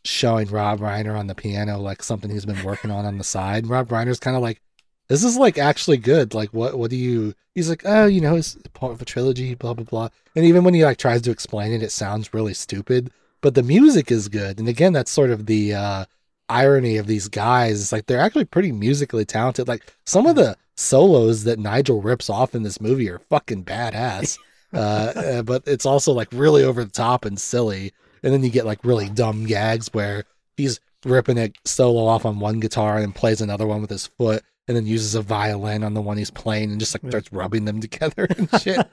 showing 0.06 0.48
Rob 0.48 0.80
Reiner 0.80 1.18
on 1.18 1.26
the 1.26 1.34
piano, 1.34 1.78
like 1.78 2.02
something 2.02 2.30
he's 2.30 2.46
been 2.46 2.62
working 2.62 2.90
on 2.90 3.04
on 3.04 3.18
the 3.18 3.24
side. 3.24 3.66
Rob 3.66 3.88
Reiner's 3.88 4.20
kind 4.20 4.36
of 4.36 4.42
like, 4.42 4.60
this 5.08 5.22
is 5.22 5.36
like 5.36 5.58
actually 5.58 5.98
good. 5.98 6.34
Like, 6.34 6.50
what, 6.52 6.78
what 6.78 6.90
do 6.90 6.96
you, 6.96 7.34
he's 7.54 7.68
like, 7.68 7.82
oh, 7.84 8.06
you 8.06 8.20
know, 8.20 8.36
it's 8.36 8.56
part 8.74 8.92
of 8.92 9.02
a 9.02 9.04
trilogy, 9.04 9.54
blah, 9.54 9.74
blah, 9.74 9.84
blah. 9.84 10.08
And 10.34 10.44
even 10.44 10.64
when 10.64 10.74
he 10.74 10.84
like 10.84 10.98
tries 10.98 11.22
to 11.22 11.30
explain 11.30 11.72
it, 11.72 11.82
it 11.82 11.92
sounds 11.92 12.34
really 12.34 12.54
stupid, 12.54 13.10
but 13.40 13.54
the 13.54 13.62
music 13.62 14.10
is 14.10 14.28
good. 14.28 14.58
And 14.58 14.68
again, 14.68 14.92
that's 14.92 15.10
sort 15.10 15.30
of 15.30 15.46
the, 15.46 15.74
uh, 15.74 16.04
irony 16.48 16.96
of 16.96 17.06
these 17.06 17.28
guys. 17.28 17.80
It's 17.80 17.92
like 17.92 18.06
they're 18.06 18.20
actually 18.20 18.44
pretty 18.44 18.72
musically 18.72 19.24
talented. 19.24 19.68
Like 19.68 19.92
some 20.04 20.26
of 20.26 20.36
the 20.36 20.56
solos 20.76 21.44
that 21.44 21.58
Nigel 21.58 22.02
rips 22.02 22.30
off 22.30 22.54
in 22.54 22.62
this 22.62 22.80
movie 22.80 23.10
are 23.10 23.18
fucking 23.18 23.64
badass. 23.64 24.38
uh, 24.72 24.76
uh, 24.76 25.42
but 25.42 25.62
it's 25.66 25.86
also 25.86 26.12
like 26.12 26.28
really 26.32 26.62
over 26.62 26.84
the 26.84 26.90
top 26.90 27.24
and 27.24 27.38
silly. 27.38 27.92
And 28.22 28.32
then 28.32 28.42
you 28.42 28.50
get 28.50 28.66
like 28.66 28.84
really 28.84 29.08
dumb 29.08 29.44
gags 29.46 29.88
where 29.92 30.24
he's 30.56 30.80
ripping 31.04 31.38
it 31.38 31.56
solo 31.64 32.06
off 32.06 32.24
on 32.24 32.40
one 32.40 32.58
guitar 32.60 32.94
and 32.96 33.02
then 33.02 33.12
plays 33.12 33.40
another 33.40 33.66
one 33.66 33.80
with 33.80 33.90
his 33.90 34.06
foot 34.06 34.42
and 34.68 34.76
then 34.76 34.84
uses 34.86 35.14
a 35.14 35.22
violin 35.22 35.84
on 35.84 35.94
the 35.94 36.02
one 36.02 36.16
he's 36.18 36.30
playing 36.32 36.72
and 36.72 36.80
just 36.80 36.92
like 36.92 37.08
starts 37.08 37.32
rubbing 37.32 37.64
them 37.66 37.80
together 37.80 38.26
and 38.36 38.48
shit. 38.60 38.76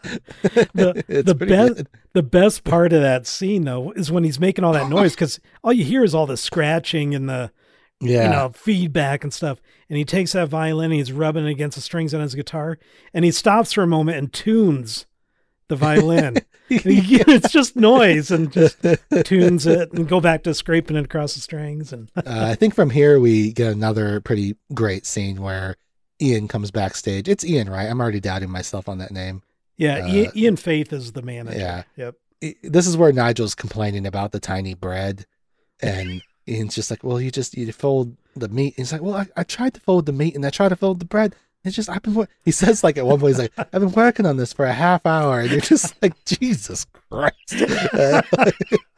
The- 0.73 1.03
the 1.25 1.33
best- 1.33 1.75
good. 1.75 1.87
The 2.13 2.21
best 2.23 2.63
part 2.63 2.93
of 2.93 3.01
that 3.01 3.25
scene, 3.25 3.63
though, 3.65 3.91
is 3.93 4.11
when 4.11 4.23
he's 4.23 4.39
making 4.39 4.63
all 4.63 4.73
that 4.73 4.89
noise 4.89 5.13
because 5.15 5.39
all 5.63 5.73
you 5.73 5.83
hear 5.83 6.03
is 6.03 6.13
all 6.13 6.27
the 6.27 6.37
scratching 6.37 7.15
and 7.15 7.27
the 7.27 7.51
Yeah. 7.99 8.25
you 8.25 8.29
know 8.29 8.51
feedback 8.53 9.23
and 9.23 9.33
stuff. 9.33 9.59
And 9.89 9.97
he 9.97 10.05
takes 10.05 10.33
that 10.33 10.49
violin, 10.49 10.85
and 10.91 10.93
he's 10.99 11.11
rubbing 11.11 11.45
it 11.47 11.51
against 11.51 11.75
the 11.75 11.81
strings 11.81 12.13
on 12.13 12.21
his 12.21 12.35
guitar, 12.35 12.77
and 13.13 13.25
he 13.25 13.31
stops 13.31 13.73
for 13.73 13.81
a 13.81 13.87
moment 13.87 14.17
and 14.17 14.31
tunes 14.31 15.07
the 15.67 15.75
violin. 15.75 16.37
It's 16.69 17.51
just 17.51 17.75
noise 17.75 18.31
and 18.31 18.51
just 18.51 18.77
tunes 19.25 19.67
it 19.67 19.91
and 19.93 20.07
go 20.07 20.19
back 20.19 20.43
to 20.43 20.53
scraping 20.55 20.95
it 20.95 21.05
across 21.05 21.35
the 21.35 21.41
strings 21.41 21.93
and 21.93 22.09
uh, 22.17 22.21
I 22.25 22.55
think 22.55 22.73
from 22.73 22.89
here 22.89 23.19
we 23.19 23.51
get 23.53 23.71
another 23.73 24.21
pretty 24.21 24.55
great 24.73 25.05
scene 25.05 25.41
where 25.41 25.75
Ian 26.21 26.47
comes 26.47 26.71
backstage. 26.71 27.27
It's 27.27 27.43
Ian, 27.45 27.69
right? 27.69 27.87
I'm 27.89 27.99
already 28.01 28.19
doubting 28.21 28.49
myself 28.49 28.87
on 28.89 28.97
that 28.99 29.11
name. 29.11 29.43
yeah, 29.77 29.97
Uh, 29.97 30.07
Ian, 30.07 30.31
Ian 30.35 30.55
Faith 30.55 30.93
is 30.93 31.11
the 31.11 31.21
manager. 31.21 31.59
yeah. 31.59 31.83
Yep. 31.97 32.15
This 32.63 32.87
is 32.87 32.97
where 32.97 33.11
Nigel's 33.11 33.55
complaining 33.55 34.07
about 34.07 34.31
the 34.31 34.39
tiny 34.39 34.73
bread, 34.73 35.25
and 35.81 36.21
Ian's 36.47 36.75
just 36.75 36.89
like, 36.91 37.03
"Well, 37.03 37.21
you 37.21 37.31
just 37.31 37.55
you 37.55 37.71
fold 37.71 38.17
the 38.35 38.49
meat." 38.49 38.73
And 38.77 38.85
He's 38.85 38.91
like, 38.91 39.01
"Well, 39.01 39.15
I, 39.15 39.27
I 39.37 39.43
tried 39.43 39.73
to 39.75 39.79
fold 39.79 40.05
the 40.07 40.11
meat 40.11 40.35
and 40.35 40.45
I 40.45 40.49
tried 40.49 40.69
to 40.69 40.75
fold 40.75 40.99
the 40.99 41.05
bread. 41.05 41.35
It's 41.65 41.75
just 41.75 41.89
I've 41.89 42.01
been." 42.03 42.27
He 42.43 42.51
says 42.51 42.83
like 42.83 42.97
at 42.97 43.05
one 43.05 43.19
point 43.19 43.31
he's 43.35 43.39
like, 43.39 43.53
"I've 43.57 43.71
been 43.71 43.91
working 43.91 44.25
on 44.25 44.37
this 44.37 44.51
for 44.53 44.65
a 44.65 44.73
half 44.73 45.05
hour," 45.05 45.39
and 45.39 45.51
you're 45.51 45.61
just 45.61 45.95
like, 46.01 46.13
"Jesus 46.25 46.85
Christ!" 47.09 47.53
Uh, 47.93 48.21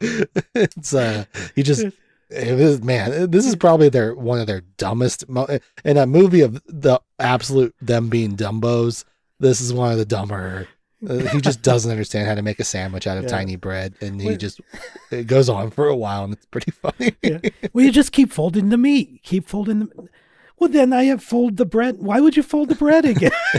it's 0.00 0.94
uh, 0.94 1.24
he 1.54 1.62
just 1.62 1.86
it 2.28 2.58
was 2.58 2.82
man 2.82 3.30
this 3.30 3.46
is 3.46 3.54
probably 3.54 3.88
their 3.88 4.14
one 4.14 4.40
of 4.40 4.46
their 4.48 4.62
dumbest 4.78 5.28
mo- 5.28 5.46
in 5.84 5.96
a 5.96 6.06
movie 6.06 6.40
of 6.40 6.60
the 6.66 6.98
absolute 7.20 7.72
them 7.80 8.08
being 8.08 8.36
dumbos 8.36 9.04
this 9.38 9.60
is 9.60 9.72
one 9.72 9.92
of 9.92 9.98
the 9.98 10.04
dumber 10.04 10.66
uh, 11.08 11.18
he 11.18 11.40
just 11.40 11.62
doesn't 11.62 11.90
understand 11.92 12.26
how 12.26 12.34
to 12.34 12.42
make 12.42 12.58
a 12.58 12.64
sandwich 12.64 13.06
out 13.06 13.16
of 13.16 13.22
Yeah. 13.24 13.28
tiny 13.30 13.54
bread 13.54 13.94
and 14.00 14.20
he 14.20 14.26
Wait. 14.26 14.40
just 14.40 14.60
it 15.12 15.28
goes 15.28 15.48
on 15.48 15.70
for 15.70 15.86
a 15.86 15.94
while 15.94 16.24
and 16.24 16.32
it's 16.32 16.46
pretty 16.46 16.72
funny 16.72 17.14
Yeah. 17.22 17.38
Well, 17.72 17.84
you 17.84 17.92
just 17.92 18.10
keep 18.10 18.32
folding 18.32 18.70
the 18.70 18.76
meat. 18.78 19.20
Keep 19.22 19.46
folding 19.48 19.78
the. 19.80 20.08
Well, 20.58 20.70
then 20.70 20.92
I 20.92 21.04
have 21.04 21.22
fold 21.22 21.58
the 21.58 21.66
bread. 21.66 21.98
Why 21.98 22.20
would 22.20 22.36
you 22.36 22.42
fold 22.42 22.70
the 22.70 22.74
bread 22.74 23.04
again? 23.04 23.30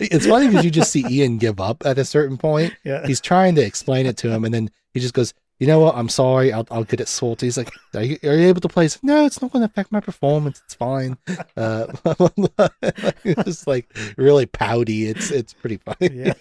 it's 0.00 0.26
funny 0.26 0.48
because 0.48 0.64
you 0.64 0.70
just 0.70 0.92
see 0.92 1.04
ian 1.08 1.38
give 1.38 1.60
up 1.60 1.84
at 1.84 1.98
a 1.98 2.04
certain 2.04 2.36
point 2.38 2.72
yeah. 2.84 3.06
he's 3.06 3.20
trying 3.20 3.54
to 3.56 3.62
explain 3.62 4.06
it 4.06 4.16
to 4.18 4.30
him 4.30 4.44
and 4.44 4.54
then 4.54 4.70
he 4.92 5.00
just 5.00 5.14
goes 5.14 5.34
you 5.62 5.68
know 5.68 5.78
what? 5.78 5.94
I'm 5.94 6.08
sorry. 6.08 6.52
I'll, 6.52 6.66
I'll 6.72 6.82
get 6.82 7.00
it 7.00 7.06
sorted. 7.06 7.46
He's 7.46 7.56
like, 7.56 7.70
are 7.94 8.02
you, 8.02 8.18
are 8.24 8.34
you 8.34 8.48
able 8.48 8.60
to 8.62 8.68
play? 8.68 8.82
He's 8.82 8.96
like, 8.96 9.04
no, 9.04 9.26
it's 9.26 9.40
not 9.40 9.52
going 9.52 9.60
to 9.60 9.66
affect 9.66 9.92
my 9.92 10.00
performance. 10.00 10.60
It's 10.64 10.74
fine. 10.74 11.16
Uh, 11.56 11.86
it's 12.82 13.44
just 13.44 13.68
like 13.68 13.88
really 14.16 14.46
pouty. 14.46 15.06
It's 15.06 15.30
it's 15.30 15.52
pretty 15.52 15.76
funny. 15.76 16.32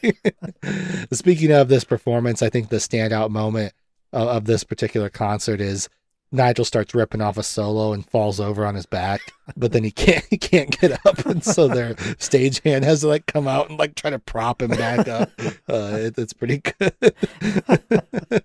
Speaking 1.12 1.52
of 1.52 1.68
this 1.68 1.84
performance, 1.84 2.42
I 2.42 2.50
think 2.50 2.70
the 2.70 2.78
standout 2.78 3.30
moment 3.30 3.74
of, 4.12 4.28
of 4.28 4.46
this 4.46 4.64
particular 4.64 5.10
concert 5.10 5.62
is 5.62 5.88
Nigel 6.34 6.64
starts 6.64 6.96
ripping 6.96 7.20
off 7.22 7.38
a 7.38 7.44
solo 7.44 7.92
and 7.92 8.06
falls 8.10 8.40
over 8.40 8.66
on 8.66 8.76
his 8.76 8.86
back, 8.86 9.22
but 9.58 9.72
then 9.74 9.84
he 9.84 9.92
can't 9.92 10.26
he 10.30 10.38
can't 10.38 10.80
get 10.80 11.06
up, 11.06 11.26
and 11.26 11.44
so 11.44 11.68
their 11.68 11.94
stagehand 11.96 12.84
has 12.84 13.02
to 13.02 13.08
like 13.08 13.26
come 13.26 13.48
out 13.48 13.70
and 13.70 13.78
like 13.78 13.96
try 13.96 14.10
to 14.10 14.20
prop 14.20 14.62
him 14.62 14.72
back 14.72 15.08
up. 15.08 15.30
Uh, 15.70 15.92
it, 15.94 16.18
it's 16.18 16.34
pretty 16.34 16.58
good. 16.60 16.94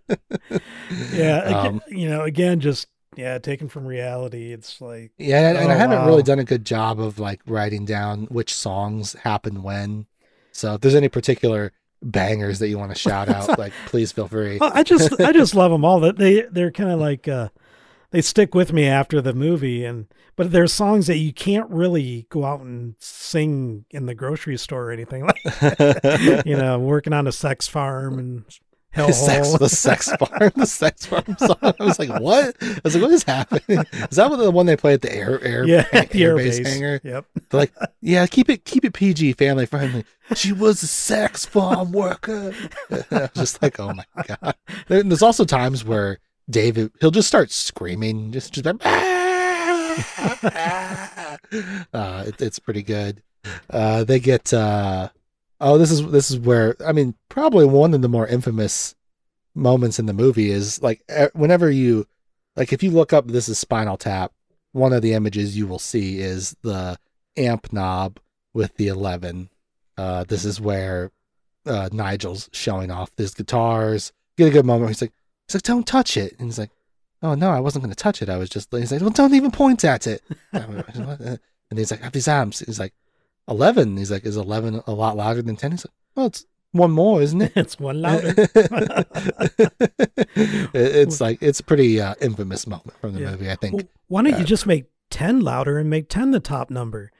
Yeah, 1.12 1.38
Um, 1.42 1.82
you 1.88 2.08
know, 2.08 2.22
again, 2.22 2.60
just 2.60 2.88
yeah, 3.16 3.38
taken 3.38 3.68
from 3.68 3.86
reality. 3.86 4.52
It's 4.52 4.80
like 4.80 5.12
Yeah, 5.18 5.48
and, 5.48 5.58
and 5.58 5.72
I 5.72 5.74
Oh, 5.74 5.78
haven't 5.78 5.98
wow. 6.00 6.06
really 6.06 6.22
done 6.22 6.38
a 6.38 6.44
good 6.44 6.64
job 6.64 7.00
of 7.00 7.18
like 7.18 7.40
writing 7.46 7.84
down 7.84 8.24
which 8.26 8.54
songs 8.54 9.14
happen 9.14 9.62
when. 9.62 10.06
So 10.52 10.74
if 10.74 10.80
there's 10.80 10.94
any 10.94 11.08
particular 11.08 11.72
bangers 12.02 12.58
that 12.60 12.68
you 12.68 12.78
want 12.78 12.92
to 12.92 12.98
shout 12.98 13.28
out, 13.28 13.58
like 13.58 13.72
please 13.86 14.12
feel 14.12 14.28
free. 14.28 14.58
Oh, 14.60 14.70
I 14.72 14.82
just 14.82 15.18
I 15.20 15.32
just 15.32 15.54
love 15.54 15.70
them 15.72 15.84
all. 15.84 16.00
That 16.00 16.16
they 16.18 16.42
they're 16.42 16.70
kind 16.72 16.90
of 16.90 17.00
like 17.00 17.26
uh, 17.28 17.48
they 18.16 18.22
stick 18.22 18.54
with 18.54 18.72
me 18.72 18.86
after 18.86 19.20
the 19.20 19.34
movie, 19.34 19.84
and 19.84 20.06
but 20.36 20.50
there's 20.50 20.72
songs 20.72 21.06
that 21.06 21.18
you 21.18 21.34
can't 21.34 21.68
really 21.68 22.26
go 22.30 22.46
out 22.46 22.60
and 22.60 22.94
sing 22.98 23.84
in 23.90 24.06
the 24.06 24.14
grocery 24.14 24.56
store 24.56 24.84
or 24.86 24.90
anything 24.90 25.26
like 25.26 25.42
you 26.46 26.56
know 26.56 26.78
working 26.78 27.12
on 27.12 27.26
a 27.26 27.32
sex 27.32 27.68
farm 27.68 28.18
and 28.18 28.44
The 28.96 29.12
sex, 29.12 29.48
hellhole. 29.48 29.58
the 29.58 29.68
sex 29.68 30.10
farm, 30.12 30.52
the 30.56 30.64
sex 30.64 31.04
farm 31.04 31.36
song. 31.38 31.58
I 31.60 31.74
was 31.84 31.98
like, 31.98 32.08
what? 32.18 32.56
I 32.62 32.80
was 32.82 32.94
like, 32.94 33.02
what 33.02 33.12
is 33.12 33.24
happening? 33.24 33.84
Is 33.92 34.16
that 34.16 34.30
the 34.34 34.50
one 34.50 34.64
they 34.64 34.74
play 34.76 34.94
at 34.94 35.02
the 35.02 35.14
air 35.14 35.38
air, 35.44 35.66
yeah, 35.66 35.82
the 35.90 36.08
air 36.24 36.34
base 36.34 36.66
hangar? 36.66 37.02
Yep. 37.04 37.26
They're 37.50 37.60
like, 37.60 37.74
yeah, 38.00 38.24
keep 38.26 38.48
it 38.48 38.64
keep 38.64 38.86
it 38.86 38.94
PG, 38.94 39.34
family 39.34 39.66
friendly. 39.66 40.04
She 40.34 40.50
was 40.52 40.82
a 40.82 40.86
sex 40.86 41.44
farm 41.44 41.92
worker. 41.92 42.54
I 42.90 43.04
was 43.20 43.30
just 43.34 43.60
like, 43.62 43.78
oh 43.78 43.92
my 43.92 44.04
god. 44.26 44.54
There- 44.88 45.02
There's 45.02 45.20
also 45.22 45.44
times 45.44 45.84
where 45.84 46.18
David 46.48 46.92
he'll 47.00 47.10
just 47.10 47.28
start 47.28 47.50
screaming, 47.50 48.32
just 48.32 48.52
just 48.52 48.64
like, 48.64 48.76
uh, 51.92 52.24
it, 52.26 52.40
it's 52.40 52.58
pretty 52.58 52.82
good. 52.82 53.22
Uh, 53.70 54.04
they 54.04 54.20
get 54.20 54.52
uh, 54.52 55.08
oh, 55.60 55.78
this 55.78 55.90
is 55.90 56.06
this 56.10 56.30
is 56.30 56.38
where 56.38 56.76
I 56.86 56.92
mean, 56.92 57.14
probably 57.28 57.64
one 57.64 57.94
of 57.94 58.02
the 58.02 58.08
more 58.08 58.26
infamous 58.26 58.94
moments 59.54 59.98
in 59.98 60.06
the 60.06 60.12
movie 60.12 60.50
is 60.50 60.82
like 60.82 61.02
whenever 61.32 61.70
you 61.70 62.06
like 62.56 62.72
if 62.72 62.82
you 62.82 62.90
look 62.90 63.12
up 63.12 63.26
this 63.26 63.48
is 63.48 63.58
Spinal 63.58 63.96
Tap, 63.96 64.32
one 64.72 64.92
of 64.92 65.02
the 65.02 65.14
images 65.14 65.56
you 65.56 65.66
will 65.66 65.78
see 65.78 66.20
is 66.20 66.54
the 66.62 66.98
amp 67.36 67.72
knob 67.72 68.18
with 68.54 68.76
the 68.76 68.88
11. 68.88 69.50
Uh, 69.96 70.24
this 70.24 70.44
is 70.44 70.60
where 70.60 71.10
uh, 71.66 71.88
Nigel's 71.92 72.48
showing 72.52 72.90
off 72.90 73.10
his 73.16 73.34
guitars. 73.34 74.12
Get 74.36 74.48
a 74.48 74.50
good 74.50 74.66
moment. 74.66 74.82
Where 74.82 74.88
he's 74.88 75.02
like, 75.02 75.12
he's 75.46 75.54
like, 75.54 75.62
don't 75.62 75.86
touch 75.86 76.16
it. 76.16 76.34
And 76.38 76.48
he's 76.48 76.58
like, 76.58 76.70
oh 77.22 77.34
no, 77.34 77.50
I 77.50 77.60
wasn't 77.60 77.82
going 77.84 77.94
to 77.94 78.02
touch 78.02 78.22
it. 78.22 78.28
I 78.28 78.36
was 78.36 78.48
just. 78.50 78.70
He's 78.72 78.92
like, 78.92 79.00
well, 79.00 79.10
don't 79.10 79.34
even 79.34 79.50
point 79.50 79.84
at 79.84 80.06
it. 80.06 80.22
and 80.52 81.38
he's 81.74 81.90
like, 81.90 82.00
I 82.00 82.04
have 82.04 82.12
these 82.12 82.28
amps. 82.28 82.60
He's 82.60 82.78
like, 82.78 82.92
11. 83.48 83.96
He's 83.96 84.10
like, 84.10 84.24
is 84.26 84.36
11 84.36 84.82
a 84.86 84.92
lot 84.92 85.16
louder 85.16 85.42
than 85.42 85.56
10? 85.56 85.70
He's 85.72 85.84
like, 85.86 85.94
well, 86.14 86.26
it's 86.26 86.44
one 86.72 86.90
more, 86.90 87.22
isn't 87.22 87.40
it? 87.42 87.52
It's 87.56 87.78
one 87.78 88.02
louder. 88.02 88.34
It's 90.74 91.20
like 91.20 91.38
it's 91.42 91.60
a 91.60 91.64
pretty 91.64 92.00
uh, 92.00 92.14
infamous 92.20 92.66
moment 92.66 92.98
from 93.00 93.14
the 93.14 93.20
Yeah. 93.20 93.30
movie. 93.32 93.50
I 93.50 93.56
think. 93.56 93.74
Well, 93.74 93.82
why 94.08 94.22
don't 94.22 94.34
uh, 94.34 94.38
you 94.38 94.44
just 94.44 94.66
make 94.66 94.86
10 95.10 95.40
louder 95.40 95.78
and 95.78 95.88
make 95.88 96.08
10 96.08 96.32
the 96.32 96.40
top 96.40 96.70
number? 96.70 97.10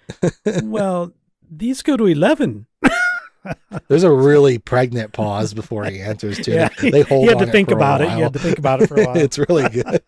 well, 0.63 1.13
these 1.51 1.83
go 1.83 1.97
to 1.97 2.07
11. 2.07 2.67
There's 3.89 4.03
a 4.03 4.13
really 4.13 4.59
pregnant 4.59 5.13
pause 5.13 5.55
before 5.55 5.85
he 5.87 6.01
answers 6.01 6.39
too. 6.39 6.53
Yeah, 6.53 6.69
They 6.81 7.03
hold 7.03 7.25
you 7.25 7.29
had 7.31 7.39
on 7.39 7.47
to 7.47 7.53
think 7.53 7.71
about 7.71 8.01
it. 8.01 8.11
You 8.11 8.25
had 8.25 8.33
to 8.33 8.39
think 8.39 8.59
about 8.59 8.83
it 8.83 8.89
for 8.89 9.01
a 9.01 9.07
while. 9.07 9.17
it's 9.17 9.39
really 9.39 9.69
good. 9.69 10.03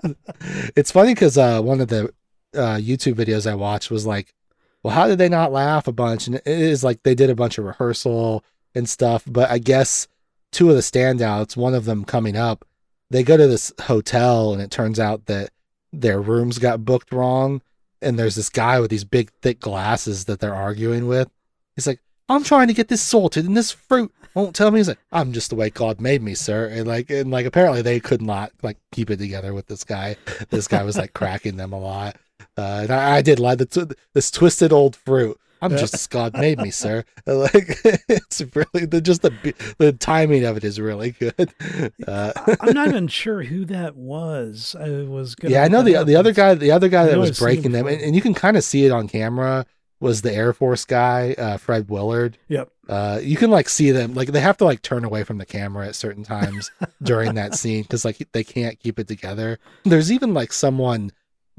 it's 0.77 0.91
funny 0.91 1.15
because 1.15 1.39
uh, 1.39 1.61
one 1.61 1.81
of 1.81 1.89
the 1.89 2.13
uh, 2.55 2.77
YouTube 2.77 3.15
videos 3.15 3.51
I 3.51 3.55
watched 3.55 3.91
was 3.91 4.07
like, 4.07 4.35
well, 4.83 4.95
how 4.95 5.07
did 5.07 5.19
they 5.19 5.29
not 5.29 5.53
laugh 5.53 5.87
a 5.87 5.93
bunch? 5.93 6.27
And 6.27 6.37
it 6.37 6.47
is 6.47 6.85
like 6.85 7.03
they 7.03 7.15
did 7.15 7.31
a 7.31 7.35
bunch 7.35 7.59
of 7.59 7.65
rehearsal 7.65 8.45
and 8.75 8.89
stuff. 8.89 9.25
But 9.27 9.51
I 9.51 9.59
guess 9.59 10.09
two 10.53 10.71
of 10.71 10.77
the 10.77 10.83
standouts, 10.83 11.57
one 11.57 11.75
of 11.75 11.85
them 11.85 12.05
coming 12.05 12.37
up, 12.37 12.65
they 13.11 13.23
go 13.23 13.37
to 13.37 13.47
this 13.47 13.73
hotel 13.83 14.53
and 14.53 14.63
it 14.63 14.71
turns 14.71 15.01
out 15.01 15.27
that 15.27 15.51
their 15.93 16.21
rooms 16.21 16.59
got 16.59 16.85
booked 16.85 17.13
wrong. 17.13 17.63
And 18.01 18.17
there's 18.19 18.37
this 18.37 18.51
guy 18.51 18.79
with 18.79 18.91
these 18.91 19.05
big, 19.05 19.31
thick 19.43 19.59
glasses 19.59 20.27
that 20.27 20.39
they're 20.39 20.55
arguing 20.55 21.09
with. 21.09 21.29
He's 21.75 21.87
like, 21.87 22.01
I'm 22.29 22.45
trying 22.45 22.69
to 22.69 22.75
get 22.75 22.89
this 22.89 23.03
sorted 23.03 23.47
and 23.47 23.57
this 23.57 23.71
fruit 23.71 24.13
won't 24.35 24.55
tell 24.55 24.71
me. 24.71 24.79
He's 24.79 24.89
like, 24.89 24.99
I'm 25.13 25.33
just 25.33 25.51
the 25.51 25.57
way 25.57 25.71
God 25.71 26.01
made 26.01 26.23
me, 26.23 26.35
sir. 26.35 26.67
And 26.67 26.87
like, 26.87 27.11
and 27.11 27.31
like, 27.31 27.47
apparently 27.47 27.83
they 27.83 28.01
could 28.01 28.23
not 28.23 28.53
like 28.63 28.79
keep 28.93 29.11
it 29.11 29.17
together 29.17 29.53
with 29.55 29.67
this 29.67 29.85
guy. 29.85 30.17
This 30.51 30.69
guy 30.69 30.83
was 30.83 30.97
like 30.97 31.15
cracking 31.15 31.57
them 31.57 31.73
a 31.73 31.79
lot. 31.79 32.17
Uh, 32.57 32.81
and 32.83 32.91
I, 32.91 33.17
I 33.17 33.23
did 33.23 33.39
like 33.39 33.59
the 33.59 33.67
tw- 33.67 33.97
this 34.15 34.31
twisted 34.31 34.73
old 34.73 34.97
fruit. 34.97 35.39
I'm 35.61 35.73
just 35.77 35.95
as 35.95 36.07
God 36.07 36.35
made 36.35 36.59
me, 36.59 36.71
sir. 36.71 37.05
Like, 37.27 37.53
it's 38.09 38.41
really 38.41 38.87
the 38.87 39.03
just 39.03 39.21
the 39.21 39.55
the 39.77 39.93
timing 39.93 40.45
of 40.45 40.57
it 40.57 40.65
is 40.65 40.81
really 40.81 41.11
good. 41.13 41.53
Uh, 42.07 42.33
I'm 42.61 42.73
not 42.75 42.89
even 42.89 43.09
sure 43.09 43.43
who 43.43 43.65
that 43.67 43.95
was. 43.95 44.75
I 44.79 45.03
was 45.03 45.37
yeah, 45.43 45.63
I 45.63 45.69
know 45.69 45.83
the 45.83 46.05
the 46.05 46.17
other 46.17 46.33
guy, 46.33 46.55
the 46.55 46.71
other 46.71 46.89
guy 46.89 47.07
that 47.07 47.19
was 47.19 47.39
breaking 47.39 47.73
them, 47.73 47.87
and, 47.87 48.01
and 48.01 48.15
you 48.15 48.23
can 48.23 48.33
kind 48.33 48.57
of 48.57 48.65
see 48.65 48.87
it 48.87 48.93
on 48.93 49.09
camera. 49.09 49.67
Was 50.01 50.23
the 50.23 50.33
Air 50.33 50.53
Force 50.53 50.85
guy, 50.85 51.35
uh, 51.37 51.57
Fred 51.57 51.89
Willard? 51.89 52.39
Yep. 52.49 52.71
Uh, 52.89 53.21
you 53.23 53.37
can 53.37 53.51
like 53.51 53.69
see 53.69 53.91
them, 53.91 54.15
like 54.15 54.29
they 54.29 54.41
have 54.41 54.57
to 54.59 54.65
like 54.65 54.81
turn 54.83 55.05
away 55.05 55.25
from 55.25 55.39
the 55.39 55.47
camera 55.47 55.89
at 55.89 55.95
certain 55.95 56.23
times 56.23 56.71
during 57.03 57.35
that 57.35 57.55
scene 57.55 57.83
because 57.83 58.05
like 58.05 58.27
they 58.33 58.45
can't 58.45 58.79
keep 58.79 58.99
it 58.99 59.09
together. 59.09 59.59
There's 59.85 60.13
even 60.13 60.35
like 60.35 60.53
someone 60.53 61.11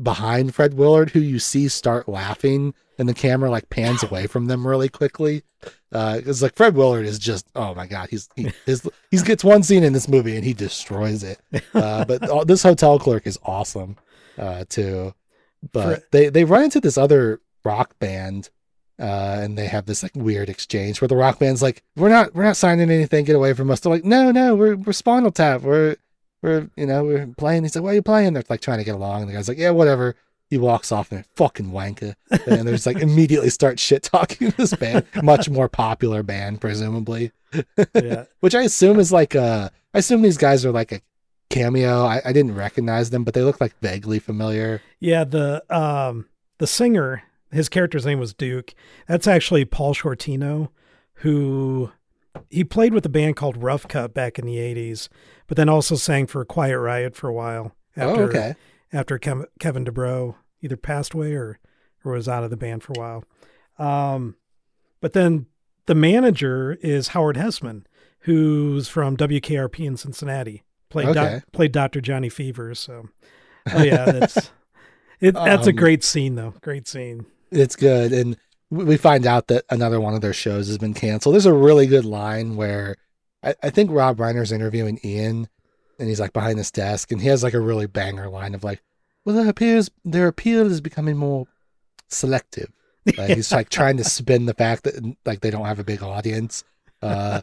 behind 0.01 0.55
Fred 0.55 0.75
Willard 0.75 1.11
who 1.11 1.19
you 1.19 1.37
see 1.39 1.67
start 1.67 2.07
laughing, 2.07 2.73
and 2.97 3.07
the 3.07 3.13
camera 3.13 3.51
like 3.51 3.69
pans 3.69 4.03
away 4.03 4.27
from 4.27 4.47
them 4.47 4.65
really 4.65 4.89
quickly. 4.89 5.43
Uh, 5.91 6.21
it's 6.25 6.41
like 6.41 6.55
Fred 6.55 6.75
Willard 6.75 7.05
is 7.05 7.19
just, 7.19 7.47
oh 7.55 7.73
my 7.75 7.87
god, 7.87 8.09
he's 8.09 8.29
he 8.35 8.51
his, 8.65 8.87
he 9.11 9.17
gets 9.17 9.43
one 9.43 9.63
scene 9.63 9.83
in 9.83 9.93
this 9.93 10.07
movie 10.07 10.35
and 10.35 10.45
he 10.45 10.53
destroys 10.53 11.23
it. 11.23 11.39
Uh, 11.73 12.05
but 12.05 12.29
all, 12.29 12.45
this 12.45 12.63
hotel 12.63 12.99
clerk 12.99 13.27
is 13.27 13.37
awesome 13.43 13.97
uh, 14.37 14.65
too. 14.69 15.13
But 15.73 16.09
they 16.11 16.29
they 16.29 16.45
run 16.45 16.63
into 16.63 16.79
this 16.79 16.97
other 16.97 17.41
rock 17.63 17.97
band. 17.99 18.49
Uh, 18.99 19.39
and 19.41 19.57
they 19.57 19.67
have 19.67 19.85
this 19.85 20.03
like 20.03 20.11
weird 20.13 20.49
exchange 20.49 20.99
where 20.99 21.07
the 21.07 21.15
rock 21.15 21.39
band's 21.39 21.61
like, 21.61 21.83
"We're 21.95 22.09
not, 22.09 22.35
we're 22.35 22.43
not 22.43 22.57
signing 22.57 22.89
anything. 22.91 23.23
Get 23.23 23.35
away 23.37 23.53
from 23.53 23.71
us." 23.71 23.79
They're 23.79 23.93
like, 23.93 24.03
"No, 24.03 24.29
no, 24.31 24.55
we're 24.55 24.75
we're 24.75 24.91
Spinal 24.91 25.31
Tap. 25.31 25.61
We're 25.61 25.95
we're 26.41 26.69
you 26.75 26.85
know 26.85 27.05
we're 27.05 27.27
playing." 27.37 27.63
He's 27.63 27.75
like, 27.75 27.83
"Why 27.85 27.91
are 27.91 27.93
you 27.93 28.01
playing?" 28.01 28.33
They're 28.33 28.43
like 28.49 28.59
trying 28.59 28.79
to 28.79 28.83
get 28.83 28.95
along. 28.95 29.21
And 29.21 29.29
the 29.29 29.33
guy's 29.35 29.47
like, 29.47 29.57
"Yeah, 29.57 29.69
whatever." 29.69 30.15
He 30.49 30.57
walks 30.57 30.91
off 30.91 31.11
and 31.13 31.23
fucking 31.37 31.67
wanker, 31.71 32.15
and 32.29 32.67
they're 32.67 32.73
just 32.73 32.87
like 32.87 32.97
immediately 33.01 33.49
start 33.51 33.79
shit 33.79 34.03
talking 34.03 34.49
this 34.57 34.73
band, 34.73 35.05
much 35.23 35.47
more 35.49 35.69
popular 35.69 36.21
band 36.23 36.59
presumably, 36.59 37.31
Yeah. 37.95 38.25
which 38.41 38.55
I 38.55 38.63
assume 38.63 38.99
is 38.99 39.13
like 39.13 39.33
uh 39.35 39.69
I 39.93 39.99
assume 39.99 40.23
these 40.23 40.37
guys 40.39 40.65
are 40.65 40.71
like 40.71 40.91
a 40.91 41.01
cameo. 41.51 42.03
I, 42.03 42.21
I 42.25 42.33
didn't 42.33 42.55
recognize 42.55 43.11
them, 43.11 43.23
but 43.23 43.33
they 43.33 43.43
look 43.43 43.61
like 43.61 43.75
vaguely 43.79 44.19
familiar. 44.19 44.81
Yeah, 44.99 45.23
the 45.23 45.63
um 45.73 46.25
the 46.57 46.67
singer, 46.67 47.21
his 47.51 47.69
character's 47.69 48.05
name 48.05 48.19
was 48.19 48.33
Duke. 48.33 48.73
That's 49.07 49.27
actually 49.27 49.65
Paul 49.65 49.93
Shortino, 49.93 50.69
who 51.15 51.91
he 52.49 52.63
played 52.63 52.93
with 52.93 53.05
a 53.05 53.09
band 53.09 53.35
called 53.35 53.61
Rough 53.61 53.87
Cutt 53.87 54.13
back 54.13 54.37
in 54.39 54.45
the 54.45 54.57
'80s, 54.57 55.09
but 55.47 55.57
then 55.57 55.69
also 55.69 55.95
sang 55.95 56.27
for 56.27 56.43
Quiet 56.45 56.77
Riot 56.79 57.15
for 57.15 57.27
a 57.27 57.33
while. 57.33 57.75
After, 57.95 58.23
oh, 58.23 58.27
okay. 58.27 58.55
After 58.93 59.17
Kev- 59.19 59.45
Kevin 59.59 59.83
DuBrow 59.85 60.35
either 60.61 60.77
passed 60.77 61.13
away 61.13 61.33
or 61.33 61.59
or 62.05 62.13
was 62.13 62.29
out 62.29 62.43
of 62.43 62.49
the 62.49 62.57
band 62.57 62.81
for 62.83 62.93
a 62.95 62.99
while. 62.99 63.23
Um, 63.77 64.35
but 65.01 65.13
then 65.13 65.47
the 65.85 65.95
manager 65.95 66.77
is 66.81 67.09
Howard 67.09 67.35
Hesseman, 67.35 67.83
who's 68.21 68.87
from 68.87 69.17
WKRP 69.17 69.85
in 69.85 69.97
Cincinnati. 69.97 70.63
Played 70.89 71.09
Okay. 71.09 71.41
played 71.51 71.71
Dr. 71.71 71.99
Johnny 72.01 72.29
Fever. 72.29 72.73
So, 72.75 73.09
oh 73.73 73.83
yeah, 73.83 74.05
that's 74.05 74.51
it. 75.19 75.33
That's 75.33 75.67
a 75.67 75.71
Um, 75.71 75.75
great 75.75 76.03
scene 76.03 76.35
though. 76.35 76.53
Great 76.61 76.87
scene. 76.87 77.25
It's 77.51 77.75
good. 77.75 78.11
And 78.11 78.37
we 78.69 78.97
find 78.97 79.25
out 79.25 79.47
that 79.47 79.65
another 79.69 79.99
one 79.99 80.13
of 80.13 80.21
their 80.21 80.33
shows 80.33 80.67
has 80.67 80.77
been 80.77 80.93
canceled. 80.93 81.33
There's 81.33 81.45
a 81.45 81.53
really 81.53 81.87
good 81.87 82.05
line 82.05 82.55
where 82.55 82.95
I, 83.43 83.55
I 83.63 83.69
think 83.69 83.91
Rob 83.91 84.17
Reiner's 84.17 84.51
interviewing 84.51 84.99
Ian 85.03 85.47
and 85.97 86.07
he's 86.07 86.19
like 86.19 86.33
behind 86.33 86.59
this 86.59 86.71
desk 86.71 87.11
and 87.11 87.21
he 87.21 87.27
has 87.27 87.43
like 87.43 87.53
a 87.53 87.59
really 87.59 87.87
banger 87.87 88.29
line 88.29 88.53
of 88.53 88.63
like, 88.63 88.81
well, 89.25 89.37
it 89.37 89.47
appears 89.47 89.89
their 90.05 90.27
appeal 90.27 90.71
is 90.71 90.81
becoming 90.81 91.17
more 91.17 91.47
selective. 92.07 92.71
Like, 93.17 93.35
He's 93.35 93.51
like 93.51 93.69
trying 93.69 93.97
to 93.97 94.03
spin 94.03 94.45
the 94.45 94.53
fact 94.53 94.83
that 94.83 95.15
like 95.25 95.41
they 95.41 95.49
don't 95.49 95.65
have 95.65 95.79
a 95.79 95.83
big 95.83 96.03
audience. 96.03 96.63
Uh, 97.01 97.41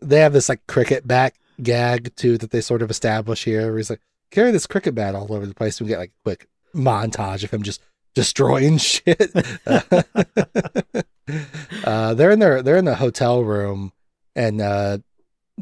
they 0.00 0.20
have 0.20 0.32
this 0.32 0.48
like 0.48 0.66
cricket 0.66 1.06
back 1.06 1.34
gag 1.62 2.14
too 2.16 2.38
that 2.38 2.50
they 2.50 2.60
sort 2.60 2.82
of 2.82 2.90
establish 2.90 3.44
here. 3.44 3.66
Where 3.66 3.76
he's 3.76 3.90
like, 3.90 4.00
carry 4.30 4.50
this 4.52 4.66
cricket 4.66 4.94
bat 4.94 5.14
all 5.14 5.32
over 5.32 5.44
the 5.44 5.54
place. 5.54 5.80
We 5.80 5.88
get 5.88 5.98
like 5.98 6.10
a 6.10 6.22
quick 6.22 6.48
montage 6.74 7.44
of 7.44 7.50
him 7.50 7.62
just 7.62 7.82
destroying 8.14 8.78
shit. 8.78 9.32
uh, 11.84 12.14
they're 12.14 12.30
in 12.30 12.38
their 12.38 12.62
they're 12.62 12.76
in 12.76 12.84
the 12.84 12.96
hotel 12.96 13.42
room, 13.42 13.92
and 14.34 14.60
uh, 14.60 14.98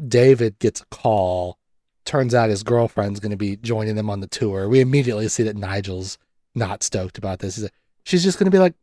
David 0.07 0.59
gets 0.59 0.81
a 0.81 0.85
call. 0.85 1.57
Turns 2.03 2.33
out 2.33 2.49
his 2.49 2.63
girlfriend's 2.63 3.19
going 3.19 3.31
to 3.31 3.37
be 3.37 3.55
joining 3.57 3.95
them 3.95 4.09
on 4.09 4.21
the 4.21 4.27
tour. 4.27 4.67
We 4.67 4.79
immediately 4.79 5.27
see 5.27 5.43
that 5.43 5.55
Nigel's 5.55 6.17
not 6.55 6.83
stoked 6.83 7.17
about 7.17 7.39
this. 7.39 7.55
He's 7.55 7.63
like, 7.63 7.73
she's 8.03 8.23
just 8.23 8.39
going 8.39 8.45
to 8.45 8.55
be 8.55 8.59
like 8.59 8.73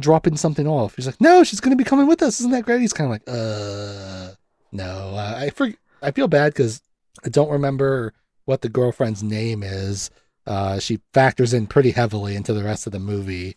dropping 0.00 0.36
something 0.36 0.66
off. 0.66 0.96
He's 0.96 1.06
like, 1.06 1.20
no, 1.20 1.44
she's 1.44 1.60
going 1.60 1.76
to 1.76 1.82
be 1.82 1.88
coming 1.88 2.06
with 2.06 2.22
us. 2.22 2.40
Isn't 2.40 2.52
that 2.52 2.64
great? 2.64 2.80
He's 2.80 2.92
kind 2.92 3.06
of 3.06 3.12
like, 3.12 3.22
uh, 3.28 4.34
no. 4.72 5.14
Uh, 5.14 5.34
I 5.36 5.50
for, 5.50 5.70
I 6.02 6.10
feel 6.10 6.28
bad 6.28 6.52
because 6.52 6.82
I 7.24 7.28
don't 7.28 7.50
remember 7.50 8.12
what 8.44 8.62
the 8.62 8.68
girlfriend's 8.68 9.22
name 9.22 9.62
is. 9.62 10.10
Uh, 10.48 10.78
she 10.80 10.98
factors 11.12 11.52
in 11.52 11.66
pretty 11.66 11.90
heavily 11.92 12.34
into 12.34 12.52
the 12.52 12.64
rest 12.64 12.86
of 12.86 12.92
the 12.92 12.98
movie. 12.98 13.56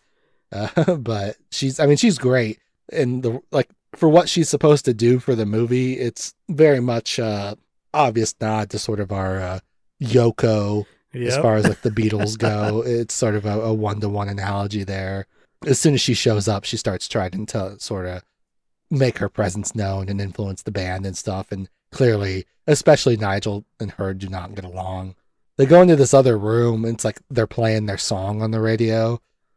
Uh, 0.52 0.96
but 0.96 1.36
she's, 1.50 1.80
I 1.80 1.86
mean, 1.86 1.96
she's 1.96 2.18
great. 2.18 2.58
And 2.92 3.22
the, 3.22 3.40
like, 3.50 3.70
for 3.96 4.08
what 4.08 4.28
she's 4.28 4.48
supposed 4.48 4.84
to 4.84 4.94
do 4.94 5.18
for 5.18 5.34
the 5.34 5.46
movie, 5.46 5.94
it's 5.94 6.34
very 6.48 6.80
much, 6.80 7.18
uh, 7.18 7.54
obvious 7.94 8.34
nod 8.40 8.70
to 8.70 8.78
sort 8.78 9.00
of 9.00 9.10
our, 9.10 9.40
uh, 9.40 9.58
Yoko 10.00 10.86
as 11.14 11.36
far 11.36 11.56
as 11.56 11.68
like 11.68 11.82
the 11.82 11.90
Beatles 12.02 12.38
go. 12.38 12.82
it's 12.84 13.14
sort 13.14 13.34
of 13.34 13.44
a 13.44 13.72
one 13.72 14.00
to 14.00 14.08
one 14.08 14.28
analogy 14.28 14.84
there. 14.84 15.26
As 15.66 15.78
soon 15.78 15.94
as 15.94 16.00
she 16.00 16.14
shows 16.14 16.48
up, 16.48 16.64
she 16.64 16.76
starts 16.76 17.06
trying 17.06 17.46
to 17.46 17.78
sort 17.78 18.06
of 18.06 18.22
make 18.90 19.18
her 19.18 19.28
presence 19.28 19.74
known 19.74 20.08
and 20.08 20.20
influence 20.20 20.62
the 20.62 20.70
band 20.70 21.06
and 21.06 21.16
stuff. 21.16 21.52
And 21.52 21.68
clearly, 21.92 22.46
especially 22.66 23.16
Nigel 23.16 23.64
and 23.78 23.92
her 23.92 24.14
do 24.14 24.28
not 24.28 24.54
get 24.54 24.64
along. 24.64 25.14
They 25.62 25.68
go 25.68 25.80
into 25.80 25.94
this 25.94 26.12
other 26.12 26.36
room 26.36 26.84
and 26.84 26.94
it's 26.94 27.04
like 27.04 27.20
they're 27.30 27.46
playing 27.46 27.86
their 27.86 27.98
song 27.98 28.42
on 28.42 28.50
the 28.50 28.60
radio. 28.60 29.10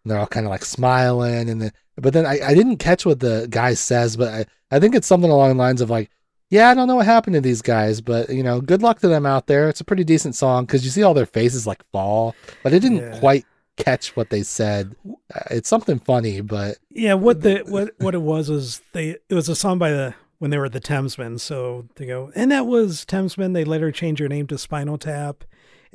And 0.04 0.12
they're 0.12 0.20
all 0.20 0.28
kind 0.28 0.46
of 0.46 0.52
like 0.52 0.64
smiling 0.64 1.50
and 1.50 1.60
then 1.62 1.72
but 1.98 2.14
then 2.14 2.28
I, 2.28 2.40
I 2.46 2.54
didn't 2.54 2.78
catch 2.78 3.06
what 3.08 3.22
the 3.22 3.48
guy 3.50 3.74
says, 3.74 4.16
but 4.18 4.28
I, 4.32 4.46
I 4.70 4.80
think 4.80 4.94
it's 4.94 5.08
something 5.08 5.32
along 5.32 5.50
the 5.50 5.56
lines 5.64 5.82
of 5.82 5.90
like, 5.90 6.12
yeah, 6.52 6.70
I 6.70 6.76
don't 6.76 6.88
know 6.88 6.98
what 6.98 7.08
happened 7.08 7.34
to 7.34 7.42
these 7.42 7.64
guys, 7.64 8.02
but 8.02 8.30
you 8.30 8.44
know, 8.44 8.62
good 8.62 8.84
luck 8.84 9.00
to 9.00 9.08
them 9.08 9.26
out 9.26 9.48
there. 9.48 9.68
It's 9.68 9.82
a 9.82 9.86
pretty 9.86 10.04
decent 10.04 10.36
song 10.36 10.66
because 10.66 10.86
you 10.86 10.92
see 10.92 11.02
all 11.02 11.16
their 11.16 11.26
faces 11.26 11.66
like 11.66 11.84
fall, 11.92 12.36
but 12.62 12.72
I 12.72 12.78
didn't 12.78 12.98
Yeah. 12.98 13.20
quite 13.20 13.46
catch 13.78 14.16
what 14.16 14.30
they 14.30 14.44
said. 14.44 14.96
Uh, 15.34 15.40
It's 15.50 15.68
something 15.70 15.98
funny, 15.98 16.42
but 16.42 16.78
Yeah, 16.92 17.16
what 17.16 17.42
the 17.42 17.64
what 17.68 17.96
what 17.98 18.14
it 18.14 18.22
was 18.22 18.50
is 18.52 18.82
they 18.94 19.18
it 19.28 19.34
was 19.34 19.50
a 19.50 19.56
song 19.56 19.80
by 19.80 19.90
the 19.90 20.14
when 20.38 20.52
they 20.52 20.58
were 20.60 20.70
the 20.70 20.80
Thamesmen. 20.82 21.40
So 21.40 21.88
they 21.96 22.06
go, 22.06 22.32
and 22.36 22.52
that 22.52 22.68
was 22.68 23.06
Thamesmen. 23.06 23.54
They 23.54 23.64
later 23.66 23.92
changed 23.92 24.22
their 24.22 24.28
name 24.30 24.46
to 24.48 24.58
Spinal 24.60 24.98
Tap, 25.00 25.44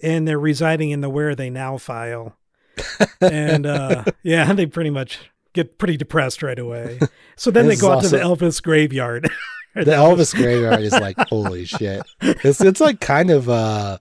and 0.02 0.26
they're 0.26 0.38
residing 0.38 0.90
in 0.90 1.00
the 1.00 1.10
Where 1.10 1.34
They 1.34 1.50
Now 1.50 1.76
file. 1.78 2.36
and 3.20 3.66
uh, 3.66 4.04
yeah, 4.22 4.52
they 4.52 4.66
pretty 4.66 4.90
much 4.90 5.18
get 5.52 5.78
pretty 5.78 5.96
depressed 5.96 6.42
right 6.42 6.58
away. 6.58 6.98
So 7.36 7.50
then 7.50 7.66
they 7.66 7.76
go 7.76 7.92
out 7.92 8.02
to 8.02 8.08
the 8.08 8.18
Elvis 8.18 8.62
graveyard. 8.62 9.30
the 9.74 9.82
Elvis 9.92 10.34
graveyard 10.34 10.80
is 10.80 10.92
like 10.92 11.16
holy 11.28 11.64
shit. 11.64 12.02
It's 12.20 12.60
it's 12.60 12.80
like 12.80 13.00
kind 13.00 13.30
of 13.30 13.48
uh, 13.48 13.98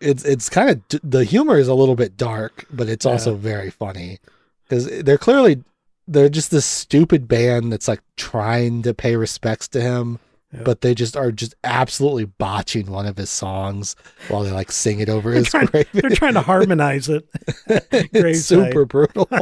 it's 0.00 0.24
it's 0.24 0.48
kind 0.48 0.70
of 0.70 1.00
the 1.08 1.24
humor 1.24 1.56
is 1.58 1.68
a 1.68 1.74
little 1.74 1.94
bit 1.96 2.16
dark, 2.16 2.66
but 2.70 2.88
it's 2.88 3.06
also 3.06 3.32
Yeah. 3.32 3.38
very 3.40 3.70
funny 3.70 4.18
because 4.64 4.86
they're 5.02 5.18
clearly 5.18 5.62
they're 6.08 6.28
just 6.28 6.50
this 6.50 6.66
stupid 6.66 7.28
band 7.28 7.72
that's 7.72 7.88
like 7.88 8.00
trying 8.16 8.82
to 8.82 8.92
pay 8.94 9.16
respects 9.16 9.68
to 9.68 9.80
him. 9.80 10.18
But 10.62 10.82
they 10.82 10.94
just 10.94 11.16
are 11.16 11.32
just 11.32 11.54
absolutely 11.64 12.26
botching 12.26 12.90
one 12.90 13.06
of 13.06 13.16
his 13.16 13.30
songs 13.30 13.96
while 14.28 14.42
they 14.42 14.52
like 14.52 14.70
sing 14.70 15.00
it 15.00 15.08
over 15.08 15.32
his 15.32 15.48
trying, 15.50 15.66
grave. 15.66 15.88
they're 15.92 16.10
trying 16.10 16.34
to 16.34 16.40
harmonize 16.52 17.08
it. 17.08 17.26
it's 17.66 18.40
super 18.44 18.84
brutal. 18.84 19.26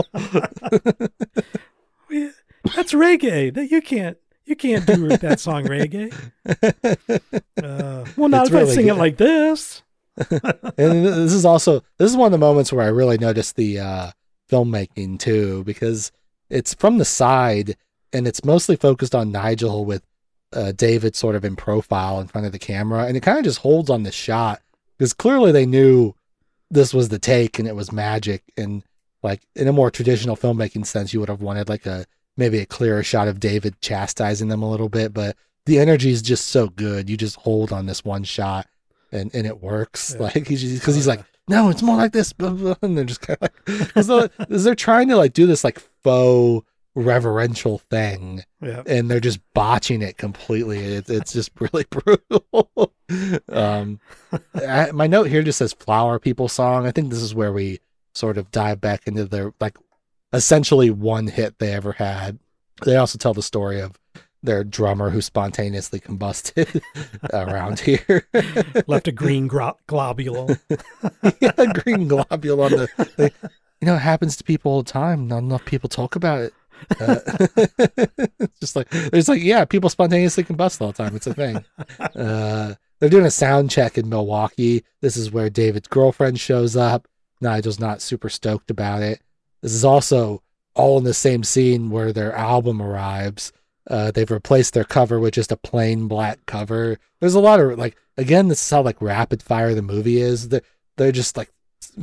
That's 2.74 2.92
reggae. 2.92 3.52
That 3.54 3.70
you 3.70 3.80
can't 3.82 4.16
you 4.44 4.56
can't 4.56 4.86
do 4.86 5.08
that 5.08 5.40
song 5.40 5.64
reggae. 5.64 6.12
Uh, 7.62 8.04
well, 8.16 8.28
not 8.28 8.42
It's 8.46 8.50
if 8.50 8.56
I 8.56 8.60
really 8.60 8.74
sing 8.74 8.88
it 8.88 8.94
like 8.94 9.16
this. 9.16 9.82
and 10.16 11.06
this 11.06 11.32
is 11.32 11.44
also 11.44 11.82
this 11.98 12.10
is 12.10 12.16
one 12.16 12.26
of 12.26 12.32
the 12.32 12.38
moments 12.38 12.72
where 12.72 12.84
I 12.84 12.88
really 12.90 13.18
noticed 13.18 13.56
the 13.56 13.78
uh, 13.80 14.10
filmmaking 14.50 15.18
too, 15.18 15.64
because 15.64 16.12
it's 16.50 16.74
from 16.74 16.98
the 16.98 17.04
side 17.04 17.76
and 18.12 18.26
it's 18.28 18.44
mostly 18.44 18.76
focused 18.76 19.14
on 19.14 19.32
Nigel 19.32 19.84
with 19.84 20.02
uh, 20.54 20.72
David 20.72 21.16
sort 21.16 21.34
of 21.34 21.44
in 21.44 21.56
profile 21.56 22.20
in 22.20 22.26
front 22.28 22.46
of 22.46 22.52
the 22.52 22.58
camera, 22.58 23.04
and 23.04 23.16
it 23.16 23.20
kind 23.22 23.38
of 23.38 23.44
just 23.44 23.58
holds 23.60 23.90
on 23.90 24.02
the 24.02 24.12
shot 24.12 24.60
because 24.98 25.12
clearly 25.12 25.52
they 25.52 25.66
knew 25.66 26.14
this 26.70 26.94
was 26.94 27.08
the 27.08 27.18
take 27.18 27.58
and 27.58 27.68
it 27.68 27.76
was 27.76 27.92
magic, 27.92 28.42
and 28.56 28.82
like 29.22 29.42
in 29.56 29.68
a 29.68 29.72
more 29.72 29.90
traditional 29.90 30.36
filmmaking 30.36 30.86
sense, 30.86 31.12
you 31.12 31.20
would 31.20 31.28
have 31.28 31.42
wanted 31.42 31.68
like 31.68 31.86
a 31.86 32.06
maybe 32.36 32.58
a 32.58 32.66
clearer 32.66 33.02
shot 33.02 33.28
of 33.28 33.40
David 33.40 33.80
chastising 33.80 34.48
them 34.48 34.62
a 34.62 34.70
little 34.70 34.88
bit, 34.88 35.12
but 35.12 35.36
the 35.66 35.78
energy 35.78 36.10
is 36.10 36.22
just 36.22 36.48
so 36.48 36.68
good. 36.68 37.08
You 37.10 37.16
just 37.16 37.36
hold 37.36 37.72
on 37.72 37.86
this 37.86 38.04
one 38.04 38.24
shot 38.24 38.66
and 39.12 39.32
and 39.34 39.46
it 39.46 39.60
works. 39.62 40.14
Yeah. 40.18 40.22
Like 40.26 40.46
he's 40.48 40.78
because 40.78 40.94
he's 40.94 41.06
like, 41.06 41.24
no, 41.48 41.68
it's 41.70 41.82
more 41.82 41.96
like 41.96 42.12
this, 42.12 42.32
blah, 42.32 42.50
blah, 42.50 42.74
and 42.82 42.96
they're 42.96 43.04
just 43.04 43.20
kind 43.20 43.36
of 43.40 43.42
like, 43.42 43.64
because 43.86 44.06
they're, 44.06 44.28
'cause 44.28 44.64
they're 44.64 44.74
trying 44.74 45.08
to 45.08 45.16
like 45.16 45.34
do 45.34 45.46
this 45.46 45.62
like 45.64 45.78
faux 46.02 46.66
reverential 46.94 47.78
thing, 47.78 48.44
Yeah. 48.60 48.82
and 48.86 49.10
they're 49.10 49.20
just 49.20 49.40
botching 49.54 50.02
it 50.02 50.16
completely. 50.18 50.78
It's 50.80 51.10
it's 51.10 51.32
just 51.32 51.50
really 51.60 51.84
brutal. 51.90 52.92
um, 53.48 54.00
I, 54.54 54.90
my 54.92 55.06
note 55.06 55.28
here 55.28 55.42
just 55.42 55.58
says 55.58 55.72
"flower 55.72 56.18
people" 56.18 56.48
song. 56.48 56.86
I 56.86 56.90
think 56.90 57.10
this 57.10 57.22
is 57.22 57.34
where 57.34 57.52
we 57.52 57.80
sort 58.14 58.36
of 58.38 58.50
dive 58.50 58.80
back 58.80 59.06
into 59.06 59.24
their 59.24 59.52
like 59.60 59.76
essentially 60.32 60.90
one 60.90 61.26
hit 61.28 61.58
they 61.58 61.72
ever 61.72 61.92
had. 61.92 62.38
They 62.84 62.96
also 62.96 63.18
tell 63.18 63.34
the 63.34 63.42
story 63.42 63.80
of 63.80 63.98
their 64.42 64.64
drummer 64.64 65.10
who 65.10 65.20
spontaneously 65.20 66.00
combusted 66.00 66.82
around 67.32 67.78
here. 67.80 68.26
Left 68.86 69.06
a 69.08 69.12
green 69.12 69.46
gro- 69.46 69.78
globule. 69.86 70.56
yeah, 71.40 71.52
a 71.58 71.72
green 71.72 72.08
globule 72.08 72.60
on 72.62 72.72
the. 72.72 73.12
They, 73.16 73.30
you 73.80 73.86
know, 73.86 73.94
it 73.94 74.00
happens 74.00 74.36
to 74.36 74.44
people 74.44 74.72
all 74.72 74.82
the 74.82 74.90
time. 74.90 75.28
Not 75.28 75.38
enough 75.38 75.64
people 75.64 75.88
talk 75.88 76.16
about 76.16 76.40
it. 76.40 76.54
Uh, 77.00 77.18
it's 78.38 78.58
just 78.60 78.76
like 78.76 78.88
there's 78.90 79.28
like 79.28 79.42
yeah, 79.42 79.64
people 79.64 79.90
spontaneously 79.90 80.44
combust 80.44 80.80
all 80.80 80.88
the 80.88 81.02
time. 81.02 81.16
It's 81.16 81.26
a 81.26 81.34
thing. 81.34 81.64
Uh, 82.14 82.74
they're 82.98 83.08
doing 83.08 83.26
a 83.26 83.30
sound 83.30 83.70
check 83.70 83.98
in 83.98 84.08
Milwaukee. 84.08 84.84
This 85.00 85.16
is 85.16 85.32
where 85.32 85.50
David's 85.50 85.88
girlfriend 85.88 86.38
shows 86.38 86.76
up. 86.76 87.08
Nigel's 87.40 87.80
not 87.80 88.00
super 88.00 88.28
stoked 88.28 88.70
about 88.70 89.02
it. 89.02 89.20
This 89.60 89.72
is 89.72 89.84
also 89.84 90.42
all 90.74 90.98
in 90.98 91.04
the 91.04 91.14
same 91.14 91.42
scene 91.42 91.90
where 91.90 92.12
their 92.12 92.32
album 92.34 92.80
arrives. 92.80 93.52
Uh, 93.88 94.10
they've 94.10 94.30
replaced 94.30 94.74
their 94.74 94.84
cover 94.84 95.18
with 95.18 95.34
just 95.34 95.50
a 95.50 95.56
plain 95.56 96.06
black 96.06 96.38
cover. 96.46 96.98
There's 97.20 97.34
a 97.34 97.40
lot 97.40 97.60
of 97.60 97.78
like 97.78 97.96
again, 98.16 98.48
this 98.48 98.62
is 98.62 98.70
how 98.70 98.82
like 98.82 99.00
rapid 99.00 99.42
fire 99.42 99.74
the 99.74 99.82
movie 99.82 100.20
is. 100.20 100.48
They're, 100.48 100.62
they're 100.96 101.12
just 101.12 101.36
like 101.36 101.50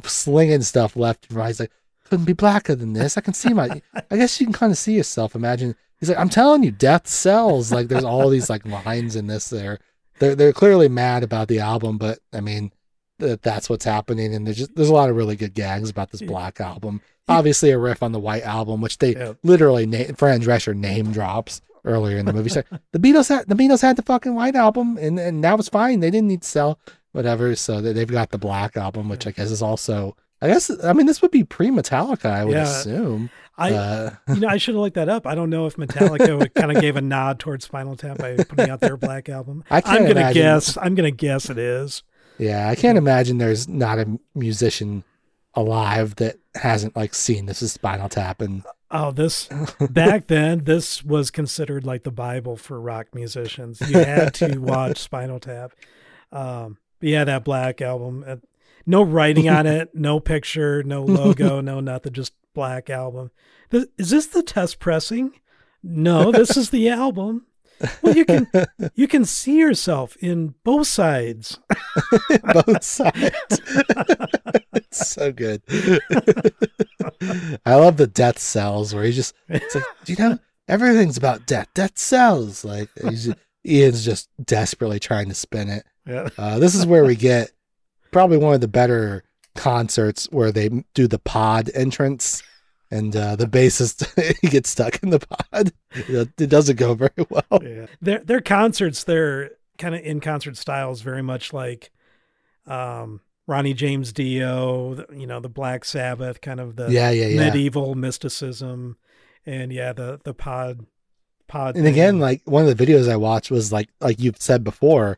slinging 0.03 0.61
stuff 0.61 0.95
left 0.95 1.27
and 1.29 1.37
right. 1.37 1.47
He's 1.47 1.59
like, 1.59 1.71
couldn't 2.09 2.25
be 2.25 2.33
blacker 2.33 2.75
than 2.75 2.93
this. 2.93 3.17
I 3.17 3.21
can 3.21 3.33
see 3.33 3.53
my. 3.53 3.81
I 4.11 4.17
guess 4.17 4.39
you 4.39 4.45
can 4.47 4.53
kind 4.53 4.71
of 4.71 4.77
see 4.77 4.93
yourself. 4.95 5.35
Imagine. 5.35 5.75
He's 5.99 6.09
like, 6.09 6.17
I'm 6.17 6.29
telling 6.29 6.63
you, 6.63 6.71
death 6.71 7.07
sells. 7.07 7.71
Like 7.71 7.87
there's 7.87 8.03
all 8.03 8.29
these 8.29 8.49
like 8.49 8.65
lines 8.65 9.15
in 9.15 9.27
this. 9.27 9.49
There, 9.49 9.79
they're 10.19 10.35
they're 10.35 10.53
clearly 10.53 10.87
mad 10.89 11.23
about 11.23 11.47
the 11.47 11.59
album, 11.59 11.97
but 11.97 12.19
I 12.33 12.39
mean, 12.41 12.71
that 13.19 13.41
that's 13.41 13.69
what's 13.69 13.85
happening. 13.85 14.33
And 14.33 14.45
there's 14.47 14.57
just 14.57 14.75
there's 14.75 14.89
a 14.89 14.93
lot 14.93 15.09
of 15.09 15.15
really 15.15 15.35
good 15.35 15.53
gags 15.53 15.89
about 15.89 16.11
this 16.11 16.21
black 16.21 16.59
album. 16.61 17.01
Obviously, 17.27 17.69
a 17.71 17.77
riff 17.77 18.01
on 18.01 18.11
the 18.11 18.19
white 18.19 18.43
album, 18.43 18.81
which 18.81 18.97
they 18.97 19.13
Yeah. 19.15 19.33
literally 19.43 19.85
na- 19.85 20.13
Fran 20.17 20.41
Drescher 20.41 20.75
name 20.75 21.11
drops 21.11 21.61
earlier 21.85 22.17
in 22.17 22.25
the 22.25 22.33
movie. 22.33 22.49
Like, 22.49 22.67
the 22.91 22.99
Beatles 22.99 23.29
had 23.29 23.47
the 23.47 23.55
Beatles 23.55 23.81
had 23.81 23.97
the 23.97 24.01
fucking 24.01 24.33
white 24.35 24.55
album, 24.55 24.97
and 24.97 25.19
and 25.19 25.43
that 25.43 25.57
was 25.57 25.69
fine. 25.69 25.99
They 25.99 26.09
didn't 26.11 26.27
need 26.29 26.41
to 26.43 26.47
sell 26.47 26.79
whatever. 27.11 27.55
So 27.55 27.81
they, 27.81 27.93
they've 27.93 28.07
got 28.07 28.29
the 28.31 28.37
black 28.37 28.77
album, 28.77 29.09
which 29.09 29.27
I 29.27 29.31
guess 29.31 29.51
is 29.51 29.61
also. 29.61 30.15
I 30.41 30.47
guess 30.47 30.71
I 30.83 30.93
mean 30.93 31.05
this 31.05 31.21
would 31.21 31.31
be 31.31 31.43
pre 31.43 31.67
Metallica, 31.69 32.25
I 32.31 32.45
would 32.45 32.53
Yeah. 32.53 32.63
assume. 32.63 33.29
I 33.57 33.73
uh, 33.73 34.11
you 34.29 34.39
know 34.39 34.47
I 34.47 34.55
should 34.57 34.75
have 34.75 34.81
looked 34.81 34.95
that 34.95 35.09
up. 35.09 35.27
I 35.27 35.35
don't 35.35 35.49
know 35.49 35.65
if 35.65 35.75
Metallica 35.75 36.53
kind 36.53 36.71
of 36.75 36.81
gave 36.81 36.95
a 36.95 37.01
nod 37.01 37.39
towards 37.39 37.65
Spinal 37.65 37.97
Tap 37.97 38.17
by 38.17 38.37
putting 38.37 38.69
out 38.69 38.79
their 38.79 38.95
Black 38.95 39.27
album. 39.27 39.65
I 39.69 39.81
can't 39.81 39.97
I'm 39.97 40.01
gonna 40.07 40.19
imagine- 40.21 40.41
guess. 40.41 40.77
I'm 40.77 40.95
gonna 40.95 41.11
guess 41.11 41.49
it 41.49 41.57
is. 41.57 42.03
yeah, 42.37 42.69
I 42.69 42.75
can't 42.75 42.97
imagine 42.97 43.37
there's 43.37 43.67
not 43.67 43.99
a 43.99 44.17
musician 44.33 45.03
alive 45.55 46.15
that 46.15 46.37
hasn't 46.55 46.95
like 46.95 47.13
seen 47.13 47.47
this 47.47 47.61
is 47.61 47.73
Spinal 47.73 48.07
Tap 48.09 48.39
and 48.41 48.63
Oh, 48.91 49.11
this 49.11 49.47
back 49.91 50.25
then, 50.27 50.63
this 50.63 51.03
was 51.03 51.29
considered 51.29 51.85
like 51.85 52.03
the 52.03 52.11
Bible 52.11 52.55
for 52.57 52.79
rock 52.81 53.07
musicians. 53.13 53.79
You 53.81 53.99
had 53.99 54.33
to 54.35 54.57
watch 54.57 54.97
Spinal 54.97 55.39
Tap. 55.39 55.73
Um, 56.31 56.77
yeah, 57.01 57.23
that 57.23 57.43
Black 57.43 57.81
album. 57.81 58.23
No 58.85 59.03
writing 59.03 59.49
on 59.49 59.67
it, 59.67 59.89
no 59.93 60.19
picture, 60.19 60.83
no 60.83 61.03
logo, 61.03 61.61
no 61.61 61.79
nothing, 61.79 62.13
just 62.13 62.33
Black 62.53 62.89
album. 62.89 63.31
Is 63.71 64.09
this 64.09 64.25
the 64.25 64.43
test 64.43 64.79
pressing? 64.79 65.33
No, 65.83 66.31
this 66.31 66.57
is 66.57 66.71
the 66.71 66.89
album. 66.89 67.45
Well, 68.01 68.15
you 68.15 68.25
can 68.25 68.47
you 68.95 69.07
can 69.07 69.23
see 69.25 69.57
yourself 69.57 70.17
in 70.17 70.55
both 70.63 70.87
sides. 70.87 71.59
both 72.53 72.83
sides. 72.83 73.37
it's 74.73 75.07
so 75.07 75.31
good. 75.31 75.61
I 77.65 77.75
love 77.75 77.97
the 77.97 78.09
death 78.11 78.39
sells 78.39 78.93
where 78.93 79.03
he 79.03 79.11
just 79.11 79.33
it's 79.47 79.75
like, 79.75 79.85
you 80.07 80.15
know, 80.17 80.39
everything's 80.67 81.17
about 81.17 81.45
death. 81.45 81.67
Death 81.73 81.97
sells. 81.97 82.65
Like 82.65 82.89
he's 83.01 83.25
just, 83.25 83.37
Ian's 83.65 84.03
just 84.03 84.29
desperately 84.43 84.99
trying 84.99 85.29
to 85.29 85.35
spin 85.35 85.69
it. 85.69 85.85
Yeah. 86.05 86.29
Uh, 86.37 86.59
this 86.59 86.75
is 86.75 86.85
where 86.85 87.05
we 87.05 87.15
get 87.15 87.51
probably 88.11 88.37
one 88.37 88.53
of 88.55 88.61
the 88.61 88.67
better 88.67 89.23
concerts 89.55 90.27
where 90.31 90.51
they 90.51 90.83
do 90.93 91.07
the 91.07 91.19
pod 91.19 91.69
entrance. 91.73 92.43
And 92.91 93.15
uh, 93.15 93.35
the 93.35 93.45
bassist 93.45 94.07
he 94.41 94.47
gets 94.47 94.69
stuck 94.71 95.03
in 95.03 95.11
the 95.11 95.19
pod. 95.19 95.71
It 95.91 96.49
doesn't 96.49 96.77
go 96.77 96.95
very 96.95 97.11
well. 97.29 97.61
yeah. 97.61 97.85
Their 98.01 98.19
their 98.19 98.41
concerts, 98.41 99.03
they're 99.03 99.51
kind 99.77 99.93
of 99.93 100.01
in 100.01 100.19
concert 100.19 100.57
styles, 100.57 101.01
very 101.01 101.21
much 101.21 101.53
like 101.53 101.91
um, 102.65 103.21
Ronnie 103.45 103.75
James 103.75 104.11
Dio. 104.11 105.05
You 105.15 105.27
know, 105.27 105.39
the 105.39 105.49
Black 105.49 105.85
Sabbath, 105.85 106.41
kind 106.41 106.59
of 106.59 106.77
the 106.77 106.91
Yeah, 106.91 107.11
yeah, 107.11 107.27
yeah. 107.27 107.45
medieval 107.45 107.93
mysticism, 107.93 108.97
and 109.45 109.71
yeah, 109.71 109.93
the 109.93 110.19
the 110.23 110.33
pod 110.33 110.87
pod. 111.47 111.75
and 111.75 111.85
again 111.87 112.19
like 112.19 112.41
one 112.45 112.67
of 112.67 112.75
the 112.77 112.85
videos 112.85 113.09
i 113.09 113.15
watched 113.15 113.49
was 113.49 113.71
like 113.71 113.89
like 113.99 114.19
you've 114.19 114.39
said 114.39 114.63
before 114.63 115.17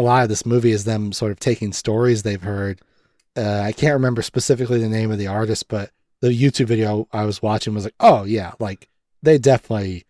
a 0.00 0.02
lot 0.02 0.22
of 0.22 0.28
this 0.28 0.46
movie 0.46 0.72
is 0.72 0.84
them 0.84 1.12
sort 1.12 1.32
of 1.32 1.40
taking 1.40 1.72
stories 1.72 2.22
they've 2.22 2.42
heard 2.42 2.80
uh, 3.36 3.60
i 3.60 3.72
can't 3.72 3.94
remember 3.94 4.22
specifically 4.22 4.80
the 4.80 4.88
name 4.88 5.10
of 5.10 5.18
the 5.18 5.26
artist 5.26 5.68
but 5.68 5.90
the 6.20 6.28
youtube 6.28 6.66
video 6.66 7.06
i 7.12 7.24
was 7.24 7.42
watching 7.42 7.74
was 7.74 7.84
like 7.84 7.94
oh 8.00 8.24
yeah 8.24 8.52
like 8.58 8.88
they 9.22 9.38
definitely 9.38 10.04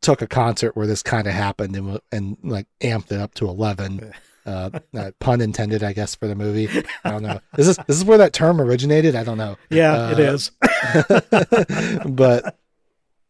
took 0.00 0.20
a 0.20 0.26
concert 0.26 0.76
where 0.76 0.86
this 0.86 1.02
kind 1.02 1.26
of 1.26 1.32
happened 1.32 1.74
and, 1.74 1.98
and 2.12 2.36
like 2.42 2.66
amped 2.80 3.10
it 3.10 3.20
up 3.20 3.32
to 3.34 3.48
11 3.48 4.12
uh, 4.46 4.70
uh, 4.94 5.10
pun 5.18 5.40
intended 5.40 5.82
i 5.82 5.94
guess 5.94 6.14
for 6.14 6.26
the 6.26 6.34
movie 6.34 6.68
i 7.04 7.10
don't 7.10 7.22
know 7.22 7.40
is 7.56 7.66
this 7.66 7.78
this 7.86 7.96
is 7.96 8.04
where 8.04 8.18
that 8.18 8.34
term 8.34 8.60
originated 8.60 9.14
i 9.14 9.24
don't 9.24 9.38
know 9.38 9.56
yeah, 9.70 10.10
it 10.10 10.18
uh, 10.18 10.34
is. 10.34 10.50
but 12.06 12.58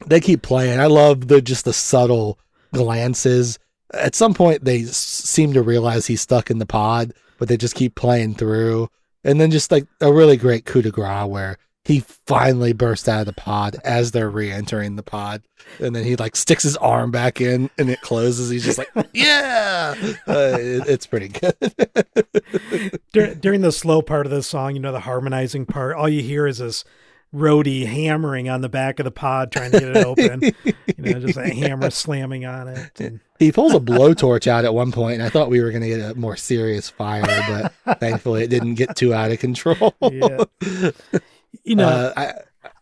they 0.07 0.21
keep 0.21 0.43
playing. 0.43 0.81
I 0.81 0.87
love 0.87 1.29
the 1.29 1.41
just 1.41 1.65
the 1.65 1.73
subtle 1.73 2.39
glances. 2.73 3.59
At 3.99 4.15
some 4.15 4.35
point, 4.35 4.65
they 4.65 4.83
s- 4.83 4.97
seem 4.97 5.53
to 5.55 5.63
realize 5.63 6.07
he's 6.07 6.21
stuck 6.21 6.51
in 6.51 6.59
the 6.59 6.67
pod, 6.67 7.13
but 7.39 7.49
they 7.49 7.57
just 7.57 7.75
keep 7.75 7.95
playing 7.95 8.35
through. 8.35 8.89
And 9.25 9.41
then 9.41 9.51
just 9.51 9.71
like 9.73 9.87
a 10.01 10.13
really 10.13 10.37
great 10.37 10.65
coup 10.67 10.83
de 10.83 10.91
grace 10.91 11.27
where 11.27 11.57
he 11.85 12.01
finally 12.27 12.73
bursts 12.73 13.09
out 13.09 13.21
of 13.21 13.27
the 13.27 13.33
pod 13.35 13.77
as 13.85 14.11
they're 14.13 14.31
re-entering 14.31 14.97
the 14.97 15.03
pod, 15.03 15.43
and 15.81 15.95
then 15.95 16.03
he 16.05 16.17
like 16.17 16.35
sticks 16.35 16.63
his 16.63 16.77
arm 16.79 17.11
back 17.11 17.41
in, 17.43 17.69
and 17.79 17.91
it 17.91 18.01
closes. 18.01 18.49
He's 18.51 18.65
just 18.65 18.79
like, 18.79 18.89
"Yeah!" 19.13 19.95
Uh, 20.27 20.57
it- 20.59 20.89
it's 20.89 21.07
pretty 21.07 21.29
good. 21.29 21.55
Dur- 23.13 23.35
during 23.35 23.61
the 23.61 23.73
slow 23.73 24.03
part 24.03 24.27
of 24.27 24.33
the 24.33 24.43
song, 24.43 24.75
you 24.75 24.81
know, 24.81 24.93
the 24.93 25.01
harmonizing 25.01 25.67
part, 25.67 25.97
all 25.97 26.09
you 26.09 26.23
hear 26.23 26.47
is 26.47 26.59
this 26.59 26.85
roadie 27.35 27.85
hammering 27.87 28.49
on 28.49 28.61
the 28.61 28.69
back 28.69 29.01
of 29.01 29.05
the 29.05 29.11
pod 29.11 29.51
trying 29.51 29.73
to 29.73 29.81
get 29.81 29.97
it 29.97 30.05
open. 30.07 30.41
you 30.65 30.75
know, 30.99 31.19
just 31.21 31.37
a 31.37 31.53
hammer 31.53 31.91
slamming 31.91 32.45
on 32.47 32.69
it. 32.69 33.01
And, 33.01 33.21
He 33.39 33.51
pulls 33.51 33.75
a 33.75 33.81
blowtorch 33.81 34.47
out 34.47 34.65
at 34.65 34.73
one 34.73 34.93
point, 34.93 35.15
and 35.15 35.23
I 35.23 35.29
thought 35.29 35.51
we 35.51 35.61
were 35.61 35.71
going 35.71 35.83
to 35.83 35.89
get 35.89 36.01
a 36.13 36.15
more 36.15 36.37
serious 36.37 36.89
fire, 36.89 37.25
but 37.85 37.99
thankfully 38.01 38.45
it 38.45 38.49
didn't 38.51 38.75
get 38.77 38.95
too 38.97 39.13
out 39.13 39.31
of 39.33 39.39
control. 39.41 39.95
Yeah. 40.01 40.45
you 41.65 41.75
know, 41.77 41.89
Uh, 41.89 42.13
I, 42.17 42.25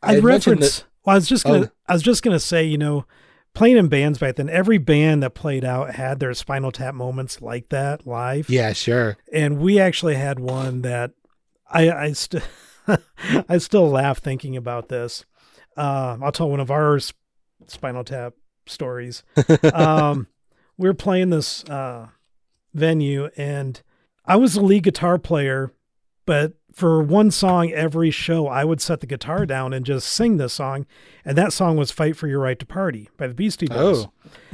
I 0.02 0.16
I 0.16 0.18
reference. 0.18 0.78
that- 0.80 0.84
well, 1.04 1.14
I 1.14 1.16
was 1.16 1.28
just 1.28 1.44
gonna. 1.44 1.66
Oh. 1.66 1.70
I 1.88 1.94
was 1.94 2.02
just 2.02 2.22
gonna 2.22 2.38
say, 2.38 2.62
you 2.64 2.78
know, 2.78 3.06
playing 3.54 3.76
in 3.76 3.88
bands 3.88 4.18
back 4.18 4.36
then, 4.36 4.48
every 4.48 4.78
band 4.78 5.22
that 5.24 5.34
played 5.34 5.64
out 5.64 5.94
had 5.96 6.20
their 6.20 6.32
Spinal 6.34 6.70
Tap 6.70 6.94
moments 6.94 7.40
like 7.42 7.70
that 7.70 8.06
live. 8.06 8.48
yeah, 8.48 8.72
sure. 8.72 9.16
and 9.32 9.58
we 9.58 9.80
actually 9.80 10.14
had 10.14 10.38
one 10.38 10.82
that 10.82 11.10
I 11.68 11.90
I 11.90 12.12
still 12.12 12.42
I 13.48 13.58
still 13.58 13.88
laugh 13.88 14.18
thinking 14.18 14.56
about 14.56 14.88
this. 14.88 15.24
Uh, 15.76 16.18
I'll 16.22 16.32
tell 16.32 16.50
one 16.50 16.60
of 16.60 16.70
our 16.70 16.98
Spinal 17.66 18.04
Tap 18.04 18.34
stories. 18.66 19.22
um, 19.74 20.26
we 20.76 20.88
were 20.88 20.94
playing 20.94 21.30
this 21.30 21.64
uh, 21.64 22.08
venue, 22.74 23.30
and 23.36 23.80
I 24.26 24.36
was 24.36 24.56
a 24.56 24.60
lead 24.60 24.84
guitar 24.84 25.18
player, 25.18 25.72
but 26.26 26.54
for 26.72 27.02
one 27.02 27.30
song 27.30 27.70
every 27.70 28.10
show, 28.10 28.48
I 28.48 28.64
would 28.64 28.80
set 28.80 29.00
the 29.00 29.06
guitar 29.06 29.44
down 29.46 29.72
and 29.72 29.84
just 29.84 30.08
sing 30.08 30.36
this 30.36 30.54
song, 30.54 30.86
and 31.24 31.36
that 31.36 31.52
song 31.52 31.76
was 31.76 31.90
"Fight 31.90 32.16
for 32.16 32.28
Your 32.28 32.40
Right 32.40 32.58
to 32.58 32.66
Party" 32.66 33.08
by 33.16 33.26
the 33.26 33.34
Beastie 33.34 33.66
Boys 33.66 34.06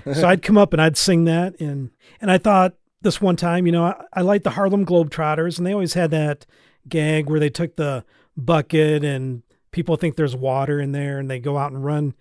Oh, 0.07 0.13
so 0.13 0.29
I'd 0.29 0.43
come 0.43 0.59
up 0.59 0.73
and 0.73 0.83
I'd 0.83 0.97
sing 0.97 1.25
that, 1.25 1.59
and 1.61 1.91
and 2.21 2.31
I 2.31 2.39
thought 2.39 2.75
this 3.01 3.21
one 3.21 3.37
time, 3.37 3.67
you 3.67 3.73
know, 3.73 3.85
I, 3.85 4.05
I 4.13 4.21
like 4.23 4.43
the 4.43 4.51
Harlem 4.51 4.85
Globetrotters, 4.85 5.59
and 5.59 5.67
they 5.67 5.73
always 5.73 5.95
had 5.95 6.11
that 6.11 6.47
gag 6.89 7.29
where 7.29 7.41
they 7.41 7.51
took 7.51 7.77
the 7.77 8.05
bucket 8.37 9.05
and 9.05 9.43
people 9.71 9.97
think 9.97 10.17
there's 10.17 10.37
water 10.37 10.81
in 10.81 10.93
there, 10.93 11.19
and 11.19 11.31
they 11.31 11.39
go 11.39 11.59
out 11.59 11.73
and 11.73 11.85
run 11.85 12.15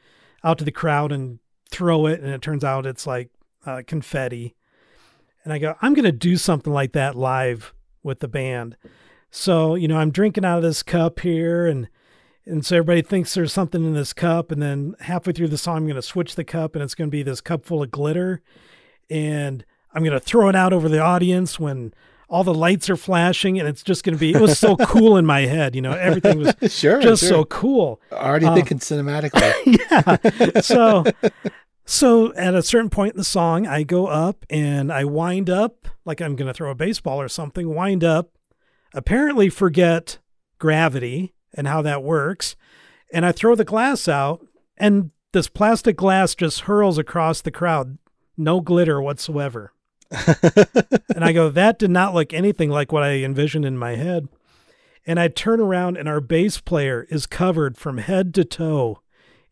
out 0.43 0.57
to 0.59 0.65
the 0.65 0.71
crowd 0.71 1.11
and 1.11 1.39
throw 1.69 2.05
it, 2.05 2.21
and 2.21 2.29
it 2.29 2.41
turns 2.41 2.63
out 2.63 2.85
it's 2.85 3.07
like 3.07 3.29
uh, 3.65 3.81
confetti. 3.85 4.55
And 5.43 5.53
I 5.53 5.59
go, 5.59 5.75
I'm 5.81 5.93
gonna 5.93 6.11
do 6.11 6.37
something 6.37 6.73
like 6.73 6.93
that 6.93 7.15
live 7.15 7.73
with 8.03 8.19
the 8.19 8.27
band. 8.27 8.75
So 9.31 9.75
you 9.75 9.87
know, 9.87 9.97
I'm 9.97 10.11
drinking 10.11 10.45
out 10.45 10.57
of 10.57 10.63
this 10.63 10.83
cup 10.83 11.19
here, 11.21 11.65
and 11.65 11.87
and 12.45 12.65
so 12.65 12.77
everybody 12.77 13.01
thinks 13.01 13.33
there's 13.33 13.53
something 13.53 13.83
in 13.83 13.93
this 13.93 14.13
cup, 14.13 14.51
and 14.51 14.61
then 14.61 14.95
halfway 15.01 15.33
through 15.33 15.49
the 15.49 15.57
song, 15.57 15.77
I'm 15.77 15.83
going 15.85 15.95
to 15.95 16.01
switch 16.01 16.35
the 16.35 16.45
cup, 16.45 16.75
and 16.75 16.83
it's 16.83 16.95
going 16.95 17.09
to 17.09 17.11
be 17.11 17.23
this 17.23 17.41
cup 17.41 17.65
full 17.65 17.83
of 17.83 17.91
glitter, 17.91 18.41
and 19.09 19.65
I'm 19.93 20.03
going 20.03 20.17
to 20.17 20.19
throw 20.19 20.47
it 20.47 20.55
out 20.55 20.71
over 20.71 20.87
the 20.87 21.01
audience 21.01 21.59
when 21.59 21.93
all 22.29 22.43
the 22.43 22.53
lights 22.53 22.89
are 22.89 22.97
flashing, 22.97 23.59
and 23.59 23.67
it's 23.67 23.83
just 23.83 24.03
going 24.03 24.15
to 24.15 24.19
be. 24.19 24.33
It 24.33 24.41
was 24.41 24.59
so 24.59 24.75
cool 24.85 25.17
in 25.17 25.25
my 25.25 25.41
head, 25.41 25.75
you 25.75 25.81
know, 25.81 25.91
everything 25.91 26.39
was 26.39 26.55
sure. 26.73 26.99
just 26.99 27.21
sure. 27.21 27.29
so 27.29 27.45
cool. 27.45 28.01
already 28.11 28.45
uh, 28.45 28.55
thinking 28.55 28.79
cinematically. 28.79 29.79
yeah. 30.55 30.61
So, 30.61 31.05
so 31.85 32.33
at 32.35 32.53
a 32.53 32.61
certain 32.61 32.89
point 32.89 33.13
in 33.13 33.17
the 33.17 33.23
song, 33.23 33.65
I 33.65 33.83
go 33.83 34.07
up 34.07 34.45
and 34.49 34.91
I 34.91 35.05
wind 35.05 35.49
up 35.49 35.87
like 36.05 36.21
I'm 36.21 36.35
going 36.35 36.47
to 36.47 36.53
throw 36.53 36.69
a 36.69 36.75
baseball 36.75 37.21
or 37.21 37.29
something. 37.29 37.73
Wind 37.73 38.03
up, 38.03 38.31
apparently 38.93 39.49
forget 39.49 40.19
gravity 40.59 41.33
and 41.53 41.67
how 41.67 41.81
that 41.81 42.03
works, 42.03 42.55
and 43.13 43.25
I 43.25 43.31
throw 43.31 43.55
the 43.55 43.63
glass 43.63 44.07
out, 44.07 44.45
and 44.75 45.11
this 45.31 45.47
plastic 45.47 45.95
glass 45.95 46.35
just 46.35 46.61
hurls 46.61 46.97
across 46.97 47.41
the 47.41 47.51
crowd, 47.51 47.97
no 48.35 48.59
glitter 48.59 49.01
whatsoever. 49.01 49.71
and 51.15 51.23
I 51.23 51.31
go, 51.33 51.49
that 51.49 51.79
did 51.79 51.91
not 51.91 52.13
look 52.13 52.33
anything 52.33 52.69
like 52.69 52.91
what 52.91 53.03
I 53.03 53.23
envisioned 53.23 53.65
in 53.65 53.77
my 53.77 53.95
head. 53.95 54.27
And 55.05 55.19
I 55.19 55.29
turn 55.29 55.59
around, 55.61 55.97
and 55.97 56.07
our 56.09 56.19
bass 56.19 56.59
player 56.59 57.07
is 57.09 57.25
covered 57.25 57.77
from 57.77 57.97
head 57.97 58.33
to 58.35 58.43
toe 58.43 58.99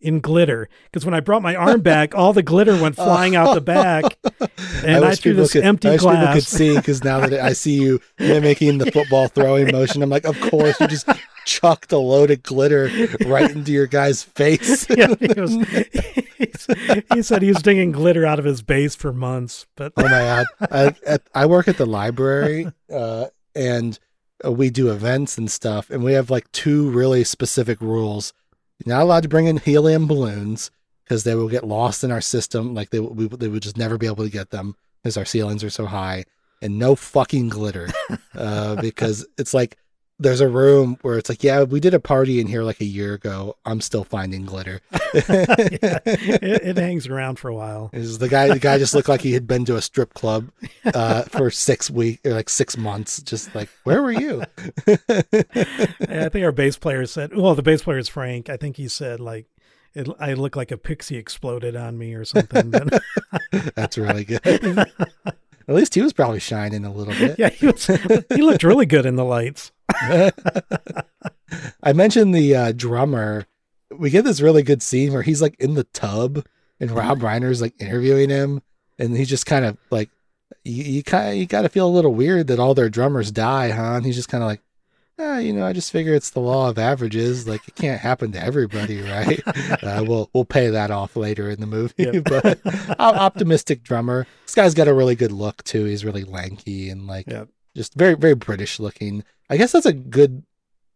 in 0.01 0.19
glitter. 0.19 0.67
Because 0.85 1.05
when 1.05 1.13
I 1.13 1.21
brought 1.21 1.41
my 1.41 1.55
arm 1.55 1.81
back, 1.93 2.13
all 2.13 2.33
the 2.33 2.43
glitter 2.43 2.79
went 2.81 2.95
flying 2.95 3.35
out 3.35 3.53
the 3.53 3.61
back, 3.61 4.17
and 4.85 5.03
I, 5.03 5.09
wish 5.09 5.19
threw 5.19 5.33
this 5.33 5.53
could- 5.53 5.63
empty 5.63 5.87
I 5.87 5.91
wish 5.93 6.01
people 6.01 6.11
could 6.15 6.19
glass. 6.25 6.47
see 6.47 6.75
because 6.75 7.03
now 7.03 7.21
that 7.21 7.33
I 7.39 7.53
see 7.53 7.75
you 7.81 8.01
mimicking 8.19 8.77
the 8.79 8.91
football 8.91 9.27
throwing 9.29 9.71
motion, 9.71 10.01
I'm 10.03 10.09
like, 10.09 10.25
of 10.25 10.39
course, 10.41 10.79
you 10.79 10.87
just 10.87 11.07
chucked 11.45 11.91
a 11.91 11.97
load 11.97 12.31
of 12.31 12.43
glitter 12.43 12.89
right 13.25 13.49
into 13.51 13.71
your 13.71 13.87
guy's 13.87 14.23
face. 14.23 14.87
Yeah, 14.95 15.13
he, 15.19 15.27
goes, 15.27 15.51
he's- 15.53 16.67
he 17.13 17.21
said 17.21 17.41
he 17.41 17.49
was 17.49 17.61
digging 17.61 17.91
glitter 17.91 18.25
out 18.25 18.39
of 18.39 18.45
his 18.45 18.61
bass 18.61 18.95
for 18.95 19.13
months, 19.13 19.65
but 19.75 19.93
Oh 19.97 20.03
my 20.03 20.09
god! 20.09 20.45
I, 20.71 20.95
at, 21.05 21.21
I 21.33 21.45
work 21.45 21.67
at 21.67 21.77
the 21.77 21.85
library, 21.85 22.67
uh, 22.91 23.27
and 23.55 23.97
uh, 24.45 24.51
we 24.51 24.69
do 24.69 24.91
events 24.91 25.37
and 25.37 25.49
stuff, 25.49 25.89
and 25.89 26.03
we 26.03 26.13
have 26.13 26.29
like 26.29 26.51
two 26.51 26.89
really 26.91 27.23
specific 27.23 27.79
rules. 27.81 28.33
You're 28.83 28.95
not 28.95 29.03
allowed 29.03 29.23
to 29.23 29.29
bring 29.29 29.47
in 29.47 29.57
helium 29.57 30.07
balloons 30.07 30.71
because 31.03 31.23
they 31.23 31.35
will 31.35 31.47
get 31.49 31.63
lost 31.65 32.03
in 32.03 32.11
our 32.11 32.21
system. 32.21 32.73
Like 32.73 32.89
they 32.89 32.99
we, 32.99 33.27
they 33.27 33.47
would 33.47 33.63
just 33.63 33.77
never 33.77 33.97
be 33.97 34.07
able 34.07 34.23
to 34.23 34.29
get 34.29 34.49
them 34.49 34.75
because 35.01 35.17
our 35.17 35.25
ceilings 35.25 35.63
are 35.63 35.69
so 35.69 35.85
high, 35.85 36.25
and 36.61 36.77
no 36.79 36.95
fucking 36.95 37.49
glitter, 37.49 37.89
uh, 38.35 38.75
because 38.81 39.25
it's 39.37 39.53
like 39.53 39.77
there's 40.17 40.39
a 40.39 40.47
room 40.47 40.97
where 41.01 41.17
it's 41.17 41.29
like, 41.29 41.43
yeah, 41.43 41.63
we 41.63 41.79
did 41.79 41.93
a 41.93 41.99
party 41.99 42.39
in 42.39 42.47
here 42.47 42.63
like 42.63 42.79
a 42.79 42.85
year 42.85 43.13
ago. 43.13 43.57
I'm 43.65 43.81
still 43.81 44.05
finding 44.05 44.45
glitter. 44.45 44.79
yeah, 45.13 45.99
it, 46.05 46.61
it 46.63 46.77
hangs 46.77 47.07
around 47.07 47.37
for 47.37 47.49
a 47.49 47.55
while. 47.55 47.89
Is 47.91 48.19
the 48.19 48.29
guy? 48.29 48.47
The 48.47 48.59
guy 48.59 48.77
just 48.77 48.93
looked 48.93 49.09
like 49.09 49.21
he 49.21 49.33
had 49.33 49.45
been 49.45 49.65
to 49.65 49.75
a 49.75 49.81
strip 49.81 50.13
club 50.13 50.51
uh, 50.93 51.23
for 51.23 51.51
six 51.51 51.91
weeks 51.91 52.25
or 52.25 52.31
like 52.31 52.49
six 52.49 52.77
months. 52.77 53.21
Just 53.21 53.53
like, 53.53 53.69
where 53.83 54.01
were 54.01 54.11
you? 54.11 54.43
I 54.87 56.29
think 56.29 56.45
our 56.45 56.53
bass 56.53 56.77
player 56.77 57.05
said, 57.05 57.35
well, 57.35 57.55
the 57.55 57.63
bass 57.63 57.81
player 57.83 57.97
is 57.97 58.07
Frank. 58.07 58.49
I 58.49 58.55
think 58.55 58.77
he 58.77 58.87
said 58.87 59.19
like, 59.19 59.47
it, 59.93 60.07
I 60.19 60.33
look 60.33 60.55
like 60.55 60.71
a 60.71 60.77
pixie 60.77 61.17
exploded 61.17 61.75
on 61.75 61.97
me 61.97 62.13
or 62.13 62.23
something. 62.23 62.71
That's 63.75 63.97
really 63.97 64.23
good. 64.23 64.41
At 65.67 65.73
least 65.73 65.95
he 65.95 66.01
was 66.01 66.13
probably 66.13 66.39
shining 66.39 66.85
a 66.85 66.91
little 66.93 67.13
bit. 67.13 67.39
yeah, 67.39 67.49
he 67.49 67.65
was. 67.65 67.87
He 67.87 68.41
looked 68.41 68.63
really 68.63 68.85
good 68.85 69.05
in 69.05 69.15
the 69.15 69.25
lights. 69.25 69.71
I 71.83 71.93
mentioned 71.93 72.33
the 72.33 72.55
uh, 72.55 72.71
drummer. 72.71 73.45
We 73.91 74.09
get 74.09 74.25
this 74.25 74.41
really 74.41 74.63
good 74.63 74.81
scene 74.81 75.13
where 75.13 75.21
he's 75.21 75.41
like 75.41 75.55
in 75.59 75.75
the 75.75 75.83
tub 75.85 76.45
and 76.79 76.91
Rob 76.91 77.19
Reiner's 77.19 77.61
like 77.61 77.73
interviewing 77.79 78.29
him, 78.29 78.61
and 78.99 79.15
he's 79.15 79.29
just 79.29 79.45
kind 79.45 79.65
of 79.65 79.77
like, 79.89 80.09
you, 80.63 80.83
you 80.83 81.03
kind 81.03 81.29
of 81.29 81.35
you 81.35 81.45
got 81.45 81.61
to 81.61 81.69
feel 81.69 81.87
a 81.87 81.89
little 81.89 82.13
weird 82.13 82.47
that 82.47 82.59
all 82.59 82.73
their 82.73 82.89
drummers 82.89 83.31
die, 83.31 83.69
huh? 83.71 83.95
And 83.95 84.05
he's 84.05 84.15
just 84.15 84.29
kind 84.29 84.43
of 84.43 84.47
like, 84.47 84.61
ah, 85.19 85.37
you 85.37 85.53
know, 85.53 85.65
I 85.65 85.73
just 85.73 85.91
figure 85.91 86.13
it's 86.13 86.31
the 86.31 86.39
law 86.39 86.69
of 86.69 86.77
averages. 86.77 87.47
Like 87.47 87.67
it 87.67 87.75
can't 87.75 88.01
happen 88.01 88.31
to 88.33 88.43
everybody, 88.43 89.01
right? 89.01 89.41
uh, 89.83 90.03
we'll 90.05 90.29
we'll 90.33 90.45
pay 90.45 90.69
that 90.69 90.91
off 90.91 91.15
later 91.15 91.49
in 91.49 91.59
the 91.59 91.67
movie. 91.67 91.93
Yep. 92.03 92.23
but 92.25 92.59
optimistic 92.99 93.83
drummer. 93.83 94.27
This 94.45 94.55
guy's 94.55 94.73
got 94.73 94.87
a 94.87 94.93
really 94.93 95.15
good 95.15 95.31
look 95.31 95.63
too. 95.63 95.85
He's 95.85 96.03
really 96.05 96.23
lanky 96.23 96.89
and 96.89 97.07
like 97.07 97.27
Yep. 97.27 97.49
just 97.75 97.93
very 97.93 98.15
very 98.15 98.35
British 98.35 98.79
looking. 98.79 99.23
I 99.49 99.57
guess 99.57 99.71
that's 99.71 99.85
a 99.85 99.93
good 99.93 100.43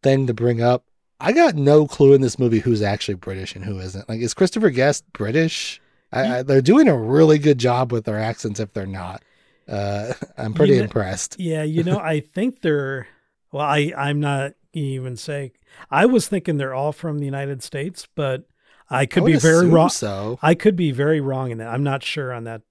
thing 0.02 0.28
to 0.28 0.34
bring 0.34 0.62
up. 0.62 0.84
I 1.20 1.34
got 1.34 1.56
no 1.56 1.86
clue 1.86 2.14
in 2.14 2.22
this 2.22 2.40
movie 2.40 2.60
who's 2.60 2.82
actually 2.82 3.16
British 3.16 3.56
and 3.56 3.66
who 3.66 3.80
isn't. 3.80 4.08
Like, 4.08 4.22
is 4.22 4.34
Christopher 4.34 4.70
Guest 4.70 5.04
British? 5.12 5.82
I, 6.12 6.38
I, 6.40 6.44
they're 6.44 6.62
doing 6.62 6.88
a 6.88 6.98
really 6.98 7.38
good 7.38 7.58
job 7.58 7.92
with 7.92 8.06
their 8.06 8.20
accents. 8.20 8.60
If 8.60 8.74
they're 8.74 8.86
not, 8.88 9.24
uh, 9.68 10.14
I'm 10.38 10.54
pretty 10.54 10.78
know- 10.78 10.84
impressed. 10.84 11.40
Yeah, 11.40 11.64
you 11.64 11.84
know, 11.84 12.00
I 12.00 12.22
think 12.22 12.62
they're 12.62 13.08
well, 13.52 13.66
I 13.66 13.94
I'm 13.96 14.20
not 14.20 14.54
even 14.74 15.18
saying 15.18 15.52
I 15.92 16.06
was 16.06 16.28
thinking 16.28 16.58
they're 16.58 16.74
all 16.74 16.92
from 16.92 17.20
the 17.20 17.26
United 17.26 17.64
States, 17.64 18.08
but 18.16 18.46
I 18.90 19.06
could 19.06 19.24
I 19.24 19.28
be 19.28 19.36
very 19.38 19.68
wrong. 19.68 19.90
So 19.90 20.40
I 20.42 20.56
could 20.56 20.76
be 20.76 20.92
very 20.92 21.20
wrong 21.22 21.52
in 21.52 21.58
that. 21.60 21.68
I'm 21.68 21.84
not 21.84 22.04
sure 22.04 22.34
on 22.34 22.46
that. 22.46 22.62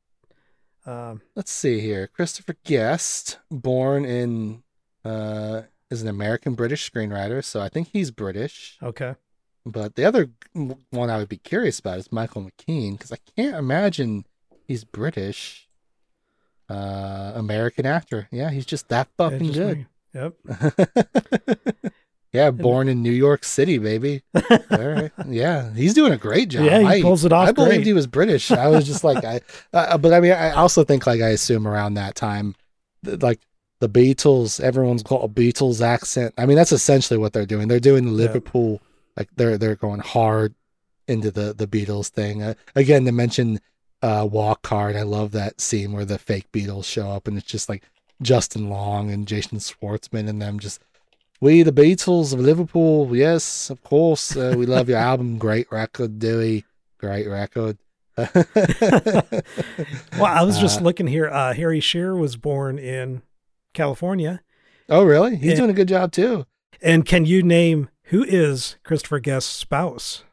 Um, 0.87 1.21
let's 1.35 1.51
see 1.53 1.81
here. 1.81 2.07
Christopher 2.07 2.57
Guest, 2.65 3.39
born 3.51 4.05
in, 4.07 4.63
uh, 5.05 5.63
is 5.91 6.03
an 6.03 6.09
American 6.09 6.55
British 6.55 6.91
screenwriter. 6.91 7.45
So 7.45 7.61
I 7.61 7.69
think 7.69 7.89
he's 7.93 8.11
British. 8.11 8.79
okay. 8.83 9.15
But 9.67 9.97
the 9.97 10.05
other 10.07 10.31
one 10.91 11.11
I 11.11 11.19
would 11.19 11.29
be 11.29 11.37
curious 11.37 11.79
about 11.79 11.99
is 11.99 12.11
Michael 12.11 12.43
McKean 12.43 12.93
because 12.93 13.13
I 13.13 13.19
can't 13.37 13.55
imagine 13.55 14.25
he's 14.67 14.85
British. 14.85 15.69
Uh, 16.71 17.33
American 17.35 17.87
actor. 17.87 18.29
Yeah, 18.31 18.51
he's 18.51 18.67
just 18.67 18.89
that 18.89 19.09
fucking 19.17 19.53
good. 19.53 19.87
Yep. 20.15 20.35
yeah, 22.33 22.51
born 22.51 22.89
in 22.89 23.03
New 23.03 23.13
York 23.13 23.45
City, 23.45 23.79
baby. 23.79 24.23
All 24.35 24.89
right. 24.89 25.11
Yeah, 25.27 25.73
he's 25.73 25.95
doing 25.95 26.13
a 26.13 26.19
great 26.19 26.51
job. 26.51 26.65
Yeah, 26.65 26.81
he 26.81 26.87
I, 26.87 27.03
pulls 27.03 27.25
it 27.25 27.33
off 27.33 27.49
I 27.49 27.53
believed 27.53 27.87
he 27.87 27.95
was 27.95 28.07
British. 28.07 28.51
I 28.51 28.69
was 28.69 28.87
just 28.87 29.03
like, 29.03 29.25
I. 29.25 29.41
Uh, 29.73 29.97
but 29.97 30.13
I 30.13 30.21
mean, 30.21 30.33
I 30.33 30.51
also 30.51 30.85
think 30.85 31.07
like 31.07 31.23
I 31.23 31.29
assume 31.29 31.67
around 31.67 31.95
that 31.95 32.15
time, 32.15 32.55
like 33.03 33.41
the 33.81 33.89
Beatles, 33.89 34.61
everyone's 34.61 35.03
got 35.03 35.25
a 35.25 35.29
Beatles 35.29 35.81
accent. 35.81 36.35
I 36.37 36.47
mean, 36.47 36.57
that's 36.57 36.73
essentially 36.73 37.19
what 37.19 37.33
they're 37.33 37.47
doing. 37.47 37.69
They're 37.69 37.81
doing 37.81 38.05
the 38.05 38.11
Yeah. 38.11 38.27
Liverpool, 38.29 38.81
like 39.17 39.29
they're 39.37 39.59
they're 39.59 39.77
going 39.77 40.01
hard 40.01 40.55
into 41.07 41.31
the 41.31 41.55
the 41.55 41.67
Beatles 41.67 42.09
thing. 42.09 42.43
Uh, 42.43 42.55
again, 42.75 43.05
to 43.05 43.13
mention 43.13 43.61
uh, 44.03 44.27
Walk 44.31 44.67
Hard, 44.67 44.97
I 44.97 45.03
love 45.03 45.33
that 45.33 45.61
scene 45.61 45.93
where 45.93 46.05
the 46.05 46.19
fake 46.19 46.51
Beatles 46.53 46.85
show 46.85 47.11
up 47.11 47.27
and 47.29 47.37
it's 47.39 47.47
just 47.47 47.69
like 47.69 47.83
Justin 48.23 48.69
Long 48.69 49.11
and 49.11 49.27
Jason 49.27 49.59
Schwartzman 49.59 50.29
and 50.29 50.41
them 50.43 50.59
just. 50.59 50.81
We 51.41 51.63
the 51.63 51.71
Beatles 51.71 52.33
of 52.35 52.41
Liverpool, 52.41 53.17
yes, 53.17 53.71
of 53.71 53.81
course. 53.85 54.37
Uh, 54.37 54.57
we 54.59 54.67
love 54.67 54.89
your 54.89 54.99
album, 54.99 55.39
great 55.39 55.71
record, 55.71 56.19
Dewey, 56.19 56.65
great 56.99 57.29
record. 57.29 57.79
Well, 58.17 58.35
I 60.27 60.43
was 60.43 60.59
just 60.59 60.81
Uh, 60.81 60.85
looking 60.85 61.07
here. 61.07 61.29
Uh, 61.29 61.55
Harry 61.55 61.81
Shearer 61.81 62.17
was 62.17 62.37
born 62.37 62.79
in 62.79 63.23
California, 63.79 64.41
oh, 64.91 65.05
really? 65.05 65.37
He's 65.37 65.51
Yeah. 65.53 65.57
doing 65.57 65.71
a 65.71 65.75
good 65.75 65.89
job 65.89 66.13
too. 66.13 66.45
and 66.83 67.07
can 67.07 67.25
you 67.25 67.43
name 67.43 67.89
who 68.11 68.25
is 68.25 68.77
Christopher 68.85 69.21
Guest's 69.21 69.51
spouse? 69.51 70.25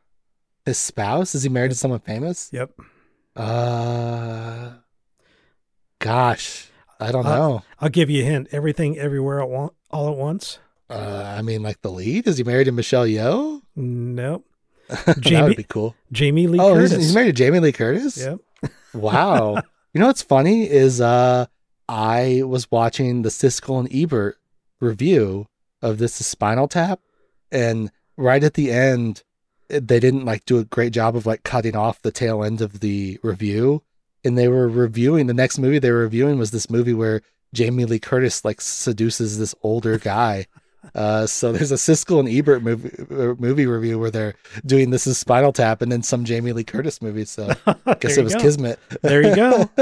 His 0.65 0.77
spouse 0.79 1.35
is 1.35 1.43
he 1.43 1.49
married 1.49 1.71
to 1.71 1.77
someone 1.77 1.99
famous? 1.99 2.49
Yep. 2.51 2.71
Uh, 3.35 4.71
gosh, 5.99 6.67
I 6.99 7.11
don't 7.11 7.25
Uh, 7.25 7.35
know. 7.37 7.63
I'll 7.79 7.89
give 7.89 8.09
you 8.09 8.23
a 8.23 8.25
hint. 8.25 8.47
Everything, 8.51 8.97
everywhere, 8.97 9.41
at 9.41 9.49
one, 9.49 9.69
all 9.91 10.09
at 10.09 10.17
once. 10.17 10.59
Uh, 10.89 11.35
I 11.37 11.41
mean, 11.41 11.61
like 11.63 11.81
the 11.81 11.91
lead 11.91 12.27
is 12.27 12.37
he 12.37 12.43
married 12.43 12.65
to 12.65 12.71
Michelle 12.71 13.05
Yeoh? 13.05 13.61
Nope. 13.75 14.45
that 14.87 15.43
would 15.43 15.57
be 15.57 15.63
cool. 15.63 15.95
Jamie 16.11 16.45
Lee 16.47 16.59
oh, 16.59 16.77
he's, 16.77 16.91
he's 16.91 17.13
married 17.15 17.27
to 17.27 17.33
Jamie 17.33 17.59
Lee 17.59 17.71
Curtis. 17.71 18.17
Yep. 18.17 18.39
Wow. 18.93 19.55
you 19.93 19.99
know 19.99 20.07
what's 20.07 20.21
funny 20.21 20.69
is 20.69 21.01
uh 21.01 21.47
I 21.87 22.41
was 22.43 22.71
watching 22.71 23.21
the 23.21 23.29
Siskel 23.29 23.79
and 23.79 23.93
Ebert 23.93 24.37
review 24.79 25.47
of 25.81 25.97
this 25.97 26.13
Spinal 26.13 26.67
Tap 26.67 26.99
and 27.51 27.91
right 28.17 28.43
at 28.43 28.55
the 28.55 28.71
end 28.71 29.23
they 29.67 29.99
didn't 29.99 30.25
like 30.25 30.45
do 30.45 30.59
a 30.59 30.65
great 30.65 30.93
job 30.93 31.15
of 31.15 31.25
like 31.25 31.43
cutting 31.43 31.75
off 31.75 32.01
the 32.01 32.11
tail 32.11 32.43
end 32.43 32.61
of 32.61 32.79
the 32.79 33.19
review 33.23 33.83
and 34.23 34.37
they 34.37 34.47
were 34.47 34.67
reviewing 34.67 35.27
the 35.27 35.33
next 35.33 35.57
movie 35.57 35.79
they 35.79 35.91
were 35.91 35.99
reviewing 35.99 36.37
was 36.37 36.51
this 36.51 36.69
movie 36.69 36.93
where 36.93 37.21
Jamie 37.55 37.85
Lee 37.85 37.99
Curtis 37.99 38.45
like 38.45 38.61
seduces 38.61 39.39
this 39.39 39.55
older 39.63 39.97
guy. 39.97 40.45
Uh, 40.93 41.25
so 41.25 41.51
there's 41.51 41.71
a 41.71 41.75
Siskel 41.75 42.19
and 42.19 42.29
Ebert 42.29 42.61
movie 42.61 42.91
uh, 43.11 43.33
movie 43.39 43.65
review 43.65 43.97
where 43.97 44.11
they're 44.11 44.35
doing 44.65 44.91
this 44.91 45.07
is 45.07 45.17
Spinal 45.17 45.51
Tap 45.51 45.81
and 45.81 45.91
then 45.91 46.03
some 46.03 46.25
Jamie 46.25 46.51
Lee 46.53 46.63
Curtis 46.63 47.01
movie. 47.01 47.25
So 47.25 47.49
I 47.85 47.93
guess 47.95 48.17
it 48.17 48.23
was 48.23 48.33
go. 48.35 48.41
Kismet. 48.41 48.79
There 49.01 49.23
you 49.23 49.35
go. 49.35 49.69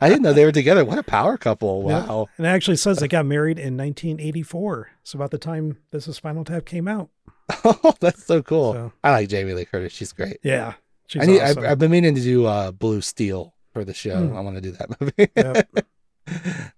I 0.00 0.08
didn't 0.08 0.22
know 0.22 0.32
they 0.32 0.44
were 0.44 0.52
together. 0.52 0.84
What 0.84 0.98
a 0.98 1.02
power 1.02 1.36
couple! 1.36 1.84
Yeah. 1.88 2.06
Wow. 2.06 2.28
And 2.38 2.46
it 2.46 2.50
actually 2.50 2.76
says 2.76 2.98
they 2.98 3.08
got 3.08 3.26
married 3.26 3.58
in 3.58 3.76
1984. 3.76 4.90
So 5.04 5.18
about 5.18 5.30
the 5.32 5.38
time 5.38 5.78
This 5.90 6.06
is 6.08 6.16
Spinal 6.16 6.44
Tap 6.44 6.64
came 6.64 6.88
out. 6.88 7.10
Oh, 7.64 7.92
that's 8.00 8.24
so 8.24 8.42
cool. 8.42 8.72
So- 8.72 8.92
I 9.04 9.10
like 9.10 9.28
Jamie 9.28 9.52
Lee 9.52 9.64
Curtis. 9.66 9.92
She's 9.92 10.12
great. 10.12 10.38
Yeah. 10.42 10.74
She's 11.08 11.22
I 11.22 11.26
need. 11.26 11.40
awesome. 11.40 11.64
I've, 11.64 11.72
I've 11.72 11.78
been 11.78 11.90
meaning 11.90 12.14
to 12.14 12.20
do 12.22 12.46
uh, 12.46 12.70
Blue 12.72 13.00
Steel 13.02 13.52
for 13.74 13.84
the 13.84 13.92
show. 13.92 14.28
Hmm. 14.28 14.36
I 14.36 14.40
want 14.40 14.56
to 14.56 14.62
do 14.62 14.70
that 14.72 15.00
movie. 15.00 15.28
Yep. 15.36 15.86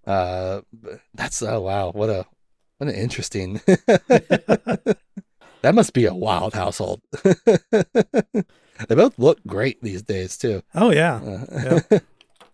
uh, 0.05 0.61
that's 1.13 1.41
oh 1.43 1.61
wow, 1.61 1.91
what 1.91 2.09
a 2.09 2.25
what 2.77 2.89
an 2.89 2.95
interesting. 2.95 3.61
that 3.65 4.95
must 5.73 5.93
be 5.93 6.05
a 6.05 6.13
wild 6.13 6.53
household. 6.53 7.01
they 7.23 8.95
both 8.95 9.17
look 9.17 9.39
great 9.47 9.81
these 9.81 10.01
days 10.01 10.37
too. 10.37 10.61
Oh, 10.73 10.91
yeah. 10.91 11.15
Uh, 11.51 11.79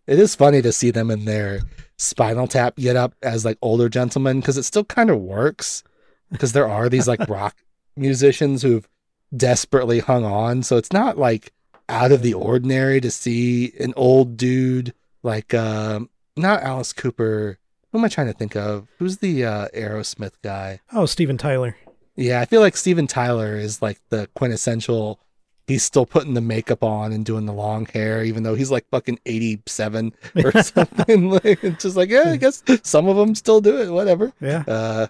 it 0.08 0.20
is 0.20 0.36
funny 0.36 0.62
to 0.62 0.72
see 0.72 0.92
them 0.92 1.10
in 1.12 1.26
their 1.26 1.62
spinal 1.98 2.48
tap 2.48 2.76
get 2.78 2.96
up 2.96 3.14
as 3.22 3.46
like 3.46 3.58
older 3.62 3.88
gentlemen 3.88 4.40
because 4.40 4.58
it 4.58 4.64
still 4.64 4.84
kind 4.84 5.10
of 5.12 5.20
works 5.20 5.84
because 6.32 6.52
there 6.54 6.68
are 6.68 6.90
these 6.90 7.08
like 7.08 7.30
rock 7.30 7.58
musicians 7.96 8.64
who've 8.64 8.88
desperately 9.36 10.00
hung 10.00 10.26
on 10.26 10.64
so 10.64 10.78
it's 10.78 10.92
not 10.92 11.20
like 11.20 11.54
out 11.90 12.12
of 12.12 12.24
the 12.24 12.34
ordinary 12.34 13.00
to 13.00 13.12
see 13.12 13.72
an 13.80 13.94
old 13.96 14.36
dude 14.36 14.96
like 15.22 15.54
um 15.54 16.10
not 16.36 16.64
alice 16.64 16.92
cooper 16.92 17.60
who 17.92 17.98
am 18.00 18.06
i 18.06 18.08
trying 18.08 18.28
to 18.28 18.34
think 18.34 18.56
of 18.56 18.88
who's 19.00 19.18
the 19.18 19.44
uh 19.46 19.68
aerosmith 19.76 20.34
guy 20.44 20.80
Oh, 20.94 21.06
Steven 21.06 21.38
Tyler. 21.38 21.76
yeah, 22.16 22.42
I 22.42 22.46
feel 22.46 22.62
like 22.62 22.76
Steven 22.78 23.08
Tyler 23.08 23.56
is 23.56 23.82
like 23.82 24.00
the 24.10 24.28
quintessential. 24.36 25.20
He's 25.68 25.84
still 25.84 26.06
putting 26.06 26.34
the 26.34 26.42
makeup 26.42 26.84
on 26.84 27.14
and 27.14 27.24
doing 27.24 27.46
the 27.46 27.54
long 27.54 27.86
hair, 27.86 28.24
even 28.26 28.44
though 28.44 28.56
he's 28.56 28.72
like 28.72 28.86
fucking 28.90 29.20
87 29.26 30.12
or 30.44 30.52
something. 30.64 31.30
like, 31.30 31.64
it's 31.64 31.84
just 31.84 31.96
like, 31.96 32.10
yeah, 32.10 32.32
I 32.32 32.36
guess 32.38 32.62
some 32.84 33.08
of 33.08 33.16
them 33.16 33.36
still 33.36 33.62
do 33.62 33.80
it, 33.82 33.90
whatever. 33.90 34.34
Yeah. 34.42 34.64
Uh, 34.68 35.08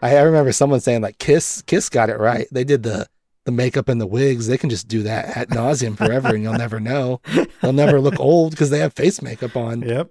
I, 0.00 0.16
I 0.16 0.22
remember 0.22 0.52
someone 0.52 0.80
saying 0.80 1.02
like 1.02 1.18
Kiss, 1.18 1.60
Kiss 1.66 1.90
got 1.90 2.08
it 2.08 2.18
right. 2.18 2.46
They 2.50 2.64
did 2.64 2.84
the, 2.84 3.06
the 3.44 3.52
makeup 3.52 3.88
and 3.90 4.00
the 4.00 4.06
wigs. 4.06 4.46
They 4.46 4.56
can 4.56 4.70
just 4.70 4.88
do 4.88 5.02
that 5.02 5.36
at 5.36 5.48
nauseum 5.50 5.94
forever 5.98 6.28
and 6.28 6.42
you'll 6.42 6.52
never 6.66 6.80
know. 6.80 7.20
They'll 7.60 7.72
never 7.74 8.00
look 8.00 8.18
old 8.18 8.52
because 8.52 8.70
they 8.70 8.78
have 8.78 8.94
face 8.94 9.20
makeup 9.20 9.56
on. 9.56 9.82
Yep. 9.82 10.10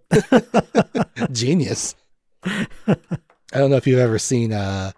Genius. 1.31 1.95
I 2.48 3.57
don't 3.57 3.69
know 3.69 3.78
if 3.78 3.88
you've 3.88 3.99
ever 3.99 4.19
seen 4.19 4.53
uh 4.53 4.91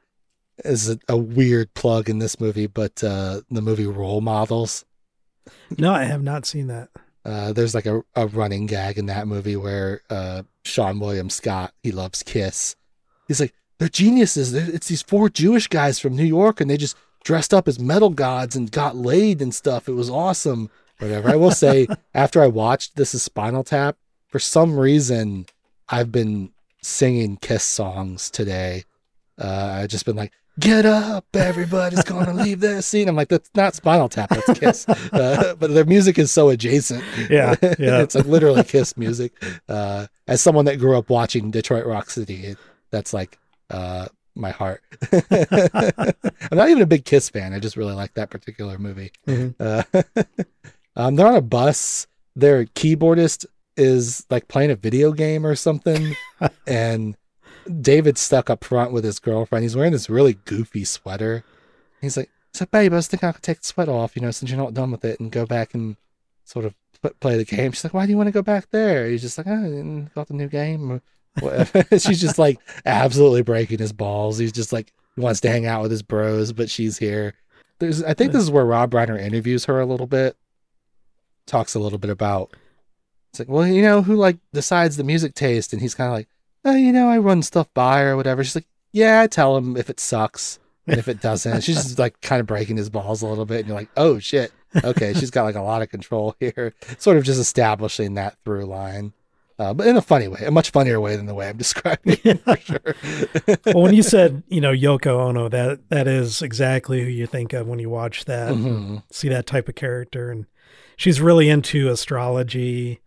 is 0.66 0.90
a, 0.90 1.00
a 1.08 1.18
weird 1.18 1.74
plug 1.74 2.10
in 2.10 2.20
this 2.20 2.40
movie, 2.40 2.68
but 2.68 3.04
uh 3.04 3.42
the 3.50 3.62
movie 3.62 3.86
Role 3.86 4.22
Models. 4.22 4.86
No, 5.78 5.94
I 5.94 6.04
have 6.04 6.24
not 6.24 6.46
seen 6.46 6.68
that. 6.68 6.90
Uh 7.26 7.54
there's 7.54 7.76
like 7.76 7.86
a, 7.86 8.04
a 8.16 8.28
running 8.28 8.66
gag 8.66 8.98
in 8.98 9.06
that 9.08 9.28
movie 9.28 9.56
where 9.56 10.02
uh 10.10 10.44
Seann 10.66 11.00
William 11.00 11.30
Scott, 11.30 11.74
he 11.84 11.92
loves 11.92 12.24
Kiss. 12.24 12.76
He's 13.28 13.40
like, 13.40 13.54
they're 13.78 13.90
geniuses. 13.90 14.52
They're, 14.52 14.70
it's 14.70 14.88
these 14.88 15.02
four 15.02 15.30
Jewish 15.30 15.68
guys 15.68 16.00
from 16.00 16.16
New 16.16 16.26
York 16.26 16.60
and 16.60 16.70
they 16.70 16.78
just 16.78 16.98
dressed 17.24 17.54
up 17.54 17.68
as 17.68 17.80
metal 17.80 18.10
gods 18.10 18.56
and 18.56 18.72
got 18.72 18.96
laid 18.96 19.42
and 19.42 19.54
stuff. 19.54 19.88
It 19.88 19.94
was 19.94 20.10
awesome. 20.10 20.70
Whatever. 21.00 21.30
I 21.30 21.36
will 21.36 21.52
say, 21.52 21.88
after 22.14 22.42
I 22.42 22.48
watched 22.48 22.96
This 22.96 23.16
is 23.16 23.24
Spinal 23.24 23.64
Tap, 23.64 23.98
for 24.28 24.40
some 24.40 24.78
reason 24.78 25.46
I've 25.88 26.12
been 26.12 26.52
singing 26.82 27.38
Kiss 27.38 27.64
songs 27.64 28.30
today. 28.30 28.84
Uh, 29.40 29.80
I've 29.82 29.90
just 29.90 30.06
been 30.06 30.16
like, 30.16 30.32
"Get 30.60 30.86
up, 30.86 31.26
everybody's 31.34 32.04
gonna 32.04 32.34
leave 32.44 32.60
their 32.60 32.82
scene. 32.82 33.08
I'm 33.08 33.16
like, 33.16 33.30
"That's 33.30 33.50
not 33.56 33.76
Spinal 33.76 34.10
Tap, 34.10 34.30
that's 34.30 34.60
Kiss." 34.60 34.88
Uh, 34.88 35.56
but 35.60 35.74
their 35.74 35.86
music 35.86 36.18
is 36.20 36.32
so 36.32 36.50
adjacent. 36.50 37.04
Yeah, 37.30 37.56
yeah. 37.62 38.02
it's 38.02 38.16
like 38.16 38.26
literally 38.26 38.64
Kiss 38.64 38.98
music. 38.98 39.32
Uh, 39.68 40.08
as 40.28 40.42
someone 40.42 40.66
that 40.66 40.78
grew 40.78 40.98
up 40.98 41.10
watching 41.10 41.52
Detroit 41.52 41.86
Rock 41.86 42.10
City, 42.10 42.46
it, 42.48 42.58
that's 42.92 43.14
like 43.14 43.38
uh, 43.70 44.08
my 44.36 44.52
heart. 44.52 44.84
I'm 45.12 46.58
not 46.58 46.70
even 46.70 46.82
a 46.82 46.88
big 46.88 47.06
Kiss 47.06 47.30
fan. 47.30 47.54
I 47.54 47.60
just 47.60 47.78
really 47.78 47.94
like 47.94 48.14
that 48.16 48.30
particular 48.30 48.78
movie. 48.78 49.12
Mhm. 49.28 49.56
Uh, 49.60 49.84
um, 50.96 51.16
they're 51.16 51.28
on 51.28 51.36
a 51.36 51.42
bus 51.42 52.08
their 52.36 52.66
keyboardist 52.66 53.46
is 53.80 54.26
like 54.30 54.48
playing 54.48 54.72
a 54.72 54.76
video 54.76 55.12
game 55.12 55.46
or 55.46 55.56
something, 55.56 56.16
and 56.68 57.16
David's 57.82 58.22
stuck 58.22 58.50
up 58.50 58.64
front 58.64 58.92
with 58.92 59.04
his 59.04 59.20
girlfriend. 59.20 59.64
He's 59.64 59.76
wearing 59.76 59.92
this 59.92 60.10
really 60.10 60.34
goofy 60.46 60.86
sweater. 60.86 61.44
He's 62.02 62.18
like, 62.18 62.30
"So, 62.54 62.66
babe, 62.66 62.94
I 62.94 62.98
was 62.98 63.08
thinking 63.08 63.30
I 63.30 63.32
could 63.32 63.44
take 63.44 63.62
the 63.62 63.68
sweat 63.68 63.90
off, 63.90 64.16
you 64.16 64.22
know, 64.22 64.32
since 64.32 64.52
you're 64.52 64.60
not 64.60 64.74
done 64.74 64.92
with 64.92 65.06
it, 65.06 65.20
and 65.20 65.32
go 65.32 65.46
back 65.46 65.74
and 65.74 65.96
sort 66.44 66.66
of 66.66 66.76
play 67.20 67.38
the 67.38 67.46
game." 67.46 67.72
She's 67.72 67.84
like, 67.84 67.94
"Why 67.94 68.06
do 68.06 68.12
you 68.12 68.18
want 68.18 68.28
to 68.28 68.34
go 68.34 68.42
back 68.42 68.70
there?" 68.72 69.08
He's 69.08 69.22
just 69.22 69.38
like, 69.38 69.48
"Oh, 69.48 69.54
I 69.54 70.10
got 70.14 70.28
the 70.28 70.34
new 70.34 70.48
game." 70.48 71.02
Whatever. 71.40 71.86
she's 72.00 72.22
just 72.22 72.40
like 72.40 72.60
absolutely 72.86 73.44
breaking 73.44 73.80
his 73.80 73.94
balls. 73.94 74.38
He's 74.38 74.52
just 74.52 74.74
like 74.74 74.92
he 75.16 75.22
wants 75.22 75.42
to 75.42 75.50
hang 75.50 75.66
out 75.66 75.82
with 75.82 75.92
his 75.92 76.02
bros, 76.02 76.54
but 76.54 76.70
she's 76.70 76.98
here. 76.98 77.34
There's, 77.80 78.04
I 78.04 78.14
think 78.14 78.34
this 78.34 78.44
is 78.44 78.52
where 78.52 78.66
Rob 78.66 78.92
Reiner 78.92 79.20
interviews 79.20 79.66
her 79.66 79.80
a 79.80 79.86
little 79.86 80.08
bit, 80.08 80.36
talks 81.46 81.76
a 81.76 81.80
little 81.80 81.98
bit 81.98 82.10
about. 82.10 82.54
It's 83.30 83.40
like, 83.40 83.50
well, 83.50 83.66
you 83.68 83.82
know, 83.82 84.02
who 84.02 84.16
like 84.16 84.38
decides 84.54 84.98
the 84.98 85.04
music 85.04 85.34
taste, 85.36 85.74
and 85.74 85.82
he's 85.82 85.96
kind 85.96 86.08
of 86.10 86.14
like, 86.14 86.28
oh, 86.66 86.76
you 86.76 86.92
know, 86.92 87.08
I 87.10 87.18
run 87.20 87.42
stuff 87.44 87.68
by 87.74 88.02
or 88.02 88.16
whatever. 88.18 88.44
She's 88.44 88.56
like, 88.56 88.68
yeah, 88.92 89.22
I 89.22 89.28
tell 89.28 89.56
him 89.58 89.78
if 89.78 89.90
it 89.90 90.00
sucks 90.00 90.60
and 90.88 90.98
if 90.98 91.08
it 91.08 91.22
doesn't. 91.22 91.62
She's 91.64 91.76
just 91.84 92.00
like 92.00 92.20
kind 92.22 92.40
of 92.42 92.48
breaking 92.48 92.78
his 92.78 92.90
balls 92.90 93.22
a 93.22 93.28
little 93.28 93.46
bit, 93.46 93.60
and 93.60 93.68
you're 93.68 93.78
like, 93.78 93.90
oh 93.96 94.18
shit, 94.20 94.52
okay, 94.84 95.14
she's 95.14 95.30
got 95.32 95.44
like 95.44 95.56
a 95.56 95.62
lot 95.62 95.82
of 95.82 95.90
control 95.90 96.36
here. 96.40 96.74
Sort 96.98 97.18
of 97.18 97.24
just 97.24 97.40
establishing 97.40 98.16
that 98.16 98.36
through 98.44 98.66
line. 98.66 99.14
Uh, 99.60 99.74
but 99.74 99.86
in 99.88 99.98
a 99.98 100.02
funny 100.02 100.30
way, 100.30 100.40
a 100.46 100.52
much 100.52 100.72
funnier 100.72 101.02
way 101.02 101.18
than 101.18 101.26
the 101.26 101.34
way 101.34 101.50
I'm 101.50 101.58
describing 101.66 102.18
it 102.24 102.42
for 102.46 102.56
sure. 102.58 102.96
well, 103.66 103.84
when 103.84 103.94
you 103.94 104.02
said 104.04 104.42
you 104.48 104.62
know 104.62 104.72
Yoko 104.72 105.20
Ono, 105.28 105.50
that 105.50 105.90
that 105.90 106.08
is 106.08 106.42
exactly 106.42 107.02
who 107.04 107.10
you 107.10 107.28
think 107.28 107.52
of 107.54 107.68
when 107.68 107.78
you 107.78 107.90
watch 107.90 108.26
that, 108.26 108.54
Mhm. 108.54 109.04
see 109.12 109.28
that 109.30 109.46
type 109.46 109.68
of 109.70 109.76
character, 109.76 110.32
and 110.32 110.46
she's 110.96 111.20
really 111.22 111.50
into 111.50 111.90
astrology 111.90 113.02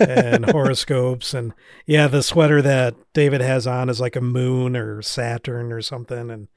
and 0.00 0.44
horoscopes, 0.50 1.34
and 1.34 1.52
yeah, 1.86 2.06
the 2.08 2.22
sweater 2.22 2.62
that 2.62 2.94
David 3.12 3.40
has 3.40 3.66
on 3.66 3.88
is 3.88 4.00
like 4.00 4.16
a 4.16 4.20
moon 4.20 4.76
or 4.76 5.02
Saturn 5.02 5.72
or 5.72 5.82
something, 5.82 6.30
and 6.30 6.48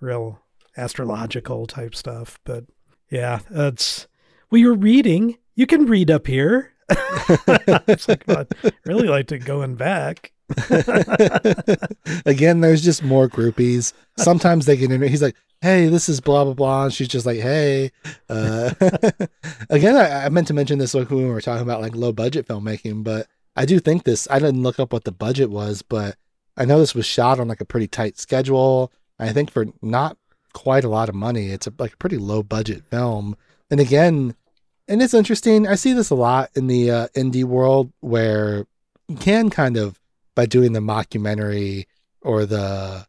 real 0.00 0.40
astrological 0.76 1.66
type 1.66 1.94
stuff. 1.94 2.38
But 2.44 2.64
yeah, 3.10 3.40
it's 3.50 4.06
well, 4.50 4.60
you're 4.60 4.74
reading. 4.74 5.38
You 5.54 5.66
can 5.66 5.86
read 5.86 6.10
up 6.10 6.26
here. 6.26 6.72
it's 6.88 8.08
like, 8.08 8.24
well, 8.26 8.46
I'd 8.62 8.72
really 8.84 9.08
like 9.08 9.26
to 9.28 9.38
go 9.38 9.62
in 9.62 9.74
back. 9.74 10.32
Again, 12.26 12.60
there's 12.60 12.82
just 12.82 13.02
more 13.02 13.28
groupies. 13.28 13.92
Sometimes 14.16 14.66
they 14.66 14.76
get 14.76 14.92
in. 14.92 15.02
He's 15.02 15.22
like, 15.22 15.34
"Hey, 15.60 15.86
this 15.86 16.08
is 16.08 16.20
blah 16.20 16.44
blah 16.44 16.54
blah," 16.54 16.84
and 16.84 16.92
she's 16.94 17.08
just 17.08 17.26
like, 17.26 17.40
"Hey." 17.40 17.92
Uh, 18.28 18.72
again, 19.70 19.96
I, 19.96 20.26
I 20.26 20.28
meant 20.28 20.48
to 20.48 20.54
mention 20.54 20.78
this 20.78 20.94
like 20.94 21.10
when 21.10 21.24
we 21.24 21.30
were 21.30 21.40
talking 21.40 21.62
about 21.62 21.80
like 21.80 21.94
low 21.94 22.12
budget 22.12 22.46
filmmaking, 22.46 23.04
but 23.04 23.26
I 23.56 23.64
do 23.64 23.78
think 23.78 24.04
this. 24.04 24.28
I 24.30 24.38
didn't 24.38 24.62
look 24.62 24.78
up 24.78 24.92
what 24.92 25.04
the 25.04 25.12
budget 25.12 25.50
was, 25.50 25.82
but 25.82 26.16
I 26.56 26.64
know 26.64 26.78
this 26.78 26.94
was 26.94 27.06
shot 27.06 27.40
on 27.40 27.48
like 27.48 27.60
a 27.60 27.66
pretty 27.66 27.88
tight 27.88 28.18
schedule. 28.18 28.92
I 29.18 29.32
think 29.32 29.50
for 29.50 29.66
not 29.82 30.18
quite 30.52 30.84
a 30.84 30.88
lot 30.88 31.08
of 31.08 31.14
money, 31.14 31.48
it's 31.48 31.66
a, 31.66 31.72
like 31.78 31.94
a 31.94 31.98
pretty 31.98 32.18
low 32.18 32.42
budget 32.42 32.84
film. 32.90 33.36
And 33.70 33.80
again, 33.80 34.34
and 34.88 35.02
it's 35.02 35.14
interesting. 35.14 35.66
I 35.66 35.74
see 35.74 35.92
this 35.92 36.10
a 36.10 36.14
lot 36.14 36.50
in 36.54 36.66
the 36.66 36.90
uh, 36.90 37.08
indie 37.16 37.44
world 37.44 37.92
where 38.00 38.66
you 39.08 39.16
can 39.16 39.50
kind 39.50 39.76
of 39.76 40.00
by 40.34 40.46
doing 40.46 40.72
the 40.72 40.80
mockumentary 40.80 41.86
or 42.20 42.46
the 42.46 43.06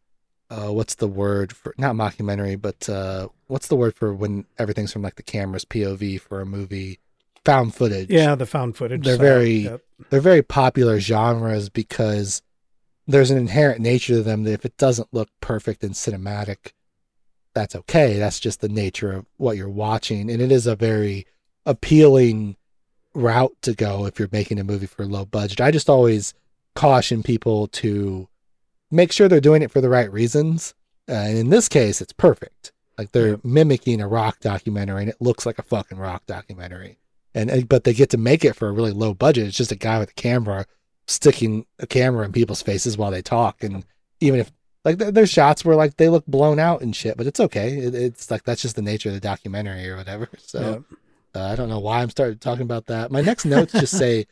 uh, 0.50 0.72
what's 0.72 0.96
the 0.96 1.08
word 1.08 1.52
for 1.54 1.74
not 1.78 1.96
mockumentary, 1.96 2.60
but 2.62 2.88
uh, 2.90 3.28
what's 3.48 3.68
the 3.68 3.76
word 3.76 3.96
for 3.96 4.14
when 4.14 4.46
everything's 4.58 4.92
from 4.94 5.02
like 5.02 5.16
the 5.16 5.24
camera's 5.24 5.66
POV 5.66 6.20
for 6.22 6.40
a 6.42 6.46
movie, 6.46 7.00
found 7.46 7.76
footage. 7.76 8.10
Yeah, 8.10 8.36
the 8.36 8.46
found 8.46 8.76
footage. 8.78 9.04
They're 9.04 9.16
style. 9.16 9.26
very- 9.28 9.56
Yep. 9.60 9.82
they're 10.10 10.22
very 10.22 10.42
popular 10.44 11.00
genres 11.00 11.70
because 11.70 12.42
there's 13.08 13.32
an 13.32 13.38
inherent 13.38 13.80
nature 13.82 14.14
to 14.16 14.24
them 14.24 14.44
that 14.44 14.52
if 14.54 14.66
it 14.66 14.78
doesn't 14.78 15.14
look 15.14 15.30
perfect 15.42 15.84
and 15.84 15.94
cinematic, 15.94 16.72
that's 17.54 17.76
okay. 17.76 18.18
That's 18.20 18.40
just 18.40 18.62
the 18.62 18.70
nature 18.70 19.12
of 19.14 19.26
what 19.38 19.58
you're 19.58 19.70
watching, 19.70 20.30
and 20.30 20.42
it 20.42 20.52
is 20.52 20.68
a 20.68 20.76
very 20.76 21.26
appealing 21.66 22.56
route 23.14 23.56
to 23.64 23.74
go 23.74 24.06
if 24.06 24.20
you're 24.20 24.30
making 24.32 24.60
a 24.60 24.64
movie 24.64 24.86
for 24.86 25.06
low 25.06 25.26
budget. 25.26 25.60
I 25.62 25.72
just 25.72 25.90
always 25.90 26.34
caution 26.76 27.24
people 27.24 27.68
to 27.68 28.28
make 28.92 29.12
sure 29.12 29.28
they're 29.28 29.40
doing 29.42 29.62
it 29.62 29.72
for 29.72 29.82
the 29.82 29.90
right 29.90 30.12
reasons. 30.12 30.74
Uh, 31.10 31.14
and 31.14 31.38
in 31.38 31.50
this 31.50 31.68
case, 31.70 32.02
it's 32.02 32.14
perfect. 32.14 32.72
Like 32.98 33.12
they're 33.12 33.32
Yeah. 33.32 33.36
mimicking 33.44 34.02
a 34.02 34.08
rock 34.08 34.40
documentary, 34.40 35.02
and 35.02 35.10
it 35.10 35.22
looks 35.22 35.46
like 35.46 35.60
a 35.60 35.64
fucking 35.64 35.98
rock 35.98 36.24
documentary. 36.26 36.98
And 37.36 37.50
and- 37.50 37.70
but 37.70 37.84
they 37.84 37.94
get 37.94 38.10
to 38.12 38.18
make 38.18 38.44
it 38.44 38.56
for 38.56 38.68
a 38.68 38.72
really 38.72 38.92
low 38.92 39.14
budget. 39.14 39.48
It's 39.48 39.58
just 39.58 39.72
a 39.72 39.76
guy 39.76 40.00
with 40.00 40.12
a 40.12 40.14
camera 40.16 40.66
sticking 41.08 41.66
a 41.80 41.88
camera 41.88 42.26
in 42.26 42.32
people's 42.32 42.62
faces 42.62 42.98
while 42.98 43.12
they 43.12 43.22
talk, 43.22 43.64
and 43.64 43.86
even 44.20 44.40
if 44.40 44.52
like 44.84 44.98
there- 44.98 45.12
there's 45.12 45.30
shots 45.30 45.64
where 45.64 45.76
like 45.76 45.98
they 45.98 46.10
look 46.10 46.26
blown 46.26 46.60
out 46.60 46.82
and 46.82 46.96
shit, 46.96 47.18
but 47.18 47.28
it's 47.28 47.40
okay. 47.40 47.78
It, 47.78 47.94
it's 47.96 48.32
like 48.32 48.44
that's 48.44 48.62
just 48.62 48.76
the 48.76 48.82
nature 48.82 49.10
of 49.10 49.16
the 49.16 49.22
documentary 49.22 49.88
or 49.90 49.98
whatever. 49.98 50.30
So. 50.40 50.60
Yep. 50.60 50.84
Uh, 51.36 51.44
I 51.52 51.56
don't 51.56 51.70
know 51.70 51.80
why 51.80 52.02
I'm 52.02 52.10
started 52.10 52.42
talking 52.42 52.64
about 52.64 52.88
that. 52.88 53.12
My 53.12 53.22
next 53.22 53.46
notes 53.46 53.74
just 53.74 53.96
say 53.98 54.26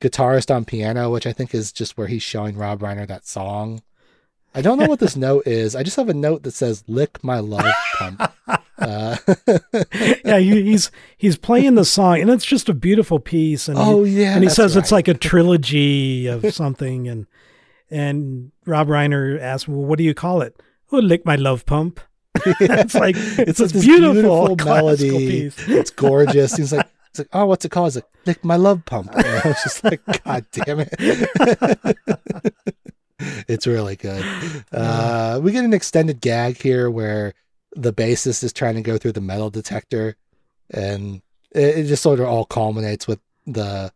guitarist 0.00 0.52
on 0.54 0.64
piano, 0.64 1.08
which 1.10 1.26
I 1.26 1.32
think 1.32 1.54
is 1.54 1.72
just 1.72 1.96
where 1.96 2.08
he's 2.08 2.22
showing 2.22 2.56
Rob 2.56 2.80
Reiner 2.80 3.06
that 3.06 3.26
song. 3.26 3.82
I 4.54 4.62
don't 4.62 4.78
know 4.78 4.86
what 4.86 4.98
this 4.98 5.16
note 5.16 5.46
is. 5.46 5.76
I 5.76 5.82
just 5.82 5.96
have 5.96 6.08
a 6.08 6.14
note 6.14 6.42
that 6.42 6.52
says 6.52 6.84
"Lick 6.86 7.22
My 7.22 7.38
Love 7.38 7.72
Pump." 7.96 8.32
Uh, 8.78 9.16
yeah, 10.24 10.38
he's 10.38 10.90
he's 11.16 11.36
playing 11.36 11.74
the 11.74 11.84
song, 11.84 12.20
and 12.20 12.30
it's 12.30 12.44
just 12.44 12.68
a 12.68 12.74
beautiful 12.74 13.18
piece. 13.18 13.68
And 13.68 13.78
oh 13.78 14.04
he, 14.04 14.22
yeah, 14.22 14.34
and 14.34 14.44
he 14.44 14.50
says 14.50 14.76
it's 14.76 14.92
like 14.92 15.08
a 15.08 15.14
trilogy 15.14 16.26
of 16.26 16.52
something, 16.54 17.08
and 17.08 17.26
and 17.90 18.52
Rob 18.66 18.88
Reiner 18.88 19.40
asks, 19.40 19.68
"Well, 19.68 19.84
what 19.84 19.98
do 19.98 20.04
you 20.04 20.14
call 20.14 20.42
it?" 20.42 20.60
Oh, 20.90 20.98
lick 20.98 21.26
my 21.26 21.36
love 21.36 21.66
pump. 21.66 22.00
it's 22.60 22.94
like 22.94 23.16
it's, 23.16 23.60
like 23.60 23.70
a 23.70 23.72
this 23.72 23.84
beautiful, 23.84 24.56
melody. 24.56 25.10
piece. 25.10 25.68
It's 25.68 25.90
gorgeous. 25.90 26.56
He's 26.56 26.72
like, 26.72 26.86
it's 27.10 27.18
like, 27.18 27.28
oh, 27.32 27.46
what's 27.46 27.64
it 27.64 27.70
called? 27.70 27.88
He's 27.88 27.96
like, 27.96 28.06
"Lick 28.26 28.44
My 28.44 28.56
Love 28.56 28.84
Pump." 28.84 29.12
And 29.14 29.26
I 29.44 29.48
was 29.48 29.62
just 29.62 29.84
like, 29.84 30.00
God 30.24 30.46
damn 30.52 30.80
it. 30.80 31.96
it's 33.48 33.66
really 33.66 33.96
good. 33.96 34.24
Uh, 34.72 35.40
we 35.42 35.52
get 35.52 35.64
an 35.64 35.74
extended 35.74 36.20
gag 36.20 36.60
here 36.60 36.90
where 36.90 37.34
the 37.76 37.92
bassist 37.92 38.42
is 38.44 38.52
trying 38.52 38.74
to 38.76 38.82
go 38.82 38.98
through 38.98 39.12
the 39.12 39.20
metal 39.20 39.50
detector, 39.50 40.16
and 40.70 41.22
it, 41.52 41.78
it 41.78 41.84
just 41.86 42.02
sort 42.02 42.20
of 42.20 42.26
all 42.26 42.44
culminates 42.44 43.06
with 43.06 43.20
the 43.46 43.92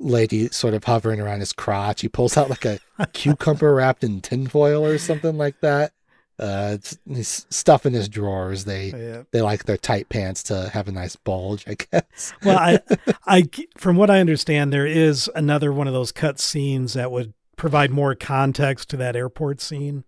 lady 0.00 0.48
sort 0.48 0.74
of 0.74 0.84
hovering 0.84 1.20
around 1.20 1.40
his 1.40 1.52
crotch. 1.52 2.00
He 2.00 2.08
pulls 2.08 2.36
out 2.36 2.50
like 2.50 2.64
a 2.64 2.78
cucumber 3.12 3.74
wrapped 3.74 4.04
in 4.04 4.20
tinfoil 4.20 4.84
or 4.84 4.98
something 4.98 5.36
like 5.38 5.60
that. 5.60 5.92
Uh, 6.36 6.72
it's, 6.74 6.98
he's 7.08 7.46
stuff 7.48 7.86
in 7.86 7.92
his 7.92 8.08
drawers. 8.08 8.64
They 8.64 8.88
Yeah. 8.88 9.22
they 9.30 9.40
like 9.40 9.64
their 9.66 9.76
tight 9.76 10.08
pants 10.08 10.42
to 10.44 10.68
have 10.70 10.88
a 10.88 10.92
nice 10.92 11.14
bulge, 11.14 11.64
I 11.68 11.74
guess. 11.74 12.32
Well, 12.44 12.58
I, 12.58 12.80
I, 13.26 13.48
from 13.76 13.96
what 13.96 14.10
I 14.10 14.18
understand, 14.18 14.72
there 14.72 14.86
is 14.86 15.30
another 15.36 15.72
one 15.72 15.86
of 15.86 15.92
those 15.94 16.10
cut 16.10 16.40
scenes 16.40 16.94
that 16.94 17.12
would 17.12 17.34
provide 17.56 17.90
more 17.90 18.14
context 18.14 18.90
to 18.90 18.96
that 18.98 19.16
airport 19.16 19.60
scene, 19.60 20.04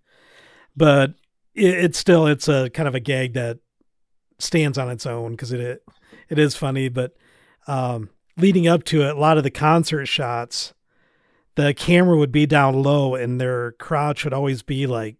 but 0.76 1.10
it, 1.54 1.74
it's 1.74 1.98
still 1.98 2.26
it's 2.26 2.48
a 2.48 2.70
kind 2.70 2.88
of 2.88 2.94
a 2.94 3.00
gag 3.00 3.34
that 3.34 3.58
stands 4.38 4.76
on 4.78 4.90
its 4.90 5.06
own 5.06 5.32
because 5.32 5.52
it, 5.52 5.60
it 5.60 5.82
it 6.28 6.38
is 6.38 6.56
funny. 6.56 6.88
But 6.88 7.12
um, 7.66 8.10
leading 8.36 8.68
up 8.68 8.84
to 8.84 9.02
it, 9.02 9.16
a 9.16 9.18
lot 9.18 9.38
of 9.38 9.44
the 9.44 9.50
concert 9.50 10.06
shots, 10.06 10.74
the 11.54 11.74
camera 11.74 12.16
would 12.16 12.32
be 12.32 12.46
down 12.46 12.82
low 12.82 13.14
and 13.14 13.40
their 13.40 13.72
crotch 13.72 14.24
would 14.24 14.34
always 14.34 14.62
be 14.62 14.86
like 14.86 15.16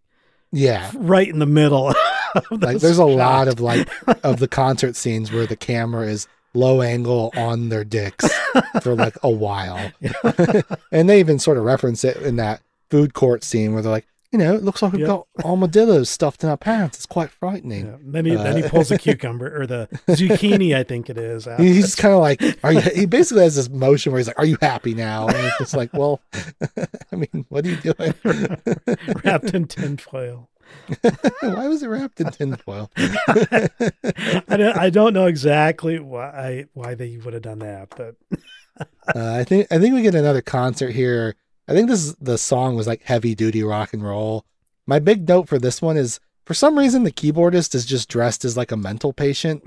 Yeah, 0.53 0.91
right 0.95 1.29
in 1.29 1.39
the 1.39 1.47
middle. 1.47 1.95
Of 2.51 2.61
like 2.61 2.79
there's 2.81 2.99
a 2.99 3.05
lot 3.07 3.49
of 3.49 3.61
like 3.61 3.89
of 4.23 4.41
the 4.41 4.49
concert 4.63 4.95
scenes 4.95 5.33
where 5.33 5.47
the 5.47 5.57
camera 5.57 6.07
is 6.07 6.29
low 6.57 6.83
angle 6.83 7.31
on 7.37 7.69
their 7.69 7.85
dicks 7.85 8.27
for 8.83 8.95
like 8.95 9.17
a 9.23 9.31
while, 9.31 9.93
and 10.93 11.09
they 11.09 11.21
even 11.21 11.39
sort 11.39 11.59
of 11.59 11.65
reference 11.65 12.05
it 12.05 12.17
in 12.19 12.37
that 12.37 12.63
food 12.91 13.15
court 13.15 13.45
scene 13.45 13.73
where 13.75 13.83
they're 13.83 13.93
like, 13.93 14.07
you 14.33 14.39
know, 14.41 14.55
it 14.55 14.63
looks 14.65 14.83
like 14.83 14.93
we've 14.93 15.01
Yep. 15.03 15.09
got 15.09 15.27
armadillos 15.45 16.11
stuffed 16.11 16.43
in 16.43 16.51
our 16.51 16.57
pants. 16.57 16.99
It's 16.99 17.07
quite 17.07 17.31
frightening. 17.31 17.87
Yeah. 17.87 17.97
Then 18.03 18.25
he 18.27 18.35
then 18.35 18.57
he 18.57 18.65
Uh, 18.65 18.69
pulls 18.69 18.89
the 18.89 18.99
cucumber 19.07 19.61
or 19.63 19.67
the 19.67 19.89
zucchini, 20.09 20.75
I 20.75 20.83
think 20.83 21.09
it 21.09 21.17
is. 21.17 21.47
out. 21.47 21.61
He's 21.61 21.95
kind 21.95 22.13
of 22.13 22.21
like, 22.21 22.43
are 22.65 22.73
you? 22.73 22.81
He 22.81 23.07
basically 23.07 23.45
has 23.45 23.55
this 23.57 23.71
motion 23.71 24.13
where 24.13 24.19
he's 24.19 24.27
like, 24.27 24.39
"Are 24.39 24.45
you 24.45 24.59
happy 24.61 24.95
now?" 24.95 25.29
And 25.29 25.37
it's 25.39 25.59
just 25.59 25.77
like, 25.77 25.93
well, 25.95 26.21
I 27.13 27.17
mean, 27.17 27.47
what 27.49 27.65
are 27.65 27.69
you 27.71 27.77
doing? 27.77 28.15
wrapped 29.25 29.55
in 29.55 29.67
tinfoil. 29.67 30.49
Why 31.41 31.69
was 31.69 31.83
it 31.83 31.89
wrapped 31.89 32.21
in 32.21 32.31
tinfoil? 32.31 32.91
I 32.97 33.69
don't, 34.49 34.77
I 34.79 34.91
don't 34.91 35.15
know 35.15 35.27
exactly 35.27 35.99
why 35.99 36.67
why 36.75 36.95
they 36.95 37.17
would 37.17 37.35
have 37.35 37.43
done 37.43 37.59
that, 37.61 37.91
but 37.97 38.17
Uh, 39.15 39.35
I 39.35 39.45
think 39.45 39.67
I 39.71 39.79
think 39.79 39.95
we 39.95 40.03
get 40.03 40.15
another 40.15 40.43
concert 40.43 40.91
here. 40.91 41.35
I 41.69 41.73
think 41.73 41.89
this 41.89 42.05
is, 42.05 42.15
the 42.17 42.37
song 42.39 42.77
was 42.77 42.87
like 42.87 43.03
heavy 43.05 43.35
duty 43.35 43.63
rock 43.63 43.93
and 43.93 44.05
roll. 44.05 44.45
My 44.87 44.99
big 44.99 45.27
note 45.29 45.49
for 45.49 45.59
this 45.59 45.81
one 45.81 45.97
is 45.97 46.21
for 46.45 46.55
some 46.55 46.79
reason 46.79 47.03
the 47.03 47.11
keyboardist 47.11 47.75
is 47.75 47.87
just 47.87 48.09
dressed 48.09 48.45
as 48.45 48.57
like 48.57 48.71
a 48.71 48.77
mental 48.77 49.13
patient. 49.13 49.67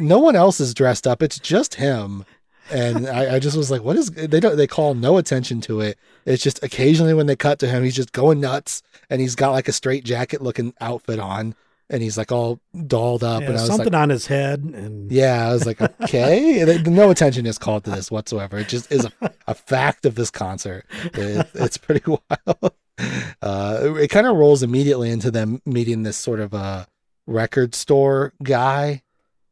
No 0.00 0.18
one 0.18 0.34
else 0.34 0.60
is 0.60 0.74
dressed 0.74 1.06
up. 1.06 1.22
It's 1.22 1.38
just 1.38 1.74
him. 1.74 2.24
And 2.70 3.06
I, 3.08 3.36
I 3.36 3.38
just 3.38 3.56
was 3.56 3.70
like, 3.70 3.82
what 3.82 3.96
is 3.96 4.10
they 4.10 4.40
don't 4.40 4.56
they 4.56 4.66
call 4.66 4.94
no 4.94 5.16
attention 5.16 5.60
to 5.62 5.80
it. 5.80 5.98
It's 6.24 6.42
just 6.42 6.62
occasionally 6.62 7.14
when 7.14 7.26
they 7.26 7.36
cut 7.36 7.58
to 7.60 7.68
him, 7.68 7.84
he's 7.84 7.96
just 7.96 8.12
going 8.12 8.40
nuts, 8.40 8.82
and 9.10 9.20
he's 9.20 9.34
got 9.34 9.52
like 9.52 9.68
a 9.68 9.72
straight 9.72 10.04
jacket 10.04 10.42
looking 10.42 10.74
outfit 10.80 11.18
on, 11.18 11.54
and 11.90 12.02
he's 12.02 12.18
like 12.18 12.30
all 12.32 12.60
dolled 12.86 13.24
up, 13.24 13.42
Yeah, 13.42 13.48
and 13.48 13.58
I 13.58 13.60
was 13.60 13.66
something 13.66 13.92
like, 13.92 14.02
on 14.02 14.10
his 14.10 14.26
head, 14.26 14.60
and 14.60 15.10
yeah, 15.10 15.48
I 15.48 15.52
was 15.52 15.66
like, 15.66 15.80
okay, 15.80 16.62
then 16.82 16.94
no 16.94 17.10
attention 17.10 17.46
is 17.46 17.58
called 17.58 17.84
to 17.84 17.90
this 17.90 18.10
whatsoever. 18.10 18.58
It 18.58 18.68
just 18.68 18.90
is 18.92 19.06
a, 19.06 19.30
a 19.46 19.54
fact 19.54 20.04
of 20.06 20.14
this 20.14 20.30
concert. 20.30 20.84
It, 21.14 21.48
it's 21.54 21.78
pretty 21.78 22.02
wild. 22.06 22.74
Uh, 23.40 23.94
it 23.96 24.08
kind 24.08 24.26
of 24.26 24.36
rolls 24.36 24.62
immediately 24.62 25.10
into 25.10 25.30
them 25.30 25.62
meeting 25.64 26.02
this 26.02 26.16
sort 26.16 26.40
of 26.40 26.52
a 26.52 26.86
record 27.26 27.74
store 27.74 28.32
guy, 28.42 29.02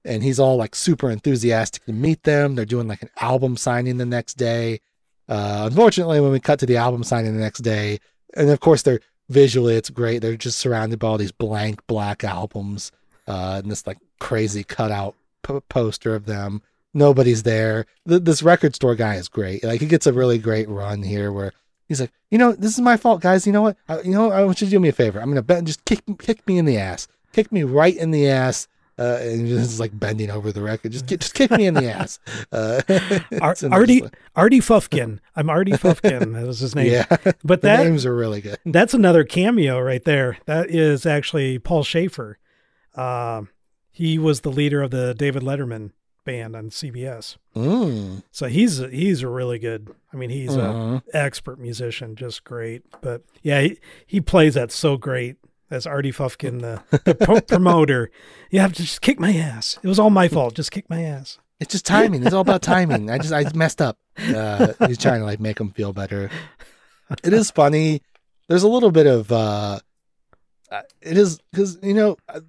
and 0.06 0.22
he's 0.22 0.38
all 0.38 0.56
like 0.56 0.74
super 0.74 1.10
enthusiastic 1.10 1.84
to 1.84 1.92
meet 1.92 2.22
them. 2.22 2.54
They're 2.54 2.64
doing 2.64 2.88
like 2.88 3.02
an 3.02 3.10
album 3.20 3.56
signing 3.56 3.98
the 3.98 4.06
next 4.06 4.34
day. 4.34 4.80
Uh, 5.28 5.64
unfortunately, 5.66 6.20
when 6.20 6.32
we 6.32 6.40
cut 6.40 6.58
to 6.60 6.66
the 6.66 6.76
album 6.76 7.02
signing 7.02 7.34
the 7.34 7.42
next 7.42 7.60
day, 7.60 7.98
and 8.34 8.48
of 8.50 8.60
course 8.60 8.82
they're 8.82 9.00
visually 9.28 9.74
it's 9.74 9.90
great. 9.90 10.20
They're 10.20 10.36
just 10.36 10.58
surrounded 10.58 10.98
by 10.98 11.08
all 11.08 11.18
these 11.18 11.32
blank 11.32 11.86
black 11.86 12.24
albums, 12.24 12.92
uh, 13.26 13.60
and 13.62 13.70
this 13.70 13.86
like 13.86 13.98
crazy 14.20 14.64
cutout 14.64 15.14
po- 15.42 15.62
poster 15.62 16.14
of 16.14 16.26
them. 16.26 16.62
Nobody's 16.94 17.42
there. 17.42 17.86
Th- 18.08 18.22
this 18.22 18.42
record 18.42 18.74
store 18.74 18.94
guy 18.94 19.16
is 19.16 19.28
great. 19.28 19.64
Like 19.64 19.80
he 19.80 19.86
gets 19.86 20.06
a 20.06 20.12
really 20.12 20.38
great 20.38 20.68
run 20.68 21.02
here 21.02 21.32
where 21.32 21.52
he's 21.88 22.00
like, 22.00 22.12
you 22.30 22.38
know, 22.38 22.52
this 22.52 22.72
is 22.72 22.80
my 22.80 22.96
fault, 22.96 23.20
guys. 23.20 23.46
You 23.46 23.52
know 23.52 23.62
what? 23.62 23.76
I, 23.88 24.00
you 24.02 24.12
know, 24.12 24.30
I 24.30 24.44
want 24.44 24.60
you 24.60 24.66
to 24.66 24.70
do 24.70 24.80
me 24.80 24.88
a 24.88 24.92
favor. 24.92 25.20
I'm 25.20 25.28
gonna 25.28 25.42
bet 25.42 25.64
just 25.64 25.84
kick 25.84 26.02
kick 26.18 26.46
me 26.46 26.58
in 26.58 26.64
the 26.64 26.78
ass. 26.78 27.08
Kick 27.32 27.50
me 27.52 27.64
right 27.64 27.96
in 27.96 28.12
the 28.12 28.28
ass. 28.28 28.68
Uh, 28.98 29.18
and 29.20 29.46
just 29.46 29.78
like 29.78 29.98
bending 29.98 30.30
over 30.30 30.50
the 30.52 30.62
record. 30.62 30.90
Just 30.92 31.06
get, 31.06 31.20
just 31.20 31.34
kick 31.34 31.50
me 31.50 31.66
in 31.66 31.74
the 31.74 31.90
ass. 31.92 32.18
Uh, 32.52 32.80
Ar- 33.42 33.56
Artie 33.70 34.02
Artie 34.34 34.60
Fufkin. 34.60 35.18
I'm 35.34 35.50
Artie 35.50 35.72
Fufkin. 35.72 36.32
That 36.34 36.46
was 36.46 36.60
his 36.60 36.74
name. 36.74 36.90
Yeah, 36.92 37.04
But 37.44 37.60
that 37.62 37.84
names 37.84 38.06
are 38.06 38.14
really 38.16 38.40
good. 38.40 38.58
that's 38.64 38.94
another 38.94 39.24
cameo 39.24 39.78
right 39.80 40.02
there. 40.04 40.38
That 40.46 40.70
is 40.70 41.04
actually 41.04 41.58
Paul 41.58 41.82
Shaffer. 41.82 42.38
Um, 42.94 43.50
he 43.90 44.18
was 44.18 44.40
the 44.40 44.50
leader 44.50 44.82
of 44.82 44.90
the 44.90 45.14
David 45.14 45.42
Letterman 45.42 45.90
band 46.24 46.56
on 46.56 46.70
CBS. 46.70 47.36
Mm. 47.54 48.22
So 48.30 48.46
he's 48.46 48.78
he's 48.78 49.22
a 49.22 49.28
really 49.28 49.58
good. 49.58 49.90
I 50.12 50.16
mean, 50.16 50.30
he's 50.30 50.52
Mhm. 50.52 51.02
a 51.12 51.16
expert 51.16 51.58
musician, 51.58 52.16
just 52.16 52.44
great. 52.44 52.82
But 53.02 53.22
yeah, 53.42 53.60
he, 53.62 53.78
he 54.06 54.20
plays 54.20 54.54
that 54.54 54.72
so 54.72 54.96
great 54.96 55.36
as 55.70 55.86
Artie 55.86 56.12
Fufkin, 56.12 56.60
the, 56.60 56.82
the 57.04 57.14
pro- 57.14 57.40
promoter. 57.56 58.10
You 58.50 58.60
have 58.60 58.72
to 58.74 58.82
just 58.82 59.00
kick 59.00 59.18
my 59.18 59.34
ass. 59.34 59.78
It 59.82 59.88
was 59.88 59.98
all 59.98 60.10
my 60.10 60.28
fault. 60.28 60.54
Just 60.54 60.70
kick 60.70 60.88
my 60.88 61.02
ass. 61.02 61.38
It's 61.58 61.72
just 61.72 61.86
timing. 61.86 62.24
It's 62.24 62.34
all 62.34 62.42
about 62.42 62.62
timing. 62.62 63.10
I 63.10 63.18
just 63.18 63.32
I 63.32 63.44
messed 63.54 63.80
up. 63.80 63.98
Uh, 64.18 64.72
he's 64.86 64.98
trying 64.98 65.20
to 65.20 65.26
like 65.26 65.40
make 65.40 65.58
him 65.58 65.70
feel 65.70 65.92
better. 65.92 66.30
It 67.24 67.32
is 67.32 67.50
funny. 67.50 68.02
There's 68.48 68.62
a 68.62 68.68
little 68.68 68.90
bit 68.90 69.06
of 69.06 69.32
uh, 69.32 69.80
uh, 70.70 70.82
it 71.00 71.16
is 71.16 71.38
because 71.50 71.78
you 71.82 71.94
know 71.94 72.16
uh, 72.28 72.40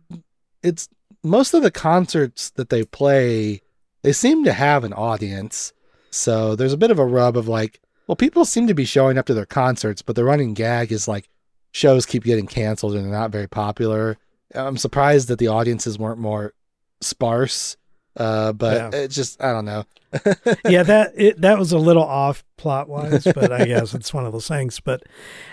it's 0.62 0.90
most 1.24 1.54
of 1.54 1.64
the 1.64 1.72
concerts 1.72 2.50
that 2.52 2.70
they 2.70 2.84
play. 2.84 3.62
They 4.04 4.14
seem 4.14 4.44
to 4.44 4.54
have 4.54 4.84
an 4.84 4.94
audience, 4.94 5.74
so 6.12 6.56
there's 6.56 6.74
a 6.74 6.78
bit 6.78 6.92
of 6.92 7.00
a 7.00 7.06
rub 7.06 7.38
of 7.38 7.48
like, 7.48 7.82
well, 8.08 8.16
people 8.16 8.46
seem 8.46 8.68
to 8.68 8.74
be 8.74 8.86
showing 8.86 9.18
up 9.18 9.26
to 9.28 9.34
their 9.34 9.46
concerts, 9.46 10.02
but 10.02 10.16
the 10.16 10.24
running 10.24 10.54
gag 10.54 10.92
is 10.92 11.08
like 11.08 11.30
shows 11.78 12.06
keep 12.08 12.24
getting 12.24 12.48
canceled 12.48 12.96
and 12.96 13.06
they're 13.06 13.12
not 13.20 13.30
very 13.32 13.48
popular. 13.48 14.18
I'm 14.56 14.78
surprised 14.78 15.28
that 15.28 15.38
the 15.40 15.48
audiences 15.50 16.00
weren't 16.00 16.20
more 16.20 16.54
sparse. 17.02 17.78
Uh, 18.16 18.52
but 18.52 18.74
Yeah. 18.94 19.00
it's 19.02 19.14
just 19.16 19.42
I 19.44 19.52
don't 19.54 19.66
know. 19.66 19.84
yeah, 20.68 20.82
that 20.84 21.12
it, 21.16 21.40
that 21.42 21.60
was 21.60 21.72
a 21.72 21.78
little 21.78 22.04
off 22.04 22.44
plot 22.58 22.90
wise, 22.90 23.24
but 23.36 23.52
I 23.52 23.66
guess 23.66 23.94
it's 23.94 24.12
one 24.12 24.26
of 24.26 24.32
those 24.34 24.48
things. 24.48 24.80
But 24.80 25.04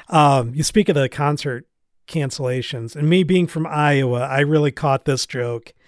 um, 0.09 0.55
you 0.55 0.63
speak 0.63 0.89
of 0.89 0.95
the 0.95 1.09
concert 1.11 1.67
cancellations, 2.09 2.97
and 2.97 3.09
me 3.09 3.23
being 3.23 3.47
from 3.47 3.67
Iowa, 3.67 4.21
I 4.21 4.41
really 4.41 4.73
caught 4.73 5.05
this 5.05 5.27
joke. 5.27 5.73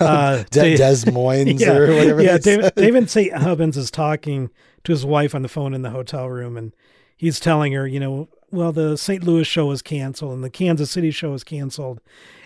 Uh, 0.00 0.42
De- 0.50 0.76
Des 0.76 1.08
Moines 1.12 1.60
yeah, 1.60 1.70
or 1.76 1.86
whatever. 1.94 2.20
yeah, 2.20 2.38
David. 2.38 2.72
David 2.74 3.08
St. 3.08 3.32
Hubbins 3.32 3.76
is 3.76 3.88
talking 3.88 4.50
to 4.82 4.90
his 4.90 5.06
wife 5.06 5.32
on 5.32 5.42
the 5.42 5.48
phone 5.48 5.74
in 5.74 5.82
the 5.82 5.90
hotel 5.90 6.28
room, 6.28 6.56
and 6.56 6.74
he's 7.16 7.38
telling 7.38 7.72
her, 7.72 7.86
you 7.86 8.00
know, 8.00 8.28
well, 8.50 8.72
the 8.72 8.96
St. 8.96 9.22
Louis 9.24 9.44
show 9.46 9.66
was 9.66 9.82
canceled, 9.82 10.32
and 10.32 10.44
the 10.44 10.50
Kansas 10.50 10.90
City 10.90 11.10
show 11.10 11.30
was 11.32 11.44
canceled, 11.44 12.00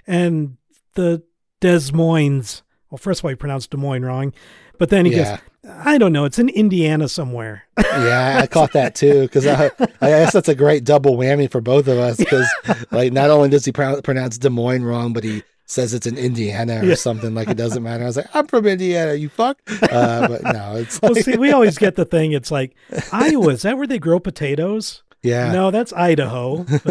and 0.07 0.57
the 0.95 1.23
Des 1.61 1.93
Moines. 1.93 2.63
Well, 2.91 2.99
first 2.99 3.21
of 3.21 3.25
all, 3.25 3.29
he 3.31 3.35
pronounced 3.37 3.71
Des 3.71 3.77
Moines 3.77 4.05
wrong, 4.05 4.33
but 4.79 4.89
then 4.91 5.05
he 5.07 5.13
Yeah. 5.13 5.39
goes, 5.65 5.73
"I 5.85 5.99
don't 5.99 6.13
know, 6.13 6.25
it's 6.25 6.39
in 6.39 6.49
Indiana 6.49 7.09
somewhere." 7.09 7.65
yeah, 7.79 8.41
I 8.43 8.47
caught 8.49 8.73
that 8.73 8.95
too 8.95 9.23
because 9.23 9.47
I, 9.47 9.71
I 10.01 10.09
guess 10.09 10.33
that's 10.33 10.49
a 10.49 10.55
great 10.55 10.85
double 10.85 11.17
whammy 11.17 11.51
for 11.51 11.61
both 11.61 11.87
of 11.87 11.99
us 11.99 12.17
because 12.17 12.47
like 12.91 13.13
not 13.13 13.31
only 13.31 13.49
does 13.49 13.65
he 13.65 13.73
pro- 13.73 14.01
pronounce 14.03 14.39
Des 14.39 14.49
Moines 14.51 14.83
wrong, 14.85 15.13
but 15.13 15.23
he 15.23 15.43
says 15.67 15.95
it's 15.95 16.07
in 16.07 16.19
Indiana 16.19 16.81
or 16.81 16.85
Yeah. 16.85 16.95
something 16.97 17.33
like 17.33 17.49
it 17.49 17.57
doesn't 17.57 17.85
matter. 17.85 18.03
I 18.03 18.07
was 18.09 18.17
like, 18.17 18.35
I'm 18.35 18.49
from 18.49 18.67
Indiana, 18.67 19.15
you 19.15 19.29
fuck. 19.29 19.59
Uh, 19.83 20.27
but 20.27 20.43
no, 20.43 20.75
it's 20.77 21.01
well, 21.01 21.15
see, 21.15 21.37
we 21.37 21.53
always 21.53 21.79
get 21.79 21.95
the 21.95 22.05
thing. 22.05 22.33
It's 22.33 22.51
like 22.51 22.75
Iowa. 23.13 23.51
Is 23.51 23.63
that 23.63 23.77
where 23.79 23.87
they 23.87 24.01
grow 24.01 24.19
potatoes? 24.19 25.05
Yeah. 25.23 25.53
No, 25.53 25.71
that's 25.71 25.93
Idaho. 25.93 26.65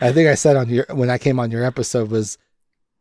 I 0.00 0.12
think 0.12 0.28
I 0.28 0.34
said 0.34 0.56
on 0.56 0.68
your 0.68 0.86
when 0.90 1.10
I 1.10 1.18
came 1.18 1.38
on 1.38 1.50
your 1.50 1.64
episode 1.64 2.10
was 2.10 2.38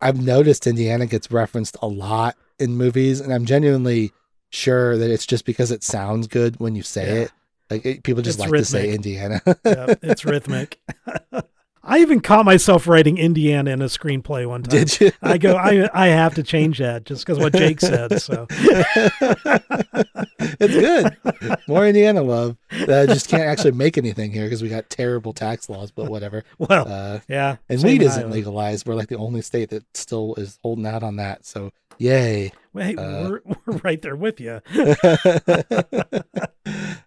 I've 0.01 0.21
noticed 0.21 0.67
Indiana 0.67 1.05
gets 1.05 1.31
referenced 1.31 1.77
a 1.81 1.87
lot 1.87 2.35
in 2.59 2.75
movies, 2.75 3.19
and 3.21 3.33
I'm 3.33 3.45
genuinely 3.45 4.11
sure 4.49 4.97
that 4.97 5.09
it's 5.11 5.25
just 5.25 5.45
because 5.45 5.71
it 5.71 5.83
sounds 5.83 6.27
good 6.27 6.59
when 6.59 6.75
you 6.75 6.83
say 6.83 7.07
Yeah. 7.07 7.21
it. 7.23 7.31
Like 7.69 7.85
it, 7.85 8.03
people 8.03 8.21
just 8.23 8.39
It's 8.39 8.49
like 8.49 8.59
to 8.59 8.65
say. 8.65 8.91
Indiana. 8.93 9.41
yeah, 9.63 9.93
it's 10.01 10.25
rhythmic. 10.25 10.79
I 11.83 11.99
even 11.99 12.19
caught 12.19 12.45
myself 12.45 12.87
writing 12.87 13.17
Indiana 13.17 13.71
in 13.71 13.81
a 13.81 13.85
screenplay 13.85 14.45
one 14.47 14.63
time. 14.63 14.79
Did 14.79 14.99
you? 14.99 15.11
I 15.21 15.37
go, 15.37 15.55
I 15.55 15.89
I 15.93 16.07
have 16.07 16.35
to 16.35 16.43
change 16.43 16.79
that 16.79 17.05
just 17.05 17.25
because 17.25 17.39
what 17.39 17.53
Jake 17.53 17.79
said. 17.79 18.21
So 18.21 18.47
it's 20.59 20.73
good. 20.73 21.17
More 21.67 21.87
Indiana 21.87 22.21
love. 22.21 22.57
Uh, 22.71 23.05
just 23.05 23.29
can't 23.29 23.43
actually 23.43 23.71
make 23.71 23.97
anything 23.97 24.31
here 24.31 24.43
because 24.43 24.61
we 24.61 24.69
got 24.69 24.89
terrible 24.89 25.33
tax 25.33 25.69
laws, 25.69 25.91
but 25.91 26.09
whatever. 26.09 26.43
well, 26.57 26.87
Uh, 26.87 27.19
yeah. 27.27 27.57
and 27.69 27.81
weed 27.83 28.01
isn't 28.01 28.29
legalized. 28.29 28.85
We're 28.87 28.95
like 28.95 29.09
the 29.09 29.17
only 29.17 29.41
state 29.41 29.69
that 29.69 29.83
still 29.95 30.35
is 30.35 30.59
holding 30.61 30.85
out 30.85 31.03
on 31.03 31.15
that. 31.17 31.45
So 31.45 31.71
yay. 31.97 32.51
Wait, 32.73 32.99
uh, 32.99 33.29
we're, 33.29 33.41
we're 33.65 33.77
right 33.77 34.01
there 34.01 34.15
with 34.15 34.39
you. 34.39 34.61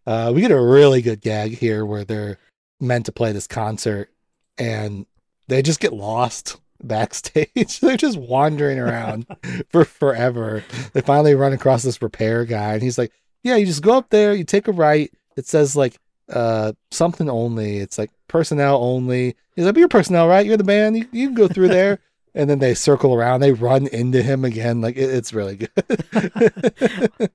uh, 0.06 0.32
we 0.34 0.40
get 0.40 0.50
a 0.50 0.60
really 0.60 1.02
good 1.02 1.20
gag 1.20 1.56
here 1.58 1.84
where 1.86 2.04
they're 2.04 2.38
meant 2.80 3.06
to 3.06 3.12
play 3.12 3.30
this 3.32 3.46
concert 3.46 4.10
and 4.58 5.06
they 5.48 5.62
just 5.62 5.80
get 5.80 5.92
lost 5.92 6.60
backstage. 6.82 7.80
they're 7.80 7.96
just 7.96 8.18
wandering 8.18 8.78
around 8.78 9.26
for 9.70 9.84
forever. 9.84 10.64
They 10.92 11.00
finally 11.00 11.34
run 11.34 11.52
across 11.52 11.82
this 11.82 12.02
repair 12.02 12.44
guy 12.44 12.74
and 12.74 12.82
he's 12.82 12.98
like, 12.98 13.12
Yeah, 13.42 13.56
you 13.56 13.66
just 13.66 13.82
go 13.82 13.96
up 13.96 14.10
there, 14.10 14.34
you 14.34 14.44
take 14.44 14.68
a 14.68 14.72
right. 14.72 15.12
It 15.36 15.46
says 15.46 15.76
like 15.76 15.96
uh 16.28 16.72
something 16.90 17.28
only. 17.28 17.78
It's 17.78 17.98
like 17.98 18.10
personnel 18.28 18.82
only. 18.82 19.36
He's 19.54 19.64
like, 19.64 19.74
But 19.74 19.80
you're 19.80 19.88
personnel, 19.88 20.28
right? 20.28 20.46
You're 20.46 20.56
the 20.56 20.64
band. 20.64 20.96
You, 20.96 21.08
you 21.12 21.28
can 21.28 21.34
go 21.34 21.48
through 21.48 21.68
there. 21.68 21.98
And 22.34 22.48
then 22.48 22.60
they 22.60 22.72
circle 22.72 23.14
around. 23.14 23.40
They 23.40 23.52
run 23.52 23.86
into 23.88 24.22
him 24.22 24.42
again. 24.42 24.80
Like 24.80 24.96
it, 24.96 25.10
it's 25.10 25.34
really 25.34 25.56
good. 25.56 25.70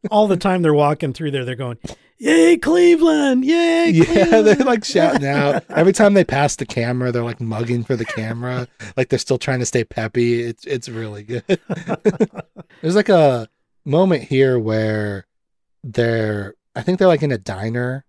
All 0.09 0.27
the 0.27 0.37
time 0.37 0.63
they're 0.63 0.73
walking 0.73 1.13
through 1.13 1.29
there, 1.29 1.45
they're 1.45 1.53
going, 1.53 1.77
"Yay, 2.19 2.57
Cleveland! 2.57 3.45
Yay, 3.45 3.89
Yeah, 3.93 4.41
they're 4.41 4.55
like 4.55 4.83
shouting 4.83 5.27
out. 5.27 5.63
Every 5.69 5.93
time 5.93 6.13
they 6.13 6.23
pass 6.23 6.55
the 6.55 6.65
camera, 6.65 7.11
they're 7.11 7.23
like 7.23 7.39
mugging 7.41 7.83
for 7.83 7.95
the 7.95 8.05
camera. 8.05 8.67
like 8.95 9.09
they're 9.09 9.19
still 9.19 9.37
trying 9.37 9.59
to 9.59 9.65
stay 9.65 9.83
peppy. 9.83 10.41
It's 10.41 10.65
it's 10.65 10.89
really 10.89 11.23
good. 11.23 11.43
There's 12.81 12.95
like 12.95 13.09
a 13.09 13.47
moment 13.85 14.23
here 14.23 14.59
where 14.59 15.25
they're 15.83 16.55
I 16.75 16.81
think 16.81 16.99
they're 16.99 17.07
like 17.07 17.23
in 17.23 17.31
a 17.31 17.37
diner 17.37 18.03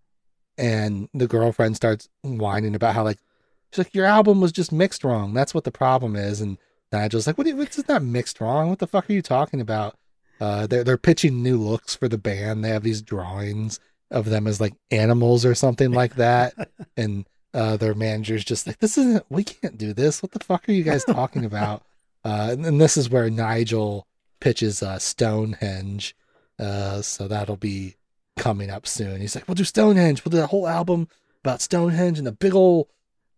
and 0.57 1.09
the 1.15 1.29
girlfriend 1.29 1.77
starts 1.77 2.09
whining 2.23 2.75
about 2.75 2.95
how 2.95 3.05
like 3.05 3.19
she's 3.73 3.79
like, 3.85 3.95
Your 3.95 4.07
album 4.07 4.41
was 4.41 4.53
just 4.53 4.73
mixed 4.73 5.05
wrong. 5.05 5.35
That's 5.35 5.55
what 5.55 5.65
the 5.65 5.71
problem 5.71 6.17
is. 6.17 6.41
And 6.41 6.59
Nigel's 6.93 7.27
like, 7.27 7.39
What 7.39 7.47
you, 7.47 7.57
what's 7.57 7.87
not 7.89 8.03
mixed 8.03 8.41
wrong? 8.41 8.71
What 8.71 8.79
the 8.79 8.87
fuck 8.87 9.09
are 9.09 9.13
you 9.13 9.23
talking 9.23 9.61
about? 9.61 9.97
Uh 10.41 10.67
they're 10.67 10.85
they're 10.85 10.97
pitching 10.97 11.43
new 11.43 11.57
looks 11.59 11.95
for 11.95 12.09
the 12.09 12.19
band. 12.19 12.65
They 12.65 12.71
have 12.71 12.83
these 12.83 13.03
drawings 13.03 13.81
of 14.11 14.27
them 14.27 14.47
as 14.47 14.61
like 14.61 14.75
animals 14.91 15.45
or 15.45 15.55
something 15.55 15.93
like 15.93 16.17
that. 16.17 16.55
and 16.97 17.27
uh, 17.55 17.77
their 17.77 17.95
manager's 17.95 18.45
just 18.45 18.67
like, 18.67 18.79
this 18.79 18.99
isn't, 18.99 19.25
we 19.29 19.45
can't 19.45 19.79
do 19.79 19.93
this. 19.93 20.23
What 20.23 20.33
the 20.33 20.45
fuck 20.45 20.69
are 20.69 20.73
you 20.73 20.85
guys 20.85 21.05
talking 21.05 21.45
about? 21.45 21.83
Uh, 22.25 22.49
and, 22.51 22.67
and 22.67 22.81
this 22.81 22.97
is 22.97 23.09
where 23.09 23.31
Nigel 23.31 24.07
pitches 24.41 24.83
uh, 24.83 24.99
Stonehenge. 24.99 26.17
Uh, 26.59 27.01
so 27.01 27.29
that'll 27.29 27.57
be 27.57 27.95
coming 28.37 28.71
up 28.71 28.89
soon. 28.89 29.21
He's 29.21 29.35
like, 29.37 29.47
we'll 29.47 29.55
do 29.55 29.65
Stonehenge. 29.65 30.25
We'll 30.25 30.31
do 30.31 30.43
a 30.43 30.47
whole 30.47 30.67
album 30.67 31.09
about 31.45 31.63
Stonehenge 31.63 32.19
and 32.19 32.27
the 32.27 32.33
big 32.33 32.55
old 32.55 32.89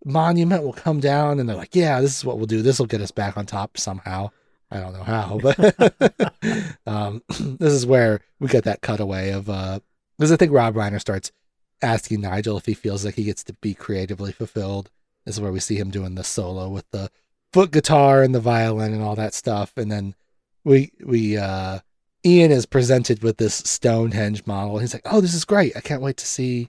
monument 0.04 0.62
will 0.62 0.72
come 0.72 0.98
down. 0.98 1.38
And 1.38 1.48
they're 1.48 1.56
like, 1.56 1.76
yeah, 1.76 2.00
this 2.00 2.16
is 2.16 2.24
what 2.24 2.38
we'll 2.38 2.46
do. 2.46 2.62
This 2.62 2.78
will 2.78 2.86
get 2.86 3.02
us 3.02 3.10
back 3.10 3.36
on 3.36 3.46
top 3.46 3.76
somehow. 3.78 4.30
I 4.70 4.80
don't 4.80 4.92
know 4.92 5.02
how, 5.02 5.38
but 5.42 6.76
um, 6.86 7.22
this 7.58 7.72
is 7.72 7.84
where 7.84 8.20
we 8.38 8.48
get 8.48 8.64
that 8.64 8.82
cutaway 8.82 9.30
of 9.30 9.50
uh, 9.50 9.80
because 10.20 10.32
I 10.32 10.36
think 10.36 10.52
Rob 10.52 10.74
Reiner 10.74 11.00
starts 11.00 11.32
asking 11.80 12.20
Nigel 12.20 12.58
if 12.58 12.66
he 12.66 12.74
feels 12.74 13.06
like 13.06 13.14
he 13.14 13.24
gets 13.24 13.42
to 13.44 13.54
be 13.54 13.72
creatively 13.72 14.32
fulfilled. 14.32 14.90
This 15.24 15.36
is 15.36 15.40
where 15.40 15.50
we 15.50 15.60
see 15.60 15.76
him 15.76 15.88
doing 15.88 16.14
the 16.14 16.22
solo 16.22 16.68
with 16.68 16.84
the 16.90 17.10
foot 17.54 17.70
guitar 17.70 18.22
and 18.22 18.34
the 18.34 18.38
violin 18.38 18.92
and 18.92 19.02
all 19.02 19.16
that 19.16 19.32
stuff, 19.32 19.72
and 19.78 19.90
then 19.90 20.14
we 20.62 20.92
we 21.02 21.38
uh, 21.38 21.78
Ian 22.22 22.50
is 22.50 22.66
presented 22.66 23.22
with 23.22 23.38
this 23.38 23.54
Stonehenge 23.54 24.46
model. 24.46 24.76
He's 24.76 24.92
like, 24.92 25.06
"Oh, 25.06 25.22
this 25.22 25.32
is 25.32 25.46
great! 25.46 25.74
I 25.74 25.80
can't 25.80 26.02
wait 26.02 26.18
to 26.18 26.26
see, 26.26 26.68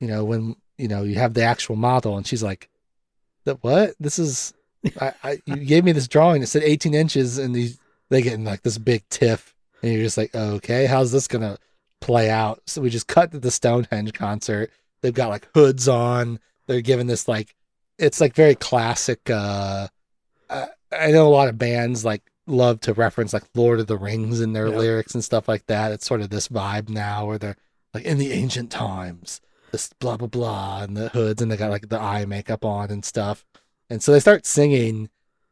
you 0.00 0.08
know, 0.08 0.24
when 0.24 0.56
you 0.76 0.88
know 0.88 1.04
you 1.04 1.14
have 1.20 1.34
the 1.34 1.44
actual 1.44 1.76
model." 1.76 2.16
And 2.16 2.26
she's 2.26 2.42
like, 2.42 2.68
"That 3.44 3.62
what? 3.62 3.94
This 4.00 4.18
is 4.18 4.54
I, 5.00 5.12
I 5.22 5.38
you 5.46 5.56
gave 5.66 5.84
me 5.84 5.92
this 5.92 6.08
drawing. 6.08 6.42
It 6.42 6.48
said 6.48 6.64
18 6.64 6.94
inches, 6.94 7.38
and 7.38 7.54
these 7.54 7.78
they 8.08 8.22
get 8.22 8.34
in 8.34 8.44
like 8.44 8.62
this 8.62 8.76
big 8.76 9.08
tiff, 9.08 9.54
and 9.82 9.92
you're 9.92 10.02
just 10.02 10.18
like, 10.18 10.34
okay, 10.34 10.86
how's 10.86 11.12
this 11.12 11.28
gonna 11.28 11.58
play 12.00 12.30
out? 12.30 12.62
So 12.66 12.80
we 12.80 12.90
just 12.90 13.06
cut 13.08 13.32
to 13.32 13.38
the 13.38 13.50
Stonehenge 13.50 14.12
concert. 14.12 14.70
They've 15.02 15.14
got 15.14 15.28
like 15.28 15.48
hoods 15.54 15.88
on. 15.88 16.38
They're 16.66 16.80
giving 16.80 17.06
this 17.06 17.28
like, 17.28 17.54
it's 17.98 18.20
like 18.20 18.34
very 18.34 18.54
classic. 18.54 19.28
uh 19.30 19.88
I, 20.50 20.68
I 20.92 21.10
know 21.10 21.26
a 21.26 21.30
lot 21.30 21.48
of 21.48 21.58
bands 21.58 22.04
like 22.04 22.22
love 22.46 22.80
to 22.80 22.94
reference 22.94 23.32
like 23.32 23.44
Lord 23.54 23.78
of 23.80 23.86
the 23.86 23.96
Rings 23.98 24.40
in 24.40 24.52
their 24.54 24.68
Yep. 24.68 24.78
lyrics 24.78 25.14
and 25.14 25.22
stuff 25.24 25.48
like 25.48 25.66
that. 25.66 25.92
It's 25.92 26.06
sort 26.06 26.20
of 26.20 26.30
this 26.30 26.48
vibe 26.48 26.88
now 26.88 27.26
where 27.26 27.38
they're 27.38 27.56
like 27.94 28.04
in 28.04 28.18
the 28.18 28.32
ancient 28.32 28.70
times, 28.70 29.40
this 29.72 29.90
blah 29.98 30.16
blah 30.16 30.28
blah, 30.28 30.82
and 30.82 30.96
the 30.96 31.08
hoods, 31.10 31.42
and 31.42 31.50
they 31.50 31.56
got 31.56 31.70
like 31.70 31.88
the 31.88 32.00
eye 32.00 32.24
makeup 32.24 32.64
on 32.64 32.90
and 32.90 33.04
stuff. 33.04 33.44
And 33.90 34.02
so 34.02 34.12
they 34.12 34.20
start 34.20 34.46
singing, 34.46 35.08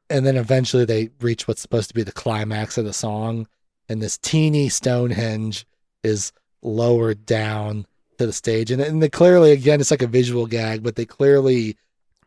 and 0.08 0.26
then 0.26 0.36
eventually 0.36 0.84
they 0.84 1.10
reach 1.20 1.46
what's 1.48 1.62
supposed 1.62 1.88
to 1.88 1.94
be 1.94 2.02
the 2.02 2.12
climax 2.12 2.78
of 2.78 2.84
the 2.84 2.92
song. 2.92 3.46
And 3.88 4.02
this 4.02 4.18
teeny 4.18 4.68
Stonehenge 4.68 5.66
is 6.06 6.32
lowered 6.62 7.26
down 7.26 7.86
to 8.18 8.26
the 8.26 8.32
stage. 8.32 8.70
And, 8.70 8.80
and 8.80 9.02
they 9.02 9.08
clearly, 9.08 9.52
again, 9.52 9.80
it's 9.80 9.90
like 9.90 10.02
a 10.02 10.06
visual 10.06 10.46
gag, 10.46 10.82
but 10.82 10.96
they 10.96 11.04
clearly 11.04 11.76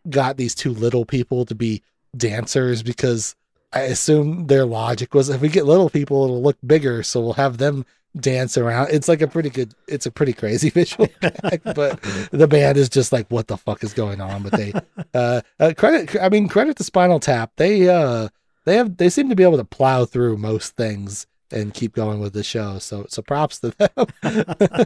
got 0.09 0.37
these 0.37 0.55
two 0.55 0.73
little 0.73 1.05
people 1.05 1.45
to 1.45 1.55
be 1.55 1.81
dancers 2.15 2.83
because 2.83 3.35
I 3.73 3.81
assume 3.81 4.47
their 4.47 4.65
logic 4.65 5.13
was 5.13 5.29
if 5.29 5.41
we 5.41 5.49
get 5.49 5.65
little 5.65 5.89
people, 5.89 6.23
it'll 6.23 6.41
look 6.41 6.57
bigger. 6.65 7.03
So 7.03 7.21
we'll 7.21 7.33
have 7.33 7.57
them 7.57 7.85
dance 8.19 8.57
around. 8.57 8.89
It's 8.91 9.07
like 9.07 9.21
a 9.21 9.27
pretty 9.27 9.49
good, 9.49 9.73
it's 9.87 10.05
a 10.05 10.11
pretty 10.11 10.33
crazy 10.33 10.69
visual 10.71 11.07
gag, 11.21 11.61
but 11.63 12.01
the 12.31 12.47
band 12.47 12.77
is 12.77 12.89
just 12.89 13.11
like, 13.11 13.27
what 13.29 13.47
the 13.47 13.57
fuck 13.57 13.83
is 13.83 13.93
going 13.93 14.21
on? 14.21 14.43
But 14.43 14.53
they, 14.53 14.73
uh, 15.13 15.41
uh, 15.59 15.73
credit, 15.77 16.15
I 16.21 16.29
mean, 16.29 16.47
credit 16.47 16.77
to 16.77 16.83
Spinal 16.83 17.19
Tap. 17.19 17.51
They, 17.57 17.87
uh, 17.89 18.29
they 18.65 18.77
have, 18.77 18.97
they 18.97 19.09
seem 19.09 19.29
to 19.29 19.35
be 19.35 19.43
able 19.43 19.57
to 19.57 19.65
plow 19.65 20.05
through 20.05 20.37
most 20.37 20.75
things 20.75 21.27
and 21.51 21.73
keep 21.73 21.93
going 21.93 22.19
with 22.19 22.33
the 22.33 22.43
show. 22.43 22.79
So, 22.79 23.05
so 23.09 23.21
props 23.21 23.59
to 23.59 23.71
them. 23.71 24.07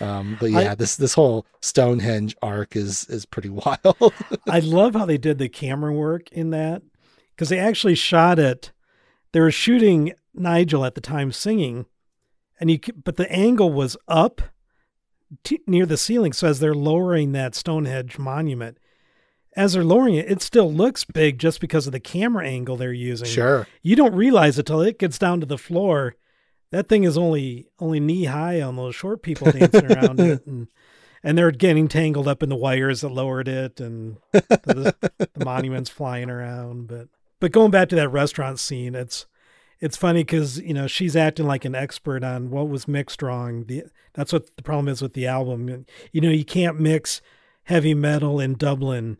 um, 0.00 0.36
but 0.38 0.50
yeah, 0.50 0.72
I- 0.72 0.74
this, 0.74 0.96
this 0.96 1.14
whole 1.14 1.46
Stonehenge 1.60 2.36
arc 2.42 2.76
is, 2.76 3.04
is 3.08 3.26
pretty 3.26 3.48
wild. 3.48 4.12
I 4.48 4.60
love 4.60 4.94
how 4.94 5.06
they 5.06 5.18
did 5.18 5.38
the 5.38 5.48
camera 5.48 5.92
work 5.92 6.30
in 6.32 6.50
that 6.50 6.82
because 7.34 7.48
they 7.48 7.58
actually 7.58 7.94
shot 7.94 8.38
it. 8.38 8.72
They 9.32 9.40
were 9.40 9.50
shooting 9.50 10.12
Nigel 10.34 10.84
at 10.84 10.94
the 10.94 11.00
time 11.00 11.32
singing, 11.32 11.86
and 12.60 12.70
you 12.70 12.78
but 13.04 13.16
the 13.16 13.30
angle 13.30 13.72
was 13.72 13.96
up 14.08 14.40
t- 15.44 15.60
near 15.66 15.84
the 15.84 15.96
ceiling. 15.96 16.32
So 16.32 16.48
as 16.48 16.60
they're 16.60 16.74
lowering 16.74 17.32
that 17.32 17.54
Stonehenge 17.54 18.18
monument, 18.18 18.78
as 19.56 19.72
they're 19.72 19.84
lowering 19.84 20.14
it, 20.14 20.30
it 20.30 20.42
still 20.42 20.70
looks 20.70 21.04
big 21.04 21.38
just 21.38 21.60
because 21.60 21.86
of 21.86 21.92
the 21.92 22.00
camera 22.00 22.46
angle 22.46 22.76
they're 22.76 22.92
using. 22.92 23.26
sure. 23.26 23.66
You 23.82 23.96
don't 23.96 24.14
realize 24.14 24.58
it 24.58 24.66
till 24.66 24.82
it 24.82 24.98
gets 24.98 25.18
down 25.18 25.40
to 25.40 25.46
the 25.46 25.58
floor. 25.58 26.14
That 26.70 26.88
thing 26.88 27.04
is 27.04 27.16
only 27.16 27.68
only 27.78 28.00
knee 28.00 28.24
high 28.24 28.60
on 28.60 28.76
those 28.76 28.94
short 28.94 29.22
people 29.22 29.50
dancing 29.50 29.90
around 29.90 30.20
it, 30.20 30.46
and 30.46 30.68
and 31.22 31.38
they're 31.38 31.50
getting 31.50 31.88
tangled 31.88 32.28
up 32.28 32.42
in 32.42 32.48
the 32.48 32.56
wires 32.56 33.00
that 33.00 33.08
lowered 33.08 33.48
it, 33.48 33.80
and 33.80 34.18
the, 34.32 34.94
the 35.18 35.44
monuments 35.44 35.90
flying 35.90 36.28
around. 36.28 36.88
But 36.88 37.08
but 37.40 37.52
going 37.52 37.70
back 37.70 37.88
to 37.90 37.96
that 37.96 38.10
restaurant 38.10 38.58
scene, 38.58 38.94
it's 38.94 39.26
it's 39.80 39.96
funny 39.96 40.22
because 40.22 40.58
you 40.58 40.74
know 40.74 40.86
she's 40.86 41.16
acting 41.16 41.46
like 41.46 41.64
an 41.64 41.74
expert 41.74 42.24
on 42.24 42.50
what 42.50 42.68
was 42.68 42.88
mixed 42.88 43.22
wrong. 43.22 43.64
The 43.64 43.84
that's 44.12 44.32
what 44.32 44.54
the 44.56 44.62
problem 44.62 44.88
is 44.88 45.00
with 45.00 45.14
the 45.14 45.26
album. 45.26 45.86
You 46.12 46.20
know, 46.20 46.30
you 46.30 46.44
can't 46.44 46.80
mix 46.80 47.22
heavy 47.64 47.94
metal 47.94 48.40
in 48.40 48.54
Dublin. 48.54 49.18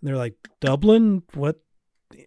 And 0.00 0.08
they're 0.08 0.16
like, 0.16 0.34
Dublin? 0.60 1.22
What? 1.34 1.60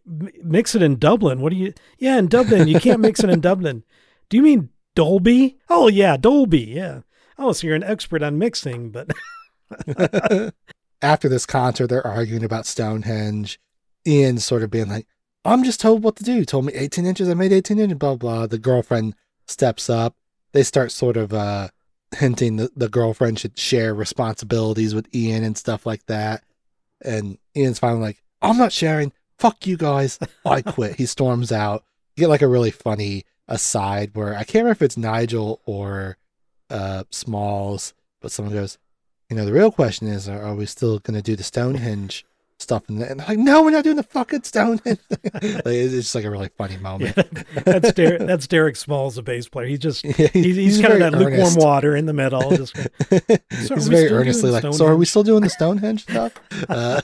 Mix 0.05 0.75
it 0.75 0.81
in 0.81 0.97
Dublin? 0.99 1.41
What 1.41 1.51
do 1.51 1.57
you? 1.57 1.73
Yeah, 1.97 2.17
in 2.17 2.27
Dublin. 2.27 2.67
You 2.67 2.79
can't 2.79 3.01
mix 3.01 3.23
it 3.23 3.29
in 3.29 3.41
Dublin. 3.41 3.83
Do 4.29 4.37
you 4.37 4.43
mean 4.43 4.69
Dolby? 4.95 5.57
Oh 5.69 5.89
yeah, 5.89 6.15
Dolby. 6.15 6.61
Yeah. 6.61 7.01
Oh, 7.37 7.51
so 7.51 7.67
you're 7.67 7.75
an 7.75 7.83
expert 7.83 8.23
on 8.23 8.37
mixing, 8.37 8.89
but 8.91 9.11
After 11.01 11.27
this 11.27 11.45
concert, 11.45 11.87
they're 11.87 12.05
arguing 12.05 12.43
about 12.43 12.65
Stonehenge. 12.65 13.59
Ian's 14.07 14.45
sort 14.45 14.63
of 14.63 14.71
being 14.71 14.89
like, 14.89 15.07
I'm 15.43 15.63
just 15.63 15.79
told 15.81 16.03
what 16.03 16.15
to 16.17 16.23
do. 16.23 16.45
Told 16.45 16.65
me 16.65 16.73
18 16.73 17.05
inches, 17.05 17.27
I 17.27 17.33
made 17.33 17.51
18 17.51 17.79
inches, 17.79 17.97
blah, 17.97 18.15
blah. 18.15 18.47
The 18.47 18.59
girlfriend 18.59 19.15
steps 19.47 19.89
up. 19.89 20.15
They 20.53 20.63
start 20.63 20.91
sort 20.91 21.17
of 21.17 21.33
uh, 21.33 21.69
hinting 22.15 22.57
that 22.57 22.77
the 22.77 22.89
girlfriend 22.89 23.39
should 23.39 23.57
share 23.57 23.93
responsibilities 23.95 24.93
with 24.93 25.13
Ian 25.15 25.43
and 25.43 25.57
stuff 25.57 25.85
like 25.85 26.05
that. 26.05 26.43
And 27.03 27.37
Ian's 27.55 27.79
finally 27.79 28.01
like, 28.01 28.23
I'm 28.41 28.57
not 28.57 28.71
sharing. 28.71 29.11
Fuck 29.37 29.65
you 29.67 29.77
guys. 29.77 30.19
I 30.45 30.61
quit. 30.61 30.95
he 30.95 31.05
storms 31.05 31.51
out. 31.51 31.83
You 32.15 32.21
get 32.21 32.29
like 32.29 32.41
a 32.41 32.47
really 32.47 32.71
funny 32.71 33.25
aside 33.47 34.11
where 34.13 34.35
I 34.35 34.43
can't 34.43 34.63
remember 34.63 34.71
if 34.71 34.81
it's 34.81 34.97
Nigel 34.97 35.61
or 35.65 36.17
uh, 36.69 37.03
Smalls, 37.09 37.93
but 38.21 38.31
someone 38.31 38.53
goes, 38.53 38.77
you 39.29 39.35
know, 39.35 39.45
the 39.45 39.53
real 39.53 39.71
question 39.71 40.07
is, 40.07 40.27
are, 40.27 40.41
are 40.41 40.55
we 40.55 40.65
still 40.65 40.99
going 40.99 41.15
to 41.15 41.21
do 41.21 41.35
the 41.35 41.43
Stonehenge 41.43 42.25
stuff? 42.61 42.87
And, 42.87 43.01
and 43.01 43.19
they're 43.19 43.27
like, 43.27 43.37
no, 43.39 43.63
we're 43.63 43.71
not 43.71 43.83
doing 43.83 43.97
the 43.97 44.03
fucking 44.03 44.43
Stonehenge. 44.43 44.99
like, 45.09 45.65
it's 45.65 45.93
just 45.93 46.15
like 46.15 46.25
a 46.25 46.29
really 46.29 46.49
funny 46.57 46.77
moment. 46.77 47.13
yeah, 47.17 47.23
that's 47.65 47.93
Derek, 47.93 48.21
that's 48.21 48.47
Derek 48.47 48.75
Smalls, 48.75 49.15
the 49.15 49.23
bass 49.23 49.47
player. 49.49 49.67
He's 49.67 49.79
just 49.79 50.03
Yeah, 50.03 50.27
he's, 50.27 50.55
he's, 50.55 50.81
kind 50.81 50.93
of 50.93 50.99
that 50.99 51.13
lukewarm 51.13 51.55
water 51.55 51.95
in 51.95 52.05
the 52.05 52.13
middle. 52.13 52.49
Just 52.55 52.75
So 52.77 52.85
are 52.85 53.75
he's 53.75 53.89
we 53.89 53.95
very 53.95 54.09
earnestly 54.11 54.51
like, 54.51 54.73
so 54.73 54.85
are 54.85 54.95
we 54.95 55.05
still 55.05 55.23
doing 55.23 55.41
the 55.41 55.49
Stonehenge 55.49 56.03
stuff? 56.03 56.33
Uh, 56.69 57.01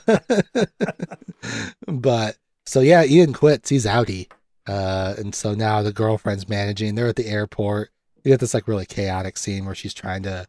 but 1.86 2.36
so 2.66 2.80
yeah, 2.80 3.04
Ian 3.04 3.32
quits. 3.32 3.68
He's 3.68 3.86
outie. 3.86 4.30
Uh, 4.66 5.14
and 5.16 5.34
so 5.34 5.54
now 5.54 5.82
the 5.82 5.92
girlfriend's 5.92 6.48
managing. 6.48 6.94
They're 6.94 7.08
at 7.08 7.16
the 7.16 7.26
airport. 7.26 7.90
You 8.22 8.32
get 8.32 8.40
this 8.40 8.52
like 8.52 8.68
really 8.68 8.86
chaotic 8.86 9.38
scene 9.38 9.64
where 9.64 9.74
she's 9.74 9.94
trying 9.94 10.22
to, 10.24 10.46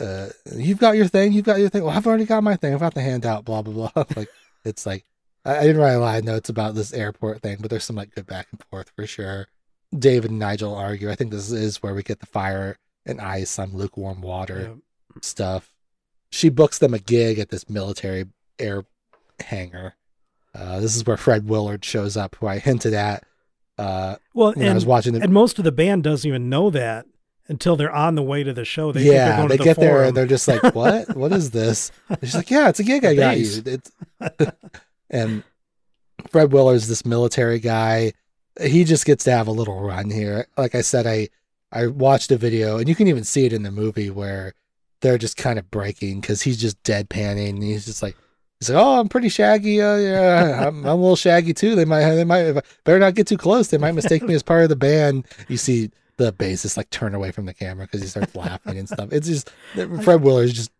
uh, 0.00 0.28
you've 0.54 0.78
got 0.78 0.96
your 0.96 1.06
thing, 1.06 1.32
you've 1.32 1.44
got 1.44 1.58
your 1.60 1.68
thing. 1.68 1.84
Well, 1.84 1.96
I've 1.96 2.06
already 2.06 2.24
got 2.24 2.42
my 2.42 2.56
thing. 2.56 2.74
I've 2.74 2.80
got 2.80 2.94
the 2.94 3.00
handout. 3.02 3.44
Blah 3.44 3.62
blah 3.62 3.90
blah. 3.94 4.04
like 4.16 4.28
it's 4.64 4.86
like 4.86 5.04
I, 5.44 5.58
I 5.58 5.62
didn't 5.62 5.80
write 5.80 5.92
a 5.92 5.98
lot 5.98 6.18
of 6.18 6.24
notes 6.24 6.48
about 6.48 6.74
this 6.74 6.92
airport 6.92 7.42
thing, 7.42 7.58
but 7.60 7.70
there's 7.70 7.84
some 7.84 7.96
like 7.96 8.14
good 8.14 8.26
back 8.26 8.48
and 8.50 8.62
forth 8.70 8.90
for 8.96 9.06
sure. 9.06 9.48
David 9.96 10.30
and 10.30 10.40
Nigel 10.40 10.74
argue. 10.74 11.10
I 11.10 11.14
think 11.14 11.30
this 11.30 11.50
is 11.52 11.82
where 11.82 11.94
we 11.94 12.02
get 12.02 12.20
the 12.20 12.26
fire 12.26 12.78
and 13.06 13.20
ice 13.20 13.58
on 13.58 13.72
lukewarm 13.72 14.20
water 14.22 14.60
Yeah. 14.60 14.74
stuff. 15.22 15.70
She 16.30 16.48
books 16.48 16.78
them 16.80 16.94
a 16.94 16.98
gig 16.98 17.38
at 17.38 17.50
this 17.50 17.70
military 17.70 18.24
air 18.58 18.84
hangar. 19.40 19.94
Uh, 20.54 20.80
this 20.80 20.96
is 20.96 21.06
where 21.06 21.16
Fred 21.16 21.48
Willard 21.48 21.84
shows 21.84 22.16
up, 22.16 22.36
who 22.36 22.46
I 22.48 22.58
hinted 22.58 22.94
at 22.94 23.24
uh, 23.78 24.16
well, 24.34 24.52
when 24.54 24.68
I 24.68 24.74
was 24.74 24.86
watching 24.86 25.12
the. 25.12 25.20
and 25.20 25.32
most 25.32 25.58
of 25.58 25.64
the 25.64 25.72
band 25.72 26.04
doesn't 26.04 26.28
even 26.28 26.48
know 26.48 26.70
that 26.70 27.06
until 27.48 27.76
they're 27.76 27.92
on 27.92 28.14
the 28.14 28.22
way 28.22 28.42
to 28.42 28.52
the 28.52 28.64
show. 28.64 28.92
They 28.92 29.02
think 29.02 29.14
yeah, 29.14 29.36
going 29.36 29.48
they 29.48 29.56
to 29.56 29.62
the 29.62 29.64
get 29.64 29.78
there 29.78 30.04
and 30.04 30.16
they're 30.16 30.26
just 30.26 30.48
like, 30.48 30.62
"What? 30.74 31.14
what 31.16 31.32
is 31.32 31.50
this?" 31.50 31.90
She's 32.22 32.34
like, 32.34 32.50
"Yeah, 32.50 32.68
it's 32.68 32.80
a 32.80 32.84
gig 32.84 33.04
I 33.04 33.14
got 33.14 33.38
you." 33.38 33.62
It's 33.66 33.92
and 35.10 35.42
Fred 36.30 36.52
Willard's 36.52 36.88
this 36.88 37.04
military 37.04 37.58
guy. 37.58 38.12
He 38.60 38.84
just 38.84 39.04
gets 39.04 39.24
to 39.24 39.32
have 39.32 39.48
a 39.48 39.52
little 39.52 39.80
run 39.80 40.10
here. 40.10 40.46
Like 40.56 40.74
I 40.74 40.80
said, 40.80 41.06
I 41.06 41.28
I 41.72 41.88
watched 41.88 42.30
a 42.30 42.36
video, 42.36 42.78
and 42.78 42.88
you 42.88 42.94
can 42.94 43.08
even 43.08 43.24
see 43.24 43.44
it 43.46 43.52
in 43.52 43.62
the 43.62 43.72
movie 43.72 44.10
where 44.10 44.54
they're 45.00 45.18
just 45.18 45.36
kind 45.36 45.58
of 45.58 45.70
breaking 45.70 46.20
because 46.20 46.42
he's 46.42 46.56
just 46.56 46.82
deadpanning. 46.82 47.50
And 47.50 47.62
he's 47.62 47.84
just 47.84 48.02
like, 48.02 48.16
he's 48.58 48.70
like, 48.70 48.82
"Oh, 48.82 49.00
I'm 49.00 49.08
pretty 49.08 49.28
shaggy. 49.28 49.82
Uh, 49.82 49.96
yeah, 49.96 50.68
I'm, 50.68 50.78
I'm 50.78 50.86
a 50.86 50.94
little 50.94 51.16
shaggy 51.16 51.52
too. 51.52 51.74
They 51.74 51.84
might, 51.84 52.14
they 52.14 52.24
might, 52.24 52.64
better 52.84 53.00
not 53.00 53.14
get 53.14 53.26
too 53.26 53.36
close. 53.36 53.68
They 53.68 53.78
might 53.78 53.92
mistake 53.92 54.22
me 54.22 54.34
as 54.34 54.42
part 54.42 54.62
of 54.62 54.68
the 54.68 54.76
band." 54.76 55.26
You 55.48 55.56
see 55.56 55.90
the 56.16 56.32
bassist 56.32 56.76
like 56.76 56.90
turn 56.90 57.14
away 57.14 57.30
from 57.30 57.46
the 57.46 57.54
camera 57.54 57.86
because 57.86 58.02
he 58.02 58.08
starts 58.08 58.34
laughing 58.34 58.78
and 58.78 58.88
stuff. 58.88 59.12
It's 59.12 59.26
just 59.26 59.50
Fred 60.02 60.22
Willard's 60.22 60.52
just 60.52 60.70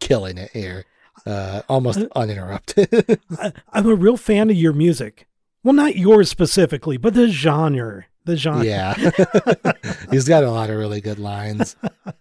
killing 0.00 0.38
it 0.38 0.50
here, 0.52 0.84
uh, 1.26 1.62
almost 1.68 2.00
uninterrupted. 2.14 3.20
I, 3.38 3.52
I'm 3.72 3.86
a 3.86 3.94
real 3.94 4.16
fan 4.16 4.50
of 4.50 4.56
your 4.56 4.72
music. 4.72 5.26
Well, 5.62 5.74
not 5.74 5.96
yours 5.96 6.28
specifically, 6.28 6.96
but 6.96 7.14
the 7.14 7.28
genre. 7.28 8.06
The 8.26 8.36
genre. 8.36 8.64
yeah, 8.64 8.94
he's 10.10 10.26
got 10.26 10.44
a 10.44 10.50
lot 10.50 10.70
of 10.70 10.76
really 10.76 11.02
good 11.02 11.18
lines. 11.18 11.76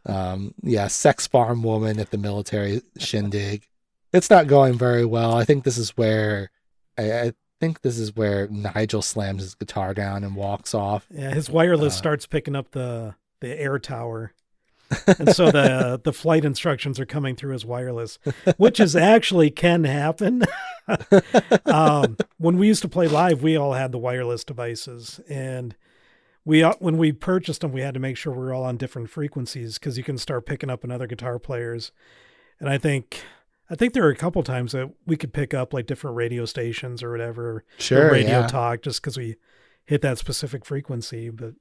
Um, 0.05 0.53
yeah, 0.61 0.87
sex 0.87 1.27
farm 1.27 1.63
woman 1.63 1.97
at 1.97 2.11
the 2.11 2.17
military 2.17 2.81
shindig. 2.97 3.67
It's 4.11 4.29
not 4.29 4.47
going 4.47 4.77
very 4.77 5.05
well. 5.05 5.33
I 5.33 5.45
think 5.45 5.63
this 5.63 5.77
is 5.77 5.91
where 5.91 6.51
I, 6.97 7.11
I 7.13 7.33
think 7.63 7.81
this 7.81 7.97
is 7.97 8.15
where 8.15 8.47
Nigel 8.49 9.01
slams 9.01 9.41
his 9.41 9.55
guitar 9.55 9.93
down 9.93 10.23
and 10.23 10.35
walks 10.35 10.73
off. 10.73 11.07
Yeah, 11.09 11.33
his 11.33 11.49
wireless 11.49 11.93
Uh, 11.93 11.97
starts 11.97 12.25
picking 12.25 12.55
up 12.55 12.71
the 12.71 13.15
the 13.39 13.59
air 13.59 13.79
tower. 13.79 14.33
and 15.07 15.33
so 15.33 15.49
the 15.49 15.99
the 16.03 16.13
flight 16.13 16.45
instructions 16.45 16.99
are 16.99 17.05
coming 17.05 17.35
through 17.35 17.53
his 17.53 17.65
wireless, 17.65 18.19
which 18.57 18.79
is 18.79 18.95
actually 18.95 19.49
can 19.49 19.85
happen. 19.85 20.43
um, 21.65 22.17
when 22.37 22.57
we 22.57 22.67
used 22.67 22.81
to 22.81 22.89
play 22.89 23.07
live, 23.07 23.41
we 23.41 23.55
all 23.55 23.73
had 23.73 23.91
the 23.91 23.97
wireless 23.97 24.43
devices, 24.43 25.19
and 25.29 25.75
we 26.45 26.61
uh, 26.61 26.73
when 26.79 26.97
we 26.97 27.11
purchased 27.11 27.61
them, 27.61 27.71
we 27.71 27.81
had 27.81 27.93
to 27.93 27.99
make 27.99 28.17
sure 28.17 28.33
we 28.33 28.39
were 28.39 28.53
all 28.53 28.65
on 28.65 28.77
different 28.77 29.09
frequencies 29.09 29.79
because 29.79 29.97
you 29.97 30.03
can 30.03 30.17
start 30.17 30.45
picking 30.45 30.69
up 30.69 30.83
another 30.83 31.07
guitar 31.07 31.39
players. 31.39 31.91
And 32.59 32.69
I 32.69 32.77
think 32.77 33.23
I 33.69 33.75
think 33.75 33.93
there 33.93 34.05
are 34.05 34.09
a 34.09 34.15
couple 34.15 34.43
times 34.43 34.73
that 34.73 34.91
we 35.05 35.15
could 35.17 35.33
pick 35.33 35.53
up 35.53 35.73
like 35.73 35.85
different 35.87 36.15
radio 36.17 36.45
stations 36.45 37.01
or 37.01 37.11
whatever, 37.11 37.49
or 37.49 37.63
Sure, 37.77 38.11
radio 38.11 38.41
yeah. 38.41 38.47
talk, 38.47 38.81
just 38.81 39.01
because 39.01 39.17
we 39.17 39.37
hit 39.85 40.01
that 40.01 40.17
specific 40.17 40.65
frequency. 40.65 41.29
But 41.29 41.53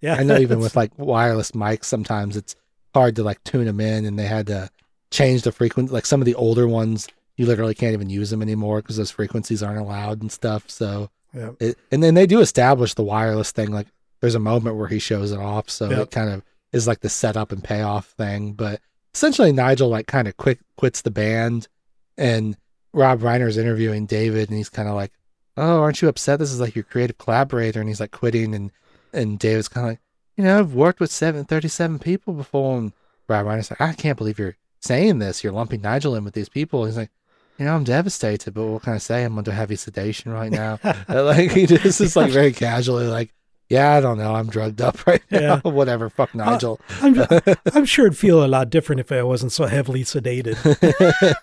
yeah, 0.00 0.14
I 0.14 0.22
know 0.22 0.38
even 0.38 0.58
with 0.60 0.76
like 0.76 0.98
wireless 0.98 1.52
mics, 1.52 1.84
sometimes 1.84 2.36
it's 2.36 2.56
hard 2.94 3.16
to 3.16 3.22
like 3.22 3.42
tune 3.44 3.66
them 3.66 3.80
in, 3.80 4.04
and 4.04 4.18
they 4.18 4.26
had 4.26 4.46
to 4.48 4.70
change 5.10 5.42
the 5.42 5.52
frequency. 5.52 5.92
Like 5.92 6.06
some 6.06 6.20
of 6.20 6.26
the 6.26 6.34
older 6.34 6.66
ones, 6.66 7.06
you 7.36 7.46
literally 7.46 7.74
can't 7.74 7.92
even 7.92 8.10
use 8.10 8.30
them 8.30 8.42
anymore 8.42 8.80
because 8.80 8.96
those 8.96 9.10
frequencies 9.10 9.62
aren't 9.62 9.80
allowed 9.80 10.22
and 10.22 10.32
stuff. 10.32 10.68
So, 10.70 11.10
Yeah. 11.34 11.50
it, 11.60 11.78
and 11.92 12.02
then 12.02 12.14
they 12.14 12.26
do 12.26 12.40
establish 12.40 12.94
the 12.94 13.04
wireless 13.04 13.52
thing. 13.52 13.70
Like 13.72 13.86
there's 14.20 14.34
a 14.34 14.38
moment 14.40 14.76
where 14.76 14.88
he 14.88 14.98
shows 14.98 15.32
it 15.32 15.38
off, 15.38 15.68
so 15.70 15.90
Yep. 15.90 15.98
it 15.98 16.10
kind 16.10 16.30
of 16.30 16.42
is 16.72 16.86
like 16.86 17.00
the 17.00 17.08
setup 17.08 17.52
and 17.52 17.62
payoff 17.62 18.06
thing. 18.12 18.52
But 18.52 18.80
essentially, 19.14 19.52
Nigel 19.52 19.88
like 19.88 20.06
kind 20.06 20.28
of 20.28 20.36
quick 20.36 20.60
quits 20.76 21.02
the 21.02 21.10
band, 21.10 21.68
and 22.16 22.56
Rob 22.92 23.20
Reiner's 23.20 23.56
interviewing 23.56 24.06
David, 24.06 24.48
and 24.48 24.58
he's 24.58 24.68
kind 24.68 24.88
of 24.88 24.94
like, 24.94 25.12
"Oh, 25.56 25.80
aren't 25.80 26.02
you 26.02 26.08
upset? 26.08 26.38
This 26.38 26.52
is 26.52 26.60
like 26.60 26.74
your 26.74 26.84
creative 26.84 27.18
collaborator," 27.18 27.80
and 27.80 27.88
he's 27.88 28.00
like 28.00 28.10
quitting, 28.12 28.54
and 28.54 28.70
and 29.12 29.38
David's 29.38 29.68
kind 29.68 29.86
of 29.86 29.92
like, 29.92 30.00
"You 30.36 30.44
know, 30.44 30.58
I've 30.58 30.74
worked 30.74 31.00
with 31.00 31.10
seven 31.10 31.44
thirty-seven 31.44 31.98
people 31.98 32.34
before," 32.34 32.78
and 32.78 32.92
Rob 33.28 33.46
Reiner's 33.46 33.70
like, 33.70 33.80
"I 33.80 33.92
can't 33.92 34.18
believe 34.18 34.38
you're 34.38 34.56
saying 34.80 35.18
this. 35.18 35.42
You're 35.44 35.52
lumping 35.52 35.82
Nigel 35.82 36.14
in 36.14 36.24
with 36.24 36.34
these 36.34 36.48
people." 36.48 36.84
He's 36.86 36.96
like. 36.96 37.10
You 37.58 37.66
know, 37.66 37.74
I'm 37.74 37.84
devastated, 37.84 38.54
but 38.54 38.64
what 38.64 38.82
can 38.84 38.94
I 38.94 38.96
say? 38.96 39.22
I'm 39.22 39.36
under 39.36 39.52
heavy 39.52 39.76
sedation 39.76 40.32
right 40.32 40.50
now. 40.50 40.78
Like 41.10 41.50
he 41.50 41.66
just 41.66 42.00
is 42.00 42.16
like 42.16 42.32
very 42.32 42.54
casually 42.54 43.06
like, 43.06 43.34
yeah, 43.70 43.94
I 43.94 44.00
don't 44.00 44.18
know, 44.18 44.34
I'm 44.34 44.48
drugged 44.48 44.82
up 44.82 45.06
right 45.06 45.22
now. 45.30 45.40
Yeah. 45.40 45.60
Whatever, 45.70 46.10
fuck 46.10 46.34
Nigel. 46.34 46.80
I'm, 47.00 47.24
I'm 47.74 47.84
sure 47.86 48.06
it'd 48.06 48.18
feel 48.18 48.44
a 48.44 48.48
lot 48.48 48.68
different 48.68 49.00
if 49.00 49.10
I 49.12 49.22
wasn't 49.22 49.52
so 49.52 49.66
heavily 49.66 50.02
sedated. 50.02 50.58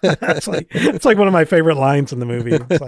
it's 0.04 0.48
like 0.48 0.68
it's 0.72 1.06
like 1.06 1.18
one 1.18 1.28
of 1.28 1.34
my 1.34 1.46
favorite 1.46 1.78
lines 1.78 2.12
in 2.12 2.20
the 2.20 2.26
movie. 2.26 2.60
It's 2.70 2.82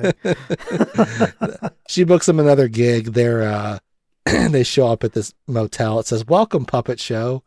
like, 1.64 1.74
she 1.88 2.04
books 2.04 2.28
him 2.28 2.40
another 2.40 2.68
gig. 2.68 3.14
They're 3.14 3.44
uh 3.44 3.80
they 4.26 4.64
show 4.64 4.88
up 4.88 5.04
at 5.04 5.14
this 5.14 5.34
motel. 5.48 6.00
It 6.00 6.06
says 6.08 6.28
"Welcome 6.28 6.66
Puppet 6.66 7.00
Show" 7.00 7.44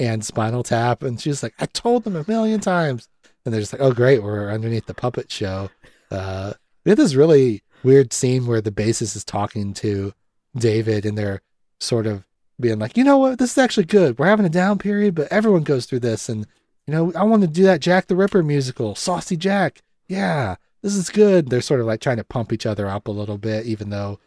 and 0.00 0.24
Spinal 0.24 0.62
Tap, 0.64 1.02
and 1.02 1.20
she's 1.20 1.42
like, 1.42 1.54
"I 1.60 1.66
told 1.66 2.04
them 2.04 2.16
a 2.16 2.24
million 2.26 2.60
times," 2.60 3.08
and 3.44 3.54
they're 3.54 3.60
just 3.60 3.72
like, 3.72 3.80
"Oh, 3.80 3.92
great, 3.92 4.22
we're 4.22 4.50
underneath 4.50 4.86
the 4.86 4.94
puppet 4.94 5.30
show." 5.30 5.70
Uh, 6.10 6.52
we 6.84 6.90
had 6.90 6.98
this 6.98 7.14
really 7.14 7.62
weird 7.82 8.12
scene 8.12 8.46
where 8.46 8.60
the 8.60 8.72
bassist 8.72 9.14
is 9.16 9.24
talking 9.24 9.72
to 9.74 10.12
David, 10.58 11.04
and 11.06 11.16
they're 11.16 11.42
sort 11.80 12.06
of 12.06 12.24
being 12.60 12.78
like, 12.78 12.96
"You 12.96 13.04
know 13.04 13.18
what? 13.18 13.38
This 13.38 13.52
is 13.52 13.58
actually 13.58 13.86
good. 13.86 14.18
We're 14.18 14.26
having 14.26 14.46
a 14.46 14.50
down 14.50 14.78
period, 14.78 15.14
but 15.14 15.30
everyone 15.30 15.62
goes 15.62 15.86
through 15.86 16.00
this, 16.00 16.28
and 16.28 16.46
you 16.86 16.92
know, 16.94 17.12
I 17.14 17.24
want 17.24 17.42
to 17.42 17.48
do 17.48 17.64
that 17.64 17.80
Jack 17.80 18.06
the 18.06 18.16
Ripper 18.16 18.42
musical, 18.42 18.94
Saucy 18.94 19.36
Jack. 19.36 19.82
Yeah, 20.08 20.56
this 20.82 20.94
is 20.94 21.10
good." 21.10 21.50
They're 21.50 21.60
sort 21.60 21.80
of 21.80 21.86
like 21.86 22.00
trying 22.00 22.16
to 22.18 22.24
pump 22.24 22.52
each 22.52 22.66
other 22.66 22.88
up 22.88 23.08
a 23.08 23.12
little 23.12 23.38
bit, 23.38 23.66
even 23.66 23.90
though 23.90 24.18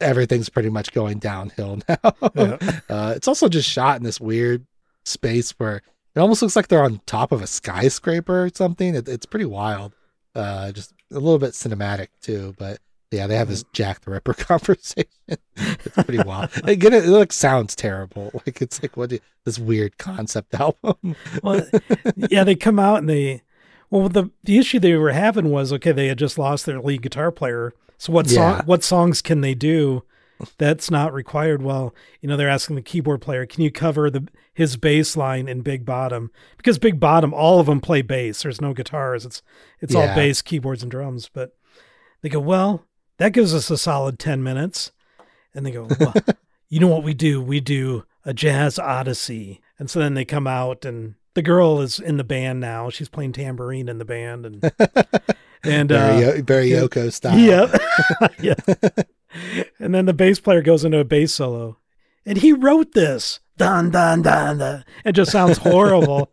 everything's 0.00 0.48
pretty 0.48 0.68
much 0.70 0.92
going 0.92 1.18
downhill 1.18 1.78
now. 1.88 2.12
Yeah. 2.34 2.58
uh, 2.88 3.12
it's 3.16 3.28
also 3.28 3.48
just 3.48 3.68
shot 3.68 3.96
in 3.96 4.02
this 4.02 4.20
weird 4.20 4.66
space 5.04 5.52
where 5.52 5.82
it 6.14 6.20
almost 6.20 6.42
looks 6.42 6.56
like 6.56 6.68
they're 6.68 6.84
on 6.84 7.00
top 7.06 7.32
of 7.32 7.42
a 7.42 7.46
skyscraper 7.46 8.44
or 8.44 8.50
something. 8.54 8.94
It, 8.94 9.08
it's 9.08 9.26
pretty 9.26 9.46
wild. 9.46 9.94
Uh, 10.34 10.72
just 10.72 10.92
a 11.10 11.14
little 11.14 11.38
bit 11.38 11.52
cinematic 11.52 12.08
too, 12.20 12.54
but 12.58 12.78
yeah, 13.14 13.26
they 13.26 13.36
have 13.36 13.48
this 13.48 13.62
mm-hmm. 13.62 13.72
Jack 13.72 14.00
the 14.00 14.10
Ripper 14.10 14.34
conversation. 14.38 15.08
it's 15.28 15.94
pretty 15.94 16.18
wild. 16.26 16.50
Again, 16.64 16.92
it, 16.92 17.04
it 17.04 17.10
like 17.10 17.32
sounds 17.32 17.74
terrible. 17.74 18.30
Like 18.46 18.60
it's 18.60 18.82
like 18.82 18.96
what 18.96 19.10
do- 19.10 19.20
this 19.44 19.58
weird 19.58 19.96
concept 19.96 20.54
album. 20.54 21.16
well, 21.42 21.66
yeah, 22.30 22.44
they 22.44 22.54
come 22.54 22.78
out 22.78 22.98
and 22.98 23.08
they. 23.08 23.42
Well, 23.90 24.08
the 24.08 24.30
the 24.42 24.58
issue 24.58 24.80
they 24.80 24.94
were 24.96 25.12
having 25.12 25.50
was 25.50 25.72
okay. 25.72 25.92
They 25.92 26.08
had 26.08 26.18
just 26.18 26.38
lost 26.38 26.66
their 26.66 26.80
lead 26.80 27.02
guitar 27.02 27.30
player. 27.30 27.72
So 27.96 28.12
what 28.12 28.28
song? 28.28 28.62
What 28.66 28.82
songs 28.82 29.22
can 29.22 29.40
they 29.40 29.54
do? 29.54 30.02
That's 30.58 30.90
not 30.90 31.12
required. 31.12 31.62
Well, 31.62 31.94
you 32.20 32.28
know, 32.28 32.36
they're 32.36 32.48
asking 32.48 32.76
the 32.76 32.82
keyboard 32.82 33.20
player, 33.20 33.46
"Can 33.46 33.62
you 33.62 33.70
cover 33.70 34.10
the 34.10 34.28
his 34.52 34.76
bass 34.76 35.16
line 35.16 35.48
in 35.48 35.62
Big 35.62 35.84
Bottom?" 35.84 36.30
Because 36.56 36.78
Big 36.78 36.98
Bottom, 36.98 37.32
all 37.32 37.60
of 37.60 37.66
them 37.66 37.80
play 37.80 38.02
bass. 38.02 38.42
There's 38.42 38.60
no 38.60 38.74
guitars. 38.74 39.24
It's 39.24 39.42
it's 39.80 39.94
all 39.94 40.06
bass, 40.08 40.42
keyboards, 40.42 40.82
and 40.82 40.90
drums. 40.90 41.30
But 41.32 41.56
they 42.22 42.28
go, 42.28 42.40
"Well, 42.40 42.84
that 43.18 43.32
gives 43.32 43.54
us 43.54 43.70
a 43.70 43.78
solid 43.78 44.18
ten 44.18 44.42
minutes." 44.42 44.92
And 45.54 45.64
they 45.64 45.70
go, 45.70 45.88
well, 46.00 46.14
"You 46.68 46.80
know 46.80 46.88
what 46.88 47.04
we 47.04 47.14
do? 47.14 47.40
We 47.40 47.60
do 47.60 48.04
a 48.24 48.34
jazz 48.34 48.78
odyssey." 48.78 49.60
And 49.78 49.90
so 49.90 49.98
then 50.00 50.14
they 50.14 50.24
come 50.24 50.46
out, 50.46 50.84
and 50.84 51.14
the 51.34 51.42
girl 51.42 51.80
is 51.80 51.98
in 51.98 52.16
the 52.16 52.24
band 52.24 52.60
now. 52.60 52.90
She's 52.90 53.08
playing 53.08 53.32
tambourine 53.32 53.88
in 53.88 53.98
the 53.98 54.04
band, 54.04 54.46
and 54.46 54.62
and 55.64 55.88
Very, 55.88 56.24
uh, 56.24 56.42
very. 56.42 56.70
Yoko 56.70 57.12
style. 57.12 57.38
yeah. 57.38 57.76
yeah. 58.40 58.54
And 59.78 59.94
then 59.94 60.06
the 60.06 60.14
bass 60.14 60.38
player 60.38 60.62
goes 60.62 60.84
into 60.84 60.98
a 60.98 61.04
bass 61.04 61.32
solo. 61.32 61.78
And 62.26 62.38
he 62.38 62.52
wrote 62.52 62.92
this. 62.92 63.40
Dun 63.56 63.90
dun 63.90 64.22
dun 64.22 64.58
dun. 64.58 64.84
It 65.04 65.12
just 65.12 65.30
sounds 65.30 65.58
horrible. 65.58 66.32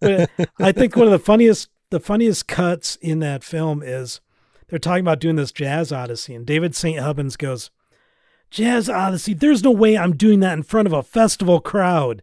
but 0.00 0.30
I 0.60 0.72
think 0.72 0.94
one 0.96 1.06
of 1.06 1.12
the 1.12 1.18
funniest 1.18 1.68
the 1.90 2.00
funniest 2.00 2.46
cuts 2.48 2.96
in 2.96 3.20
that 3.20 3.44
film 3.44 3.82
is 3.82 4.20
they're 4.68 4.78
talking 4.78 5.02
about 5.02 5.20
doing 5.20 5.36
this 5.36 5.52
jazz 5.52 5.92
odyssey 5.92 6.34
and 6.34 6.46
David 6.46 6.74
St. 6.74 6.98
Hubbins 6.98 7.36
goes, 7.36 7.70
Jazz 8.50 8.88
Odyssey, 8.88 9.34
there's 9.34 9.62
no 9.62 9.70
way 9.70 9.98
I'm 9.98 10.16
doing 10.16 10.40
that 10.40 10.54
in 10.54 10.62
front 10.62 10.86
of 10.86 10.92
a 10.92 11.02
festival 11.02 11.60
crowd. 11.60 12.22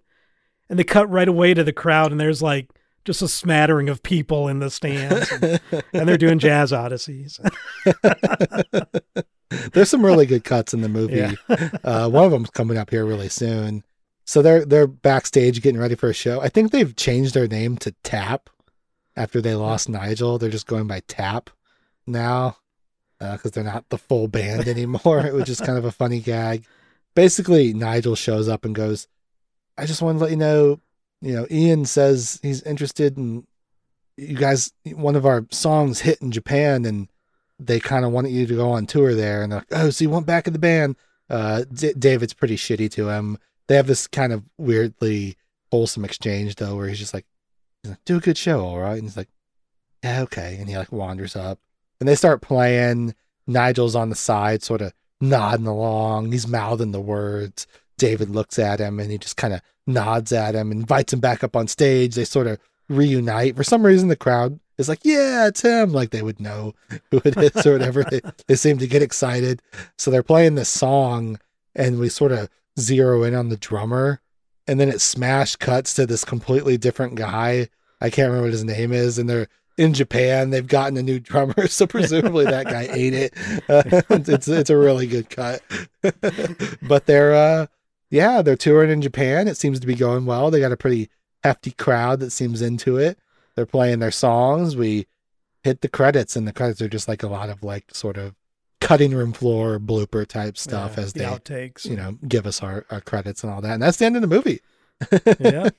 And 0.69 0.79
they 0.79 0.83
cut 0.83 1.09
right 1.09 1.27
away 1.27 1.53
to 1.53 1.63
the 1.63 1.73
crowd 1.73 2.11
and 2.11 2.19
there's 2.19 2.41
like 2.41 2.69
just 3.05 3.21
a 3.21 3.27
smattering 3.27 3.89
of 3.89 4.01
people 4.01 4.47
in 4.47 4.59
the 4.59 4.69
stands 4.69 5.29
and, 5.31 5.59
and 5.93 6.07
they're 6.07 6.17
doing 6.17 6.39
jazz 6.39 6.71
odysseys. 6.71 7.39
There's 9.73 9.89
some 9.89 10.03
really 10.03 10.25
good 10.25 10.43
cuts 10.43 10.73
in 10.73 10.81
the 10.81 10.89
movie. 10.89 11.17
Yeah. 11.17 11.33
uh, 11.83 12.09
one 12.09 12.25
of 12.25 12.31
them's 12.31 12.49
coming 12.49 12.77
up 12.77 12.89
here 12.89 13.05
really 13.05 13.29
soon. 13.29 13.83
So 14.25 14.41
they're 14.41 14.65
they're 14.65 14.87
backstage 14.87 15.61
getting 15.61 15.79
ready 15.79 15.95
for 15.95 16.09
a 16.09 16.13
show. 16.13 16.41
I 16.41 16.49
think 16.49 16.71
they've 16.71 16.95
changed 16.95 17.33
their 17.33 17.47
name 17.47 17.77
to 17.79 17.91
Tap 18.03 18.49
after 19.15 19.41
they 19.41 19.53
lost 19.53 19.89
Nigel. 19.89 20.37
They're 20.37 20.49
just 20.49 20.65
going 20.65 20.87
by 20.87 21.01
Tap 21.01 21.49
now 22.05 22.57
because 23.19 23.51
they're 23.51 23.63
not 23.63 23.87
the 23.89 23.97
full 23.97 24.27
band 24.27 24.67
anymore. 24.67 25.25
it 25.25 25.33
was 25.33 25.45
just 25.45 25.65
kind 25.65 25.77
of 25.77 25.85
a 25.85 25.91
funny 25.91 26.19
gag. 26.19 26.65
Basically, 27.15 27.73
Nigel 27.73 28.15
shows 28.15 28.49
up 28.49 28.65
and 28.65 28.75
goes, 28.75 29.07
"I 29.77 29.85
just 29.85 30.01
want 30.01 30.17
to 30.17 30.23
let 30.23 30.31
you 30.31 30.37
know, 30.37 30.79
you 31.21 31.33
know, 31.33 31.47
Ian 31.49 31.85
says 31.85 32.39
he's 32.41 32.61
interested 32.63 33.17
in 33.17 33.45
you 34.17 34.35
guys. 34.35 34.73
One 34.93 35.15
of 35.15 35.25
our 35.25 35.45
songs 35.51 36.01
hit 36.01 36.21
in 36.21 36.31
Japan 36.31 36.85
and." 36.85 37.09
they 37.59 37.79
kind 37.79 38.05
of 38.05 38.11
wanted 38.11 38.31
you 38.31 38.45
to 38.45 38.55
go 38.55 38.71
on 38.71 38.85
tour 38.85 39.13
there 39.13 39.43
and 39.43 39.51
they're 39.51 39.59
like 39.59 39.67
oh 39.71 39.89
so 39.89 40.03
you 40.03 40.09
went 40.09 40.25
back 40.25 40.47
in 40.47 40.53
the 40.53 40.59
band 40.59 40.95
uh 41.29 41.63
D- 41.71 41.93
david's 41.97 42.33
pretty 42.33 42.57
shitty 42.57 42.89
to 42.91 43.09
him 43.09 43.37
they 43.67 43.75
have 43.75 43.87
this 43.87 44.07
kind 44.07 44.33
of 44.33 44.43
weirdly 44.57 45.37
wholesome 45.71 46.03
exchange 46.05 46.55
though 46.55 46.75
where 46.75 46.87
he's 46.87 46.99
just 46.99 47.13
like, 47.13 47.25
like 47.83 48.03
do 48.05 48.17
a 48.17 48.21
good 48.21 48.37
show 48.37 48.65
all 48.65 48.79
right 48.79 48.95
and 48.95 49.03
he's 49.03 49.17
like 49.17 49.29
yeah 50.03 50.21
okay 50.21 50.57
and 50.59 50.67
he 50.69 50.77
like 50.77 50.91
wanders 50.91 51.35
up 51.35 51.59
and 52.03 52.07
they 52.09 52.15
start 52.15 52.41
playing 52.41 53.15
nigel's 53.47 53.95
on 53.95 54.09
the 54.09 54.15
side 54.15 54.61
sort 54.61 54.81
of 54.81 54.91
nodding 55.21 55.67
along. 55.67 56.33
He's 56.33 56.45
mouthing 56.45 56.91
the 56.91 56.99
words. 56.99 57.65
David 57.97 58.29
looks 58.29 58.59
at 58.59 58.81
him 58.81 58.99
and 58.99 59.09
he 59.09 59.17
just 59.17 59.37
kind 59.37 59.53
of 59.53 59.61
nods 59.87 60.33
at 60.33 60.53
him 60.53 60.73
invites 60.73 61.13
him 61.13 61.21
back 61.21 61.45
up 61.45 61.55
on 61.55 61.69
stage. 61.69 62.15
They 62.15 62.25
sort 62.25 62.47
of 62.47 62.59
reunite. 62.89 63.55
For 63.55 63.63
some 63.63 63.85
reason 63.85 64.09
the 64.09 64.17
crowd 64.17 64.59
is 64.77 64.89
like 64.89 64.99
yeah 65.05 65.47
it's 65.47 65.61
him. 65.61 65.93
Like 65.93 66.09
they 66.09 66.21
would 66.21 66.41
know 66.41 66.73
who 67.11 67.21
it 67.23 67.37
is 67.37 67.65
or 67.65 67.71
whatever. 67.71 68.03
They, 68.03 68.19
they 68.47 68.55
seem 68.55 68.79
to 68.79 68.87
get 68.87 69.01
excited. 69.01 69.61
So 69.97 70.11
they're 70.11 70.23
playing 70.23 70.55
this 70.55 70.67
song 70.67 71.39
and 71.73 71.99
we 72.01 72.09
sort 72.09 72.33
of 72.33 72.49
zero 72.77 73.23
in 73.23 73.33
on 73.33 73.47
the 73.47 73.55
drummer. 73.55 74.19
And 74.67 74.77
then 74.77 74.89
it 74.89 74.99
smash 74.99 75.55
cuts 75.55 75.93
to 75.93 76.05
this 76.05 76.25
completely 76.25 76.75
different 76.75 77.15
guy. 77.15 77.69
I 78.01 78.09
can't 78.09 78.27
remember 78.27 78.47
what 78.47 78.51
his 78.51 78.65
name 78.65 78.91
is. 78.91 79.17
And 79.17 79.29
they're 79.29 79.47
in 79.77 79.93
japan 79.93 80.51
they've 80.51 80.67
gotten 80.67 80.95
a 80.97 81.01
new 81.03 81.19
drummer 81.19 81.67
so 81.67 81.87
presumably 81.87 82.45
that 82.45 82.65
guy 82.65 82.87
ate 82.91 83.13
it. 83.13 83.33
Uh, 83.67 84.01
it's 84.27 84.47
it's 84.47 84.69
a 84.69 84.77
really 84.77 85.07
good 85.07 85.29
cut. 85.29 85.61
But 86.81 87.05
they're 87.05 87.33
uh 87.33 87.67
yeah 88.09 88.41
they're 88.41 88.55
touring 88.55 88.91
in 88.91 89.01
japan. 89.01 89.47
It 89.47 89.57
seems 89.57 89.79
to 89.79 89.87
be 89.87 89.95
going 89.95 90.25
well. 90.25 90.51
They 90.51 90.59
got 90.59 90.71
a 90.71 90.77
pretty 90.77 91.09
hefty 91.43 91.71
crowd 91.71 92.19
that 92.19 92.31
seems 92.31 92.61
into 92.61 92.97
it. 92.97 93.17
They're 93.55 93.65
playing 93.65 93.99
their 93.99 94.11
songs. 94.11 94.75
We 94.75 95.07
hit 95.63 95.81
the 95.81 95.87
credits 95.89 96.35
and 96.35 96.47
the 96.47 96.53
credits 96.53 96.81
are 96.81 96.87
just 96.89 97.07
like 97.07 97.23
a 97.23 97.27
lot 97.27 97.49
of 97.49 97.63
like 97.63 97.93
sort 97.95 98.17
of 98.17 98.35
cutting 98.81 99.13
room 99.15 99.31
floor 99.33 99.79
blooper 99.79 100.27
type 100.27 100.57
stuff 100.57 100.95
Yeah, 100.97 101.03
as 101.03 101.13
the 101.13 101.19
they 101.19 101.25
outtakes. 101.25 101.85
you 101.85 101.95
know 101.95 102.17
give 102.27 102.45
us 102.45 102.61
our, 102.61 102.85
our 102.91 102.99
credits 103.01 103.43
and 103.43 103.51
all 103.51 103.61
that. 103.61 103.73
And 103.73 103.81
that's 103.81 103.97
the 103.97 104.05
end 104.05 104.15
of 104.17 104.21
the 104.21 104.27
movie. 104.27 104.59
Yeah. 105.39 105.69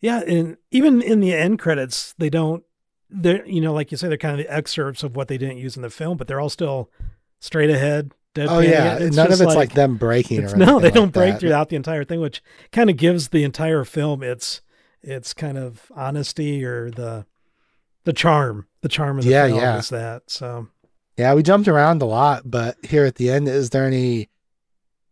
Yeah, 0.00 0.20
and 0.20 0.56
even 0.70 1.02
in 1.02 1.20
the 1.20 1.34
end 1.34 1.58
credits, 1.58 2.14
they 2.18 2.30
don't 2.30 2.62
they're 3.10 3.44
you 3.46 3.60
know, 3.60 3.72
like 3.72 3.90
you 3.90 3.96
say, 3.96 4.08
they're 4.08 4.16
kind 4.18 4.38
of 4.38 4.46
the 4.46 4.52
excerpts 4.52 5.02
of 5.02 5.16
what 5.16 5.28
they 5.28 5.38
didn't 5.38 5.58
use 5.58 5.76
in 5.76 5.82
the 5.82 5.90
film, 5.90 6.16
but 6.16 6.26
they're 6.28 6.40
all 6.40 6.50
still 6.50 6.90
straight 7.40 7.70
ahead, 7.70 8.12
deadpan. 8.34 8.48
oh 8.50 8.58
yeah 8.60 8.98
It's 8.98 9.16
none 9.16 9.26
of 9.32 9.40
it's 9.40 9.54
like, 9.54 9.72
them 9.72 9.96
breaking 9.96 10.44
or 10.44 10.56
no, 10.56 10.78
they 10.80 10.90
don't 10.90 11.12
break 11.12 11.34
that. 11.34 11.40
throughout 11.40 11.68
the 11.68 11.76
entire 11.76 12.04
thing, 12.04 12.20
which 12.20 12.42
kind 12.72 12.90
of 12.90 12.96
gives 12.96 13.28
the 13.28 13.44
entire 13.44 13.84
film 13.84 14.22
its 14.22 14.60
its 15.02 15.32
kind 15.32 15.56
of 15.56 15.90
honesty 15.94 16.64
or 16.64 16.90
the 16.90 17.24
the 18.04 18.12
charm. 18.12 18.66
The 18.82 18.88
charm 18.88 19.18
of 19.18 19.24
the 19.24 19.30
Yeah, 19.30 19.46
film 19.48 19.58
yeah. 19.58 19.78
is 19.78 19.88
that. 19.88 20.22
So 20.30 20.68
Yeah, 21.16 21.34
we 21.34 21.42
jumped 21.42 21.66
around 21.68 22.00
a 22.02 22.06
lot, 22.06 22.42
but 22.48 22.76
here 22.84 23.04
at 23.04 23.16
the 23.16 23.30
end, 23.30 23.48
is 23.48 23.70
there 23.70 23.84
any 23.84 24.28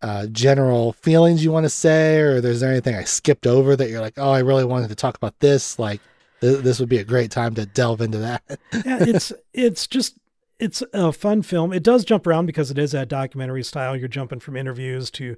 uh, 0.03 0.27
general 0.27 0.93
feelings 0.93 1.45
you 1.45 1.51
want 1.53 1.65
to 1.65 1.71
say, 1.71 2.21
or 2.21 2.37
is 2.37 2.61
there 2.61 2.71
anything 2.71 2.95
I 2.95 3.05
skipped 3.05 3.47
over 3.47 3.77
that 3.77 3.89
you're 3.89 4.01
like, 4.01 4.15
oh, 4.19 4.31
I 4.31 4.41
really 4.41 4.65
wanted 4.65 4.89
to 4.89 4.95
talk 4.95 5.17
about 5.17 5.39
this? 5.41 5.79
Like, 5.79 6.01
th- 6.41 6.63
this 6.63 6.79
would 6.81 6.89
be 6.89 6.99
a 6.99 7.05
great 7.05 7.31
time 7.31 7.55
to 7.55 7.67
delve 7.67 8.01
into 8.01 8.19
that. 8.19 8.43
yeah, 8.73 8.99
it's 9.01 9.33
it's 9.53 9.87
just 9.87 10.17
it's 10.59 10.83
a 10.93 11.13
fun 11.13 11.43
film. 11.43 11.73
It 11.73 11.83
does 11.83 12.05
jump 12.05 12.27
around 12.27 12.47
because 12.47 12.71
it 12.71 12.79
is 12.79 12.93
that 12.93 13.09
documentary 13.09 13.63
style. 13.63 13.97
You're 13.97 14.09
jumping 14.09 14.41
from 14.41 14.57
interviews 14.57 15.11
to 15.13 15.37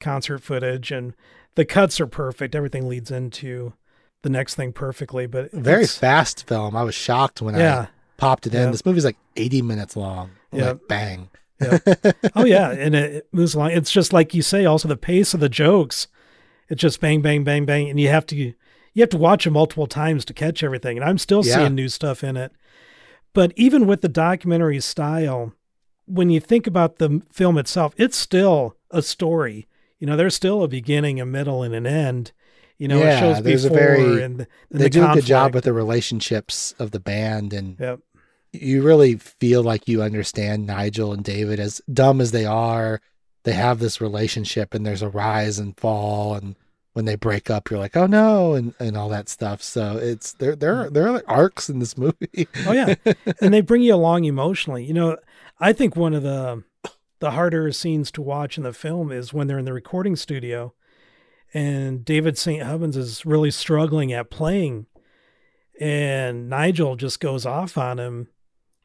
concert 0.00 0.38
footage, 0.40 0.90
and 0.90 1.14
the 1.54 1.64
cuts 1.64 2.00
are 2.00 2.06
perfect. 2.06 2.54
Everything 2.54 2.88
leads 2.88 3.10
into 3.10 3.74
the 4.22 4.30
next 4.30 4.54
thing 4.54 4.72
perfectly. 4.72 5.26
But 5.26 5.52
Very 5.52 5.86
fast 5.86 6.46
film. 6.48 6.76
I 6.76 6.82
was 6.82 6.94
shocked 6.94 7.42
when 7.42 7.54
I 7.54 7.58
Yeah. 7.58 7.86
popped 8.16 8.46
it 8.46 8.54
in. 8.54 8.70
This 8.70 8.86
movie's 8.86 9.04
like 9.04 9.16
80 9.36 9.62
minutes 9.62 9.96
long. 9.96 10.30
Yeah. 10.52 10.68
Like, 10.68 10.88
bang. 10.88 11.28
Oh 12.34 12.44
yeah, 12.44 12.70
and 12.70 12.94
it, 12.94 13.12
it 13.14 13.28
moves 13.32 13.54
along. 13.54 13.72
It's 13.72 13.90
just 13.90 14.12
like 14.12 14.34
you 14.34 14.42
say. 14.42 14.64
Also, 14.64 14.88
the 14.88 14.96
pace 14.96 15.34
of 15.34 15.40
the 15.40 15.48
jokes. 15.48 16.08
It's 16.68 16.80
just 16.80 17.00
bang, 17.00 17.20
bang, 17.20 17.44
bang, 17.44 17.64
bang, 17.66 17.90
and 17.90 18.00
you 18.00 18.08
have 18.08 18.24
to 18.26 18.36
you 18.36 18.54
have 19.00 19.10
to 19.10 19.18
watch 19.18 19.46
it 19.46 19.50
multiple 19.50 19.86
times 19.86 20.24
to 20.26 20.32
catch 20.34 20.62
everything. 20.62 20.96
And 20.98 21.04
I'm 21.08 21.18
still 21.18 21.44
Yeah. 21.44 21.56
seeing 21.56 21.74
new 21.74 21.88
stuff 21.88 22.22
in 22.24 22.36
it. 22.36 22.52
But 23.34 23.52
even 23.56 23.86
with 23.86 24.00
the 24.02 24.08
documentary 24.08 24.80
style, 24.80 25.52
when 26.06 26.28
you 26.30 26.40
think 26.40 26.66
about 26.66 26.96
the 26.98 27.22
film 27.32 27.56
itself, 27.58 27.94
it's 27.96 28.16
still 28.16 28.76
a 28.90 29.00
story. 29.02 29.66
You 29.98 30.06
know, 30.06 30.16
there's 30.16 30.34
still 30.34 30.62
a 30.62 30.68
beginning, 30.68 31.20
a 31.20 31.26
middle, 31.26 31.62
and 31.62 31.74
an 31.74 31.86
end. 31.86 32.32
You 32.78 32.88
know, 32.88 32.98
Yeah, 32.98 33.16
it 33.16 33.20
shows 33.20 33.42
there's 33.42 33.64
a 33.64 33.70
very- 33.70 34.22
and, 34.22 34.40
and 34.40 34.46
they 34.70 34.84
the 34.84 34.90
do 34.90 35.04
a 35.08 35.14
good 35.14 35.24
job 35.24 35.54
with 35.54 35.64
the 35.64 35.72
relationships 35.72 36.74
of 36.78 36.90
the 36.90 37.00
band 37.00 37.52
and 37.52 37.76
Yep. 37.78 38.00
You 38.52 38.82
really 38.82 39.16
feel 39.16 39.62
like 39.62 39.88
you 39.88 40.02
understand 40.02 40.66
Nigel 40.66 41.12
and 41.12 41.24
David 41.24 41.58
as 41.58 41.80
dumb 41.92 42.20
as 42.20 42.30
they 42.30 42.44
are. 42.44 43.00
They 43.44 43.52
have 43.52 43.78
this 43.78 44.00
relationship 44.00 44.74
and 44.74 44.84
there's 44.86 45.02
a 45.02 45.08
rise 45.08 45.58
and 45.58 45.76
fall 45.78 46.34
and 46.34 46.54
when 46.92 47.06
they 47.06 47.16
break 47.16 47.48
up 47.50 47.70
you're 47.70 47.78
like, 47.78 47.96
"Oh 47.96 48.06
no," 48.06 48.54
and 48.54 48.74
and 48.78 48.96
all 48.96 49.08
that 49.08 49.28
stuff. 49.28 49.62
So 49.62 49.96
it's 49.96 50.34
there 50.34 50.54
there 50.54 50.90
there 50.90 51.06
are 51.06 51.12
like 51.12 51.24
arcs 51.26 51.70
in 51.70 51.78
this 51.78 51.96
movie. 51.98 52.48
Oh 52.66 52.72
yeah, 52.72 52.94
and 53.40 53.54
they 53.54 53.60
bring 53.60 53.82
you 53.82 53.94
along 53.94 54.24
emotionally. 54.24 54.84
You 54.84 54.94
know, 54.94 55.16
I 55.58 55.72
think 55.72 55.96
one 55.96 56.14
of 56.14 56.22
the 56.22 56.64
the 57.20 57.30
harder 57.30 57.70
scenes 57.72 58.10
to 58.12 58.22
watch 58.22 58.58
in 58.58 58.64
the 58.64 58.72
film 58.72 59.12
is 59.12 59.32
when 59.32 59.46
they're 59.46 59.58
in 59.58 59.64
the 59.64 59.72
recording 59.72 60.16
studio, 60.16 60.74
and 61.54 62.04
David 62.04 62.36
St. 62.36 62.62
Hubbins 62.62 62.96
is 62.96 63.24
really 63.24 63.50
struggling 63.50 64.12
at 64.12 64.30
playing, 64.30 64.86
and 65.80 66.50
Nigel 66.50 66.96
just 66.96 67.20
goes 67.20 67.46
off 67.46 67.78
on 67.78 67.98
him. 67.98 68.28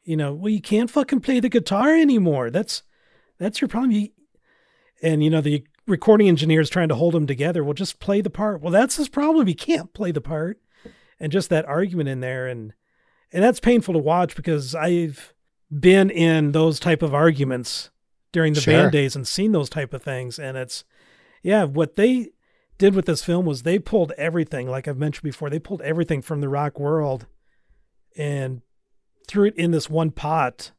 You 0.08 0.16
know, 0.16 0.32
well, 0.32 0.48
you 0.48 0.62
can't 0.62 0.90
fucking 0.90 1.20
play 1.20 1.38
the 1.38 1.50
guitar 1.50 1.94
anymore. 1.94 2.48
That's 2.48 2.82
that's 3.38 3.60
your 3.60 3.68
problem. 3.68 3.90
You, 3.90 4.08
and 5.02 5.22
you 5.22 5.28
know 5.28 5.42
the 5.42 5.64
recording 5.86 6.28
engineer 6.28 6.62
is 6.62 6.70
trying 6.70 6.88
to 6.88 6.94
hold 6.94 7.14
him 7.14 7.26
together. 7.26 7.62
Well, 7.62 7.74
just 7.74 8.00
play 8.00 8.22
the 8.22 8.30
part. 8.30 8.62
Well, 8.62 8.72
that's 8.72 8.96
his 8.96 9.10
problem. 9.10 9.46
He 9.46 9.52
can't 9.52 9.92
play 9.92 10.10
the 10.10 10.22
part, 10.22 10.62
and 11.20 11.30
just 11.30 11.50
that 11.50 11.66
argument 11.66 12.08
in 12.08 12.20
there 12.20 12.46
and 12.46 12.72
and 13.34 13.44
that's 13.44 13.60
painful 13.60 13.92
to 13.92 14.00
watch 14.00 14.34
because 14.34 14.74
I've 14.74 15.34
been 15.70 16.08
in 16.08 16.52
those 16.52 16.80
type 16.80 17.02
of 17.02 17.12
arguments 17.12 17.90
during 18.32 18.54
the 18.54 18.62
Sure. 18.62 18.72
band 18.72 18.92
days 18.92 19.14
and 19.14 19.28
seen 19.28 19.52
those 19.52 19.68
type 19.68 19.92
of 19.92 20.02
things 20.02 20.38
and 20.38 20.56
it's 20.56 20.84
yeah 21.42 21.64
what 21.64 21.96
they 21.96 22.30
did 22.78 22.94
with 22.94 23.04
this 23.04 23.22
film 23.22 23.44
was 23.44 23.62
they 23.62 23.78
pulled 23.78 24.12
everything 24.16 24.70
like 24.70 24.88
I've 24.88 24.96
mentioned 24.96 25.24
before 25.24 25.50
they 25.50 25.58
pulled 25.58 25.82
everything 25.82 26.22
from 26.22 26.40
the 26.40 26.48
rock 26.48 26.80
world 26.80 27.26
and 28.16 28.62
threw 29.28 29.46
it 29.46 29.56
in 29.56 29.70
this 29.70 29.88
one 29.88 30.10
pot 30.10 30.72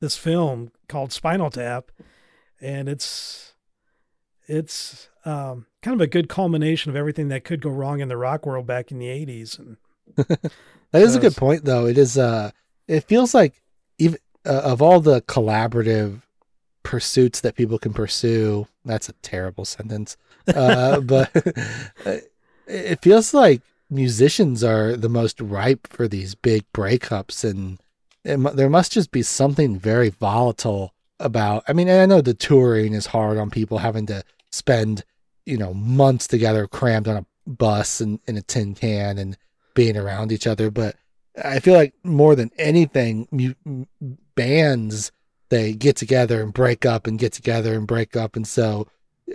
this 0.00 0.16
film 0.16 0.70
called 0.88 1.12
Spinal 1.12 1.50
Tap 1.50 1.90
and 2.60 2.88
it's 2.88 3.54
it's 4.46 5.08
um, 5.24 5.66
kind 5.82 5.94
of 5.94 6.00
a 6.00 6.06
good 6.06 6.28
culmination 6.28 6.90
of 6.90 6.96
everything 6.96 7.28
that 7.28 7.44
could 7.44 7.60
go 7.60 7.70
wrong 7.70 8.00
in 8.00 8.08
the 8.08 8.16
rock 8.16 8.44
world 8.44 8.66
back 8.66 8.90
in 8.90 8.98
the 8.98 9.06
80s 9.06 9.58
and 9.58 9.76
That 10.92 11.02
is 11.02 11.14
a 11.14 11.20
good 11.20 11.36
point 11.36 11.64
though. 11.64 11.86
It 11.86 11.98
is 11.98 12.16
uh 12.16 12.50
it 12.86 13.04
feels 13.04 13.34
like 13.34 13.62
even 13.98 14.18
uh, 14.46 14.62
of 14.64 14.80
all 14.80 15.00
the 15.00 15.20
collaborative 15.22 16.22
pursuits 16.82 17.40
that 17.42 17.56
people 17.56 17.78
can 17.78 17.92
pursue, 17.92 18.66
that's 18.84 19.08
a 19.08 19.12
terrible 19.14 19.64
sentence. 19.64 20.16
Uh 20.46 21.00
but 21.02 21.30
it 22.66 23.02
feels 23.02 23.34
like 23.34 23.62
musicians 23.90 24.62
are 24.62 24.96
the 24.96 25.08
most 25.08 25.40
ripe 25.40 25.86
for 25.86 26.08
these 26.08 26.34
big 26.34 26.64
breakups 26.72 27.48
and 27.48 27.80
it, 28.24 28.36
there 28.56 28.68
must 28.68 28.92
just 28.92 29.10
be 29.10 29.22
something 29.22 29.78
very 29.78 30.10
volatile 30.10 30.92
about 31.20 31.64
I 31.66 31.72
mean, 31.72 31.88
I 31.88 32.06
know 32.06 32.20
the 32.20 32.34
touring 32.34 32.94
is 32.94 33.06
hard 33.06 33.38
on 33.38 33.50
people 33.50 33.78
having 33.78 34.06
to 34.06 34.22
spend, 34.50 35.04
you 35.46 35.56
know, 35.56 35.74
months 35.74 36.26
together 36.26 36.66
crammed 36.66 37.08
on 37.08 37.16
a 37.16 37.26
bus 37.46 38.00
and 38.00 38.20
in 38.26 38.36
a 38.36 38.42
tin 38.42 38.74
can 38.74 39.18
and 39.18 39.36
being 39.74 39.96
around 39.96 40.32
each 40.32 40.46
other, 40.46 40.70
but 40.70 40.96
I 41.42 41.60
feel 41.60 41.74
like 41.74 41.94
more 42.02 42.34
than 42.34 42.50
anything, 42.58 43.56
bands 44.34 45.12
they 45.50 45.72
get 45.72 45.96
together 45.96 46.42
and 46.42 46.52
break 46.52 46.84
up 46.84 47.06
and 47.06 47.18
get 47.18 47.32
together 47.32 47.74
and 47.74 47.86
break 47.86 48.16
up, 48.16 48.36
and 48.36 48.46
so 48.46 48.88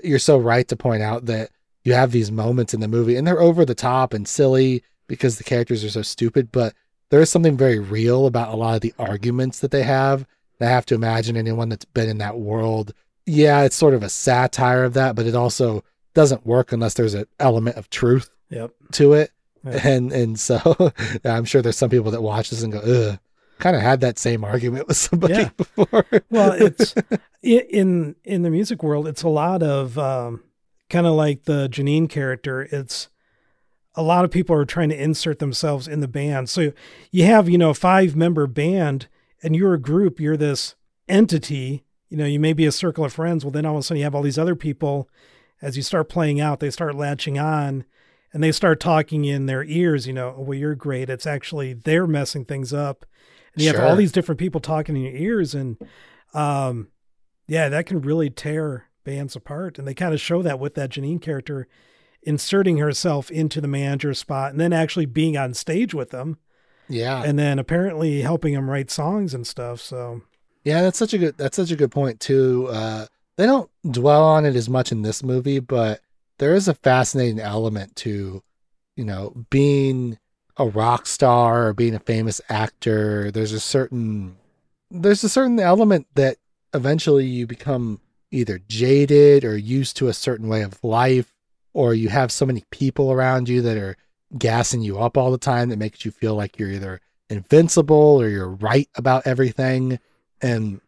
you're 0.03 0.19
so 0.19 0.37
right 0.37 0.67
to 0.67 0.75
point 0.75 1.01
out 1.01 1.25
that 1.25 1.49
you 1.83 1.93
have 1.93 2.11
these 2.11 2.31
moments 2.31 2.73
in 2.73 2.79
the 2.79 2.87
movie, 2.87 3.15
and 3.15 3.25
they're 3.27 3.41
over 3.41 3.65
the 3.65 3.75
top 3.75 4.13
and 4.13 4.27
silly 4.27 4.83
because 5.07 5.37
the 5.37 5.43
characters 5.43 5.83
are 5.83 5.89
so 5.89 6.01
stupid, 6.01 6.51
but 6.51 6.73
there 7.09 7.21
is 7.21 7.29
something 7.29 7.57
very 7.57 7.79
real 7.79 8.25
about 8.25 8.53
a 8.53 8.55
lot 8.57 8.75
of 8.75 8.81
the 8.81 8.93
arguments 8.97 9.59
that 9.59 9.71
they 9.71 9.83
have. 9.83 10.25
And 10.59 10.69
I 10.69 10.71
have 10.71 10.85
to 10.87 10.95
imagine 10.95 11.35
anyone 11.37 11.69
that's 11.69 11.85
been 11.85 12.09
in 12.09 12.17
that 12.19 12.39
world, 12.39 12.93
yeah, 13.25 13.61
it's 13.63 13.75
sort 13.75 13.93
of 13.93 14.01
a 14.03 14.09
satire 14.09 14.83
of 14.83 14.93
that, 14.93 15.15
but 15.15 15.25
it 15.25 15.35
also 15.35 15.83
doesn't 16.13 16.45
work 16.45 16.71
unless 16.71 16.93
there's 16.93 17.13
an 17.15 17.25
element 17.39 17.75
of 17.77 17.89
truth 17.89 18.29
yep 18.49 18.71
to 18.93 19.13
it. 19.13 19.31
And 19.65 20.11
and 20.11 20.37
so 20.39 20.59
I'm 21.25 21.45
sure 21.45 21.61
there's 21.61 21.77
some 21.77 21.89
people 21.89 22.11
that 22.11 22.21
watch 22.21 22.49
this 22.49 22.63
and 22.63 22.73
go, 22.73 22.79
ugh. 22.79 23.19
Kind 23.59 23.75
of 23.77 23.81
had 23.81 24.01
that 24.01 24.19
same 24.19 24.43
argument 24.43 24.87
with 24.87 24.97
somebody 24.97 25.33
Yeah. 25.35 25.49
before. 25.57 26.05
well 26.29 26.51
it's 26.51 26.93
in 27.41 28.15
in 28.25 28.41
the 28.41 28.49
music 28.49 28.83
world 28.83 29.07
it's 29.07 29.23
a 29.23 29.29
lot 29.29 29.63
of 29.63 29.97
um 29.97 30.43
kind 30.93 31.07
of 31.07 31.13
like 31.13 31.43
the 31.43 31.67
Jeanine 31.67 32.07
character 32.07 32.67
it's 32.71 33.09
a 33.95 34.03
lot 34.03 34.25
of 34.25 34.31
people 34.31 34.55
are 34.55 34.65
trying 34.65 34.89
to 34.89 35.01
insert 35.01 35.39
themselves 35.39 35.87
in 35.87 35.99
the 35.99 36.07
band. 36.07 36.49
So 36.49 36.71
you 37.11 37.25
have 37.25 37.49
you 37.49 37.57
know 37.57 37.71
a 37.71 37.75
five 37.75 38.15
member 38.15 38.47
band 38.47 39.07
and 39.43 39.55
you're 39.55 39.73
a 39.73 39.79
group 39.79 40.19
you're 40.19 40.37
this 40.37 40.75
entity 41.09 41.83
you 42.09 42.15
know 42.15 42.25
you 42.25 42.39
may 42.39 42.53
be 42.53 42.65
a 42.65 42.71
circle 42.71 43.03
of 43.03 43.11
friends 43.11 43.43
well 43.43 43.51
then 43.51 43.65
all 43.65 43.73
of 43.73 43.79
a 43.79 43.83
sudden 43.83 43.97
you 43.97 44.03
have 44.03 44.15
all 44.15 44.21
these 44.21 44.37
other 44.37 44.55
people 44.55 45.09
as 45.61 45.75
you 45.75 45.83
start 45.83 46.07
playing 46.07 46.39
out 46.39 46.61
they 46.61 46.69
start 46.69 46.95
latching 46.95 47.37
on 47.37 47.83
and 48.31 48.41
they 48.41 48.53
start 48.53 48.79
talking 48.79 49.25
in 49.25 49.45
their 49.45 49.65
ears 49.65 50.07
you 50.07 50.13
know 50.13 50.33
oh, 50.37 50.41
well 50.41 50.57
you're 50.57 50.75
great 50.75 51.09
it's 51.09 51.27
actually 51.27 51.73
they're 51.73 52.07
messing 52.07 52.45
things 52.45 52.71
up 52.71 53.05
and 53.53 53.63
you 53.63 53.71
have 53.71 53.83
all 53.83 53.97
these 53.97 54.13
different 54.13 54.39
people 54.39 54.61
talking 54.61 54.95
in 54.95 55.01
your 55.01 55.13
ears 55.13 55.53
and 55.53 55.77
um 56.33 56.87
yeah 57.47 57.67
that 57.67 57.85
can 57.85 57.99
really 57.99 58.29
tear 58.29 58.85
bands 59.03 59.35
apart 59.35 59.77
and 59.77 59.87
they 59.87 59.93
kind 59.93 60.13
of 60.13 60.21
show 60.21 60.41
that 60.41 60.59
with 60.59 60.75
that 60.75 60.91
Jeanine 60.91 61.21
character 61.21 61.67
inserting 62.21 62.77
herself 62.77 63.29
into 63.29 63.59
the 63.59 63.67
manager 63.67 64.13
spot 64.13 64.51
and 64.51 64.59
then 64.59 64.73
actually 64.73 65.05
being 65.05 65.37
on 65.37 65.53
stage 65.53 65.93
with 65.93 66.11
them 66.11 66.37
yeah. 66.87 67.21
and 67.23 67.37
then 67.37 67.59
apparently 67.59 68.21
helping 68.21 68.53
them 68.53 68.69
write 68.69 68.89
songs 68.89 69.33
and 69.33 69.45
stuff 69.45 69.81
so 69.81 70.21
Yeah, 70.63 70.81
that's 70.81 70.97
such 70.97 71.13
a 71.13 71.17
good 71.17 71.37
that's 71.37 71.57
such 71.57 71.71
a 71.71 71.75
good 71.75 71.91
point 71.91 72.19
too. 72.19 72.67
Uh 72.71 73.07
they 73.35 73.45
don't 73.45 73.69
dwell 73.89 74.23
on 74.23 74.45
it 74.45 74.55
as 74.55 74.69
much 74.69 74.91
in 74.91 75.01
this 75.01 75.23
movie, 75.23 75.59
but 75.59 76.01
there 76.37 76.53
is 76.53 76.67
a 76.67 76.75
fascinating 76.75 77.39
element 77.39 77.95
to, 77.97 78.43
you 78.95 79.05
know, 79.05 79.45
being 79.49 80.19
a 80.57 80.67
rock 80.67 81.07
star 81.07 81.67
or 81.67 81.73
being 81.73 81.95
a 81.95 81.99
famous 81.99 82.39
actor. 82.49 83.31
There's 83.31 83.53
a 83.53 83.59
certain 83.59 84.37
there's 84.91 85.23
a 85.23 85.29
certain 85.29 85.59
element 85.59 86.07
that 86.15 86.37
eventually 86.73 87.25
you 87.25 87.47
become 87.47 87.99
either 88.33 88.59
jaded 88.67 89.45
or 89.45 89.55
used 89.55 89.95
to 89.97 90.07
a 90.07 90.13
certain 90.13 90.47
way 90.47 90.61
of 90.63 90.83
life, 90.83 91.33
or 91.73 91.93
you 91.93 92.09
have 92.09 92.31
so 92.31 92.45
many 92.45 92.63
people 92.71 93.11
around 93.11 93.47
you 93.49 93.61
that 93.61 93.77
are 93.77 93.95
gassing 94.37 94.81
you 94.81 94.99
up 94.99 95.17
all 95.17 95.31
the 95.31 95.37
time 95.37 95.69
that 95.69 95.77
makes 95.77 96.03
you 96.03 96.11
feel 96.11 96.35
like 96.35 96.57
you're 96.57 96.71
either 96.71 96.99
invincible 97.29 98.21
or 98.21 98.27
you're 98.27 98.49
right 98.49 98.89
about 98.95 99.25
everything 99.25 99.99
And 100.41 100.81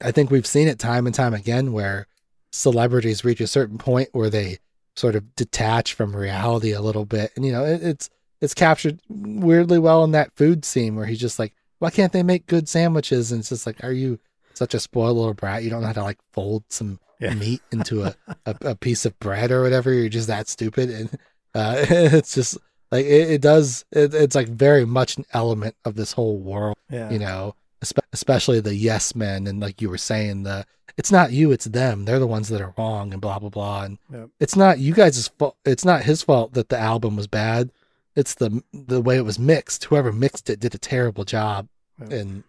I 0.00 0.12
think 0.12 0.30
we've 0.30 0.46
seen 0.46 0.68
it 0.68 0.78
time 0.78 1.06
and 1.06 1.14
time 1.14 1.34
again 1.34 1.72
where 1.72 2.06
celebrities 2.52 3.24
reach 3.24 3.40
a 3.40 3.46
certain 3.46 3.78
point 3.78 4.10
where 4.12 4.30
they 4.30 4.58
sort 4.94 5.16
of 5.16 5.34
detach 5.34 5.94
from 5.94 6.14
reality 6.14 6.72
a 6.72 6.80
little 6.80 7.04
bit. 7.04 7.32
And 7.34 7.44
you 7.44 7.52
know, 7.52 7.64
it, 7.64 7.82
it's 7.82 8.10
it's 8.40 8.54
captured 8.54 9.00
weirdly 9.08 9.78
well 9.78 10.04
in 10.04 10.12
that 10.12 10.36
food 10.36 10.64
scene 10.64 10.94
where 10.94 11.06
he's 11.06 11.20
just 11.20 11.38
like, 11.38 11.54
"Why 11.80 11.90
can't 11.90 12.12
they 12.12 12.22
make 12.22 12.46
good 12.46 12.68
sandwiches?" 12.68 13.32
And 13.32 13.40
it's 13.40 13.48
just 13.48 13.66
like, 13.66 13.82
"Are 13.82 13.92
you 13.92 14.20
such 14.56 14.74
a 14.74 14.80
spoiled 14.80 15.16
little 15.16 15.34
brat? 15.34 15.62
You 15.64 15.70
don't 15.70 15.80
know 15.82 15.88
how 15.88 15.92
to 15.94 16.02
like 16.02 16.18
fold 16.32 16.64
some 16.68 16.98
Yeah. 17.20 17.34
meat 17.34 17.62
into 17.72 18.02
a, 18.04 18.14
a 18.46 18.56
a 18.62 18.74
piece 18.76 19.04
of 19.06 19.18
bread 19.18 19.50
or 19.50 19.62
whatever. 19.62 19.92
You're 19.92 20.08
just 20.08 20.28
that 20.28 20.48
stupid." 20.48 20.90
And 20.90 21.10
uh, 21.54 21.74
it's 21.88 22.34
just 22.34 22.58
like 22.90 23.04
it, 23.06 23.30
it 23.30 23.40
does. 23.40 23.84
It, 23.92 24.14
it's 24.14 24.34
like 24.34 24.48
very 24.48 24.84
much 24.84 25.16
an 25.16 25.24
element 25.32 25.76
of 25.84 25.94
this 25.94 26.12
whole 26.12 26.38
world 26.38 26.76
Yeah. 26.90 27.10
you 27.10 27.18
know 27.18 27.54
espe- 27.82 27.98
especially 28.12 28.60
the 28.60 28.74
yes 28.74 29.14
men 29.14 29.46
and 29.46 29.60
like 29.60 29.80
you 29.82 29.88
were 29.90 29.98
saying 29.98 30.42
the 30.44 30.64
it's 30.96 31.10
not 31.10 31.32
you 31.32 31.50
it's 31.50 31.64
them 31.64 32.04
they're 32.04 32.18
the 32.20 32.26
ones 32.26 32.48
that 32.50 32.60
are 32.60 32.72
wrong 32.78 33.12
and 33.12 33.20
blah 33.20 33.38
blah 33.38 33.48
blah 33.48 33.82
and 33.84 33.98
Yep. 34.12 34.28
it's 34.40 34.54
not 34.56 34.78
you 34.78 34.92
guys' 34.94 35.26
fault 35.28 35.56
it's 35.64 35.84
not 35.84 36.02
his 36.04 36.22
fault 36.22 36.52
that 36.54 36.68
the 36.68 36.78
album 36.78 37.16
was 37.16 37.26
bad 37.26 37.72
it's 38.14 38.34
the 38.34 38.62
the 38.72 39.00
way 39.00 39.16
it 39.16 39.24
was 39.24 39.38
mixed 39.38 39.84
whoever 39.86 40.12
mixed 40.12 40.48
it 40.50 40.60
did 40.60 40.74
a 40.74 40.78
terrible 40.78 41.24
job 41.24 41.68
Yep. 42.00 42.12
and 42.12 42.44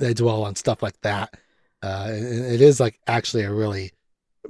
they 0.00 0.14
dwell 0.14 0.42
on 0.42 0.56
stuff 0.56 0.82
like 0.82 1.00
that 1.02 1.34
uh 1.82 2.08
it 2.10 2.60
is 2.60 2.80
like 2.80 2.98
actually 3.06 3.44
a 3.44 3.52
really 3.52 3.92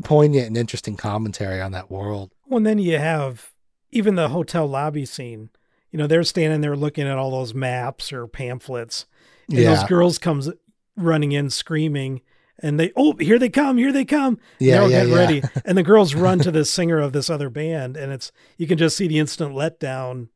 poignant 0.03 0.47
and 0.47 0.57
interesting 0.57 0.97
commentary 0.97 1.61
on 1.61 1.73
that 1.73 1.91
world 1.91 2.33
Well, 2.47 2.59
and 2.59 2.67
then 2.67 2.79
you 2.79 2.99
have 2.99 3.53
even 3.93 4.15
the 4.15 4.29
hotel 4.29 4.67
lobby 4.67 5.05
scene. 5.05 5.51
You 5.91 5.99
know, 5.99 6.07
they're 6.07 6.23
standing 6.23 6.61
there 6.61 6.77
looking 6.77 7.09
at 7.09 7.19
all 7.19 7.33
those 7.33 7.53
maps 7.55 8.13
or 8.13 8.27
pamphlets, 8.29 9.07
and 9.49 9.59
yeah 9.59 9.75
those 9.75 9.85
girls 9.89 10.19
comes 10.19 10.49
running 10.97 11.33
in 11.33 11.51
screaming, 11.51 12.21
and 12.61 12.79
they 12.79 12.93
oh 12.95 13.15
here 13.19 13.39
they 13.39 13.49
come, 13.49 13.77
here 13.79 13.93
they 13.93 14.05
come. 14.05 14.39
yeah 14.61 14.87
yeah, 14.87 15.03
yeah. 15.03 15.15
ready, 15.15 15.43
and 15.65 15.77
the 15.77 15.83
girls 15.83 16.15
run 16.15 16.39
to 16.41 16.51
the 16.53 16.65
singer 16.65 17.01
of 17.01 17.13
this 17.13 17.29
other 17.29 17.51
band, 17.51 17.97
and 17.97 18.13
it's 18.13 18.31
you 18.57 18.69
can 18.69 18.79
just 18.79 18.97
see 18.97 19.09
the 19.09 19.19
instant 19.19 19.53
letdown, 19.53 20.29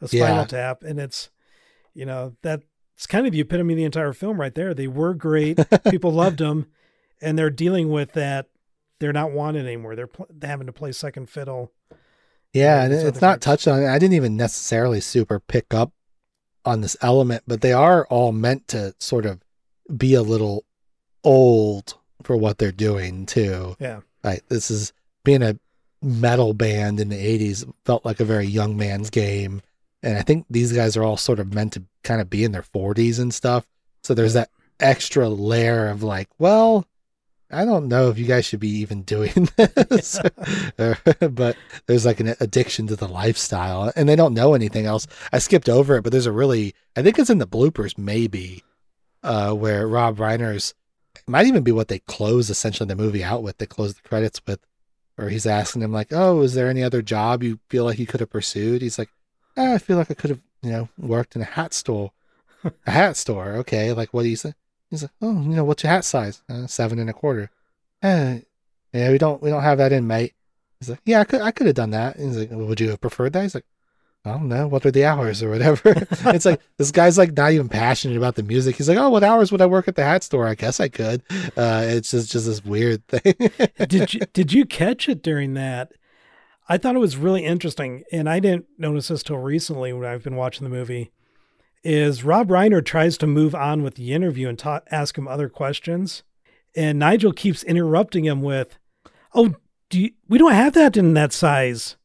the 0.00 0.08
Spinal 0.08 0.38
Yeah. 0.38 0.44
Tap, 0.46 0.82
and 0.82 0.98
it's 0.98 1.28
you 1.92 2.06
know 2.06 2.34
that's 2.94 3.06
kind 3.06 3.26
of 3.26 3.32
the 3.32 3.40
epitome 3.40 3.74
of 3.74 3.78
the 3.78 3.84
entire 3.84 4.12
film 4.12 4.40
right 4.40 4.54
there. 4.54 4.74
They 4.74 4.86
were 4.86 5.14
great, 5.14 5.58
people 5.90 6.12
loved 6.12 6.38
them, 6.38 6.66
and 7.20 7.38
they're 7.38 7.50
dealing 7.50 7.90
with 7.90 8.12
that. 8.12 8.48
They're 9.00 9.12
not 9.12 9.32
wanted 9.32 9.66
anymore. 9.66 9.96
They're, 9.96 10.06
pl- 10.06 10.28
having 10.42 10.66
to 10.66 10.72
play 10.72 10.92
second 10.92 11.28
fiddle. 11.28 11.72
Yeah, 12.52 12.84
and 12.84 12.92
it's 12.94 13.20
not 13.20 13.40
touched 13.40 13.66
on. 13.66 13.84
I 13.84 13.98
didn't 13.98 14.14
even 14.14 14.36
necessarily 14.36 15.00
super 15.00 15.40
pick 15.40 15.74
up 15.74 15.92
on 16.64 16.80
this 16.80 16.96
element, 17.02 17.42
but 17.46 17.60
they 17.60 17.72
are 17.72 18.06
all 18.06 18.30
meant 18.30 18.68
to 18.68 18.94
sort 19.00 19.26
of 19.26 19.42
be 19.94 20.14
a 20.14 20.22
little 20.22 20.64
old 21.24 21.94
for 22.22 22.36
what 22.36 22.58
they're 22.58 22.72
doing 22.72 23.26
too. 23.26 23.76
Yeah. 23.80 24.00
Right. 24.22 24.42
this 24.48 24.70
is 24.70 24.92
being 25.24 25.42
a 25.42 25.58
metal 26.00 26.54
band 26.54 27.00
in 27.00 27.08
the 27.08 27.16
80s 27.16 27.70
felt 27.84 28.04
like 28.04 28.20
a 28.20 28.24
very 28.24 28.46
young 28.46 28.76
man's 28.76 29.10
game. 29.10 29.60
And 30.04 30.18
I 30.18 30.22
think 30.22 30.44
these 30.50 30.72
guys 30.72 30.96
are 30.96 31.02
all 31.02 31.16
sort 31.16 31.40
of 31.40 31.54
meant 31.54 31.72
to 31.72 31.82
kind 32.02 32.20
of 32.20 32.28
be 32.28 32.44
in 32.44 32.52
their 32.52 32.62
40s 32.62 33.18
and 33.18 33.32
stuff. 33.32 33.66
So 34.02 34.12
there's 34.12 34.34
that 34.34 34.50
extra 34.78 35.30
layer 35.30 35.88
of 35.88 36.02
like, 36.02 36.28
well, 36.38 36.86
I 37.50 37.64
don't 37.64 37.88
know 37.88 38.10
if 38.10 38.18
you 38.18 38.26
guys 38.26 38.44
should 38.44 38.60
be 38.60 38.80
even 38.80 39.02
doing 39.04 39.48
this. 39.56 40.20
but 40.76 41.56
there's 41.86 42.04
like 42.04 42.20
an 42.20 42.34
addiction 42.38 42.86
to 42.88 42.96
the 42.96 43.08
lifestyle 43.08 43.90
and 43.96 44.06
they 44.06 44.14
don't 44.14 44.34
know 44.34 44.52
anything 44.52 44.84
else. 44.84 45.06
I 45.32 45.38
skipped 45.38 45.70
over 45.70 45.96
it, 45.96 46.02
but 46.02 46.12
there's 46.12 46.26
a 46.26 46.32
really, 46.32 46.74
I 46.94 47.02
think 47.02 47.18
it's 47.18 47.30
in 47.30 47.38
the 47.38 47.46
bloopers 47.46 47.96
maybe, 47.96 48.62
uh, 49.22 49.52
where 49.52 49.88
Rob 49.88 50.18
Reiner's, 50.18 50.74
it 51.16 51.26
might 51.26 51.46
even 51.46 51.62
be 51.62 51.72
what 51.72 51.88
they 51.88 52.00
close 52.00 52.50
essentially 52.50 52.86
the 52.86 52.94
movie 52.94 53.24
out 53.24 53.42
with, 53.42 53.56
they 53.56 53.66
close 53.66 53.94
the 53.94 54.06
credits 54.06 54.42
with, 54.46 54.60
or 55.16 55.30
he's 55.30 55.46
asking 55.46 55.80
him 55.80 55.92
like, 55.92 56.08
oh, 56.12 56.42
is 56.42 56.52
there 56.52 56.68
any 56.68 56.82
other 56.82 57.00
job 57.00 57.42
you 57.42 57.58
feel 57.70 57.84
like 57.84 57.98
you 57.98 58.06
could 58.06 58.20
have 58.20 58.30
pursued? 58.30 58.82
He's 58.82 58.98
like, 58.98 59.08
"Ah, 59.08 59.23
I 59.56 59.78
feel 59.78 59.96
like 59.96 60.10
I 60.10 60.14
could 60.14 60.30
have, 60.30 60.40
you 60.62 60.70
know, 60.70 60.88
worked 60.98 61.36
in 61.36 61.42
a 61.42 61.46
hat 61.46 61.74
store. 61.74 62.12
a 62.86 62.90
hat 62.90 63.16
store. 63.16 63.52
Okay. 63.56 63.92
Like, 63.92 64.12
what 64.12 64.22
do 64.22 64.28
you 64.28 64.36
say? 64.36 64.54
He's 64.90 65.02
like, 65.02 65.12
oh, 65.22 65.42
you 65.42 65.56
know, 65.56 65.64
what's 65.64 65.82
your 65.82 65.92
hat 65.92 66.04
size? 66.04 66.42
Uh, 66.48 66.66
seven 66.66 66.98
and 66.98 67.10
a 67.10 67.12
quarter. 67.12 67.50
Eh, 68.02 68.40
yeah, 68.92 69.10
we 69.10 69.18
don't, 69.18 69.42
we 69.42 69.50
don't 69.50 69.62
have 69.62 69.78
that 69.78 69.92
in, 69.92 70.06
mate. 70.06 70.34
He's 70.78 70.90
like, 70.90 71.00
yeah, 71.04 71.20
I 71.20 71.24
could, 71.24 71.40
I 71.40 71.50
could 71.50 71.66
have 71.66 71.76
done 71.76 71.90
that. 71.90 72.16
He's 72.16 72.36
like, 72.36 72.50
would 72.50 72.80
you 72.80 72.90
have 72.90 73.00
preferred 73.00 73.32
that? 73.32 73.42
He's 73.42 73.54
like, 73.54 73.64
I 74.26 74.32
don't 74.32 74.48
know. 74.48 74.66
What 74.66 74.86
are 74.86 74.90
the 74.90 75.04
hours 75.04 75.42
or 75.42 75.50
whatever? 75.50 75.80
it's 76.10 76.46
like, 76.46 76.60
this 76.78 76.90
guy's 76.90 77.18
like 77.18 77.36
not 77.36 77.52
even 77.52 77.68
passionate 77.68 78.16
about 78.16 78.36
the 78.36 78.42
music. 78.42 78.76
He's 78.76 78.88
like, 78.88 78.96
oh, 78.96 79.10
what 79.10 79.22
hours 79.22 79.52
would 79.52 79.60
I 79.60 79.66
work 79.66 79.86
at 79.86 79.96
the 79.96 80.04
hat 80.04 80.22
store? 80.22 80.46
I 80.46 80.54
guess 80.54 80.80
I 80.80 80.88
could. 80.88 81.22
Uh, 81.56 81.84
it's 81.86 82.10
just, 82.10 82.32
just 82.32 82.46
this 82.46 82.64
weird 82.64 83.06
thing. 83.08 83.34
did 83.86 84.14
you 84.14 84.20
did 84.32 84.52
you 84.52 84.64
catch 84.64 85.08
it 85.08 85.22
during 85.22 85.54
that? 85.54 85.92
I 86.68 86.78
thought 86.78 86.96
it 86.96 87.00
was 87.00 87.16
really 87.16 87.44
interesting, 87.44 88.04
and 88.10 88.28
I 88.28 88.40
didn't 88.40 88.66
notice 88.78 89.08
this 89.08 89.22
till 89.22 89.36
recently 89.38 89.92
when 89.92 90.08
I've 90.08 90.24
been 90.24 90.36
watching 90.36 90.64
the 90.64 90.70
movie. 90.74 91.10
Is 91.82 92.24
Rob 92.24 92.48
Reiner 92.48 92.82
tries 92.82 93.18
to 93.18 93.26
move 93.26 93.54
on 93.54 93.82
with 93.82 93.96
the 93.96 94.12
interview 94.14 94.48
and 94.48 94.58
ta- 94.58 94.80
ask 94.90 95.18
him 95.18 95.28
other 95.28 95.50
questions, 95.50 96.22
and 96.74 96.98
Nigel 96.98 97.32
keeps 97.32 97.62
interrupting 97.62 98.24
him 98.24 98.40
with, 98.40 98.78
"Oh, 99.34 99.56
do 99.90 100.00
you, 100.00 100.10
we 100.28 100.38
don't 100.38 100.52
have 100.54 100.72
that 100.72 100.96
in 100.96 101.12
that 101.14 101.34
size." 101.34 101.96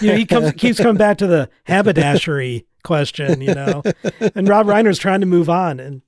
You 0.00 0.08
know, 0.08 0.16
he 0.16 0.26
comes 0.26 0.50
keeps 0.56 0.78
coming 0.80 0.96
back 0.96 1.18
to 1.18 1.28
the 1.28 1.48
haberdashery 1.68 2.66
question. 2.82 3.40
You 3.40 3.54
know, 3.54 3.82
and 4.34 4.48
Rob 4.48 4.66
Reiner's 4.66 4.98
trying 4.98 5.20
to 5.20 5.26
move 5.26 5.48
on, 5.48 5.78
and 5.78 6.02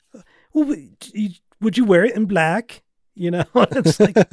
well, 0.52 0.64
would 0.64 0.96
you- 1.12 1.30
would 1.60 1.78
you 1.78 1.84
wear 1.84 2.04
it 2.04 2.16
in 2.16 2.24
black? 2.24 2.82
You 3.14 3.30
know, 3.30 3.44
it's 3.54 4.00
like 4.00 4.16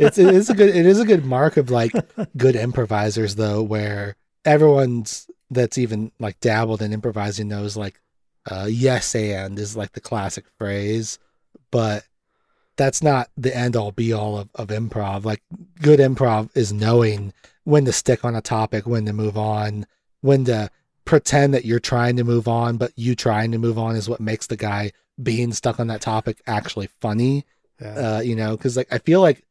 it's 0.00 0.18
it 0.18 0.34
is 0.34 0.50
a 0.50 0.54
good 0.54 0.74
it 0.74 0.86
is 0.86 1.00
a 1.00 1.04
good 1.04 1.24
mark 1.24 1.56
of 1.56 1.70
like 1.70 1.92
good 2.36 2.56
improvisers 2.56 3.34
though 3.34 3.62
where 3.62 4.16
everyone's 4.44 5.28
that's 5.50 5.78
even 5.78 6.12
like 6.18 6.40
dabbled 6.40 6.82
in 6.82 6.92
improvising 6.92 7.48
knows 7.48 7.76
like 7.76 8.00
uh 8.50 8.66
yes 8.68 9.14
and 9.14 9.58
is 9.58 9.76
like 9.76 9.92
the 9.92 10.00
classic 10.00 10.46
phrase 10.58 11.18
but 11.70 12.04
that's 12.76 13.02
not 13.02 13.28
the 13.36 13.54
end 13.54 13.76
all 13.76 13.92
be 13.92 14.12
all 14.12 14.38
of, 14.38 14.48
of 14.54 14.68
improv. 14.68 15.24
Like 15.24 15.42
good 15.80 15.98
improv 15.98 16.50
is 16.54 16.72
knowing 16.72 17.32
when 17.64 17.84
to 17.84 17.92
stick 17.92 18.24
on 18.24 18.34
a 18.34 18.40
topic 18.40 18.86
when 18.86 19.06
to 19.06 19.12
move 19.12 19.36
on 19.36 19.86
when 20.20 20.44
to 20.44 20.70
pretend 21.04 21.52
that 21.52 21.64
you're 21.64 21.80
trying 21.80 22.16
to 22.16 22.24
move 22.24 22.46
on 22.48 22.76
but 22.76 22.92
you 22.96 23.14
trying 23.14 23.52
to 23.52 23.58
move 23.58 23.78
on 23.78 23.96
is 23.96 24.08
what 24.08 24.20
makes 24.20 24.46
the 24.46 24.56
guy 24.56 24.90
being 25.20 25.52
stuck 25.52 25.80
on 25.80 25.86
that 25.88 26.00
topic 26.00 26.40
actually 26.46 26.88
funny 27.00 27.44
Yeah. 27.80 28.16
uh, 28.16 28.20
you 28.20 28.36
know, 28.36 28.56
because 28.56 28.76
like 28.76 28.92
I 28.92 28.98
feel 28.98 29.20
like, 29.20 29.42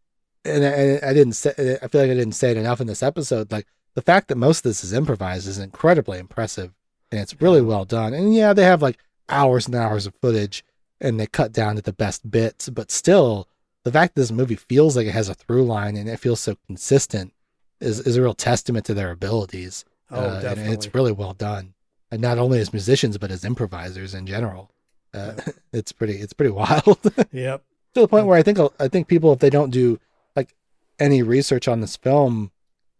and 0.46 0.64
I, 0.66 1.10
I 1.10 1.14
didn't 1.14 1.34
say, 1.34 1.78
I 1.82 1.88
feel 1.88 2.02
like 2.02 2.12
I 2.12 2.16
didn't 2.16 2.32
say 2.34 2.52
it 2.52 2.58
enough 2.58 2.80
in 2.82 2.88
this 2.88 3.04
episode. 3.04 3.52
Like 3.52 3.68
the 3.94 4.02
fact 4.02 4.28
that 4.30 4.38
most 4.38 4.60
of 4.60 4.64
this 4.64 4.84
is 4.84 4.94
improvised 4.94 5.48
is 5.48 5.60
incredibly 5.60 6.18
impressive, 6.18 6.72
and 7.12 7.20
it's 7.20 7.42
really 7.42 7.62
well 7.62 7.86
done. 7.86 8.14
And 8.14 8.34
yeah, 8.34 8.54
they 8.54 8.64
have 8.64 8.82
like 8.82 8.98
hours 9.30 9.66
and 9.68 9.76
hours 9.76 10.06
of 10.08 10.16
footage, 10.22 10.64
and 11.00 11.20
they 11.20 11.28
cut 11.28 11.52
down 11.52 11.76
to 11.76 11.82
the 11.82 11.94
best 11.94 12.30
bits, 12.32 12.70
but 12.70 12.90
still, 12.90 13.48
the 13.84 13.92
fact 13.92 14.16
that 14.16 14.22
this 14.22 14.32
movie 14.32 14.56
feels 14.56 14.96
like 14.96 15.08
it 15.08 15.12
has 15.14 15.30
a 15.30 15.34
through 15.36 15.64
line 15.66 15.96
and 15.98 16.08
it 16.10 16.20
feels 16.20 16.40
so 16.40 16.56
consistent 16.68 17.34
is 17.80 18.00
is 18.00 18.16
a 18.18 18.22
real 18.22 18.34
testament 18.34 18.86
to 18.86 18.94
their 18.94 19.12
abilities. 19.12 19.84
oh, 20.10 20.16
Uh, 20.22 20.34
and 20.36 20.42
definitely. 20.42 20.74
it's 20.74 20.94
really 20.96 21.12
well 21.12 21.34
done, 21.34 21.74
and 22.10 22.22
not 22.22 22.38
only 22.40 22.60
as 22.60 22.72
musicians 22.74 23.18
but 23.18 23.30
as 23.32 23.44
improvisers 23.46 24.14
in 24.16 24.26
general. 24.26 24.72
Uh, 25.14 25.34
it's 25.74 25.92
pretty, 25.92 26.14
it's 26.16 26.34
pretty 26.34 26.52
wild 26.52 27.00
yep. 27.32 27.64
to 27.94 28.02
the 28.02 28.08
point 28.08 28.28
where 28.28 28.38
I 28.38 28.44
think 28.44 28.60
I 28.80 28.88
think 28.88 29.08
people 29.08 29.34
if 29.34 29.40
they 29.40 29.50
don't 29.50 29.72
do 29.72 30.00
like 30.36 30.56
any 31.00 31.22
research 31.22 31.68
on 31.68 31.82
this 31.82 31.96
film 31.96 32.52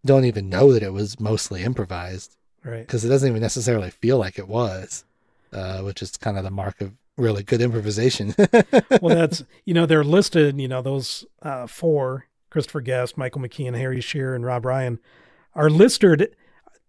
don't 0.06 0.26
even 0.26 0.50
know 0.50 0.74
that 0.74 0.84
it 0.84 0.94
was 0.94 1.20
mostly 1.20 1.64
improvised 1.64 2.36
Right. 2.64 2.86
because 2.86 3.04
it 3.04 3.10
doesn't 3.10 3.28
even 3.28 3.42
necessarily 3.42 3.90
feel 3.90 4.18
like 4.20 4.38
it 4.38 4.48
was, 4.48 5.04
uh, 5.52 5.82
which 5.82 6.04
is 6.04 6.16
kind 6.18 6.38
of 6.38 6.44
the 6.44 6.52
mark 6.52 6.80
of 6.80 6.94
really 7.18 7.42
good 7.42 7.60
improvisation. 7.62 8.36
well, 9.02 9.16
that's 9.16 9.44
you 9.66 9.74
know 9.74 9.88
they're 9.88 10.04
listed. 10.04 10.60
You 10.60 10.68
know 10.68 10.82
those 10.84 11.26
uh, 11.42 11.66
four: 11.66 12.28
Christopher 12.52 12.82
Guest, 12.82 13.18
Michael 13.18 13.42
McKean, 13.42 13.76
Harry 13.76 14.00
Shearer, 14.00 14.36
and 14.36 14.46
Rob 14.46 14.64
Reiner 14.64 15.00
are 15.56 15.70
listed. 15.70 16.36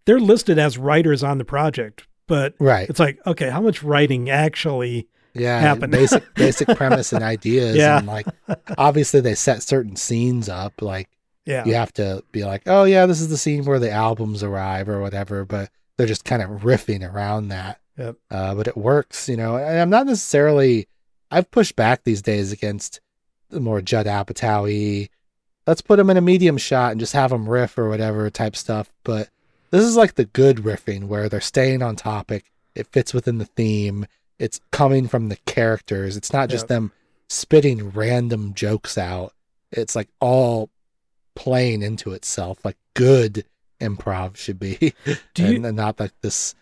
They're 0.04 0.20
listed 0.20 0.58
as 0.58 0.76
writers 0.76 1.22
on 1.22 1.38
the 1.38 1.44
project, 1.44 2.06
but 2.32 2.54
right? 2.58 2.88
it's 2.88 2.98
like 2.98 3.20
okay, 3.26 3.50
how 3.50 3.60
much 3.60 3.82
writing 3.82 4.30
actually? 4.30 5.06
Yeah, 5.34 5.60
happen. 5.60 5.90
basic 5.90 6.22
basic 6.34 6.66
premise 6.68 7.12
and 7.12 7.22
ideas. 7.22 7.76
Yeah. 7.76 7.98
and 7.98 8.06
like 8.06 8.26
obviously 8.78 9.20
they 9.20 9.34
set 9.34 9.62
certain 9.62 9.96
scenes 9.96 10.48
up. 10.48 10.80
Like 10.80 11.10
Yeah, 11.44 11.66
you 11.66 11.74
have 11.74 11.92
to 11.94 12.24
be 12.32 12.46
like, 12.46 12.62
oh 12.64 12.84
yeah, 12.84 13.04
this 13.04 13.20
is 13.20 13.28
the 13.28 13.36
scene 13.36 13.66
where 13.66 13.78
the 13.78 13.90
albums 13.90 14.42
arrive 14.42 14.88
or 14.88 15.02
whatever, 15.02 15.44
but 15.44 15.68
they're 15.98 16.06
just 16.06 16.24
kind 16.24 16.40
of 16.40 16.62
riffing 16.62 17.06
around 17.06 17.48
that. 17.48 17.80
Yep. 17.98 18.16
Uh, 18.30 18.54
but 18.54 18.66
it 18.66 18.78
works, 18.78 19.28
you 19.28 19.36
know. 19.36 19.58
And 19.58 19.78
I'm 19.78 19.90
not 19.90 20.06
necessarily. 20.06 20.88
I've 21.30 21.50
pushed 21.50 21.76
back 21.76 22.04
these 22.04 22.22
days 22.22 22.50
against 22.50 23.02
the 23.50 23.60
more 23.60 23.82
Judd 23.82 24.06
Apatow 24.06 25.06
Let's 25.66 25.82
put 25.82 25.98
him 25.98 26.08
in 26.08 26.16
a 26.16 26.22
medium 26.22 26.56
shot 26.56 26.92
and 26.92 27.00
just 27.00 27.12
have 27.12 27.30
him 27.30 27.46
riff 27.46 27.76
or 27.76 27.90
whatever 27.90 28.30
type 28.30 28.56
stuff. 28.56 28.90
But 29.04 29.28
this 29.72 29.82
is 29.84 29.96
like 29.96 30.14
the 30.14 30.26
good 30.26 30.58
riffing 30.58 31.04
where 31.08 31.28
they're 31.28 31.40
staying 31.40 31.82
on 31.82 31.96
topic. 31.96 32.44
It 32.76 32.86
fits 32.86 33.12
within 33.12 33.38
the 33.38 33.44
theme. 33.46 34.06
it's 34.38 34.60
coming 34.72 35.06
from 35.08 35.28
the 35.28 35.36
characters. 35.46 36.16
It's 36.16 36.32
not 36.32 36.48
just 36.48 36.64
Yeah. 36.64 36.76
them 36.76 36.92
spitting 37.28 37.90
random 37.90 38.54
jokes 38.54 38.96
out. 38.98 39.34
It's 39.70 39.94
like 39.96 40.08
all 40.20 40.68
playing 41.34 41.82
into 41.82 42.12
itself, 42.12 42.64
like 42.64 42.76
good 42.94 43.44
improv 43.80 44.36
should 44.36 44.58
be, 44.58 44.94
Do 45.34 45.46
you- 45.46 45.56
and, 45.56 45.66
and 45.66 45.76
not 45.76 45.98
like 46.00 46.12
this 46.22 46.54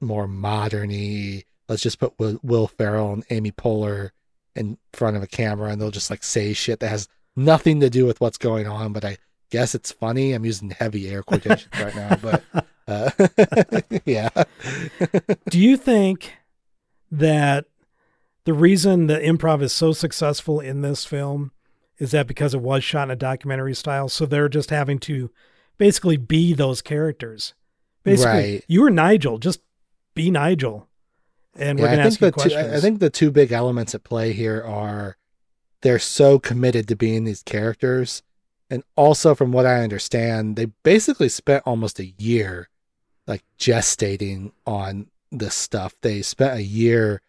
more 0.00 0.26
moderny. 0.26 1.44
Let's 1.68 1.82
just 1.82 1.98
put 2.00 2.18
Will, 2.18 2.38
Will 2.42 2.66
Ferrell 2.66 3.12
and 3.12 3.24
Amy 3.30 3.52
Poehler 3.52 4.10
in 4.56 4.78
front 4.92 5.16
of 5.16 5.22
a 5.22 5.26
camera, 5.28 5.70
and 5.70 5.80
they'll 5.80 5.90
just 5.90 6.10
like 6.10 6.24
say 6.24 6.52
shit 6.52 6.80
that 6.80 6.88
has 6.88 7.08
nothing 7.36 7.78
to 7.80 7.90
do 7.90 8.04
with 8.06 8.20
what's 8.20 8.38
going 8.38 8.66
on. 8.66 8.92
But 8.92 9.04
I 9.04 9.18
guess 9.50 9.74
it's 9.74 9.92
funny. 9.92 10.32
I'm 10.32 10.44
using 10.44 10.70
heavy 10.70 11.08
air 11.08 11.22
quotations 11.22 11.72
right 11.78 11.94
now, 11.94 12.16
but 12.16 12.42
uh, 12.88 13.10
yeah, 14.04 14.28
Do 15.48 15.58
you 15.58 15.76
think 15.76 16.32
that 17.10 17.66
the 18.44 18.54
reason 18.54 19.06
the 19.06 19.18
improv 19.18 19.62
is 19.62 19.72
so 19.72 19.92
successful 19.92 20.60
in 20.60 20.82
this 20.82 21.04
film 21.04 21.52
is 21.98 22.12
that 22.12 22.26
because 22.26 22.54
it 22.54 22.60
was 22.60 22.84
shot 22.84 23.04
in 23.08 23.10
a 23.10 23.16
documentary 23.16 23.74
style? 23.74 24.08
So 24.08 24.24
they're 24.26 24.48
just 24.48 24.70
having 24.70 24.98
to 25.00 25.30
basically 25.78 26.16
be 26.16 26.54
those 26.54 26.80
characters. 26.82 27.54
Basically, 28.04 28.32
Right. 28.54 28.64
you 28.68 28.82
were 28.82 28.90
Nigel, 28.90 29.38
just 29.38 29.60
be 30.14 30.30
Nigel. 30.30 30.88
And 31.56 31.78
we're 31.78 31.86
Yeah, 31.86 31.90
going 31.90 31.98
to 31.98 32.04
I 32.04 32.06
ask 32.06 32.20
you 32.20 32.26
two, 32.28 32.32
questions. 32.32 32.72
I 32.72 32.76
I 32.76 32.80
think 32.80 33.00
the 33.00 33.10
two 33.10 33.30
big 33.30 33.50
elements 33.52 33.94
at 33.94 34.04
play 34.04 34.32
here 34.32 34.62
are 34.62 35.16
they're 35.82 35.98
so 35.98 36.38
committed 36.38 36.86
to 36.88 36.96
being 36.96 37.24
these 37.24 37.42
characters, 37.42 38.22
and 38.70 38.82
also 38.96 39.34
from 39.34 39.52
what 39.52 39.66
I 39.66 39.82
understand, 39.82 40.56
they 40.56 40.66
basically 40.66 41.28
spent 41.28 41.64
almost 41.66 41.98
a 41.98 42.12
year 42.18 42.68
like 43.26 43.44
gestating 43.58 44.52
on 44.66 45.08
this 45.30 45.54
stuff. 45.54 45.94
They 46.00 46.22
spent 46.22 46.58
a 46.58 46.62
year 46.62 47.20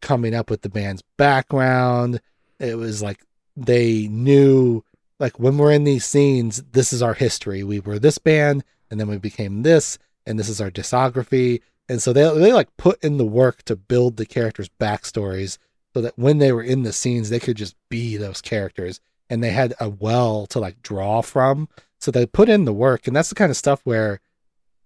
coming 0.00 0.34
up 0.34 0.50
with 0.50 0.62
the 0.62 0.68
band's 0.68 1.02
background. 1.16 2.20
It 2.58 2.76
was 2.76 3.02
like 3.02 3.20
they 3.56 4.06
knew 4.08 4.84
like 5.18 5.38
when 5.38 5.56
we're 5.58 5.72
in 5.72 5.84
these 5.84 6.04
scenes, 6.04 6.62
this 6.72 6.92
is 6.92 7.02
our 7.02 7.14
history. 7.14 7.62
We 7.62 7.80
were 7.80 7.98
this 7.98 8.18
band, 8.18 8.64
and 8.90 9.00
then 9.00 9.08
we 9.08 9.18
became 9.18 9.62
this, 9.62 9.98
and 10.26 10.38
this 10.38 10.48
is 10.48 10.60
our 10.60 10.70
discography. 10.70 11.62
And 11.88 12.02
so 12.02 12.12
they 12.12 12.22
they 12.38 12.52
like 12.52 12.76
put 12.76 13.02
in 13.02 13.16
the 13.16 13.24
work 13.24 13.62
to 13.64 13.76
build 13.76 14.16
the 14.16 14.26
characters' 14.26 14.70
backstories 14.80 15.58
so 15.94 16.02
that 16.02 16.18
when 16.18 16.38
they 16.38 16.52
were 16.52 16.62
in 16.62 16.82
the 16.82 16.92
scenes, 16.92 17.30
they 17.30 17.40
could 17.40 17.56
just 17.56 17.74
be 17.88 18.16
those 18.16 18.42
characters. 18.42 19.00
And 19.28 19.42
they 19.42 19.50
had 19.50 19.74
a 19.80 19.88
well 19.88 20.46
to 20.46 20.58
like 20.60 20.82
draw 20.82 21.20
from. 21.20 21.68
So 21.98 22.10
they 22.10 22.26
put 22.26 22.48
in 22.48 22.64
the 22.64 22.72
work, 22.72 23.06
and 23.06 23.16
that's 23.16 23.28
the 23.30 23.34
kind 23.34 23.50
of 23.50 23.56
stuff 23.56 23.80
where 23.84 24.20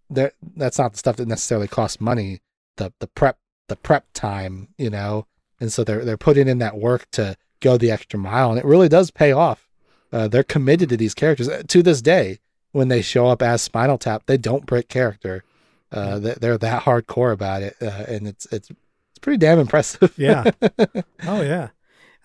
that 0.09 0.35
that's 0.57 0.79
not 0.79 0.93
the 0.93 0.99
stuff 0.99 1.17
that 1.17 1.29
necessarily 1.29 1.69
costs 1.69 2.01
money. 2.01 2.41
The 2.77 2.93
the 3.01 3.07
prep 3.07 3.39
the 3.69 3.77
prep 3.77 4.07
time, 4.15 4.69
you 4.79 4.91
know. 4.91 5.27
And 5.61 5.73
so 5.73 5.85
they're 5.85 6.05
they're 6.05 6.17
putting 6.17 6.49
in 6.49 6.59
that 6.59 6.79
work 6.79 7.07
to 7.13 7.37
go 7.61 7.77
the 7.77 7.91
extra 7.91 8.19
mile, 8.19 8.51
and 8.51 8.59
it 8.59 8.65
really 8.65 8.89
does 8.89 9.11
pay 9.11 9.33
off. 9.33 9.69
Uh, 10.13 10.27
they're 10.27 10.43
committed 10.43 10.89
to 10.89 10.97
these 10.97 11.15
characters 11.15 11.49
Uh, 11.49 11.63
to 11.69 11.83
this 11.83 12.01
day. 12.03 12.39
When 12.73 12.87
they 12.89 13.03
show 13.03 13.27
up 13.27 13.43
as 13.43 13.63
Spinal 13.63 13.99
Tap, 13.99 14.23
they 14.27 14.39
don't 14.39 14.65
break 14.65 14.89
character. 14.89 15.43
Uh, 15.91 16.21
they- 16.21 16.35
they're 16.41 16.57
that 16.59 16.85
hardcore 16.85 17.33
about 17.33 17.63
it, 17.63 17.77
uh, 17.83 18.05
and 18.09 18.27
it's 18.29 18.47
it's 18.53 18.71
it's 18.71 19.19
pretty 19.21 19.39
damn 19.39 19.59
impressive. 19.59 20.15
Yeah. 20.17 20.51
Oh 21.27 21.43
yeah. 21.43 21.71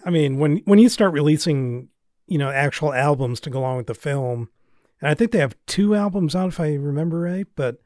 I 0.05 0.11
mean, 0.11 0.37
when 0.37 0.57
when 0.65 0.77
you 0.79 0.87
start 0.87 1.13
releasing, 1.13 1.89
you 2.27 2.38
know, 2.38 2.49
actual 2.49 2.93
albums 2.93 3.39
to 3.41 3.49
go 3.49 3.60
along 3.60 3.77
with 3.77 3.88
the 3.88 3.93
film, 3.93 4.49
and 5.02 5.10
I 5.10 5.14
think 5.14 5.31
they 5.31 5.39
have 5.39 5.56
two 5.68 5.95
albums 5.95 6.35
out 6.35 6.49
if 6.49 6.60
I 6.60 6.73
remember 6.73 7.19
right, 7.22 7.47
but 7.56 7.81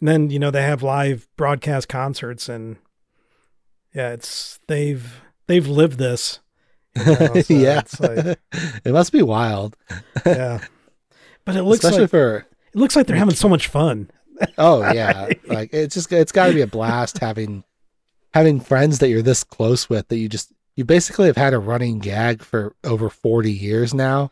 then 0.00 0.30
you 0.30 0.38
know 0.38 0.50
they 0.50 0.62
have 0.62 0.82
live 0.82 1.28
broadcast 1.36 1.88
concerts 1.88 2.48
and 2.48 2.76
yeah, 3.94 4.10
it's 4.12 4.60
they've 4.68 5.20
they've 5.46 5.66
lived 5.66 5.98
this. 5.98 6.40
you 6.96 7.04
know, 7.06 7.40
so 7.40 7.54
yeah, 7.54 7.82
like- 8.00 8.38
it 8.84 8.92
must 8.92 9.12
be 9.12 9.22
wild, 9.22 9.76
yeah. 10.24 10.60
But 11.44 11.56
it 11.56 11.62
looks 11.62 11.84
especially 11.84 12.02
like 12.02 12.10
for 12.10 12.36
it 12.38 12.76
looks 12.78 12.96
like 12.96 13.06
they're 13.06 13.16
having 13.16 13.34
so 13.34 13.48
much 13.48 13.68
fun. 13.68 14.10
oh 14.58 14.80
yeah, 14.92 15.28
like 15.46 15.72
it's 15.72 15.94
just 15.94 16.12
it's 16.12 16.32
got 16.32 16.48
to 16.48 16.54
be 16.54 16.60
a 16.60 16.66
blast 16.66 17.18
having 17.18 17.64
having 18.34 18.60
friends 18.60 18.98
that 18.98 19.08
you're 19.08 19.22
this 19.22 19.44
close 19.44 19.88
with 19.88 20.08
that 20.08 20.18
you 20.18 20.28
just 20.28 20.52
you 20.76 20.84
basically 20.84 21.26
have 21.26 21.36
had 21.36 21.54
a 21.54 21.58
running 21.58 21.98
gag 21.98 22.42
for 22.42 22.74
over 22.84 23.08
40 23.08 23.50
years 23.50 23.94
now 23.94 24.30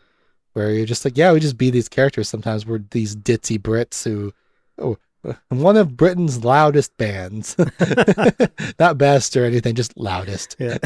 where 0.53 0.71
you're 0.71 0.87
just 0.87 1.05
like 1.05 1.17
yeah 1.17 1.33
we 1.33 1.41
just 1.41 1.59
be 1.59 1.71
these 1.71 1.89
characters. 1.89 2.29
Sometimes 2.29 2.65
we're 2.65 2.85
these 2.91 3.17
ditzy 3.17 3.59
brits 3.59 4.05
who 4.05 4.33
oh 4.79 4.97
one 5.49 5.77
of 5.77 5.97
britain's 5.97 6.45
loudest 6.45 6.97
bands. 6.99 7.57
Not 8.79 8.99
best 8.99 9.37
or 9.37 9.45
anything 9.45 9.75
just 9.75 9.97
loudest. 9.97 10.57
Yeah. 10.59 10.79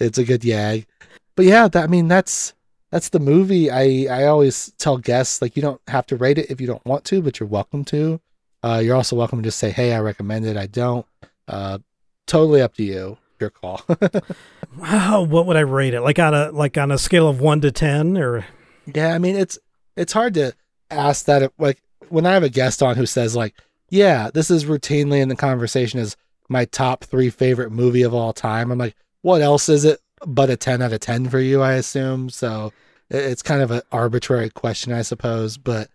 it's 0.00 0.18
a 0.18 0.24
good 0.24 0.42
yag 0.42 0.86
but 1.34 1.44
yeah 1.44 1.68
that, 1.68 1.84
i 1.84 1.86
mean 1.86 2.08
that's 2.08 2.54
that's 2.92 3.08
the 3.10 3.18
movie. 3.18 3.70
I 3.70 4.06
i 4.10 4.26
always 4.26 4.72
tell 4.78 4.96
guests 4.96 5.42
like 5.42 5.56
you 5.56 5.62
don't 5.62 5.80
have 5.88 6.06
to 6.06 6.16
rate 6.16 6.38
it 6.38 6.50
if 6.50 6.60
you 6.60 6.66
don't 6.68 6.84
want 6.86 7.04
to 7.06 7.20
but 7.20 7.40
you're 7.40 7.48
welcome 7.48 7.84
to. 7.86 8.20
Uh 8.62 8.80
you're 8.82 8.96
also 8.96 9.16
welcome 9.16 9.42
to 9.42 9.48
just 9.48 9.58
say 9.58 9.70
hey 9.70 9.92
i 9.92 9.98
recommend 9.98 10.46
it. 10.46 10.56
I 10.56 10.66
don't. 10.66 11.04
Uh 11.48 11.78
totally 12.26 12.62
up 12.62 12.74
to 12.74 12.84
you 12.84 13.18
your 13.40 13.50
call 13.50 13.82
Wow, 14.78 15.22
what 15.22 15.46
would 15.46 15.56
I 15.56 15.60
rate 15.60 15.94
it? 15.94 16.02
Like 16.02 16.18
on 16.18 16.34
a 16.34 16.50
like 16.50 16.76
on 16.76 16.90
a 16.90 16.98
scale 16.98 17.28
of 17.28 17.40
one 17.40 17.60
to 17.62 17.72
ten, 17.72 18.16
or 18.18 18.44
Yeah, 18.92 19.14
I 19.14 19.18
mean 19.18 19.36
it's 19.36 19.58
it's 19.96 20.12
hard 20.12 20.34
to 20.34 20.54
ask 20.90 21.24
that 21.26 21.52
like 21.58 21.82
when 22.08 22.26
I 22.26 22.34
have 22.34 22.42
a 22.42 22.48
guest 22.48 22.82
on 22.82 22.96
who 22.96 23.06
says 23.06 23.34
like, 23.34 23.54
yeah, 23.88 24.30
this 24.32 24.50
is 24.50 24.64
routinely 24.64 25.20
in 25.20 25.28
the 25.28 25.36
conversation 25.36 25.98
as 25.98 26.16
my 26.48 26.64
top 26.66 27.04
three 27.04 27.30
favorite 27.30 27.70
movie 27.70 28.02
of 28.02 28.14
all 28.14 28.32
time. 28.32 28.70
I'm 28.70 28.78
like, 28.78 28.96
what 29.22 29.40
else 29.40 29.68
is 29.68 29.84
it 29.84 30.00
but 30.26 30.50
a 30.50 30.56
ten 30.56 30.82
out 30.82 30.92
of 30.92 31.00
ten 31.00 31.28
for 31.28 31.40
you? 31.40 31.62
I 31.62 31.74
assume 31.74 32.28
so. 32.30 32.72
It's 33.08 33.42
kind 33.42 33.62
of 33.62 33.70
an 33.70 33.82
arbitrary 33.92 34.50
question, 34.50 34.92
I 34.92 35.02
suppose, 35.02 35.56
but 35.56 35.88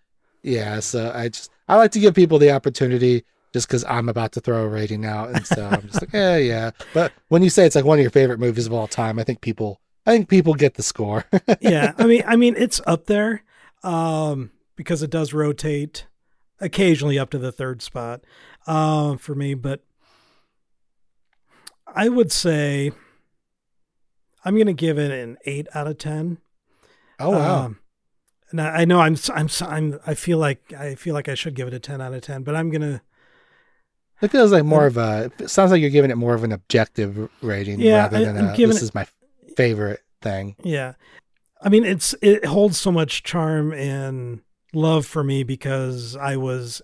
yeah. 0.44 0.80
So 0.80 1.12
I 1.14 1.30
just 1.30 1.52
I 1.68 1.76
like 1.76 1.92
to 1.92 2.00
give 2.00 2.16
people 2.16 2.40
the 2.40 2.52
opportunity 2.52 3.26
just 3.54 3.68
because 3.68 3.84
I'm 3.86 4.10
about 4.10 4.32
to 4.34 4.40
throw 4.40 4.64
a 4.64 4.68
rating 4.68 5.06
out, 5.06 5.30
and 5.30 5.46
so 5.46 5.68
I'm 5.68 5.88
just 5.88 6.02
like, 6.02 6.14
yeah, 6.14 6.38
yeah. 6.52 6.72
But 6.94 7.12
when 7.28 7.44
you 7.44 7.50
say 7.50 7.66
it's 7.66 7.76
like 7.76 7.86
one 7.86 8.00
of 8.00 8.02
your 8.02 8.12
favorite 8.12 8.40
movies 8.40 8.66
of 8.66 8.74
all 8.74 8.88
time, 8.88 9.20
I 9.20 9.24
think 9.24 9.42
people 9.42 9.82
I 10.06 10.12
think 10.12 10.30
people 10.30 10.54
get 10.54 10.76
the 10.76 10.84
score. 10.84 11.26
yeah, 11.62 11.94
I 11.98 12.06
mean, 12.06 12.24
I 12.26 12.36
mean, 12.36 12.56
it's 12.58 12.82
up 12.88 13.06
there 13.06 13.44
um, 13.84 14.52
because 14.76 15.04
it 15.04 15.10
does 15.10 15.34
rotate 15.34 16.08
occasionally 16.60 17.20
up 17.20 17.30
to 17.32 17.38
the 17.38 17.52
third 17.52 17.82
spot 17.82 18.22
um, 18.68 19.18
for 19.18 19.36
me. 19.36 19.54
But 19.54 19.84
I 21.88 22.10
would 22.10 22.32
say 22.32 22.92
I'm 24.44 24.56
going 24.56 24.68
to 24.68 24.74
give 24.74 24.98
it 24.98 25.12
an 25.12 25.38
eight 25.46 25.68
out 25.74 25.88
of 25.88 25.98
ten. 25.98 26.40
oh 27.20 27.32
wow. 27.32 27.66
Um, 27.66 27.80
and 28.50 28.62
I, 28.62 28.82
I 28.82 28.86
know 28.86 29.00
I'm, 29.00 29.16
I'm, 29.34 29.50
I'm, 29.62 30.00
I 30.06 30.14
feel 30.14 30.38
like 30.38 30.74
I 30.74 30.96
feel 30.96 31.14
like 31.14 31.30
I 31.30 31.36
should 31.36 31.56
give 31.56 31.68
it 31.68 31.74
a 31.74 31.80
ten 31.80 32.02
out 32.02 32.14
of 32.14 32.22
ten, 32.22 32.44
but 32.44 32.56
I'm 32.56 32.70
gonna, 32.70 33.02
It 34.22 34.30
feels 34.32 34.52
like 34.52 34.64
more 34.64 34.86
of 34.86 34.98
a. 34.98 35.32
It 35.40 35.50
sounds 35.50 35.72
like 35.72 35.82
you're 35.82 35.90
giving 35.90 36.12
it 36.12 36.16
more 36.18 36.34
of 36.34 36.44
an 36.44 36.52
objective 36.52 37.30
rating 37.42 37.80
Yeah, 37.80 37.98
rather 37.98 38.24
than 38.24 38.38
a, 38.38 38.56
this 38.56 38.78
it- 38.78 38.84
is 38.84 38.94
my 38.96 39.08
favorite 39.56 40.02
thing. 40.22 40.56
yeah. 40.64 40.94
I 41.64 41.70
mean, 41.70 41.84
it's 41.86 42.16
it 42.22 42.46
holds 42.46 42.78
so 42.80 42.92
much 42.92 43.22
charm 43.24 43.72
and 43.74 44.42
love 44.74 45.06
for 45.06 45.24
me 45.24 45.44
because 45.44 46.16
I 46.16 46.36
was 46.36 46.82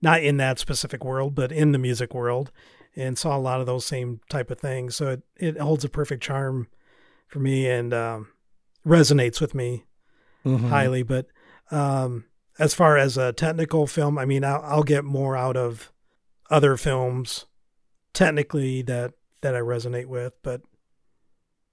not 0.00 0.22
in 0.22 0.36
that 0.36 0.58
specific 0.60 1.04
world, 1.04 1.34
but 1.34 1.50
in 1.50 1.72
the 1.72 1.78
music 1.78 2.14
world, 2.14 2.52
and 2.94 3.18
saw 3.18 3.36
a 3.36 3.40
lot 3.40 3.58
of 3.60 3.66
those 3.66 3.84
same 3.84 4.20
type 4.30 4.50
of 4.52 4.58
things. 4.60 4.94
So 4.94 5.08
it 5.08 5.22
it 5.36 5.58
holds 5.60 5.84
a 5.84 5.88
perfect 5.88 6.22
charm 6.22 6.68
for 7.26 7.40
me 7.40 7.68
and 7.68 7.92
um, 7.92 8.28
resonates 8.86 9.40
with 9.40 9.54
me 9.54 9.84
Mhm. 10.46 10.68
highly. 10.68 11.02
But 11.02 11.26
um, 11.72 12.24
as 12.58 12.74
far 12.74 12.96
as 12.96 13.16
a 13.18 13.32
technical 13.32 13.86
film, 13.88 14.16
I 14.16 14.24
mean, 14.24 14.44
I'll, 14.44 14.62
I'll 14.64 14.82
get 14.84 15.04
more 15.04 15.36
out 15.36 15.56
of 15.56 15.90
other 16.50 16.76
films 16.76 17.46
technically 18.14 18.82
that 18.82 19.12
that 19.42 19.54
I 19.54 19.60
resonate 19.60 20.06
with. 20.06 20.32
But 20.42 20.62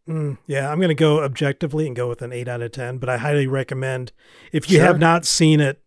mm, 0.07 0.37
yeah, 0.47 0.71
I'm 0.71 0.77
going 0.79 0.89
to 0.89 0.95
go 0.95 1.23
objectively 1.23 1.87
and 1.87 1.95
go 1.95 2.07
with 2.07 2.21
an 2.21 2.31
eight 2.33 2.47
out 2.47 2.61
of 2.61 2.71
ten. 2.71 2.97
But 2.97 3.09
I 3.09 3.17
highly 3.17 3.47
recommend 3.47 4.11
if 4.51 4.69
you 4.69 4.77
Sure. 4.77 4.85
have 4.85 4.99
not 4.99 5.25
seen 5.25 5.59
it, 5.59 5.81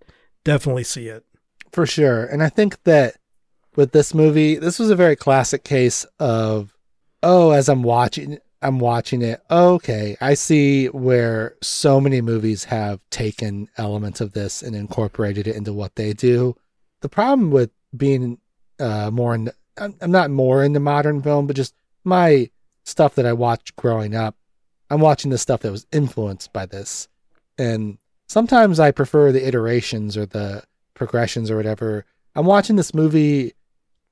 definitely 0.44 0.84
see 0.84 1.08
it. 1.08 1.24
for 1.72 1.84
sure. 1.86 2.24
And 2.24 2.42
I 2.42 2.48
think 2.48 2.82
that 2.84 3.16
with 3.76 3.92
this 3.92 4.14
movie, 4.14 4.56
this 4.56 4.78
was 4.78 4.90
a 4.90 4.96
very 4.96 5.14
classic 5.14 5.62
case 5.64 6.04
of, 6.18 6.74
oh, 7.22 7.50
as 7.50 7.68
I'm 7.68 7.82
watching, 7.82 8.38
I'm 8.62 8.78
watching 8.80 9.22
it. 9.22 9.40
Okay, 9.50 10.16
I 10.20 10.34
see 10.34 10.86
where 10.86 11.54
so 11.62 12.00
many 12.00 12.20
movies 12.22 12.64
have 12.64 13.00
taken 13.10 13.68
elements 13.76 14.20
of 14.20 14.32
this 14.32 14.62
and 14.62 14.74
incorporated 14.74 15.46
it 15.46 15.54
into 15.56 15.72
what 15.72 15.94
they 15.94 16.12
do. 16.14 16.56
The 17.02 17.08
problem 17.10 17.50
with 17.52 17.70
being 17.96 18.38
uh, 18.78 19.10
more 19.10 19.34
in, 19.34 19.50
I'm, 19.76 19.94
I'm 20.00 20.10
not 20.10 20.30
more 20.30 20.64
into 20.64 20.80
modern 20.80 21.22
film, 21.22 21.46
but 21.46 21.56
just 21.56 21.74
my 22.04 22.50
stuff 22.84 23.14
that 23.16 23.26
I 23.26 23.32
watched 23.32 23.76
growing 23.76 24.14
up. 24.14 24.34
I'm 24.90 25.00
watching 25.00 25.30
the 25.30 25.38
stuff 25.38 25.60
that 25.60 25.72
was 25.72 25.86
influenced 25.92 26.52
by 26.52 26.64
this, 26.64 27.08
and 27.58 27.98
sometimes 28.26 28.80
I 28.80 28.90
prefer 28.90 29.32
the 29.32 29.46
iterations 29.46 30.16
or 30.16 30.24
the 30.24 30.64
progressions 30.94 31.50
or 31.50 31.56
whatever. 31.56 32.06
I'm 32.34 32.46
watching 32.46 32.76
this 32.76 32.94
movie 32.94 33.52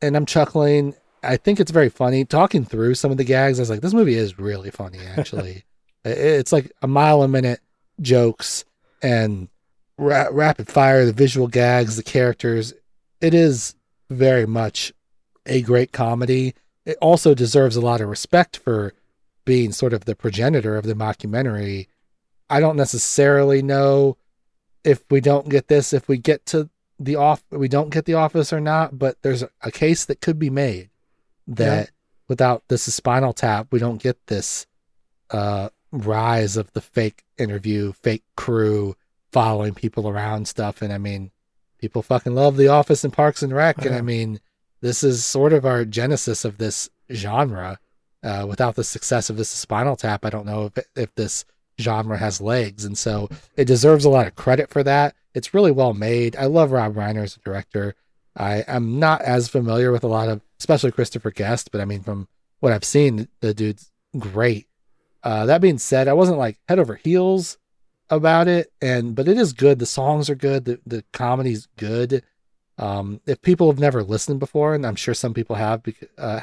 and 0.02 0.16
I'm 0.16 0.26
chuckling 0.26 0.94
I 1.26 1.36
think 1.36 1.60
it's 1.60 1.70
very 1.70 1.88
funny. 1.88 2.24
Talking 2.24 2.64
through 2.64 2.94
some 2.94 3.10
of 3.10 3.16
the 3.16 3.24
gags, 3.24 3.58
I 3.58 3.62
was 3.62 3.70
like, 3.70 3.80
this 3.80 3.94
movie 3.94 4.14
is 4.14 4.38
really 4.38 4.70
funny, 4.70 5.00
actually. 5.16 5.64
It's 6.08 6.52
like 6.52 6.70
a 6.82 6.86
mile 6.86 7.24
a 7.24 7.26
minute 7.26 7.58
jokes 8.00 8.64
and 9.02 9.48
ra- 9.98 10.28
rapid 10.30 10.68
fire, 10.68 11.04
the 11.04 11.12
visual 11.12 11.48
gags, 11.48 11.96
the 11.96 12.04
characters. 12.04 12.72
It 13.20 13.34
is 13.34 13.74
very 14.10 14.46
much 14.46 14.92
a 15.44 15.62
great 15.62 15.92
comedy. 15.92 16.54
It 16.84 16.96
also 17.00 17.34
deserves 17.34 17.76
a 17.76 17.80
lot 17.80 18.00
of 18.00 18.08
respect 18.08 18.56
for 18.56 18.94
being 19.44 19.72
sort 19.72 19.92
of 19.92 20.04
the 20.04 20.16
progenitor 20.16 20.76
of 20.76 20.84
the 20.84 20.94
mockumentary. 20.94 21.86
I 22.50 22.60
don't 22.60 22.76
necessarily 22.76 23.62
know 23.62 24.16
if 24.84 25.02
we 25.10 25.20
don't 25.20 25.48
get 25.48 25.68
this, 25.68 25.92
if 25.92 26.08
we 26.08 26.18
get 26.18 26.46
to 26.46 26.68
the 26.98 27.16
off, 27.16 27.42
we 27.50 27.68
don't 27.68 27.90
get 27.90 28.04
the 28.04 28.14
office 28.14 28.52
or 28.52 28.60
not, 28.60 28.98
but 28.98 29.20
there's 29.22 29.44
a 29.62 29.70
case 29.70 30.04
that 30.04 30.20
could 30.20 30.38
be 30.38 30.50
made 30.50 30.90
that 31.46 31.90
without 32.28 32.64
this 32.68 32.82
spinal 32.94 33.32
tap, 33.32 33.68
we 33.70 33.78
don't 33.78 34.02
get 34.02 34.26
this 34.26 34.66
uh, 35.30 35.68
rise 35.92 36.56
of 36.56 36.72
the 36.72 36.80
fake 36.80 37.24
interview, 37.38 37.92
fake 37.92 38.24
crew 38.36 38.96
following 39.32 39.74
people 39.74 40.08
around 40.08 40.48
stuff. 40.48 40.82
And 40.82 40.92
I 40.92 40.98
mean, 40.98 41.30
people 41.78 42.02
fucking 42.02 42.34
love 42.34 42.56
The 42.56 42.68
Office 42.68 43.04
and 43.04 43.12
Parks 43.12 43.42
and 43.42 43.52
Rec. 43.52 43.84
And 43.84 43.94
I 43.94 44.00
mean, 44.00 44.40
this 44.80 45.02
is 45.02 45.24
sort 45.24 45.52
of 45.52 45.64
our 45.64 45.84
genesis 45.84 46.44
of 46.44 46.58
this 46.58 46.88
genre. 47.12 47.78
Uh, 48.22 48.44
without 48.48 48.74
the 48.74 48.82
success 48.82 49.30
of 49.30 49.36
this 49.36 49.48
Spinal 49.48 49.94
Tap, 49.94 50.24
I 50.24 50.30
don't 50.30 50.46
know 50.46 50.72
if 50.74 50.84
if 50.96 51.14
this 51.14 51.44
genre 51.80 52.18
has 52.18 52.40
legs, 52.40 52.84
and 52.84 52.96
so 52.98 53.28
it 53.56 53.66
deserves 53.66 54.04
a 54.04 54.08
lot 54.08 54.26
of 54.26 54.34
credit 54.34 54.68
for 54.70 54.82
that. 54.82 55.14
It's 55.34 55.54
really 55.54 55.70
well 55.70 55.94
made. 55.94 56.34
I 56.34 56.46
love 56.46 56.72
Rob 56.72 56.94
Reiner 56.94 57.22
as 57.22 57.36
a 57.36 57.40
director. 57.40 57.94
I 58.36 58.64
am 58.66 58.98
not 58.98 59.22
as 59.22 59.48
familiar 59.48 59.92
with 59.92 60.02
a 60.02 60.08
lot 60.08 60.28
of, 60.28 60.40
especially 60.58 60.90
Christopher 60.92 61.30
Guest, 61.30 61.70
but 61.70 61.80
I 61.80 61.84
mean, 61.84 62.02
from 62.02 62.26
what 62.60 62.72
I've 62.72 62.84
seen, 62.84 63.28
the 63.40 63.54
dude's 63.54 63.92
great. 64.18 64.66
Uh, 65.22 65.46
that 65.46 65.60
being 65.60 65.78
said, 65.78 66.08
I 66.08 66.14
wasn't 66.14 66.38
like 66.38 66.58
head 66.68 66.78
over 66.78 66.94
heels 66.96 67.58
about 68.10 68.48
it, 68.48 68.72
and 68.80 69.14
but 69.14 69.28
it 69.28 69.38
is 69.38 69.52
good. 69.52 69.78
The 69.78 69.86
songs 69.86 70.30
are 70.30 70.34
good. 70.34 70.64
The 70.64 70.80
the 70.86 71.04
comedy's 71.12 71.66
good. 71.76 72.22
Um, 72.78 73.20
if 73.26 73.40
people 73.40 73.70
have 73.70 73.78
never 73.78 74.02
listened 74.02 74.38
before, 74.38 74.74
and 74.74 74.86
I'm 74.86 74.96
sure 74.96 75.14
some 75.14 75.34
people 75.34 75.56
have, 75.56 75.82
because 75.82 76.08
uh, 76.18 76.40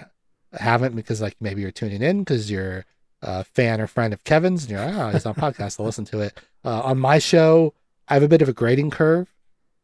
haven't 0.54 0.96
because 0.96 1.22
like 1.22 1.36
maybe 1.40 1.62
you're 1.62 1.72
tuning 1.72 2.02
in 2.02 2.20
because 2.20 2.50
you're 2.50 2.86
a 3.22 3.44
fan 3.44 3.80
or 3.80 3.88
friend 3.88 4.14
of 4.14 4.24
Kevin's, 4.24 4.64
and 4.64 4.72
you're 4.72 4.86
like, 4.86 4.96
oh, 4.96 5.10
he's 5.10 5.26
on 5.26 5.36
podcast, 5.36 5.80
I'll 5.80 5.86
listen 5.86 6.06
to 6.06 6.20
it. 6.22 6.40
Uh, 6.66 6.82
on 6.82 7.00
my 7.00 7.20
show, 7.20 7.74
I 8.08 8.16
have 8.16 8.24
a 8.24 8.28
bit 8.28 8.42
of 8.42 8.50
a 8.50 8.54
grading 8.54 8.92
curve. 8.92 9.34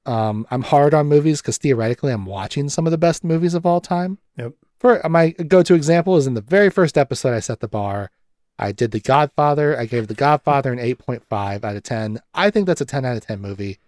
Um, 0.06 0.48
I'm 0.50 0.64
hard 0.64 0.94
on 0.94 1.08
movies 1.08 1.42
because 1.42 1.58
theoretically, 1.58 2.12
I'm 2.12 2.26
watching 2.26 2.70
some 2.70 2.88
of 2.88 2.92
the 2.92 2.98
best 2.98 3.24
movies 3.24 3.54
of 3.54 3.66
all 3.66 3.80
time. 3.80 4.18
Yep. 4.38 4.54
For 4.80 5.02
my 5.10 5.32
go-to 5.32 5.76
example 5.76 6.16
is 6.18 6.26
in 6.26 6.34
the 6.34 6.42
very 6.42 6.70
first 6.70 6.98
episode, 6.98 7.34
I 7.34 7.42
set 7.42 7.60
the 7.60 7.68
bar. 7.68 8.12
I 8.60 8.74
did 8.74 8.92
The 8.92 9.00
Godfather. 9.00 9.80
I 9.80 9.86
gave 9.86 10.08
The 10.08 10.14
Godfather 10.14 10.72
an 10.74 10.80
8.5 10.80 11.64
out 11.64 11.76
of 11.76 11.84
10. 11.84 12.20
I 12.34 12.50
think 12.50 12.68
that's 12.68 12.82
a 12.82 12.86
10 12.86 13.06
out 13.06 13.16
of 13.16 13.26
10 13.26 13.40
movie. 13.40 13.80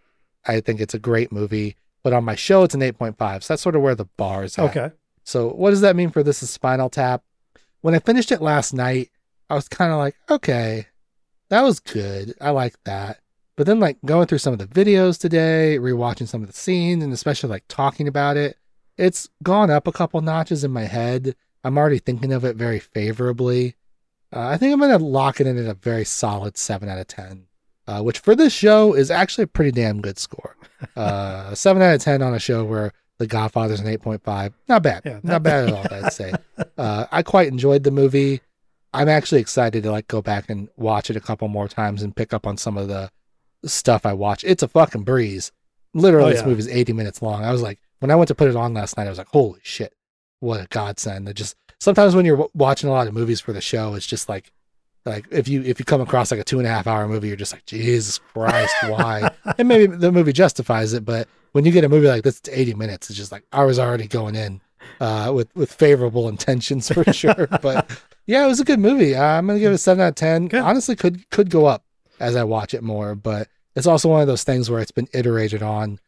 I 0.48 0.62
think 0.62 0.80
it's 0.80 0.94
a 0.94 1.00
great 1.00 1.32
movie. 1.32 1.76
But 2.04 2.14
on 2.14 2.24
my 2.24 2.36
show, 2.36 2.64
it's 2.64 2.74
an 2.74 2.82
8.5. 2.82 3.44
So 3.44 3.54
that's 3.54 3.62
sort 3.62 3.76
of 3.76 3.82
where 3.82 3.96
the 3.96 4.06
bar 4.18 4.46
is 4.46 4.58
at. 4.58 4.76
Okay. 4.76 4.96
So 5.24 5.50
what 5.50 5.72
does 5.72 5.82
that 5.82 5.96
mean 5.96 6.10
for 6.10 6.24
this 6.24 6.42
is 6.42 6.50
Spinal 6.50 6.90
Tap? 6.90 7.22
When 7.82 7.94
I 7.94 8.00
finished 8.00 8.32
it 8.32 8.42
last 8.42 8.74
night, 8.74 9.10
I 9.50 9.56
was 9.56 9.68
kind 9.68 9.92
of 9.92 9.98
like, 9.98 10.16
okay, 10.30 10.88
that 11.50 11.62
was 11.62 11.80
good. 11.80 12.34
I 12.40 12.52
like 12.52 12.82
that. 12.86 13.20
But 13.58 13.68
then 13.68 13.80
like 13.80 13.98
going 14.06 14.28
through 14.28 14.38
some 14.38 14.54
of 14.54 14.60
the 14.60 14.66
videos 14.66 15.20
today, 15.20 15.78
rewatching 15.80 16.28
some 16.28 16.42
of 16.42 16.48
the 16.48 16.58
scenes, 16.58 17.04
and 17.04 17.12
especially 17.12 17.50
like 17.50 17.66
talking 17.68 18.08
about 18.08 18.38
it, 18.38 18.58
it's 18.98 19.30
gone 19.44 19.70
up 19.70 19.86
a 19.88 19.92
couple 19.92 20.22
notches 20.22 20.64
in 20.64 20.72
my 20.72 20.86
head. 20.86 21.36
I'm 21.64 21.78
already 21.78 22.00
thinking 22.00 22.32
of 22.32 22.46
it 22.46 22.56
very 22.56 22.80
favorably. 22.80 23.76
Uh, 24.34 24.48
I 24.48 24.58
think 24.58 24.74
I'm 24.74 24.80
gonna 24.80 24.98
lock 24.98 25.40
it 25.42 25.48
in 25.48 25.58
at 25.58 25.66
a 25.70 25.74
very 25.74 26.06
solid 26.06 26.58
seven 26.58 26.88
out 26.90 26.98
of 27.00 27.08
ten, 27.08 27.46
uh, 27.88 28.02
which 28.02 28.20
for 28.20 28.36
this 28.36 28.54
show 28.54 28.94
is 28.94 29.12
actually 29.12 29.44
a 29.46 29.48
pretty 29.48 29.72
damn 29.72 30.02
good 30.02 30.18
score. 30.20 30.56
Uh, 30.96 31.54
seven 31.54 31.80
out 31.84 31.94
of 31.94 32.02
ten 32.02 32.24
on 32.24 32.34
a 32.34 32.40
show 32.40 32.66
where 32.66 32.92
The 33.20 33.28
Godfather's 33.28 33.82
an 33.82 33.88
eight 33.88 34.02
point 34.02 34.24
five, 34.24 34.52
not 34.68 34.82
bad, 34.82 35.04
Yeah, 35.06 35.20
not 35.22 35.44
bad 35.44 35.70
at 35.70 35.74
all. 35.76 35.94
I'd 36.06 36.12
say. 36.14 36.34
Uh, 36.78 37.06
I 37.12 37.22
quite 37.22 37.48
enjoyed 37.50 37.84
the 37.84 37.92
movie. 37.92 38.42
I'm 38.94 39.08
actually 39.08 39.42
excited 39.42 39.84
to 39.84 39.92
like 39.92 40.08
go 40.08 40.22
back 40.24 40.50
and 40.50 40.68
watch 40.78 41.12
it 41.12 41.16
a 41.16 41.20
couple 41.22 41.48
more 41.48 41.68
times 41.68 42.02
and 42.02 42.16
pick 42.16 42.34
up 42.34 42.48
on 42.48 42.58
some 42.58 42.78
of 42.78 42.88
the 42.88 43.12
stuff 43.64 44.06
I 44.08 44.14
watch. 44.14 44.44
It's 44.44 44.64
a 44.64 44.68
fucking 44.68 45.04
breeze. 45.04 45.52
Literally, 45.94 46.30
Oh, 46.30 46.32
this 46.32 46.42
yeah. 46.42 46.48
movie 46.48 46.60
is 46.62 46.68
80 46.68 46.94
minutes 46.94 47.22
long. 47.22 47.44
I 47.46 47.52
was 47.52 47.62
like, 47.62 47.80
when 48.00 48.10
I 48.10 48.16
went 48.16 48.30
to 48.30 48.36
put 48.36 48.48
it 48.50 48.56
on 48.56 48.74
last 48.74 48.98
night, 48.98 49.06
I 49.06 49.10
was 49.10 49.20
like, 49.20 49.28
holy 49.28 49.60
shit, 49.62 49.94
what 50.40 50.60
a 50.62 50.68
godsend! 50.68 51.30
It 51.30 51.36
just 51.36 51.56
sometimes 51.82 52.16
when 52.16 52.26
you're 52.26 52.38
w- 52.38 52.52
watching 52.54 52.90
a 52.90 52.94
lot 52.94 53.08
of 53.08 53.14
movies 53.14 53.42
for 53.42 53.54
the 53.54 53.60
show, 53.60 53.96
it's 53.96 54.06
just 54.06 54.30
like, 54.30 54.52
like 55.04 55.26
if 55.32 55.48
you 55.48 55.64
if 55.64 55.80
you 55.80 55.86
come 55.86 56.00
across 56.00 56.30
like 56.30 56.40
a 56.40 56.44
two 56.44 56.60
and 56.60 56.68
a 56.68 56.70
half 56.70 56.86
hour 56.86 57.08
movie, 57.08 57.28
you're 57.28 57.36
just 57.36 57.52
like, 57.52 57.66
Jesus 57.66 58.20
Christ, 58.20 58.74
why? 58.88 59.32
and 59.58 59.68
maybe 59.68 59.88
the 59.88 60.12
movie 60.12 60.32
justifies 60.32 60.94
it, 60.94 61.04
but 61.04 61.28
when 61.54 61.66
you 61.66 61.72
get 61.72 61.84
a 61.84 61.90
movie 61.90 62.08
like 62.08 62.24
this, 62.24 62.38
it's 62.38 62.50
80 62.50 62.76
minutes. 62.76 63.10
It's 63.10 63.18
just 63.18 63.32
like 63.32 63.44
I 63.52 63.66
was 63.66 63.80
already 63.80 64.08
going 64.08 64.36
in 64.36 64.62
uh, 65.00 65.32
with 65.34 65.54
with 65.56 65.74
favorable 65.74 66.30
intentions 66.30 66.88
for 66.90 67.04
sure. 67.14 67.48
but 67.62 67.90
yeah, 68.28 68.46
it 68.46 68.48
was 68.48 68.60
a 68.60 68.66
good 68.66 68.80
movie. 68.80 69.16
Uh, 69.16 69.24
I'm 69.24 69.48
gonna 69.48 69.60
give 69.60 69.72
it 69.72 69.76
a 69.76 69.80
seven 69.80 70.02
out 70.04 70.10
of 70.10 70.16
ten. 70.16 70.48
Good. 70.48 70.62
Honestly, 70.62 70.96
could 70.96 71.28
could 71.32 71.50
go 71.50 71.66
up 71.66 71.84
as 72.20 72.36
I 72.36 72.44
watch 72.44 72.76
it 72.76 72.84
more, 72.84 73.16
but 73.16 73.48
it's 73.76 73.88
also 73.88 74.10
one 74.10 74.22
of 74.22 74.28
those 74.28 74.44
things 74.44 74.70
where 74.70 74.82
it's 74.82 74.92
been 74.92 75.08
iterated 75.14 75.64
on 75.64 76.00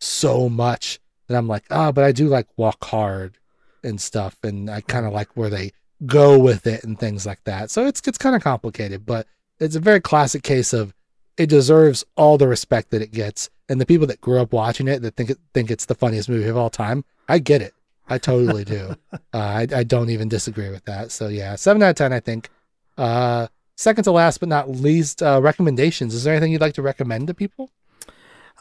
so 0.00 0.48
much 0.48 1.00
that 1.26 1.36
I'm 1.36 1.48
like, 1.48 1.64
ah, 1.70 1.92
but 1.92 2.04
I 2.04 2.12
do 2.12 2.28
like 2.28 2.46
Walk 2.56 2.82
Hard 2.86 3.36
and 3.82 4.00
stuff, 4.00 4.36
and 4.42 4.70
I 4.70 4.80
kind 4.80 5.06
of 5.06 5.12
like 5.12 5.28
where 5.36 5.50
they 5.50 5.72
go 6.06 6.38
with 6.38 6.66
it 6.66 6.84
and 6.84 6.98
things 6.98 7.26
like 7.26 7.42
that. 7.44 7.70
So 7.70 7.86
it's 7.86 8.00
it's 8.06 8.18
kind 8.18 8.36
of 8.36 8.42
complicated, 8.42 9.06
but 9.06 9.26
it's 9.58 9.76
a 9.76 9.80
very 9.80 10.00
classic 10.00 10.42
case 10.42 10.72
of 10.72 10.94
it 11.36 11.48
deserves 11.48 12.04
all 12.16 12.38
the 12.38 12.48
respect 12.48 12.90
that 12.90 13.02
it 13.02 13.12
gets, 13.12 13.50
and 13.68 13.80
the 13.80 13.86
people 13.86 14.06
that 14.08 14.20
grew 14.20 14.40
up 14.40 14.52
watching 14.52 14.88
it 14.88 15.02
that 15.02 15.16
think 15.16 15.30
it, 15.30 15.38
think 15.54 15.70
it's 15.70 15.86
the 15.86 15.94
funniest 15.94 16.28
movie 16.28 16.48
of 16.48 16.56
all 16.56 16.70
time, 16.70 17.04
I 17.28 17.38
get 17.38 17.62
it. 17.62 17.74
I 18.08 18.18
totally 18.18 18.64
do. 18.64 18.96
uh, 19.12 19.18
I, 19.32 19.66
I 19.74 19.84
don't 19.84 20.10
even 20.10 20.28
disagree 20.28 20.70
with 20.70 20.84
that. 20.86 21.12
So 21.12 21.28
yeah, 21.28 21.54
seven 21.56 21.82
out 21.82 21.90
of 21.90 21.96
ten, 21.96 22.12
I 22.12 22.20
think. 22.20 22.48
Uh, 22.96 23.48
second 23.76 24.04
to 24.04 24.12
last 24.12 24.40
but 24.40 24.48
not 24.48 24.68
least, 24.68 25.22
uh, 25.22 25.40
recommendations. 25.42 26.14
Is 26.14 26.24
there 26.24 26.34
anything 26.34 26.52
you'd 26.52 26.60
like 26.60 26.74
to 26.74 26.82
recommend 26.82 27.28
to 27.28 27.34
people? 27.34 27.70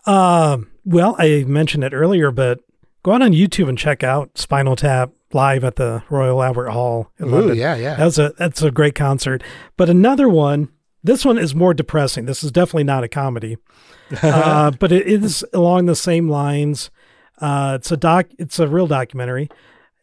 Um, 0.05 0.69
well, 0.85 1.15
I 1.17 1.43
mentioned 1.47 1.83
it 1.83 1.93
earlier, 1.93 2.31
but 2.31 2.59
go 3.07 3.13
out 3.13 3.21
on 3.21 3.31
YouTube 3.31 3.69
and 3.69 3.77
check 3.77 4.03
out 4.03 4.37
Spinal 4.37 4.75
Tap 4.75 5.11
live 5.31 5.63
at 5.63 5.77
the 5.77 6.03
Royal 6.09 6.43
Albert 6.43 6.71
Hall 6.71 7.09
in 7.17 7.29
Ooh, 7.29 7.31
London. 7.31 7.55
yeah, 7.55 7.75
yeah. 7.77 7.95
That's 7.95 8.17
a 8.17 8.33
that's 8.37 8.61
a 8.61 8.69
great 8.69 8.95
concert. 8.95 9.41
But 9.77 9.89
another 9.89 10.27
one, 10.27 10.69
this 11.03 11.23
one 11.23 11.37
is 11.37 11.55
more 11.55 11.73
depressing. 11.73 12.25
This 12.25 12.43
is 12.43 12.51
definitely 12.51 12.83
not 12.83 13.05
a 13.05 13.07
comedy, 13.07 13.57
uh, 14.21 14.71
but 14.71 14.91
it 14.91 15.07
is 15.07 15.45
along 15.53 15.85
the 15.85 15.95
same 15.95 16.27
lines. 16.27 16.91
Uh, 17.39 17.77
it's 17.79 17.91
a 17.93 17.97
doc. 17.97 18.27
It's 18.37 18.59
a 18.59 18.67
real 18.67 18.87
documentary. 18.87 19.49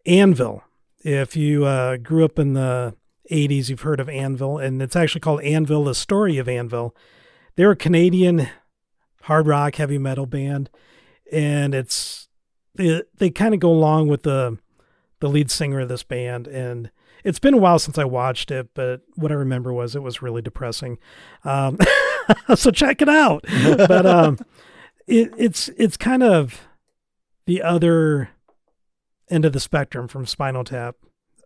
Anvil. 0.07 0.65
If 1.01 1.37
you 1.37 1.67
uh, 1.67 1.99
grew 1.99 2.25
up 2.25 2.39
in 2.39 2.55
the 2.55 2.97
'80s, 3.31 3.69
you've 3.69 3.83
heard 3.83 4.01
of 4.01 4.09
Anvil, 4.09 4.57
and 4.57 4.81
it's 4.81 4.97
actually 4.97 5.21
called 5.21 5.43
Anvil: 5.43 5.85
The 5.85 5.95
Story 5.95 6.39
of 6.39 6.49
Anvil. 6.49 6.97
They're 7.57 7.73
a 7.73 7.77
Canadian 7.77 8.49
hard 9.25 9.47
rock 9.47 9.75
heavy 9.75 9.99
metal 9.99 10.25
band, 10.25 10.71
and 11.31 11.75
it's 11.75 12.24
they, 12.75 13.03
they 13.17 13.31
kind 13.31 13.55
of 13.55 13.61
go 13.61 13.71
along 13.71 14.09
with 14.09 14.23
the 14.23 14.59
the 15.21 15.29
lead 15.29 15.51
singer 15.51 15.81
of 15.81 15.89
this 15.89 16.03
band 16.03 16.47
and 16.47 16.91
it's 17.25 17.39
been 17.39 17.55
a 17.55 17.59
while 17.59 17.79
since 17.79 17.97
I 17.97 18.05
watched 18.05 18.51
it, 18.51 18.69
but 18.75 19.01
what 19.15 19.33
I 19.33 19.35
remember 19.35 19.73
was 19.73 19.97
it 19.97 20.03
was 20.03 20.21
really 20.21 20.43
depressing. 20.43 20.99
Um, 21.43 21.79
so 22.55 22.71
check 22.71 23.01
it 23.01 23.09
out. 23.09 23.45
but 23.77 24.05
um, 24.05 24.39
it, 25.07 25.33
it's 25.37 25.71
it's 25.71 25.97
kind 25.97 26.23
of 26.23 26.61
the 27.47 27.63
other 27.63 28.31
end 29.31 29.47
of 29.47 29.55
the 29.55 29.61
spectrum 29.61 30.07
from 30.07 30.27
Spinal 30.27 30.65
Tap, 30.65 30.97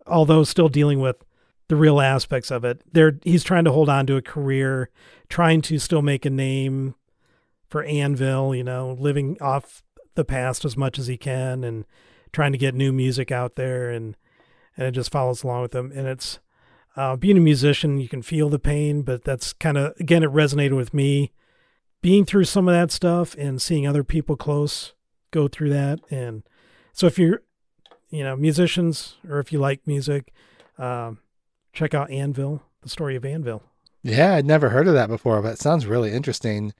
although 0.06 0.42
still 0.42 0.68
dealing 0.68 1.00
with 1.00 1.24
the 1.68 1.76
real 1.76 2.00
aspects 2.00 2.50
of 2.50 2.64
it. 2.64 2.82
There, 2.92 3.18
he's 3.22 3.44
trying 3.44 3.64
to 3.64 3.72
hold 3.72 3.88
on 3.88 4.06
to 4.08 4.16
a 4.16 4.22
career, 4.22 4.90
trying 5.28 5.62
to 5.62 5.78
still 5.78 6.02
make 6.02 6.26
a 6.26 6.30
name 6.30 6.96
for 7.68 7.84
Anvil. 7.84 8.52
You 8.52 8.64
know, 8.64 8.96
living 8.98 9.36
off 9.40 9.84
the 10.18 10.24
past 10.24 10.66
as 10.66 10.76
much 10.76 10.98
as 10.98 11.06
he 11.06 11.16
can, 11.16 11.64
and 11.64 11.86
trying 12.32 12.52
to 12.52 12.58
get 12.58 12.74
new 12.74 12.92
music 12.92 13.32
out 13.32 13.56
there 13.56 13.90
and 13.90 14.16
and 14.76 14.86
it 14.86 14.90
just 14.92 15.10
follows 15.10 15.42
along 15.42 15.62
with 15.62 15.72
them. 15.72 15.90
And 15.94 16.06
it's 16.06 16.38
uh, 16.96 17.16
being 17.16 17.36
a 17.36 17.40
musician, 17.40 17.98
you 17.98 18.08
can 18.08 18.22
feel 18.22 18.48
the 18.48 18.58
pain, 18.58 19.02
but 19.02 19.24
that's 19.24 19.52
kind 19.52 19.78
of 19.78 19.94
again, 19.98 20.22
it 20.22 20.30
resonated 20.30 20.76
with 20.76 20.92
me. 20.92 21.32
Being 22.00 22.24
through 22.24 22.44
some 22.44 22.68
of 22.68 22.74
that 22.74 22.92
stuff 22.92 23.34
and 23.36 23.60
seeing 23.60 23.86
other 23.86 24.04
people 24.04 24.36
close 24.36 24.94
go 25.30 25.48
through 25.48 25.70
that, 25.70 26.00
and 26.10 26.42
so 26.92 27.06
if 27.06 27.18
you're, 27.18 27.42
you 28.08 28.22
know, 28.22 28.36
musicians 28.36 29.16
or 29.28 29.40
if 29.40 29.52
you 29.52 29.58
like 29.58 29.86
music, 29.86 30.32
um, 30.78 31.18
check 31.72 31.94
out 31.94 32.10
Anvil, 32.10 32.62
the 32.82 32.88
story 32.88 33.16
of 33.16 33.24
Anvil. 33.24 33.62
Yeah, 34.02 34.34
I'd 34.34 34.46
never 34.46 34.68
heard 34.68 34.86
of 34.86 34.94
that 34.94 35.08
before, 35.08 35.42
but 35.42 35.54
it 35.54 35.58
sounds 35.58 35.86
really 35.86 36.12
interesting. 36.12 36.72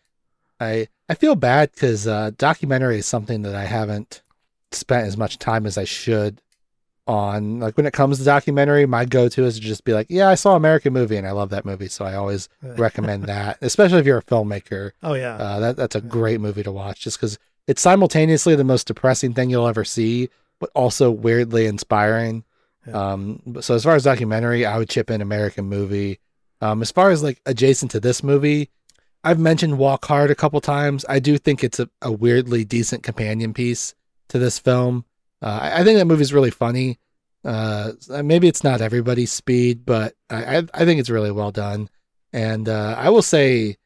I 0.60 0.88
I 1.08 1.14
feel 1.14 1.34
bad 1.34 1.72
because 1.72 2.06
uh, 2.06 2.32
documentary 2.36 2.98
is 2.98 3.06
something 3.06 3.42
that 3.42 3.54
I 3.54 3.64
haven't 3.64 4.22
spent 4.72 5.06
as 5.06 5.16
much 5.16 5.38
time 5.38 5.66
as 5.66 5.78
I 5.78 5.84
should 5.84 6.40
on 7.08 7.58
like 7.58 7.76
when 7.76 7.86
it 7.86 7.94
comes 7.94 8.18
to 8.18 8.24
documentary, 8.24 8.84
my 8.84 9.06
go-to 9.06 9.44
is 9.46 9.54
to 9.54 9.60
just 9.62 9.84
be 9.84 9.94
like, 9.94 10.06
yeah, 10.10 10.28
I 10.28 10.34
saw 10.34 10.54
American 10.54 10.92
movie 10.92 11.16
and 11.16 11.26
I 11.26 11.30
love 11.30 11.48
that 11.50 11.64
movie, 11.64 11.88
so 11.88 12.04
I 12.04 12.14
always 12.14 12.50
recommend 12.62 13.24
that, 13.24 13.56
especially 13.62 13.98
if 13.98 14.06
you're 14.06 14.18
a 14.18 14.22
filmmaker. 14.22 14.92
Oh 15.02 15.14
yeah. 15.14 15.36
Uh, 15.36 15.60
that 15.60 15.76
that's 15.76 15.96
a 15.96 16.02
great 16.02 16.40
movie 16.40 16.62
to 16.62 16.70
watch, 16.70 17.00
just 17.00 17.18
because 17.18 17.38
it's 17.66 17.80
simultaneously 17.80 18.54
the 18.54 18.64
most 18.64 18.86
depressing 18.86 19.32
thing 19.32 19.48
you'll 19.48 19.66
ever 19.66 19.84
see, 19.84 20.28
but 20.60 20.70
also 20.74 21.10
weirdly 21.10 21.66
inspiring. 21.66 22.44
Yeah. 22.86 23.12
Um, 23.12 23.56
so 23.60 23.74
as 23.74 23.84
far 23.84 23.94
as 23.94 24.04
documentary, 24.04 24.66
I 24.66 24.76
would 24.76 24.90
chip 24.90 25.10
in 25.10 25.22
American 25.22 25.64
movie. 25.64 26.20
Um, 26.60 26.82
as 26.82 26.90
far 26.92 27.10
as 27.10 27.22
like 27.22 27.40
adjacent 27.46 27.90
to 27.92 28.00
this 28.00 28.22
movie, 28.22 28.70
I've 29.28 29.38
mentioned 29.38 29.76
Walk 29.76 30.06
Hard 30.06 30.30
a 30.30 30.34
couple 30.34 30.58
times. 30.62 31.04
I 31.06 31.18
do 31.18 31.36
think 31.36 31.62
it's 31.62 31.78
a, 31.78 31.90
a 32.00 32.10
weirdly 32.10 32.64
decent 32.64 33.02
companion 33.02 33.52
piece 33.52 33.94
to 34.28 34.38
this 34.38 34.58
film. 34.58 35.04
Uh, 35.42 35.58
I, 35.60 35.84
think 35.84 35.98
that 35.98 36.06
movie's 36.06 36.32
really 36.32 36.50
funny. 36.50 36.98
Uh, 37.44 37.92
maybe 38.24 38.48
it's 38.48 38.64
not 38.64 38.80
everybody's 38.80 39.30
speed, 39.30 39.84
but 39.84 40.14
I, 40.30 40.66
I, 40.72 40.86
think 40.86 40.98
it's 40.98 41.10
really 41.10 41.30
well 41.30 41.50
done. 41.50 41.90
And 42.32 42.70
uh, 42.70 42.94
I 42.96 43.10
will 43.10 43.20
say, 43.20 43.76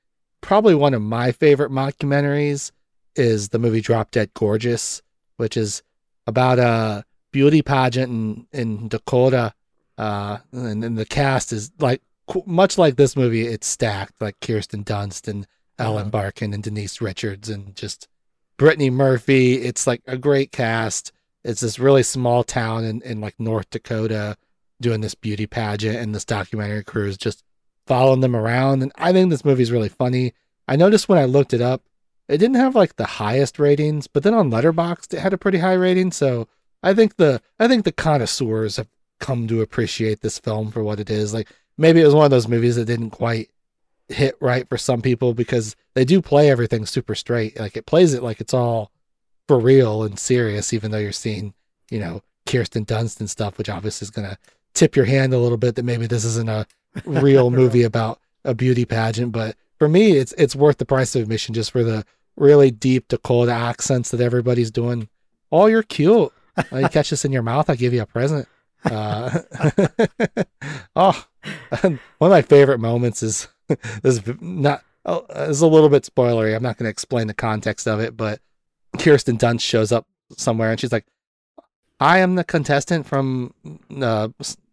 probably 0.43 0.77
one 0.77 0.95
of 0.95 1.03
my 1.03 1.33
favorite 1.33 1.73
mockumentaries 1.73 2.71
is 3.17 3.49
the 3.49 3.59
movie 3.59 3.81
Drop 3.81 4.13
Dead 4.13 4.33
Gorgeous, 4.35 5.03
which 5.39 5.57
is 5.57 5.83
about 6.29 6.61
a 6.61 7.05
beauty 7.33 7.63
pageant 7.63 8.13
in, 8.13 8.47
in 8.53 8.89
Dakota. 8.89 9.55
Uh, 9.99 10.39
and, 10.53 10.85
and 10.85 10.97
the 10.97 11.05
cast 11.05 11.53
is 11.53 11.73
like 11.81 12.01
much 12.47 12.79
like 12.79 12.97
this 12.97 13.17
movie, 13.17 13.47
it's 13.47 13.67
stacked 13.67 14.21
like 14.21 14.41
Kirsten 14.41 14.85
Dunst 14.85 15.29
and 15.29 15.47
Ellen. 15.79 16.11
Barkin 16.11 16.55
and 16.55 16.63
Denise 16.63 17.01
Richards 17.01 17.49
and 17.49 17.75
just 17.75 18.09
Brittany 18.57 18.91
Murphy. 18.91 19.55
It's 19.55 19.87
like 19.87 20.03
a 20.07 20.17
great 20.17 20.53
cast. 20.53 21.13
It's 21.45 21.61
this 21.61 21.79
really 21.79 22.03
small 22.03 22.45
town 22.45 22.85
in, 22.85 23.03
in 23.03 23.21
like 23.21 23.39
North 23.39 23.69
Dakota 23.71 24.37
doing 24.81 25.01
this 25.01 25.15
beauty 25.15 25.47
pageant, 25.47 25.97
and 25.97 26.15
this 26.15 26.25
documentary 26.25 26.85
crew 26.85 27.07
is 27.07 27.17
just 27.17 27.45
following 27.87 28.21
them 28.21 28.37
around. 28.37 28.83
And 28.83 28.93
I 28.97 29.13
think 29.13 29.31
this 29.31 29.45
movie 29.45 29.63
is 29.63 29.73
really 29.73 29.89
funny. 29.89 30.35
I 30.69 30.77
noticed 30.77 31.09
when 31.09 31.19
I 31.19 31.25
looked 31.25 31.53
it 31.53 31.61
up, 31.61 31.83
it 32.29 32.39
didn't 32.39 32.57
have 32.57 32.75
like 32.75 32.97
the 32.97 33.05
highest 33.05 33.59
ratings, 33.59 34.07
but 34.07 34.23
then 34.23 34.35
on 34.35 34.51
Letterboxd 34.51 35.15
it 35.15 35.21
had 35.21 35.33
a 35.33 35.39
pretty 35.39 35.59
high 35.59 35.75
rating. 35.75 36.13
So 36.13 36.49
I 36.83 36.95
think 36.95 37.17
the 37.17 37.41
I 37.59 37.69
think 37.69 37.85
the 37.85 37.93
connoisseurs 37.93 38.77
have 38.77 38.89
come 39.19 39.47
to 39.49 39.61
appreciate 39.61 40.21
this 40.21 40.39
film 40.39 40.71
for 40.71 40.83
what 40.83 41.01
it 41.01 41.11
is. 41.11 41.35
Like 41.35 41.49
maybe 41.77 42.01
it 42.01 42.05
was 42.05 42.15
one 42.15 42.25
of 42.25 42.31
those 42.31 42.49
movies 42.49 42.77
that 42.77 42.85
didn't 42.85 43.11
quite 43.11 43.51
hit 44.09 44.37
right 44.41 44.69
for 44.69 44.77
some 44.79 45.03
people 45.03 45.35
because 45.35 45.77
they 45.95 46.05
do 46.05 46.21
play 46.21 46.51
everything 46.51 46.87
super 46.87 47.15
straight. 47.15 47.59
Like 47.59 47.77
it 47.77 47.87
plays 47.87 48.15
it 48.15 48.23
like 48.23 48.41
it's 48.41 48.55
all 48.55 48.91
for 49.49 49.59
real 49.59 50.03
and 50.03 50.19
serious, 50.19 50.73
even 50.73 50.91
though 50.91 50.99
you're 50.99 51.13
seeing, 51.13 51.55
you 51.91 51.99
know, 51.99 52.23
Kirsten 52.47 52.85
Dunst 52.85 53.21
and 53.21 53.31
stuff, 53.31 53.59
which 53.59 53.69
obviously 53.69 54.05
is 54.07 54.11
gonna 54.11 54.39
tip 54.75 54.97
your 54.97 55.05
hand 55.05 55.33
a 55.33 55.39
little 55.39 55.59
bit 55.59 55.75
that 55.77 55.85
maybe 55.85 56.07
this 56.07 56.25
isn't 56.25 56.49
a 56.49 56.67
real 57.05 57.51
movie 57.51 57.83
about 57.83 58.21
a 58.45 58.55
beauty 58.55 58.85
pageant. 58.85 59.33
But 59.33 59.57
for 59.79 59.89
me, 59.89 60.13
it's 60.13 60.33
it's 60.39 60.57
worth 60.57 60.79
the 60.79 60.87
price 60.87 61.15
of 61.15 61.23
admission 61.23 61.55
just 61.55 61.71
for 61.71 61.83
the 61.83 62.05
really 62.37 62.71
deep 62.71 63.09
Dakota 63.09 63.53
accents 63.53 64.11
that 64.11 64.21
everybody's 64.21 64.71
doing. 64.71 65.09
Oh, 65.51 65.67
you're 65.67 65.83
cute. 65.83 66.33
You 66.73 66.89
catch 66.89 67.11
this 67.11 67.25
in 67.25 67.33
your 67.33 67.43
mouth, 67.43 67.71
I 67.71 67.77
give 67.77 67.93
you 67.93 68.03
a 68.03 68.07
present. 68.07 68.47
Uh, 68.85 69.41
oh, 70.97 71.27
one 71.83 71.99
of 72.21 72.31
my 72.31 72.43
favorite 72.43 72.79
moments 72.79 73.23
is 73.23 73.49
this 74.03 74.19
is 74.27 74.35
not 74.41 74.83
oh, 75.05 75.27
it's 75.31 75.61
a 75.61 75.67
little 75.67 75.89
bit 75.89 76.05
spoilery. 76.05 76.55
I'm 76.55 76.63
not 76.63 76.79
going 76.79 76.87
to 76.87 76.91
explain 76.91 77.27
the 77.27 77.35
context 77.35 77.87
of 77.87 78.01
it, 78.01 78.17
but 78.17 78.41
Kirsten 78.99 79.39
Dunst 79.39 79.63
shows 79.63 79.93
up 79.93 80.07
somewhere 80.37 80.71
and 80.71 80.81
she's 80.81 80.93
like, 80.93 81.07
"I 82.01 82.19
am 82.19 82.35
the 82.35 82.45
contestant 82.45 83.07
from 83.07 83.55
uh, 84.01 84.29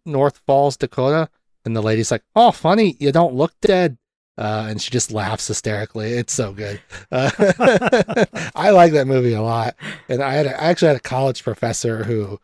North 0.06 0.42
Falls, 0.46 0.78
Dakota," 0.78 1.30
and 1.66 1.76
the 1.76 1.82
lady's 1.82 2.12
like, 2.12 2.24
"Oh, 2.36 2.52
funny, 2.52 2.98
you 3.00 3.12
don't 3.12 3.36
look 3.36 3.54
dead." 3.62 3.98
Uh, 4.38 4.68
and 4.70 4.82
she 4.82 4.90
just 4.90 5.12
laughs 5.12 5.48
hysterically. 5.50 6.14
It's 6.14 6.32
so 6.32 6.54
good. 6.54 6.80
Uh, 7.12 7.30
I 8.56 8.70
like 8.70 8.94
that 8.94 9.06
movie 9.06 9.34
a 9.34 9.42
lot. 9.42 9.76
And 10.08 10.24
I 10.24 10.32
had 10.32 10.46
a, 10.46 10.62
I 10.62 10.68
actually 10.68 10.88
had 10.88 10.96
a 10.96 11.02
college 11.02 11.44
professor 11.44 12.06
who, 12.06 12.40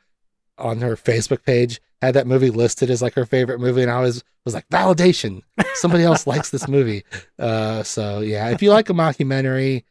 on 0.57 0.81
her 0.81 0.95
Facebook 0.95 1.43
page, 1.43 1.81
had 2.01 2.13
that 2.15 2.27
movie 2.27 2.49
listed 2.49 2.89
as 2.89 3.01
like 3.01 3.13
her 3.13 3.25
favorite 3.25 3.59
movie, 3.59 3.81
and 3.81 3.91
I 3.91 4.01
was 4.01 4.23
was 4.43 4.53
like 4.53 4.67
validation. 4.69 5.41
Somebody 5.73 6.03
else 6.03 6.27
likes 6.27 6.49
this 6.49 6.67
movie. 6.67 7.03
Uh, 7.39 7.83
so 7.83 8.19
yeah, 8.19 8.49
if 8.49 8.61
you 8.61 8.69
like 8.69 8.89
a 8.89 8.93
mockumentary, 8.93 9.83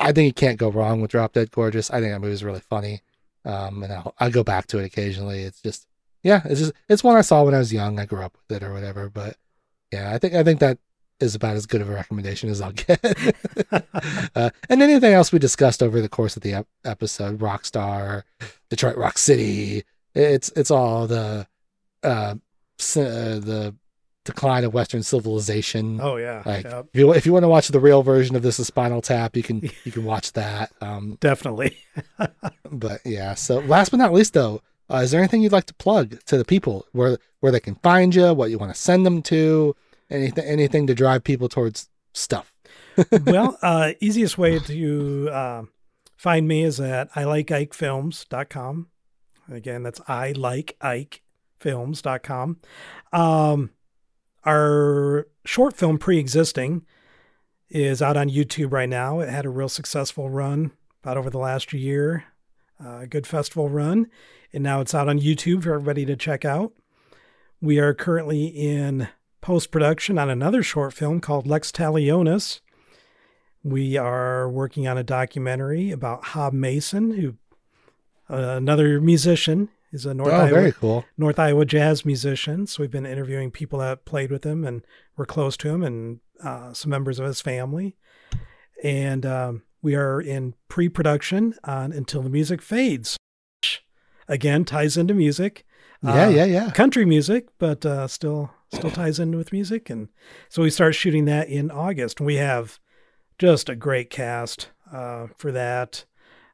I 0.00 0.12
think 0.12 0.26
you 0.26 0.32
can't 0.32 0.58
go 0.58 0.70
wrong 0.70 1.00
with 1.00 1.10
Drop 1.10 1.32
Dead 1.32 1.50
Gorgeous. 1.50 1.90
I 1.90 2.00
think 2.00 2.12
that 2.12 2.20
movie 2.20 2.32
is 2.32 2.44
really 2.44 2.60
funny. 2.60 3.02
Um, 3.44 3.82
and 3.82 3.92
I'll 3.92 4.14
I 4.18 4.30
go 4.30 4.42
back 4.42 4.66
to 4.68 4.78
it 4.78 4.84
occasionally. 4.84 5.42
It's 5.42 5.60
just 5.62 5.86
yeah, 6.22 6.42
it's 6.44 6.60
just 6.60 6.72
it's 6.88 7.04
one 7.04 7.16
I 7.16 7.22
saw 7.22 7.44
when 7.44 7.54
I 7.54 7.58
was 7.58 7.72
young. 7.72 7.98
I 7.98 8.06
grew 8.06 8.22
up 8.22 8.36
with 8.48 8.62
it 8.62 8.66
or 8.66 8.72
whatever. 8.72 9.08
But 9.08 9.36
yeah, 9.92 10.12
I 10.12 10.18
think 10.18 10.34
I 10.34 10.42
think 10.42 10.60
that 10.60 10.78
is 11.20 11.34
about 11.34 11.56
as 11.56 11.66
good 11.66 11.80
of 11.80 11.88
a 11.88 11.94
recommendation 11.94 12.48
as 12.48 12.60
I'll 12.60 12.72
get. 12.72 13.00
uh, 14.34 14.50
and 14.68 14.82
anything 14.82 15.12
else 15.12 15.32
we 15.32 15.38
discussed 15.38 15.82
over 15.82 16.00
the 16.00 16.08
course 16.08 16.36
of 16.36 16.42
the 16.42 16.54
ep- 16.54 16.68
episode, 16.84 17.38
Rockstar, 17.38 18.22
Detroit 18.70 18.96
Rock 18.96 19.18
City, 19.18 19.84
it's 20.18 20.50
it's 20.56 20.70
all 20.70 21.06
the 21.06 21.46
uh, 22.02 22.06
uh 22.06 22.34
the 22.80 23.74
decline 24.24 24.64
of 24.64 24.74
Western 24.74 25.02
civilization. 25.02 26.00
oh 26.02 26.16
yeah. 26.16 26.42
Like 26.44 26.64
Yep, 26.64 26.88
if 26.92 27.00
you 27.00 27.12
if 27.14 27.26
you 27.26 27.32
want 27.32 27.44
to 27.44 27.48
watch 27.48 27.68
the 27.68 27.80
real 27.80 28.02
version 28.02 28.36
of 28.36 28.42
this, 28.42 28.58
is 28.58 28.66
Spinal 28.66 29.00
Tap, 29.00 29.36
you 29.36 29.42
can 29.42 29.62
you 29.84 29.92
can 29.92 30.04
watch 30.04 30.32
that. 30.34 30.70
Um, 30.80 31.16
definitely. 31.20 31.76
but 32.70 33.00
yeah. 33.04 33.34
So 33.34 33.58
last 33.60 33.90
but 33.90 33.96
not 33.96 34.12
least, 34.12 34.34
though, 34.34 34.60
uh, 34.90 34.98
is 34.98 35.10
there 35.10 35.20
anything 35.20 35.42
you'd 35.42 35.52
like 35.52 35.66
to 35.66 35.74
plug 35.74 36.22
to 36.26 36.36
the 36.36 36.44
people 36.44 36.86
where 36.92 37.18
where 37.40 37.52
they 37.52 37.60
can 37.60 37.76
find 37.76 38.14
you, 38.14 38.32
what 38.34 38.50
you 38.50 38.58
want 38.58 38.74
to 38.74 38.80
send 38.80 39.06
them 39.06 39.22
to, 39.22 39.74
anything 40.10 40.44
anything 40.44 40.86
to 40.86 40.94
drive 40.94 41.24
people 41.24 41.48
towards 41.48 41.88
stuff? 42.12 42.52
well, 43.24 43.58
uh, 43.62 43.92
easiest 44.00 44.36
way 44.36 44.58
to 44.58 45.30
uh, 45.30 45.62
find 46.16 46.46
me 46.48 46.64
is 46.64 46.80
at 46.80 47.08
I 47.14 47.24
like 47.24 47.46
IkeFilms.com. 47.46 48.88
Again, 49.50 49.82
that's 49.82 50.00
I 50.08 50.32
like 50.32 50.76
IkeFilms.com. 50.80 52.58
Um, 53.12 53.70
our 54.44 55.26
short 55.44 55.76
film 55.76 55.98
pre-existing 55.98 56.84
is 57.70 58.00
out 58.00 58.16
on 58.16 58.30
YouTube 58.30 58.72
right 58.72 58.88
now. 58.88 59.20
It 59.20 59.28
had 59.28 59.44
a 59.44 59.50
real 59.50 59.68
successful 59.68 60.30
run 60.30 60.72
about 61.02 61.16
over 61.16 61.30
the 61.30 61.38
last 61.38 61.72
year, 61.72 62.24
uh, 62.82 62.98
a 63.00 63.06
good 63.06 63.26
festival 63.26 63.68
run, 63.68 64.06
and 64.52 64.62
now 64.62 64.80
it's 64.80 64.94
out 64.94 65.08
on 65.08 65.18
YouTube 65.18 65.64
for 65.64 65.74
everybody 65.74 66.04
to 66.06 66.16
check 66.16 66.44
out. 66.44 66.72
We 67.60 67.78
are 67.78 67.94
currently 67.94 68.46
in 68.46 69.08
post 69.40 69.70
production 69.70 70.18
on 70.18 70.30
another 70.30 70.62
short 70.62 70.94
film 70.94 71.20
called 71.20 71.46
Lex 71.46 71.72
Talionis. 71.72 72.60
We 73.62 73.96
are 73.96 74.48
working 74.48 74.86
on 74.86 74.96
a 74.96 75.02
documentary 75.02 75.90
about 75.90 76.26
Hob 76.26 76.52
Mason, 76.52 77.12
who 77.12 77.34
uh, 78.30 78.56
another 78.56 79.00
musician 79.00 79.68
is 79.92 80.04
a 80.04 80.12
North 80.12 80.32
oh, 80.32 80.36
Iowa 80.36 80.50
very 80.50 80.72
cool. 80.72 81.04
North 81.16 81.38
Iowa 81.38 81.64
jazz 81.64 82.04
musician. 82.04 82.66
So 82.66 82.82
we've 82.82 82.90
been 82.90 83.06
interviewing 83.06 83.50
people 83.50 83.78
that 83.78 84.04
played 84.04 84.30
with 84.30 84.44
him 84.44 84.64
and 84.64 84.82
were 85.16 85.26
close 85.26 85.56
to 85.58 85.68
him, 85.68 85.82
and 85.82 86.20
uh, 86.44 86.72
some 86.72 86.90
members 86.90 87.18
of 87.18 87.26
his 87.26 87.40
family. 87.40 87.96
And 88.84 89.24
um, 89.24 89.62
we 89.82 89.94
are 89.94 90.20
in 90.20 90.54
pre-production 90.68 91.54
on 91.64 91.92
Until 91.92 92.22
the 92.22 92.30
Music 92.30 92.62
Fades. 92.62 93.16
Again, 94.28 94.64
ties 94.64 94.96
into 94.96 95.14
music. 95.14 95.64
Yeah, 96.02 96.26
Uh, 96.26 96.28
yeah, 96.28 96.44
yeah. 96.44 96.70
country 96.70 97.04
music, 97.04 97.48
but 97.58 97.84
uh, 97.84 98.06
still 98.06 98.50
still 98.72 98.90
ties 98.90 99.18
in 99.18 99.34
with 99.36 99.50
music. 99.52 99.88
And 99.88 100.08
so 100.50 100.62
we 100.62 100.70
start 100.70 100.94
shooting 100.94 101.24
that 101.24 101.48
in 101.48 101.70
August. 101.70 102.20
We 102.20 102.36
have 102.36 102.78
just 103.38 103.70
a 103.70 103.74
great 103.74 104.10
cast 104.10 104.68
uh, 104.92 105.28
for 105.38 105.50
that. 105.52 106.04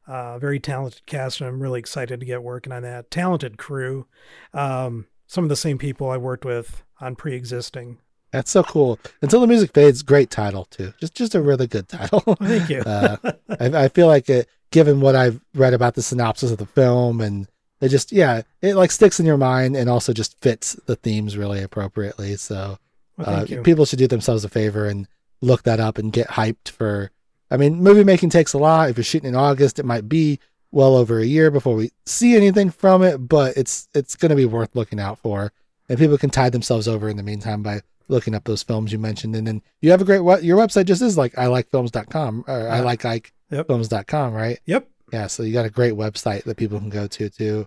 Uh, 0.07 0.39
very 0.39 0.61
talented 0.61 1.07
cast, 1.07 1.41
and 1.41 1.49
I'm 1.49 1.63
really 1.63 1.81
excited 1.81 2.21
to 2.21 2.27
get 2.27 2.43
working 2.43 2.73
on 2.73 2.83
that. 2.83 3.11
Talented 3.11 3.57
crew. 3.57 4.07
Um, 4.53 5.07
some 5.27 5.45
of 5.45 5.49
the 5.49 5.57
same 5.57 5.79
people 5.79 6.11
I 6.11 6.19
worked 6.19 6.45
with 6.45 6.83
on 7.01 7.17
pre-existing. 7.17 7.99
That's 8.35 8.51
so 8.51 8.65
cool. 8.65 8.99
Until 9.23 9.41
the 9.41 9.47
music 9.47 9.73
fades, 9.73 10.03
great 10.03 10.29
title 10.29 10.65
too. 10.65 10.93
Just 10.99 11.15
just 11.15 11.37
a 11.37 11.41
really 11.41 11.69
good 11.69 11.89
title. 11.89 12.21
Thank 12.41 12.69
you. 12.69 12.81
uh, 12.87 13.17
I, 13.49 13.85
I 13.85 13.89
feel 13.89 14.09
like 14.09 14.29
it, 14.29 14.49
given 14.73 15.01
what 15.01 15.15
I've 15.15 15.41
read 15.55 15.73
about 15.73 15.95
the 15.95 16.03
synopsis 16.03 16.51
of 16.51 16.59
the 16.59 16.67
film, 16.67 17.21
and 17.21 17.47
it 17.81 17.91
just 17.91 18.11
yeah, 18.11 18.43
it 18.61 18.75
like 18.75 18.91
sticks 18.91 19.21
in 19.21 19.27
your 19.27 19.37
mind 19.37 19.77
and 19.77 19.89
also 19.89 20.13
just 20.13 20.41
fits 20.41 20.75
the 20.87 20.97
themes 20.97 21.37
really 21.37 21.63
appropriately. 21.63 22.35
So 22.35 22.79
Well, 23.17 23.29
uh, 23.29 23.63
people 23.63 23.85
should 23.85 24.01
do 24.01 24.09
themselves 24.09 24.45
a 24.45 24.49
favor 24.49 24.87
and 24.87 25.07
look 25.41 25.63
that 25.63 25.79
up 25.79 25.97
and 25.97 26.13
get 26.13 26.29
hyped 26.29 26.71
for. 26.71 27.13
I 27.51 27.57
mean, 27.57 27.77
movie 27.83 28.05
making 28.05 28.31
takes 28.31 28.53
a 28.53 28.59
lot. 28.59 28.91
If 28.91 28.97
you're 28.97 29.05
shooting 29.05 29.29
in 29.29 29.35
August, 29.37 29.79
it 29.79 29.85
might 29.85 30.09
be 30.09 30.41
well 30.71 30.97
over 30.97 31.19
a 31.21 31.25
year 31.27 31.51
before 31.51 31.77
we 31.77 31.91
see 32.07 32.37
anything 32.37 32.71
from 32.71 33.03
it, 33.03 33.19
but 33.19 33.57
it's 33.57 33.89
it's 33.95 34.17
going 34.17 34.31
to 34.31 34.37
be 34.37 34.47
worth 34.47 34.75
looking 34.75 34.99
out 34.99 35.19
for, 35.19 35.53
and 35.89 35.99
people 35.99 36.19
can 36.19 36.31
tide 36.31 36.53
themselves 36.53 36.89
over 36.89 37.09
in 37.09 37.17
the 37.17 37.23
meantime 37.23 37.63
by 37.63 37.81
looking 38.09 38.35
up 38.35 38.45
those 38.45 38.63
films 38.63 38.93
you 38.93 38.99
mentioned. 38.99 39.35
And 39.37 39.47
then 39.47 39.63
you 39.81 39.91
have 39.91 40.01
a 40.03 40.05
great 40.05 40.21
what 40.21 40.43
your 40.45 40.59
website 40.59 40.87
just 40.87 41.01
is 41.03 41.17
like 41.17 41.37
I 41.39 41.47
like 41.47 41.71
films.com 41.71 42.45
or 42.49 42.69
I 42.69 42.81
like 42.81 43.05
like 43.05 43.07
Ike 43.07 43.33
Yep. 43.51 43.67
films.com, 43.69 44.33
right? 44.35 44.59
Yep. 44.67 44.89
Yeah, 45.13 45.27
so 45.29 45.43
you 45.45 45.53
got 45.53 45.65
a 45.67 45.71
great 45.71 45.93
website 45.95 46.43
that 46.45 46.57
people 46.57 46.79
can 46.81 46.89
go 46.89 47.07
to 47.07 47.31
too. 47.31 47.67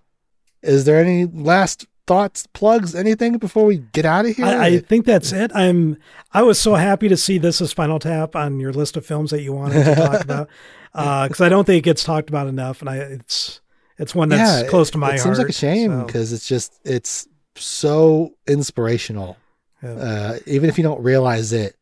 is 0.62 0.84
there 0.86 1.00
any 1.00 1.26
last 1.26 1.86
thoughts, 2.08 2.48
plugs, 2.54 2.96
anything 2.96 3.38
before 3.38 3.66
we 3.66 3.78
get 3.92 4.06
out 4.06 4.26
of 4.26 4.36
here? 4.36 4.46
I, 4.46 4.66
I 4.66 4.80
think 4.80 5.06
that's 5.06 5.32
it. 5.32 5.52
I'm. 5.54 5.98
I 6.34 6.42
was 6.44 6.60
so 6.60 6.74
happy 6.76 7.08
to 7.10 7.18
see 7.18 7.38
this 7.38 7.62
is 7.62 7.70
Spinal 7.70 8.00
Tap 8.00 8.36
on 8.36 8.60
your 8.60 8.74
list 8.74 8.98
of 8.98 9.06
films 9.06 9.30
that 9.32 9.42
you 9.44 9.54
wanted 9.54 9.84
to 9.84 9.96
talk 9.96 10.22
about, 10.24 10.50
because 10.94 11.42
I 11.42 11.50
don't 11.50 11.66
think 11.66 11.80
it 11.80 11.84
gets 11.86 12.04
talked 12.04 12.30
about 12.30 12.48
enough, 12.48 12.82
and 12.82 12.90
I 12.90 12.98
it's 12.98 13.62
it's 14.00 14.16
one 14.16 14.30
that's 14.30 14.68
close 14.70 14.90
to 14.92 14.98
my 14.98 15.10
it 15.10 15.12
heart. 15.12 15.22
seems 15.22 15.38
like 15.40 15.50
a 15.50 15.54
shame 15.54 15.92
so, 15.92 16.06
because 16.06 16.34
it's 16.34 16.48
just 16.48 16.80
it's 16.84 17.28
so 17.56 18.34
inspirational. 18.48 19.38
yeah. 19.84 19.90
Uh, 19.92 20.40
even 20.46 20.70
if 20.70 20.78
you 20.78 20.84
don't 20.84 21.02
realize 21.04 21.54
it, 21.54 21.76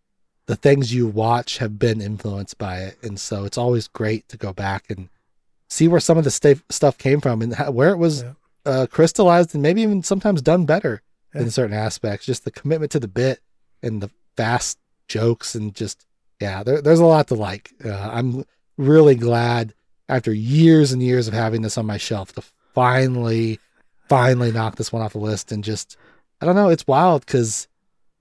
the 0.48 0.56
things 0.56 0.94
you 0.94 1.08
watch 1.08 1.58
have 1.60 1.78
been 1.80 2.02
influenced 2.02 2.58
by 2.58 2.80
it, 2.80 2.98
and 3.04 3.20
so 3.20 3.46
it's 3.46 3.58
always 3.58 3.88
great 3.88 4.28
to 4.30 4.38
go 4.38 4.54
back 4.54 4.86
and 4.90 5.10
see 5.70 5.88
where 5.88 6.00
some 6.00 6.18
of 6.18 6.24
the 6.24 6.32
sta- 6.32 6.62
stuff 6.70 6.98
came 6.98 7.20
from 7.20 7.42
and 7.42 7.56
how, 7.56 7.72
where 7.72 7.90
it 7.90 7.98
was 7.98 8.22
Yeah. 8.22 8.34
Uh, 8.66 8.88
crystallized 8.90 9.54
and 9.54 9.62
maybe 9.62 9.82
even 9.82 10.04
sometimes 10.04 10.42
done 10.42 10.66
better 10.66 11.02
Yeah. 11.34 11.42
in 11.42 11.52
certain 11.52 11.76
aspects. 11.76 12.26
Just 12.26 12.46
the 12.46 12.52
commitment 12.52 12.92
to 12.94 13.00
the 13.00 13.08
bit 13.08 13.40
and 13.84 14.02
the 14.02 14.10
fast 14.38 14.78
jokes 15.08 15.56
and 15.56 15.74
just 15.76 16.06
yeah, 16.42 16.64
there, 16.64 16.82
there's 16.82 17.00
a 17.00 17.06
lot 17.06 17.28
to 17.30 17.36
like. 17.36 17.72
Uh, 17.84 18.10
I'm 18.12 18.44
really 18.78 19.16
glad 19.16 19.74
after 20.10 20.34
years 20.34 20.92
and 20.92 21.02
years 21.02 21.28
of 21.28 21.34
having 21.34 21.62
this 21.62 21.78
on 21.78 21.86
my 21.86 21.98
shelf 21.98 22.34
to 22.34 22.44
finally, 22.74 23.60
finally 24.10 24.52
knock 24.52 24.76
this 24.76 24.92
one 24.92 25.02
off 25.02 25.14
the 25.14 25.20
list 25.20 25.52
and 25.52 25.64
just 25.64 25.98
I 26.42 26.46
don't 26.46 26.56
know, 26.56 26.70
it's 26.70 26.86
wild 26.88 27.26
because 27.26 27.68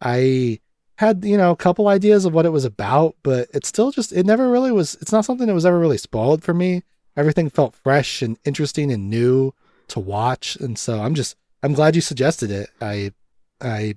I 0.01 0.61
had 0.97 1.25
you 1.25 1.37
know 1.37 1.51
a 1.51 1.57
couple 1.57 1.89
ideas 1.89 2.25
of 2.25 2.33
what 2.33 2.47
it 2.47 2.51
was 2.51 2.65
about, 2.65 3.17
but 3.25 3.49
it's 3.53 3.69
still 3.69 3.91
just 3.91 4.13
it 4.13 4.25
never 4.25 4.49
really 4.49 4.71
was. 4.73 4.95
It's 5.01 5.13
not 5.13 5.25
something 5.25 5.47
that 5.49 5.55
was 5.55 5.67
ever 5.67 5.79
really 5.79 5.99
spoiled 5.99 6.43
for 6.45 6.55
me. 6.55 6.83
Everything 7.17 7.51
felt 7.51 7.75
fresh 7.75 8.23
and 8.23 8.39
interesting 8.45 8.93
and 8.93 9.11
new 9.11 9.53
to 9.89 10.01
watch, 10.01 10.57
and 10.57 10.79
so 10.79 11.01
I'm 11.01 11.15
just 11.15 11.37
I'm 11.63 11.73
glad 11.75 11.95
you 11.95 12.01
suggested 12.01 12.51
it. 12.51 12.71
I 12.81 13.13
I 13.61 13.95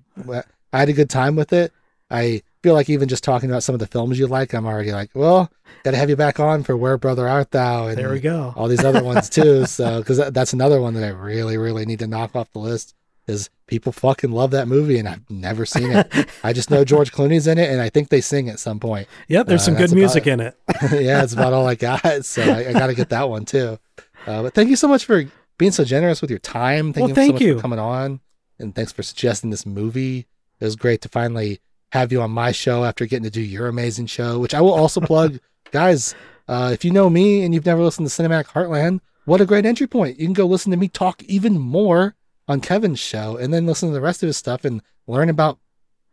I 0.73 0.79
had 0.79 0.89
a 0.89 0.93
good 0.93 1.09
time 1.09 1.35
with 1.35 1.53
it. 1.53 1.71
I 2.09 2.41
feel 2.63 2.73
like 2.73 2.89
even 2.89 3.07
just 3.09 3.23
talking 3.23 3.49
about 3.49 3.63
some 3.63 3.75
of 3.75 3.79
the 3.79 3.87
films 3.87 4.17
you 4.17 4.27
like, 4.27 4.53
I'm 4.53 4.65
already 4.65 4.91
like, 4.91 5.09
well, 5.13 5.51
got 5.83 5.91
to 5.91 5.97
have 5.97 6.09
you 6.09 6.15
back 6.15 6.39
on 6.39 6.63
for 6.63 6.75
Where 6.77 6.97
Brother 6.97 7.27
Art 7.27 7.51
Thou 7.51 7.87
and 7.87 7.97
there 7.97 8.09
we 8.11 8.19
go. 8.21 8.53
all 8.55 8.67
these 8.67 8.83
other 8.83 9.03
ones 9.03 9.29
too. 9.29 9.65
So, 9.67 9.99
because 9.99 10.17
that's 10.31 10.53
another 10.53 10.81
one 10.81 10.93
that 10.95 11.03
I 11.03 11.09
really, 11.09 11.57
really 11.57 11.85
need 11.85 11.99
to 11.99 12.07
knock 12.07 12.35
off 12.35 12.51
the 12.53 12.59
list. 12.59 12.93
Is 13.27 13.49
people 13.67 13.91
fucking 13.91 14.31
love 14.31 14.51
that 14.51 14.69
movie 14.69 14.97
and 14.99 15.07
I've 15.09 15.29
never 15.29 15.65
seen 15.65 15.91
it. 15.91 16.29
I 16.45 16.53
just 16.53 16.71
know 16.71 16.85
George 16.85 17.11
Clooney's 17.11 17.45
in 17.45 17.57
it 17.57 17.69
and 17.69 17.81
I 17.81 17.89
think 17.89 18.07
they 18.07 18.21
sing 18.21 18.47
at 18.47 18.57
some 18.57 18.79
point. 18.79 19.09
Yep, 19.27 19.47
there's 19.47 19.61
Uh, 19.63 19.65
some 19.65 19.75
good 19.75 19.91
music 19.91 20.27
it. 20.27 20.31
in 20.31 20.39
it. 20.39 20.57
yeah, 20.93 21.23
it's 21.23 21.33
about 21.33 21.51
all 21.51 21.67
I 21.67 21.75
got. 21.75 22.23
So 22.23 22.41
I, 22.41 22.69
I 22.69 22.71
got 22.73 22.87
to 22.87 22.95
get 22.95 23.09
that 23.09 23.27
one 23.29 23.43
too. 23.43 23.77
Uh, 24.25 24.43
but 24.43 24.53
thank 24.53 24.69
you 24.69 24.77
so 24.77 24.87
much 24.87 25.03
for 25.03 25.25
being 25.57 25.71
so 25.71 25.83
generous 25.83 26.21
with 26.21 26.29
your 26.29 26.39
time. 26.39 26.93
Thank 26.93 27.01
Well, 27.03 27.09
you 27.09 27.15
so 27.15 27.21
thank 27.21 27.33
much 27.33 27.41
you. 27.41 27.55
for 27.55 27.61
coming 27.61 27.79
on, 27.79 28.19
and 28.59 28.75
thanks 28.75 28.91
for 28.91 29.03
suggesting 29.03 29.49
this 29.49 29.65
movie. 29.65 30.27
It 30.59 30.65
was 30.65 30.75
great 30.75 31.01
to 31.01 31.09
finally 31.09 31.59
have 31.91 32.11
you 32.11 32.21
on 32.21 32.31
my 32.31 32.51
show 32.51 32.83
after 32.83 33.05
getting 33.05 33.23
to 33.23 33.29
do 33.29 33.41
your 33.41 33.67
amazing 33.67 34.07
show, 34.07 34.39
which 34.39 34.53
I 34.53 34.61
will 34.61 34.73
also 34.73 34.99
plug, 35.01 35.39
guys. 35.71 36.15
Uh, 36.47 36.71
if 36.73 36.85
you 36.85 36.91
know 36.91 37.09
me 37.09 37.43
and 37.43 37.53
you've 37.53 37.65
never 37.65 37.81
listened 37.83 38.09
to 38.09 38.13
Cinematic 38.23 38.45
Heartland, 38.47 38.99
what 39.25 39.41
a 39.41 39.45
great 39.45 39.65
entry 39.65 39.87
point! 39.87 40.19
You 40.19 40.25
can 40.25 40.33
go 40.33 40.45
listen 40.45 40.71
to 40.71 40.77
me 40.77 40.87
talk 40.87 41.21
even 41.23 41.59
more 41.59 42.15
on 42.47 42.61
Kevin's 42.61 42.99
show, 42.99 43.35
and 43.37 43.53
then 43.53 43.65
listen 43.65 43.89
to 43.89 43.93
the 43.93 44.01
rest 44.01 44.23
of 44.23 44.27
his 44.27 44.37
stuff 44.37 44.63
and 44.63 44.81
learn 45.07 45.29
about 45.29 45.59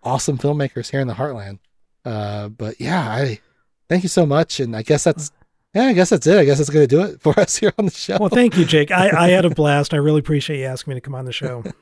awesome 0.02 0.36
filmmakers 0.38 0.90
here 0.90 1.00
in 1.00 1.06
the 1.08 1.14
Heartland. 1.14 1.58
Uh, 2.04 2.48
but 2.48 2.80
yeah, 2.80 3.00
I 3.08 3.40
thank 3.88 4.02
you 4.02 4.08
so 4.08 4.26
much, 4.26 4.58
and 4.60 4.74
I 4.76 4.82
guess 4.82 5.04
that's 5.04 5.30
yeah, 5.74 5.84
I 5.84 5.92
guess 5.92 6.10
that's 6.10 6.26
it. 6.26 6.38
I 6.38 6.44
guess 6.44 6.58
that's 6.58 6.70
gonna 6.70 6.86
do 6.86 7.02
it 7.02 7.20
for 7.20 7.38
us 7.38 7.56
here 7.56 7.72
on 7.78 7.86
the 7.86 7.90
show. 7.90 8.16
Well, 8.18 8.28
thank 8.28 8.56
you, 8.56 8.64
Jake. 8.64 8.90
I, 8.90 9.10
I 9.10 9.28
had 9.30 9.44
a 9.44 9.50
blast. 9.50 9.94
I 9.94 9.98
really 9.98 10.20
appreciate 10.20 10.60
you 10.60 10.66
asking 10.66 10.92
me 10.92 10.94
to 10.96 11.00
come 11.00 11.14
on 11.14 11.24
the 11.24 11.32
show. 11.32 11.64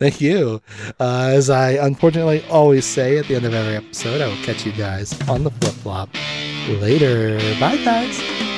Thank 0.00 0.20
you. 0.20 0.60
Uh, 0.98 1.30
as 1.32 1.48
I 1.48 1.72
unfortunately 1.72 2.44
always 2.50 2.84
say 2.84 3.18
at 3.18 3.26
the 3.28 3.36
end 3.36 3.44
of 3.44 3.54
every 3.54 3.76
episode, 3.76 4.20
I 4.20 4.26
will 4.26 4.42
catch 4.42 4.66
you 4.66 4.72
guys 4.72 5.12
on 5.28 5.44
the 5.44 5.50
flip 5.52 5.74
flop. 5.74 6.08
Later. 6.68 7.38
Bye, 7.60 7.76
guys. 7.84 8.49